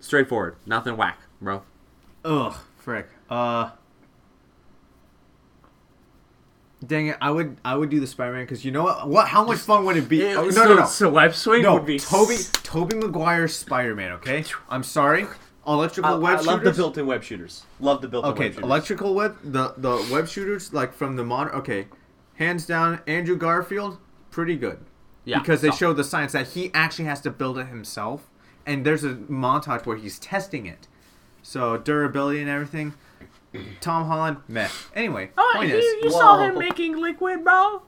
Straightforward, 0.00 0.56
nothing 0.64 0.96
whack, 0.96 1.18
bro. 1.40 1.62
ugh, 2.24 2.54
frick. 2.78 3.06
Uh. 3.28 3.70
Dang 6.86 7.08
it! 7.08 7.18
I 7.20 7.30
would 7.30 7.58
I 7.62 7.74
would 7.74 7.90
do 7.90 8.00
the 8.00 8.06
Spider-Man 8.06 8.44
because 8.44 8.64
you 8.64 8.70
know 8.72 8.84
what? 8.84 9.06
What? 9.06 9.28
How 9.28 9.44
much 9.44 9.58
fun 9.58 9.84
would 9.84 9.98
it 9.98 10.08
be? 10.08 10.24
Oh, 10.34 10.44
no, 10.44 10.50
so, 10.50 10.64
no, 10.64 10.74
no. 10.76 10.86
So 10.86 11.10
web 11.10 11.34
swing 11.34 11.62
No, 11.62 11.74
would 11.74 11.84
be 11.84 11.98
Tobey 11.98 12.38
Tobey 12.62 12.96
Maguire's 12.96 13.54
Spider-Man. 13.54 14.12
Okay, 14.12 14.44
I'm 14.70 14.82
sorry. 14.82 15.26
Electrical 15.66 16.14
I, 16.14 16.16
web 16.16 16.38
I 16.38 16.42
love 16.42 16.64
the 16.64 16.72
built-in 16.72 17.06
web 17.06 17.22
shooters. 17.22 17.64
Love 17.80 18.00
the 18.00 18.08
built-in 18.08 18.32
Okay, 18.32 18.44
web 18.44 18.52
shooters. 18.54 18.64
electrical 18.64 19.14
web 19.14 19.36
the 19.44 19.74
the 19.76 20.08
web 20.10 20.26
shooters 20.26 20.72
like 20.72 20.94
from 20.94 21.16
the 21.16 21.24
modern. 21.24 21.52
Okay, 21.56 21.88
hands 22.36 22.64
down, 22.64 23.00
Andrew 23.06 23.36
Garfield, 23.36 23.98
pretty 24.30 24.56
good. 24.56 24.78
Yeah, 25.24 25.38
because 25.38 25.60
they 25.60 25.70
so- 25.70 25.76
show 25.76 25.92
the 25.92 26.04
science 26.04 26.32
that 26.32 26.48
he 26.48 26.70
actually 26.74 27.04
has 27.06 27.20
to 27.22 27.30
build 27.30 27.58
it 27.58 27.66
himself, 27.68 28.30
and 28.66 28.84
there's 28.86 29.04
a 29.04 29.14
montage 29.14 29.86
where 29.86 29.96
he's 29.96 30.18
testing 30.18 30.66
it. 30.66 30.88
So 31.42 31.76
durability 31.76 32.40
and 32.40 32.48
everything. 32.48 32.94
Tom 33.80 34.06
Holland, 34.06 34.38
meh. 34.48 34.68
Anyway, 34.94 35.30
Oh, 35.36 35.52
point 35.56 35.70
you, 35.70 35.76
is, 35.76 35.84
you 36.04 36.10
saw 36.10 36.36
Whoa. 36.38 36.44
him 36.48 36.58
making 36.58 36.96
liquid, 36.96 37.42
bro. 37.44 37.82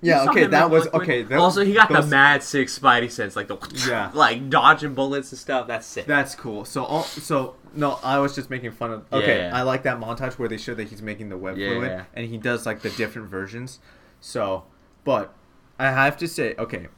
Yeah, 0.00 0.24
saw 0.24 0.30
okay, 0.30 0.46
that 0.46 0.70
was 0.70 0.84
liquid. 0.84 1.02
okay. 1.02 1.22
That, 1.24 1.38
also, 1.40 1.64
he 1.64 1.72
got 1.74 1.88
those- 1.88 2.04
the 2.04 2.10
mad 2.10 2.42
six 2.42 2.78
Spidey 2.78 3.10
sense, 3.10 3.34
like 3.34 3.48
the 3.48 3.56
Yeah. 3.88 4.10
like 4.14 4.48
dodging 4.48 4.94
bullets 4.94 5.32
and 5.32 5.38
stuff. 5.38 5.66
That's 5.66 5.86
sick. 5.86 6.06
That's 6.06 6.34
cool. 6.36 6.64
So, 6.64 6.84
all, 6.84 7.02
so 7.02 7.56
no, 7.74 7.98
I 8.04 8.18
was 8.18 8.34
just 8.34 8.48
making 8.48 8.70
fun 8.72 8.92
of. 8.92 9.12
Okay, 9.12 9.38
Yeah. 9.48 9.56
I 9.56 9.62
like 9.62 9.82
that 9.82 9.98
montage 9.98 10.34
where 10.38 10.48
they 10.48 10.56
show 10.58 10.74
that 10.74 10.88
he's 10.88 11.02
making 11.02 11.30
the 11.30 11.36
web 11.36 11.58
Yeah. 11.58 11.70
fluid, 11.70 12.04
and 12.14 12.26
he 12.28 12.36
does 12.38 12.64
like 12.64 12.82
the 12.82 12.90
different 12.90 13.28
versions. 13.28 13.80
So, 14.20 14.64
but 15.04 15.34
I 15.78 15.90
have 15.90 16.16
to 16.18 16.28
say, 16.28 16.54
okay, 16.58 16.88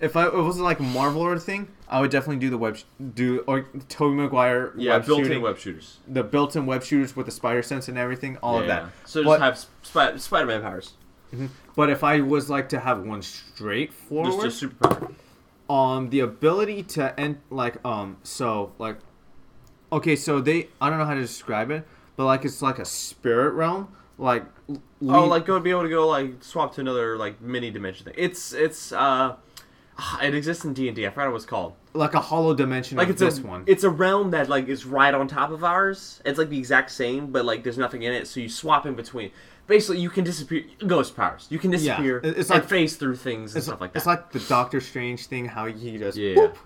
if 0.00 0.16
I 0.16 0.26
it 0.26 0.34
wasn't 0.34 0.64
like 0.64 0.80
Marvel 0.80 1.22
or 1.22 1.34
a 1.34 1.40
thing, 1.40 1.68
I 1.88 2.00
would 2.00 2.10
definitely 2.10 2.38
do 2.40 2.50
the 2.50 2.58
web 2.58 2.76
sh- 2.76 2.84
do 3.14 3.40
or 3.46 3.62
Tobey 3.88 4.14
Maguire 4.16 4.72
yeah, 4.76 4.92
web 4.92 5.06
built-in 5.06 5.24
shooting, 5.26 5.42
web 5.42 5.58
shooters. 5.58 5.98
the 6.06 6.22
built-in 6.22 6.66
web 6.66 6.82
shooters 6.82 7.16
with 7.16 7.26
the 7.26 7.32
spider 7.32 7.62
sense 7.62 7.88
and 7.88 7.98
everything, 7.98 8.36
all 8.42 8.58
of 8.58 8.66
Yeah. 8.66 8.80
that. 8.80 8.84
So 9.04 9.22
just 9.22 9.26
But- 9.26 9.40
have 9.40 9.58
Sp- 9.82 10.18
Spider-Man 10.18 10.62
powers. 10.62 10.92
But 11.76 11.90
if 11.90 12.02
I 12.02 12.20
was 12.22 12.48
like 12.48 12.70
to 12.70 12.78
have 12.80 13.00
one 13.02 13.20
straightforward, 13.22 14.32
Just, 14.42 14.60
just 14.60 14.78
superpower. 14.80 15.12
um 15.68 16.08
the 16.08 16.20
ability 16.20 16.82
to 16.84 17.18
end 17.20 17.38
like 17.50 17.76
um 17.84 18.16
so 18.22 18.72
like 18.78 18.96
okay 19.92 20.16
so 20.16 20.40
they 20.40 20.68
i 20.80 20.88
don't 20.88 20.98
know 20.98 21.04
how 21.04 21.12
to 21.14 21.20
describe 21.20 21.70
it 21.70 21.86
but 22.16 22.24
like 22.24 22.46
it's 22.46 22.62
like 22.62 22.78
a 22.78 22.84
spirit 22.86 23.50
realm 23.52 23.88
like 24.18 24.44
Oh, 24.68 24.74
leave- 25.00 25.28
like 25.30 25.46
go 25.46 25.58
be 25.60 25.70
able 25.70 25.82
to 25.84 25.88
go 25.88 26.06
like 26.08 26.42
swap 26.42 26.74
to 26.74 26.80
another 26.80 27.16
like 27.16 27.40
mini 27.40 27.70
dimension 27.70 28.04
thing. 28.04 28.14
It's 28.16 28.52
it's 28.52 28.92
uh, 28.92 29.36
it 30.22 30.34
exists 30.34 30.64
in 30.64 30.74
D 30.74 30.88
and 30.88 30.96
D. 30.96 31.06
I 31.06 31.10
forgot 31.10 31.30
what 31.30 31.36
it's 31.36 31.44
called. 31.46 31.74
like 31.94 32.14
a 32.14 32.20
hollow 32.20 32.54
dimension 32.54 32.98
Like 32.98 33.08
it's 33.08 33.20
this 33.20 33.38
a 33.38 33.42
one. 33.46 33.64
it's 33.66 33.84
a 33.84 33.90
realm 33.90 34.30
that 34.32 34.48
like 34.48 34.68
is 34.68 34.84
right 34.84 35.14
on 35.14 35.28
top 35.28 35.50
of 35.50 35.62
ours. 35.64 36.20
It's 36.24 36.38
like 36.38 36.48
the 36.50 36.58
exact 36.58 36.90
same, 36.90 37.28
but 37.32 37.44
like 37.44 37.62
there's 37.62 37.78
nothing 37.78 38.02
in 38.02 38.12
it. 38.12 38.26
So 38.26 38.40
you 38.40 38.48
swap 38.48 38.86
in 38.86 38.94
between. 38.94 39.30
Basically, 39.68 40.00
you 40.00 40.08
can 40.10 40.24
disappear. 40.24 40.64
Ghost 40.86 41.14
powers. 41.14 41.46
You 41.50 41.58
can 41.58 41.70
disappear. 41.70 42.18
it- 42.24 42.38
it's 42.38 42.50
and 42.50 42.60
like- 42.60 42.68
phase 42.68 42.96
through 42.96 43.16
things 43.16 43.54
and 43.54 43.62
stuff 43.62 43.80
like 43.80 43.92
that. 43.92 43.98
it's 43.98 44.06
like 44.06 44.32
the 44.32 44.40
Doctor 44.40 44.80
Strange 44.80 45.26
thing, 45.26 45.44
how 45.46 45.66
he 45.66 45.96
does. 45.98 46.16
Yeah. 46.16 46.34
boop. 46.34 46.56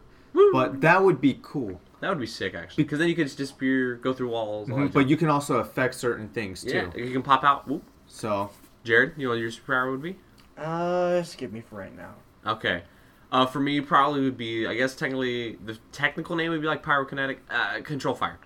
But 0.53 0.81
that 0.81 1.03
would 1.03 1.21
be 1.21 1.39
cool. 1.43 1.81
That 2.03 2.09
would 2.11 2.21
be 2.21 2.27
sick 2.27 2.55
actually, 2.55 2.85
because 2.85 2.99
then 2.99 3.09
you 3.09 3.15
could 3.15 3.27
just 3.27 3.39
disappear, 3.39 3.95
go 3.97 4.13
through 4.13 4.29
walls. 4.29 4.69
all 4.69 4.77
that 4.77 4.91
Mhm, 4.91 4.93
But 4.93 5.09
you 5.09 5.17
can 5.17 5.29
also 5.31 5.57
affect 5.59 5.95
certain 5.95 6.29
things 6.29 6.63
too. 6.63 6.71
yeah, 6.71 6.91
too. 6.91 7.03
you 7.03 7.13
can 7.13 7.23
pop 7.23 7.43
out. 7.45 7.67
Whoop. 7.67 7.83
So 8.07 8.51
Jared, 8.85 9.15
you 9.17 9.25
know 9.27 9.31
what 9.31 9.39
your 9.41 9.51
superpower 9.51 9.91
would 9.93 10.03
be? 10.03 10.19
Uh, 10.59 11.23
skip 11.23 11.53
me 11.53 11.63
for 11.63 11.77
right 11.77 11.97
now. 11.97 12.15
Okay. 12.47 12.83
Uh, 13.31 13.47
for 13.47 13.61
me, 13.61 13.81
probably 13.81 14.21
would 14.21 14.37
be. 14.37 14.67
I 14.67 14.75
guess 14.75 14.95
technically, 14.95 15.57
the 15.65 15.79
technical 15.93 16.37
name 16.37 16.51
would 16.51 16.61
be 16.61 16.67
like 16.67 16.83
pyrokinetic 16.85 17.39
uh, 17.51 17.81
control 17.81 18.15
fire. 18.15 18.39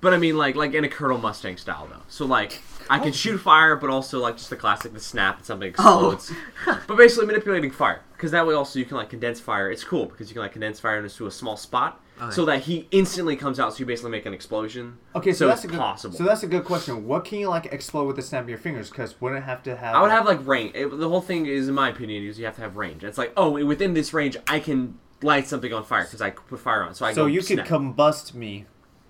But 0.00 0.14
I 0.14 0.18
mean, 0.18 0.36
like 0.36 0.54
like 0.54 0.74
in 0.74 0.84
a 0.84 0.88
Colonel 0.88 1.18
Mustang 1.18 1.56
style 1.56 1.88
though. 1.90 2.02
So 2.06 2.24
like 2.24 2.62
I 2.88 3.00
can 3.00 3.12
shoot 3.12 3.38
fire, 3.38 3.74
but 3.74 3.90
also 3.90 4.20
like 4.20 4.36
just 4.36 4.48
the 4.50 4.54
classic, 4.56 4.92
the 4.92 5.00
snap 5.00 5.38
and 5.38 5.44
something 5.46 5.70
explodes. 5.70 6.30
Oh. 6.30 6.36
explodes. 6.54 6.84
but 6.86 6.96
basically 6.96 7.26
manipulating 7.26 7.72
fire, 7.72 8.02
because 8.12 8.30
that 8.30 8.46
way 8.46 8.54
also 8.54 8.78
you 8.78 8.84
can 8.84 8.96
like 8.96 9.10
condense 9.10 9.40
fire. 9.40 9.70
It's 9.72 9.82
cool 9.82 10.06
because 10.06 10.28
you 10.30 10.34
can 10.34 10.42
like 10.42 10.52
condense 10.52 10.78
fire 10.78 11.02
into 11.02 11.26
a 11.26 11.30
small 11.32 11.56
spot, 11.56 12.00
Okay. 12.20 12.34
so 12.34 12.44
that 12.46 12.62
he 12.62 12.86
instantly 12.90 13.36
comes 13.36 13.60
out. 13.60 13.74
So 13.74 13.80
you 13.80 13.86
basically 13.86 14.10
make 14.10 14.26
an 14.26 14.34
explosion. 14.34 14.98
okay, 15.14 15.32
so, 15.32 15.38
so 15.40 15.46
that's 15.48 15.60
it's 15.60 15.66
a 15.66 15.68
good. 15.68 15.78
possible. 15.80 16.16
So 16.16 16.24
that's 16.24 16.42
a 16.42 16.46
good 16.46 16.64
question. 16.64 17.06
What 17.06 17.24
can 17.24 17.38
you 17.38 17.48
like 17.48 17.66
explode 17.66 18.04
with 18.04 18.16
the 18.16 18.22
snap 18.22 18.42
of 18.42 18.48
your 18.48 18.58
fingers? 18.58 18.90
Because 18.90 19.20
wouldn't 19.20 19.42
it 19.42 19.44
have 19.46 19.62
to 19.64 19.76
have. 19.76 19.94
I 19.94 20.02
would 20.02 20.10
have 20.10 20.26
like 20.26 20.44
range. 20.46 20.72
It, 20.74 20.86
the 20.98 21.08
whole 21.08 21.20
thing 21.20 21.46
is, 21.46 21.68
in 21.68 21.74
my 21.74 21.88
opinion, 21.90 22.24
is 22.24 22.38
you 22.38 22.44
have 22.46 22.56
to 22.56 22.62
have 22.62 22.76
range. 22.76 23.04
It's 23.04 23.18
like, 23.18 23.32
oh, 23.36 23.64
within 23.64 23.94
this 23.94 24.12
range, 24.12 24.36
I 24.46 24.58
can 24.60 24.98
light 25.22 25.46
something 25.46 25.72
on 25.72 25.84
fire 25.84 26.04
because 26.04 26.20
I 26.22 26.30
put 26.30 26.60
fire 26.60 26.82
on. 26.84 26.94
So 26.94 27.06
I 27.06 27.12
So 27.12 27.22
go 27.22 27.26
you 27.26 27.42
could 27.42 27.60
combust 27.60 28.34
me. 28.34 28.66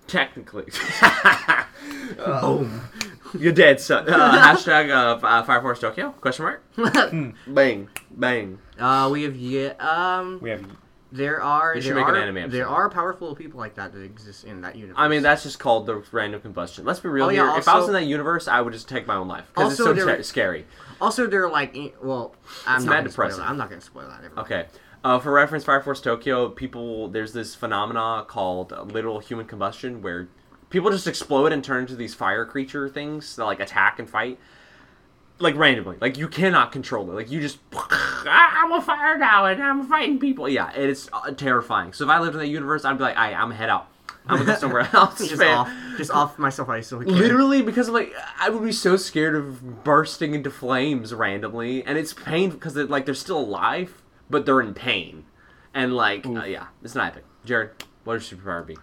Technically. 0.07 0.65
Boom. 2.17 2.81
You're 3.37 3.53
dead, 3.53 3.79
son. 3.79 4.09
Uh, 4.09 4.55
hashtag 4.55 4.89
uh, 4.89 5.23
uh, 5.25 5.43
Fire 5.43 5.61
Force 5.61 5.79
Tokyo? 5.79 6.11
Question 6.13 6.45
mark? 6.45 7.35
bang. 7.47 7.89
Bang. 8.09 8.59
Uh, 8.79 9.09
we 9.11 9.23
have 9.23 9.35
yet. 9.35 9.79
Um, 9.79 10.39
We 10.41 10.49
have. 10.49 10.65
There 11.11 11.41
are 11.41 11.75
You 11.75 11.81
should 11.81 11.89
there 11.89 11.95
make 11.97 12.07
an 12.09 12.15
are 12.15 12.21
anime 12.21 12.37
episode. 12.37 12.57
there 12.57 12.67
are 12.67 12.89
powerful 12.89 13.35
people 13.35 13.59
like 13.59 13.75
that 13.75 13.93
that 13.93 14.01
exist 14.01 14.43
in 14.45 14.61
that 14.61 14.75
universe. 14.75 14.95
I 14.99 15.07
mean, 15.07 15.23
that's 15.23 15.43
just 15.43 15.57
called 15.59 15.85
the 15.87 16.03
random 16.11 16.41
combustion. 16.41 16.85
Let's 16.85 16.99
be 16.99 17.09
real 17.09 17.25
Oh, 17.25 17.29
yeah, 17.29 17.49
here. 17.51 17.59
if 17.59 17.67
I 17.67 17.77
was 17.77 17.87
in 17.87 17.93
that 17.93 18.05
universe, 18.05 18.47
I 18.47 18.61
would 18.61 18.73
just 18.73 18.87
take 18.87 19.07
my 19.07 19.15
own 19.15 19.27
life. 19.27 19.45
Because 19.53 19.71
it's 19.73 19.81
Also, 19.81 19.95
so 19.95 20.05
ter- 20.05 20.21
scary. 20.23 20.65
also 21.01 21.25
they're 21.27 21.49
like 21.49 21.75
eh, 21.75 21.89
well. 22.01 22.35
I'm 22.67 22.77
It's 22.77 22.85
not 22.85 22.91
mad 22.91 23.03
depressing. 23.05 23.41
I'm 23.43 23.57
not 23.57 23.69
gonna 23.69 23.81
spoil 23.81 24.07
that. 24.07 24.17
Everyone. 24.23 24.39
Okay. 24.45 24.65
Uh, 25.03 25.17
for 25.17 25.31
reference, 25.31 25.63
Fire 25.63 25.81
Force 25.81 26.01
Tokyo, 26.01 26.49
people, 26.49 27.07
there's 27.07 27.31
this 27.31 27.55
phenomena 27.55 28.25
called 28.27 28.73
literal 28.91 29.19
human 29.19 29.45
combustion 29.45 30.01
where 30.01 30.27
people 30.69 30.91
just 30.91 31.07
explode 31.07 31.51
and 31.53 31.63
turn 31.63 31.81
into 31.83 31.95
these 31.95 32.13
fire 32.13 32.45
creature 32.45 32.89
things 32.89 33.35
that 33.37 33.45
like 33.45 33.59
attack 33.61 33.97
and 33.97 34.09
fight. 34.09 34.37
Like 35.41 35.55
randomly, 35.55 35.97
like 36.01 36.17
you 36.17 36.27
cannot 36.27 36.71
control 36.73 37.09
it. 37.11 37.13
Like 37.13 37.31
you 37.31 37.39
just, 37.39 37.59
"Ah, 37.73 38.63
I'm 38.63 38.71
a 38.73 38.81
fire 38.81 39.17
now 39.17 39.45
and 39.45 39.63
I'm 39.63 39.87
fighting 39.87 40.19
people. 40.19 40.49
Yeah, 40.49 40.69
and 40.75 40.83
it's 40.83 41.09
uh, 41.13 41.31
terrifying. 41.31 41.93
So 41.93 42.03
if 42.03 42.09
I 42.09 42.19
lived 42.19 42.33
in 42.33 42.39
that 42.39 42.47
universe, 42.47 42.83
I'd 42.83 42.97
be 42.97 43.03
like, 43.03 43.15
I, 43.17 43.33
I'm 43.33 43.51
head 43.51 43.69
out. 43.69 43.87
I'm 44.27 44.39
gonna 44.39 44.51
go 44.53 44.55
somewhere 44.59 44.89
else. 44.93 45.17
Just 45.19 45.37
man." 45.37 45.57
off, 45.57 45.71
just 45.97 46.11
off 46.11 46.37
myself. 46.37 46.67
I 46.67 46.81
still. 46.81 46.99
Literally, 46.99 47.61
because 47.61 47.87
I'm 47.87 47.93
like, 47.93 48.13
I 48.39 48.49
would 48.49 48.63
be 48.63 48.73
so 48.73 48.97
scared 48.97 49.33
of 49.33 49.83
bursting 49.85 50.33
into 50.33 50.51
flames 50.51 51.13
randomly, 51.13 51.83
and 51.85 51.97
it's 51.97 52.13
pain 52.13 52.49
because 52.49 52.75
it, 52.75 52.89
like 52.89 53.05
they're 53.05 53.15
still 53.15 53.39
alive, 53.39 54.01
but 54.29 54.45
they're 54.45 54.59
in 54.61 54.73
pain, 54.73 55.25
and 55.73 55.95
like, 55.95 56.25
uh, 56.25 56.43
yeah, 56.43 56.67
it's 56.83 56.95
not 56.95 57.07
epic. 57.13 57.23
Jared, 57.45 57.71
what 58.03 58.13
your 58.13 58.19
superpower 58.39 58.67
be? 58.67 58.75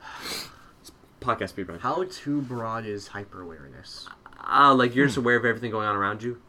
Podcast 1.20 1.54
speedrun. 1.54 1.80
How 1.80 2.04
too 2.04 2.42
broad 2.42 2.86
is 2.86 3.08
hyper 3.08 3.42
awareness? 3.42 4.08
Uh, 4.48 4.74
like 4.74 4.94
you're 4.94 5.06
just 5.06 5.16
aware 5.18 5.36
of 5.36 5.44
everything 5.44 5.70
going 5.70 5.86
on 5.86 5.96
around 5.96 6.22
you 6.22 6.40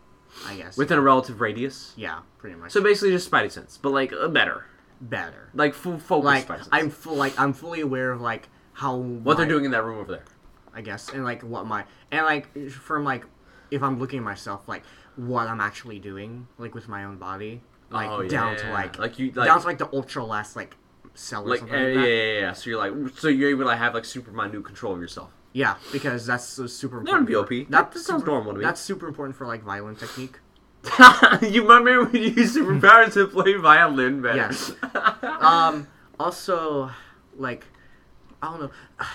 I 0.46 0.56
guess. 0.56 0.78
within 0.78 0.98
a 1.00 1.02
relative 1.02 1.42
radius. 1.42 1.94
yeah, 1.96 2.20
pretty 2.38 2.56
much. 2.56 2.72
So 2.72 2.82
basically, 2.82 3.12
just 3.12 3.30
Spidey 3.32 3.52
sense, 3.52 3.78
but 3.82 3.90
like 3.90 4.14
uh, 4.14 4.28
better, 4.28 4.66
better. 5.02 5.50
like 5.54 5.74
full 5.74 5.98
focus 6.00 6.26
Like 6.26 6.48
Spidey 6.48 6.58
sense. 6.58 6.70
I'm 6.72 6.90
full. 6.90 7.16
Like 7.16 7.40
I'm 7.40 7.54
fully 7.54 7.82
aware 7.82 8.12
of 8.12 8.22
like 8.22 8.50
how 8.74 8.96
what 8.96 9.38
they're 9.38 9.48
doing 9.48 9.66
in 9.66 9.72
that 9.72 9.84
room 9.84 9.98
over 10.00 10.12
there. 10.12 10.26
I 10.74 10.82
guess, 10.82 11.10
and 11.10 11.24
like 11.24 11.42
what 11.42 11.66
my 11.66 11.86
and 12.12 12.24
like 12.26 12.70
from 12.70 13.04
like 13.04 13.26
if 13.72 13.82
I'm 13.82 13.98
looking 14.00 14.20
at 14.20 14.26
myself, 14.26 14.68
like 14.68 14.84
what 15.16 15.48
I'm 15.48 15.60
actually 15.60 15.98
doing, 15.98 16.48
like 16.60 16.76
with 16.76 16.88
my 16.88 17.04
own 17.06 17.18
body, 17.18 17.62
like 17.90 18.08
Oh, 18.10 18.22
down 18.28 18.56
to 18.58 18.66
yeah. 18.68 18.74
like 18.74 19.00
Like 19.00 19.18
you- 19.18 19.32
like- 19.32 19.48
down 19.48 19.60
to 19.60 19.66
like 19.66 19.80
the 19.80 19.90
ultra 19.92 20.24
last 20.24 20.56
like 20.56 20.76
cell 21.16 21.44
or 21.44 21.50
Like, 21.50 21.60
something 21.62 21.76
uh, 21.76 21.84
like 21.84 21.96
yeah, 21.96 22.02
that. 22.02 22.08
yeah, 22.08 22.40
yeah. 22.42 22.54
So 22.54 22.70
you're 22.70 22.78
like, 22.78 23.18
so 23.18 23.28
you're 23.28 23.50
able 23.50 23.66
to 23.66 23.76
have 23.76 23.96
like 23.96 24.06
super 24.06 24.30
minute 24.32 24.64
control 24.64 24.94
of 24.94 25.02
yourself. 25.02 25.32
Yeah, 25.54 25.76
because 25.92 26.26
that's 26.26 26.44
so 26.46 26.68
super 26.68 26.98
That 27.04 27.12
would 27.14 27.30
important. 27.30 27.50
be 27.50 27.56
for- 27.58 27.64
OP. 27.64 27.70
That- 27.72 27.92
that 27.92 28.00
sounds 28.00 28.22
super- 28.22 28.32
normal 28.32 28.54
to 28.54 28.60
me. 28.60 28.66
That's 28.66 28.82
super 28.82 29.08
important 29.08 29.36
for 29.36 29.48
like 29.48 29.64
violin 29.64 29.96
technique. 29.96 30.40
you 31.42 31.64
remember 31.64 32.06
when 32.06 32.16
you 32.22 32.30
used 32.30 32.56
superpowers 32.56 33.14
to 33.14 33.28
play 33.28 33.56
violin 33.56 34.22
better? 34.22 34.38
Yes. 34.38 34.72
um. 35.24 35.88
Also, 36.20 36.90
like, 37.38 37.66
I 38.42 38.52
don't 38.52 38.60
know. 38.62 38.72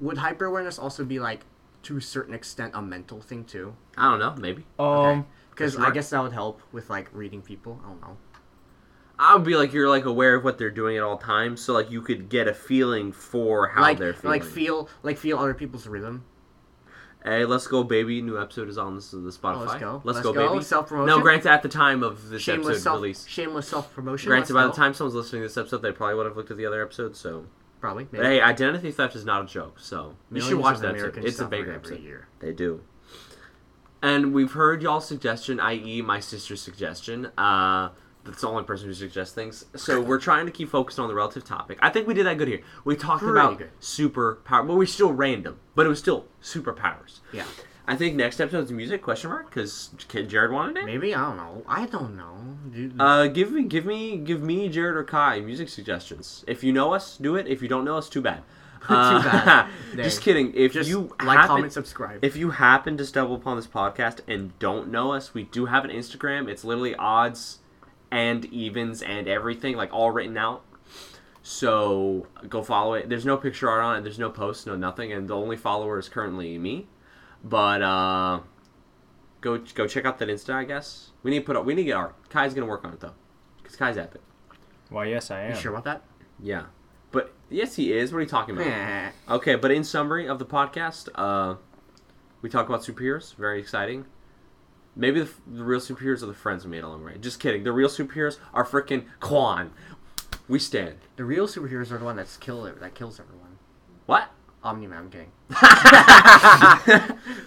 Would 0.00 0.18
hyper 0.18 0.44
awareness 0.44 0.78
also 0.78 1.04
be 1.04 1.18
like 1.18 1.40
to 1.84 1.96
a 1.96 2.00
certain 2.00 2.34
extent 2.34 2.72
a 2.74 2.82
mental 2.82 3.20
thing 3.20 3.44
too? 3.44 3.74
I 3.96 4.10
don't 4.10 4.20
know, 4.20 4.34
maybe. 4.40 4.64
Um. 4.78 5.26
Because 5.50 5.72
That's 5.72 5.82
right. 5.82 5.90
I 5.90 5.94
guess 5.94 6.10
that 6.10 6.22
would 6.22 6.32
help 6.32 6.60
with 6.70 6.88
like 6.88 7.08
reading 7.12 7.42
people. 7.42 7.80
I 7.84 7.88
don't 7.88 8.00
know. 8.00 8.16
I 9.20 9.34
would 9.34 9.44
be 9.44 9.56
like 9.56 9.72
you're 9.72 9.88
like 9.88 10.04
aware 10.04 10.34
of 10.36 10.44
what 10.44 10.58
they're 10.58 10.70
doing 10.70 10.96
at 10.96 11.02
all 11.02 11.18
times, 11.18 11.60
so 11.60 11.72
like 11.72 11.90
you 11.90 12.00
could 12.02 12.28
get 12.28 12.46
a 12.46 12.54
feeling 12.54 13.10
for 13.12 13.68
how 13.68 13.82
like 13.82 13.98
they're 13.98 14.14
feeling. 14.14 14.40
like 14.40 14.48
feel 14.48 14.88
like 15.02 15.18
feel 15.18 15.38
other 15.38 15.54
people's 15.54 15.86
rhythm. 15.88 16.24
hey, 17.24 17.44
let's 17.44 17.66
go, 17.66 17.82
baby! 17.82 18.22
New 18.22 18.40
episode 18.40 18.68
is 18.68 18.78
on 18.78 18.94
this 18.94 19.10
the 19.10 19.18
Spotify. 19.18 19.56
Oh, 19.56 19.60
let's 19.64 19.80
go. 19.80 19.92
Let's, 20.04 20.04
Let's 20.04 20.20
go, 20.20 20.32
go. 20.32 20.52
baby! 20.52 20.64
Self-promotion. 20.64 21.06
No, 21.06 21.20
granted, 21.20 21.50
at 21.50 21.62
the 21.62 21.68
time 21.68 22.02
of 22.04 22.28
this 22.28 22.42
Shameless 22.42 22.66
episode 22.68 22.82
self 22.82 22.94
release, 22.96 23.26
shameless 23.26 23.68
self 23.68 23.92
promotion. 23.92 24.28
granted 24.28 24.54
by 24.54 24.64
the 24.66 24.72
time 24.72 24.94
someone's 24.94 25.16
listening 25.16 25.42
to 25.42 25.48
this 25.48 25.56
episode, 25.56 25.78
they 25.82 25.90
probably 25.92 26.14
would 26.14 26.26
have 26.26 26.36
looked 26.36 26.50
at 26.52 26.56
the 26.56 26.66
other 26.66 26.80
episode. 26.82 27.16
So, 27.16 27.46
probably. 27.80 28.04
but 28.04 28.24
hey, 28.24 28.40
identity 28.40 28.92
theft 28.92 29.16
is 29.16 29.24
not 29.24 29.42
a 29.42 29.46
joke. 29.46 29.80
So 29.80 30.14
you 30.30 30.40
should 30.40 30.58
watch 30.58 30.78
that 30.78 30.96
episode. 30.96 31.24
It's 31.24 31.40
a 31.40 31.46
big 31.46 31.68
episode. 31.68 32.00
year. 32.02 32.28
They 32.38 32.52
do. 32.52 32.82
And 34.00 34.32
we've 34.32 34.52
heard 34.52 34.80
y'all's 34.80 35.08
suggestion, 35.08 35.58
i.e., 35.58 36.02
my 36.02 36.20
sister's 36.20 36.62
suggestion. 36.62 37.32
Uh, 37.36 37.88
that's 38.28 38.42
the 38.42 38.48
only 38.48 38.64
person 38.64 38.86
who 38.86 38.94
suggests 38.94 39.34
things. 39.34 39.64
So 39.76 40.00
we're 40.00 40.20
trying 40.20 40.46
to 40.46 40.52
keep 40.52 40.68
focused 40.70 40.98
on 40.98 41.08
the 41.08 41.14
relative 41.14 41.44
topic. 41.44 41.78
I 41.82 41.90
think 41.90 42.06
we 42.06 42.14
did 42.14 42.26
that 42.26 42.38
good 42.38 42.48
here. 42.48 42.60
We 42.84 42.94
talked 42.96 43.22
Pretty 43.22 43.38
about 43.38 43.58
good. 43.58 43.70
super 43.80 44.36
power, 44.44 44.62
but 44.62 44.76
we're 44.76 44.86
still 44.86 45.12
random. 45.12 45.58
But 45.74 45.86
it 45.86 45.88
was 45.88 45.98
still 45.98 46.26
superpowers. 46.42 47.20
Yeah. 47.32 47.44
I 47.86 47.96
think 47.96 48.16
next 48.16 48.38
episode's 48.38 48.70
music 48.70 49.00
question 49.02 49.30
mark 49.30 49.48
because 49.48 49.90
kid 50.08 50.28
Jared 50.28 50.52
wanted 50.52 50.76
it. 50.76 50.84
Maybe 50.84 51.14
I 51.14 51.22
don't 51.22 51.36
know. 51.38 51.62
I 51.66 51.86
don't 51.86 52.16
know. 52.16 52.58
Dude. 52.70 52.94
Uh, 53.00 53.28
give 53.28 53.50
me, 53.50 53.62
give 53.62 53.86
me, 53.86 54.18
give 54.18 54.42
me 54.42 54.68
Jared 54.68 54.94
or 54.94 55.04
Kai 55.04 55.40
music 55.40 55.70
suggestions. 55.70 56.44
If 56.46 56.62
you 56.62 56.70
know 56.72 56.92
us, 56.92 57.16
do 57.16 57.34
it. 57.36 57.46
If 57.46 57.62
you 57.62 57.68
don't 57.68 57.86
know 57.86 57.96
us, 57.96 58.08
too 58.08 58.20
bad. 58.20 58.42
Uh, 58.88 59.22
bad. 59.22 59.68
just 59.96 60.22
kidding. 60.22 60.54
If 60.54 60.72
Just 60.72 60.88
you 60.88 61.12
like, 61.22 61.36
happen- 61.36 61.48
comment, 61.48 61.72
subscribe. 61.72 62.24
if 62.24 62.36
you 62.36 62.50
happen 62.50 62.96
to 62.96 63.04
stumble 63.04 63.34
upon 63.34 63.56
this 63.56 63.66
podcast 63.66 64.20
and 64.28 64.56
don't 64.60 64.88
know 64.90 65.12
us, 65.12 65.34
we 65.34 65.42
do 65.42 65.66
have 65.66 65.84
an 65.84 65.90
Instagram. 65.90 66.48
It's 66.48 66.62
literally 66.64 66.94
odds 66.94 67.58
and 68.10 68.44
evens 68.46 69.02
and 69.02 69.28
everything, 69.28 69.76
like 69.76 69.92
all 69.92 70.10
written 70.10 70.36
out. 70.36 70.64
So 71.42 72.26
go 72.48 72.62
follow 72.62 72.94
it. 72.94 73.08
There's 73.08 73.24
no 73.24 73.36
picture 73.36 73.70
art 73.70 73.82
on 73.82 73.96
it. 73.98 74.02
There's 74.02 74.18
no 74.18 74.30
post, 74.30 74.66
no 74.66 74.76
nothing, 74.76 75.12
and 75.12 75.26
the 75.28 75.34
only 75.36 75.56
follower 75.56 75.98
is 75.98 76.08
currently 76.08 76.58
me. 76.58 76.86
But 77.42 77.80
uh, 77.82 78.40
go 79.40 79.58
go 79.74 79.86
check 79.86 80.04
out 80.04 80.18
that 80.18 80.28
Insta. 80.28 80.54
I 80.54 80.64
guess 80.64 81.10
we 81.22 81.30
need 81.30 81.40
to 81.40 81.44
put 81.46 81.56
up. 81.56 81.64
We 81.64 81.74
need 81.74 81.82
to 81.82 81.86
get 81.86 81.96
art. 81.96 82.14
Kai's 82.28 82.52
gonna 82.54 82.66
work 82.66 82.84
on 82.84 82.92
it 82.92 83.00
though, 83.00 83.14
because 83.56 83.76
Kai's 83.76 83.96
epic. 83.96 84.20
Why? 84.90 85.06
Yes, 85.06 85.30
I 85.30 85.42
am. 85.42 85.50
you 85.52 85.56
sure 85.56 85.72
about 85.72 85.84
that? 85.84 86.02
Yeah, 86.42 86.64
but 87.12 87.32
yes, 87.48 87.76
he 87.76 87.92
is. 87.92 88.12
What 88.12 88.18
are 88.18 88.22
you 88.22 88.28
talking 88.28 88.56
about? 88.56 89.12
Okay, 89.28 89.54
but 89.54 89.70
in 89.70 89.84
summary 89.84 90.28
of 90.28 90.38
the 90.38 90.46
podcast, 90.46 91.08
uh, 91.14 91.56
we 92.42 92.50
talk 92.50 92.68
about 92.68 92.82
superheroes. 92.82 93.34
Very 93.36 93.60
exciting. 93.60 94.04
Maybe 94.98 95.20
the, 95.20 95.30
the 95.46 95.64
real 95.64 95.80
superheroes 95.80 96.22
are 96.22 96.26
the 96.26 96.34
friends 96.34 96.64
we 96.64 96.70
made 96.72 96.82
along 96.82 97.00
the 97.00 97.06
way. 97.06 97.18
Just 97.18 97.40
kidding. 97.40 97.62
The 97.64 97.72
real 97.72 97.88
superheroes 97.88 98.36
are 98.52 98.64
freaking 98.64 99.06
Quan. 99.20 99.70
We 100.48 100.58
stand. 100.58 100.96
The 101.16 101.24
real 101.24 101.46
superheroes 101.46 101.90
are 101.92 101.98
the 101.98 102.04
one 102.04 102.16
that's 102.16 102.36
kill 102.36 102.62
that 102.64 102.94
kills 102.94 103.20
everyone. 103.20 103.58
What? 104.06 104.28
Omni 104.62 104.88
Man, 104.88 104.98
I'm 104.98 105.10
kidding. 105.10 105.30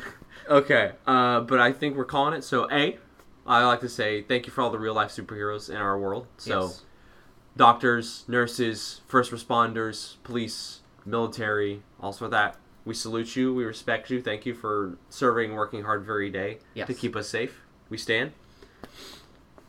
Okay, 0.52 0.91
uh, 1.07 1.40
but 1.41 1.60
I 1.60 1.72
think 1.72 1.95
we're 1.95 2.03
calling 2.03 2.34
it. 2.34 2.44
So, 2.44 2.69
A, 2.69 2.98
I 3.48 3.64
like 3.65 3.80
to 3.82 3.90
say 3.90 4.22
thank 4.22 4.45
you 4.45 4.52
for 4.52 4.61
all 4.61 4.69
the 4.69 4.80
real 4.80 4.94
life 4.94 5.10
superheroes 5.10 5.69
in 5.69 5.78
our 5.78 5.98
world. 5.98 6.28
So, 6.38 6.64
Yes. 6.64 6.82
doctors, 7.56 8.26
nurses, 8.28 8.99
first 9.07 9.32
responders, 9.32 10.15
police, 10.23 10.82
military, 11.06 11.84
all 12.02 12.07
also 12.07 12.28
that. 12.28 12.57
We 12.86 12.94
salute 12.95 13.36
you. 13.36 13.53
We 13.53 13.64
respect 13.64 14.10
you. 14.10 14.22
Thank 14.22 14.45
you 14.45 14.53
for 14.56 14.98
serving 15.10 15.49
and 15.49 15.58
working 15.58 15.84
hard 15.84 16.02
every 16.02 16.30
day 16.32 16.60
Yes. 16.74 16.88
to 16.88 16.94
keep 16.94 17.16
us 17.16 17.30
safe. 17.30 17.62
We 17.90 17.98
stand. 17.98 18.32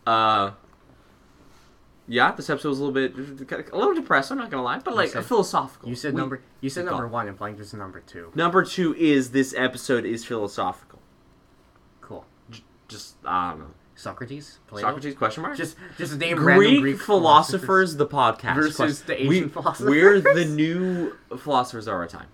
Uh, 0.06 0.52
yeah, 2.08 2.32
this 2.32 2.50
episode 2.50 2.70
was 2.70 2.78
a 2.80 2.84
little 2.84 2.94
bit, 2.94 3.70
a 3.72 3.76
little 3.76 3.94
depressed. 3.94 4.30
I'm 4.32 4.38
not 4.38 4.50
gonna 4.50 4.62
lie, 4.62 4.78
but 4.78 4.94
like 4.94 5.10
said- 5.10 5.24
philosophical. 5.24 5.88
You 5.88 5.94
said 5.94 6.14
We- 6.14 6.20
number. 6.20 6.40
You 6.60 6.70
said 6.70 6.84
number 6.84 7.06
one, 7.06 7.28
and 7.28 7.38
blank 7.38 7.60
is 7.60 7.72
number 7.74 8.00
two. 8.00 8.32
Number 8.34 8.64
two 8.64 8.94
is 8.96 9.30
this 9.30 9.54
episode 9.56 10.04
is 10.04 10.24
philosophical. 10.24 11.00
Cool. 12.00 12.24
J- 12.50 12.64
Just 12.88 13.16
I 13.24 13.50
don't 13.50 13.60
know. 13.60 13.66
Socrates. 13.94 14.58
Plato? 14.66 14.88
Socrates 14.88 15.14
question 15.14 15.42
mark. 15.42 15.56
Just 15.56 15.76
just 15.96 16.18
name 16.18 16.42
random 16.44 16.66
Greek, 16.70 16.80
Greek 16.80 17.00
philosophers, 17.00 17.96
the 17.96 18.06
podcast 18.06 18.54
versus 18.56 18.74
Question- 18.76 19.06
the 19.06 19.28
we, 19.28 19.36
Asian 19.36 19.50
philosophers. 19.50 19.90
We're 19.90 20.20
the 20.20 20.44
new 20.46 21.12
philosophers 21.38 21.86
of 21.86 21.94
our 21.94 22.06
time. 22.08 22.26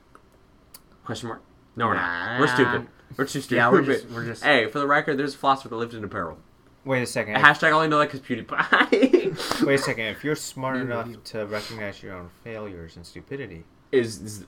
Question 1.09 1.29
mark? 1.29 1.43
No, 1.75 1.87
we're 1.87 1.95
not. 1.95 2.39
We're 2.39 2.49
stupid. 2.49 2.87
We're 3.17 3.25
too 3.25 3.41
stupid. 3.41 3.57
Yeah, 3.57 3.71
we're 3.71 3.81
just 3.95 4.11
we're 4.11 4.27
just. 4.27 4.45
Hey, 4.45 4.67
for 4.67 4.79
the 4.79 4.87
record, 4.87 5.19
there's 5.19 5.35
a 5.35 5.39
philosopher 5.39 5.71
that 5.71 5.77
lived 5.77 5.95
in 5.95 6.05
a 6.05 6.07
barrel. 6.07 6.37
Wait 6.85 7.01
a 7.01 7.07
second. 7.07 7.35
if- 7.37 7.41
Hashtag 7.41 7.73
only 7.73 7.89
know 7.89 7.99
that 7.99 8.13
because 8.13 8.21
PewDiePie 8.21 9.65
Wait 9.67 9.75
a 9.77 9.83
second. 9.83 10.05
If 10.05 10.23
you're 10.23 10.37
smart 10.37 10.77
enough 10.83 11.09
to 11.25 11.47
recognize 11.47 12.03
your 12.03 12.15
own 12.15 12.29
failures 12.45 12.97
and 12.97 13.07
stupidity, 13.07 13.65
is, 13.91 14.21
is. 14.21 14.45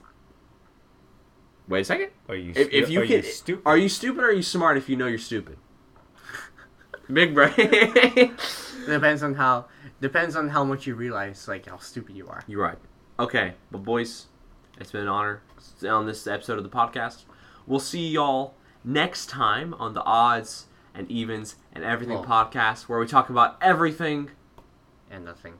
Wait 1.67 1.79
a 1.79 1.83
second. 1.83 2.09
are 2.29 2.35
you? 2.35 2.53
If, 2.55 2.69
if 2.71 2.89
you 2.91 3.01
are 3.01 3.07
can, 3.07 3.23
stupid? 3.23 3.63
are 3.65 3.77
you 3.77 3.89
stupid 3.89 4.23
or 4.23 4.27
are 4.27 4.31
you 4.31 4.43
smart 4.43 4.77
if 4.77 4.87
you 4.87 4.95
know 4.95 5.07
you're 5.07 5.17
stupid? 5.17 5.57
Big 7.11 7.33
brain. 7.33 7.55
Depends 8.85 9.23
on 9.23 9.33
how 9.33 9.65
depends 9.99 10.35
on 10.35 10.49
how 10.49 10.63
much 10.63 10.85
you 10.85 10.93
realize 10.93 11.47
like 11.47 11.67
how 11.67 11.79
stupid 11.79 12.15
you 12.15 12.27
are. 12.27 12.43
You're 12.45 12.61
right. 12.61 12.77
Okay, 13.19 13.55
but 13.71 13.79
boys, 13.79 14.27
it's 14.79 14.91
been 14.91 15.01
an 15.01 15.07
honor 15.07 15.41
on 15.87 16.05
this 16.05 16.27
episode 16.27 16.57
of 16.57 16.63
the 16.63 16.69
podcast. 16.69 17.23
We'll 17.67 17.79
see 17.79 18.07
y'all 18.07 18.55
next 18.83 19.29
time 19.29 19.73
on 19.75 19.93
the 19.93 20.03
odds 20.03 20.67
and 20.93 21.09
evens 21.09 21.55
and 21.73 21.83
everything 21.83 22.17
Cool. 22.17 22.25
podcast, 22.25 22.83
where 22.83 22.99
we 22.99 23.07
talk 23.07 23.29
about 23.29 23.57
everything 23.61 24.31
And 25.09 25.25
nothing. 25.25 25.53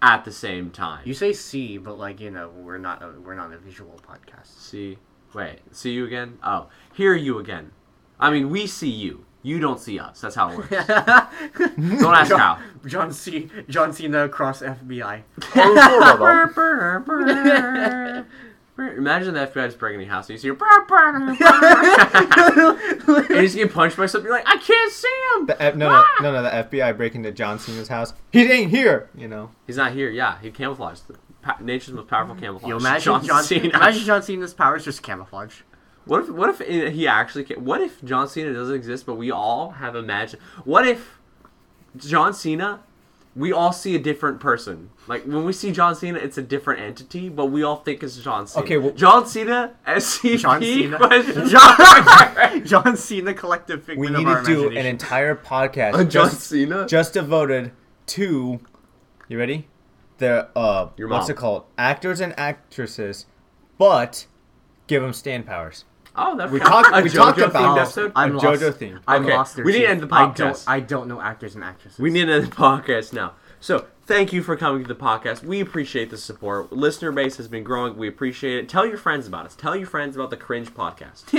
at 0.00 0.24
the 0.24 0.32
same 0.32 0.70
time. 0.70 1.02
You 1.04 1.14
say 1.14 1.32
see, 1.32 1.76
but 1.78 1.98
like 1.98 2.20
you 2.20 2.30
know, 2.30 2.48
we're 2.50 2.78
not 2.78 3.02
a, 3.02 3.12
we're 3.20 3.34
not 3.34 3.52
a 3.52 3.58
visual 3.58 4.00
podcast. 4.08 4.46
see, 4.58 4.98
wait, 5.34 5.60
see 5.72 5.92
you 5.92 6.06
again. 6.06 6.38
Oh, 6.42 6.68
hear 6.94 7.14
you 7.14 7.38
again. 7.38 7.72
I 8.20 8.30
mean, 8.30 8.48
we 8.50 8.66
see 8.66 8.90
you. 8.90 9.26
You 9.42 9.58
don't 9.60 9.78
see 9.78 9.98
us. 9.98 10.22
That's 10.22 10.36
how 10.36 10.50
it 10.52 10.56
works. 10.56 10.70
don't 10.70 12.14
ask 12.14 12.30
John, 12.30 12.38
how. 12.38 12.58
John 12.86 13.12
C. 13.12 13.50
John 13.68 13.92
Cena 13.92 14.26
cross 14.30 14.62
FBI. 14.62 15.22
Imagine 18.76 19.34
the 19.34 19.46
FBI 19.46 19.66
just 19.66 19.78
breaking 19.78 20.00
your 20.00 20.10
house 20.10 20.28
and 20.28 20.34
you 20.34 20.38
see 20.38 20.48
your 20.48 20.56
and 20.64 21.38
you 23.30 23.42
just 23.42 23.54
get 23.54 23.72
punched 23.72 23.96
by 23.96 24.06
something. 24.06 24.26
You're 24.26 24.34
like, 24.36 24.48
I 24.48 24.56
can't 24.56 24.92
see 24.92 25.08
him. 25.36 25.46
The 25.46 25.62
F- 25.62 25.76
no, 25.76 25.90
no, 25.90 26.02
ah! 26.04 26.14
no, 26.20 26.32
no. 26.32 26.42
The 26.42 26.50
FBI 26.50 26.96
break 26.96 27.14
into 27.14 27.30
John 27.30 27.60
Cena's 27.60 27.86
house. 27.86 28.14
He 28.32 28.50
ain't 28.50 28.72
here. 28.72 29.08
You 29.16 29.28
know. 29.28 29.50
He's 29.68 29.76
not 29.76 29.92
here. 29.92 30.10
Yeah, 30.10 30.40
he 30.40 30.50
camouflaged. 30.50 31.06
The 31.06 31.14
pa- 31.42 31.58
nature's 31.60 31.94
most 31.94 32.08
powerful 32.08 32.34
camouflage. 32.34 32.68
You 32.68 32.76
imagine 32.76 33.04
John, 33.04 33.24
John, 33.24 33.44
Cena. 33.44 33.68
imagine 33.68 34.02
John 34.04 34.24
Cena's 34.24 34.54
powers 34.54 34.84
just 34.84 35.04
camouflage. 35.04 35.60
What 36.04 36.24
if? 36.24 36.30
What 36.30 36.60
if 36.60 36.92
he 36.92 37.06
actually? 37.06 37.44
Ca- 37.44 37.60
what 37.60 37.80
if 37.80 38.02
John 38.02 38.26
Cena 38.28 38.52
doesn't 38.52 38.74
exist, 38.74 39.06
but 39.06 39.14
we 39.14 39.30
all 39.30 39.70
have 39.70 39.94
imagined? 39.94 40.42
What 40.64 40.84
if 40.84 41.20
John 41.96 42.34
Cena? 42.34 42.80
We 43.36 43.52
all 43.52 43.72
see 43.72 43.96
a 43.96 43.98
different 43.98 44.38
person. 44.38 44.90
Like 45.08 45.24
when 45.24 45.44
we 45.44 45.52
see 45.52 45.72
John 45.72 45.96
Cena, 45.96 46.18
it's 46.18 46.38
a 46.38 46.42
different 46.42 46.80
entity, 46.80 47.28
but 47.28 47.46
we 47.46 47.64
all 47.64 47.76
think 47.76 48.02
it's 48.04 48.16
John 48.18 48.46
Cena. 48.46 48.64
Okay, 48.64 48.76
well- 48.78 48.92
John 48.92 49.26
Cena, 49.26 49.74
SCP 49.86 50.38
John 50.38 50.62
Cena. 50.62 51.48
John, 51.48 52.64
John 52.64 52.96
Cena 52.96 53.34
collective 53.34 53.88
We 53.88 54.08
need 54.08 54.22
of 54.22 54.26
our 54.28 54.40
to 54.42 54.46
do 54.46 54.68
an 54.70 54.86
entire 54.86 55.34
podcast 55.34 55.94
Uh, 55.94 56.04
John 56.04 56.28
just 56.30 56.40
Cena. 56.42 56.86
just 56.86 57.12
devoted 57.14 57.72
to. 58.06 58.60
You 59.28 59.38
ready? 59.38 59.66
The 60.18 60.48
uh, 60.56 60.90
Your 60.96 61.08
what's 61.08 61.24
mom. 61.28 61.30
it 61.32 61.36
called? 61.36 61.64
Actors 61.76 62.20
and 62.20 62.38
actresses, 62.38 63.26
but 63.78 64.26
give 64.86 65.02
them 65.02 65.12
stand 65.12 65.44
powers. 65.46 65.84
Oh, 66.16 66.36
that's 66.36 66.52
We 66.52 66.60
talked- 66.60 66.88
of- 66.92 66.98
a 66.98 67.02
we 67.02 67.08
talked 67.10 67.38
JoJo 67.38 67.46
about- 67.46 67.76
themed 67.76 67.80
episode. 67.82 68.12
I'm 68.14 68.32
a 68.36 68.38
lost. 68.38 68.62
JoJo 68.62 68.74
theme. 68.74 69.00
I'm 69.08 69.24
Okay, 69.24 69.36
lost. 69.36 69.56
Their 69.56 69.64
we 69.64 69.72
need 69.72 69.80
to 69.80 69.88
end 69.88 70.00
the 70.02 70.14
I 70.14 70.26
podcast. 70.26 70.36
don't, 70.36 70.64
I 70.68 70.80
don't 70.80 71.08
know 71.08 71.20
actors 71.20 71.54
and 71.54 71.64
actresses. 71.64 71.98
We 71.98 72.10
need 72.10 72.26
to 72.26 72.32
end 72.32 72.46
the 72.46 72.50
podcast 72.54 73.12
now. 73.12 73.32
So, 73.60 73.86
thank 74.06 74.32
you 74.32 74.42
for 74.42 74.56
coming 74.56 74.82
to 74.82 74.88
the 74.88 74.94
podcast. 74.94 75.42
We 75.42 75.60
appreciate 75.60 76.10
the 76.10 76.18
support. 76.18 76.72
Listener 76.72 77.10
base 77.10 77.36
has 77.38 77.48
been 77.48 77.64
growing. 77.64 77.96
We 77.96 78.06
appreciate 78.08 78.58
it. 78.58 78.68
Tell 78.68 78.86
your 78.86 78.98
friends 78.98 79.26
about 79.26 79.46
us. 79.46 79.56
Tell 79.56 79.74
your 79.74 79.86
friends 79.86 80.14
about 80.14 80.30
the 80.30 80.36
Cringe 80.36 80.72
Podcast. 80.72 81.32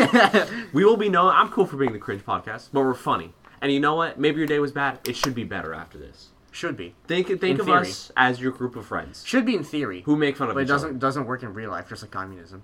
we 0.73 0.83
will 0.83 0.97
be 0.97 1.07
known. 1.07 1.31
I'm 1.33 1.49
cool 1.49 1.65
for 1.67 1.77
being 1.77 1.93
the 1.93 1.99
Cringe 1.99 2.25
Podcast, 2.25 2.69
but 2.73 2.81
we're 2.81 2.93
funny. 2.95 3.33
And 3.61 3.71
you 3.71 3.79
know 3.79 3.95
what? 3.95 4.19
Maybe 4.19 4.37
your 4.39 4.47
day 4.47 4.59
was 4.59 4.71
bad. 4.71 4.99
It 5.07 5.15
should 5.15 5.35
be 5.35 5.43
better 5.43 5.73
after 5.73 5.97
this. 5.97 6.29
Should 6.51 6.75
be. 6.77 6.95
Think 7.07 7.27
think 7.27 7.43
In 7.43 7.59
of 7.59 7.65
theory. 7.65 7.77
us 7.81 8.11
as 8.17 8.39
your 8.41 8.51
group 8.53 8.75
of 8.77 8.85
friends 8.85 9.23
Should 9.25 9.45
be 9.45 9.55
in 9.55 9.63
theory. 9.63 10.01
who 10.05 10.15
make 10.15 10.37
fun 10.37 10.47
of 10.49 10.53
but 10.55 10.61
it 10.61 10.65
doesn't 10.67 10.89
other. 10.91 10.97
doesn't 10.99 11.25
work 11.25 11.43
in 11.43 11.53
real 11.53 11.69
life, 11.69 11.89
just 11.89 12.01
like 12.01 12.11
communism. 12.11 12.63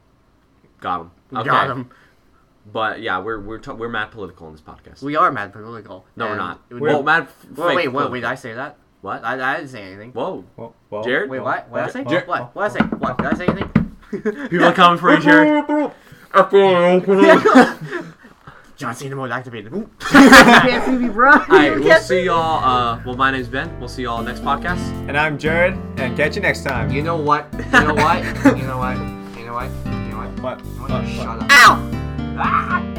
Got 0.79 1.07
them. 1.31 1.39
Okay. 1.41 1.49
Got 1.49 1.69
'em. 1.69 1.89
But 2.71 3.01
yeah, 3.01 3.19
we're 3.19 3.39
we're 3.39 3.57
ta- 3.57 3.73
we're 3.73 3.89
mad 3.89 4.11
political 4.11 4.45
in 4.47 4.53
this 4.53 4.61
podcast. 4.61 5.01
We 5.01 5.15
are 5.15 5.31
mad 5.31 5.51
political. 5.51 6.05
no, 6.15 6.27
we're 6.27 6.35
not. 6.35 6.61
it 6.69 6.75
would- 6.75 6.83
well, 6.83 7.01
mad. 7.03 7.23
f- 7.23 7.45
Wait, 7.57 7.57
wait, 7.57 7.75
wait, 7.75 7.89
political. 7.89 8.11
wait, 8.11 8.19
did 8.21 8.27
I 8.29 8.35
say 8.35 8.53
that? 8.53 8.77
What? 9.01 9.23
I, 9.25 9.33
I 9.53 9.55
didn't 9.57 9.69
say 9.69 9.81
anything. 9.81 10.11
Whoa. 10.11 10.45
Well, 10.55 10.75
well, 10.91 11.03
Jared? 11.03 11.29
Wait, 11.31 11.39
what? 11.39 11.67
What 11.69 11.79
did 11.79 11.89
I 11.89 11.91
say? 11.91 12.03
Jer- 12.07 12.23
what? 12.27 12.55
What 12.55 12.71
did 12.71 12.81
I 12.83 12.85
say? 12.85 12.95
What? 12.97 13.17
Did 13.17 13.25
I 13.27 13.33
say 13.33 13.47
anything? 13.47 13.97
People 14.49 14.65
are 14.65 14.73
coming 14.73 14.99
for 14.99 15.11
you, 15.15 15.19
Jared. 15.21 15.91
John 18.77 18.95
Cena 18.95 19.15
mode 19.15 19.31
activated. 19.31 19.73
Ooh. 19.73 19.89
can't 19.99 20.85
see 20.85 20.91
me, 20.97 21.09
bro. 21.09 21.31
Alright, 21.31 21.79
we'll 21.79 21.99
see 21.99 22.23
y'all. 22.25 22.63
Uh, 22.63 22.99
well, 23.05 23.15
my 23.15 23.29
name's 23.31 23.47
Ben. 23.47 23.79
We'll 23.79 23.87
see 23.89 24.03
y'all 24.03 24.23
next 24.23 24.41
podcast. 24.41 24.79
And 25.07 25.15
I'm 25.17 25.37
Jared, 25.37 25.73
and 25.97 26.15
catch 26.17 26.35
you 26.35 26.41
next 26.41 26.63
time. 26.63 26.91
You 26.91 27.03
know 27.03 27.15
what? 27.15 27.47
You 27.53 27.59
know 27.71 27.93
what? 27.93 28.23
You 28.57 28.63
know 28.63 28.77
what? 28.79 28.97
You 29.37 29.45
know 29.45 29.53
what? 29.53 29.90
You 30.41 30.47
know 30.47 30.55
what? 30.55 31.51
Ow! 31.51 31.77
Ah! 32.39 32.90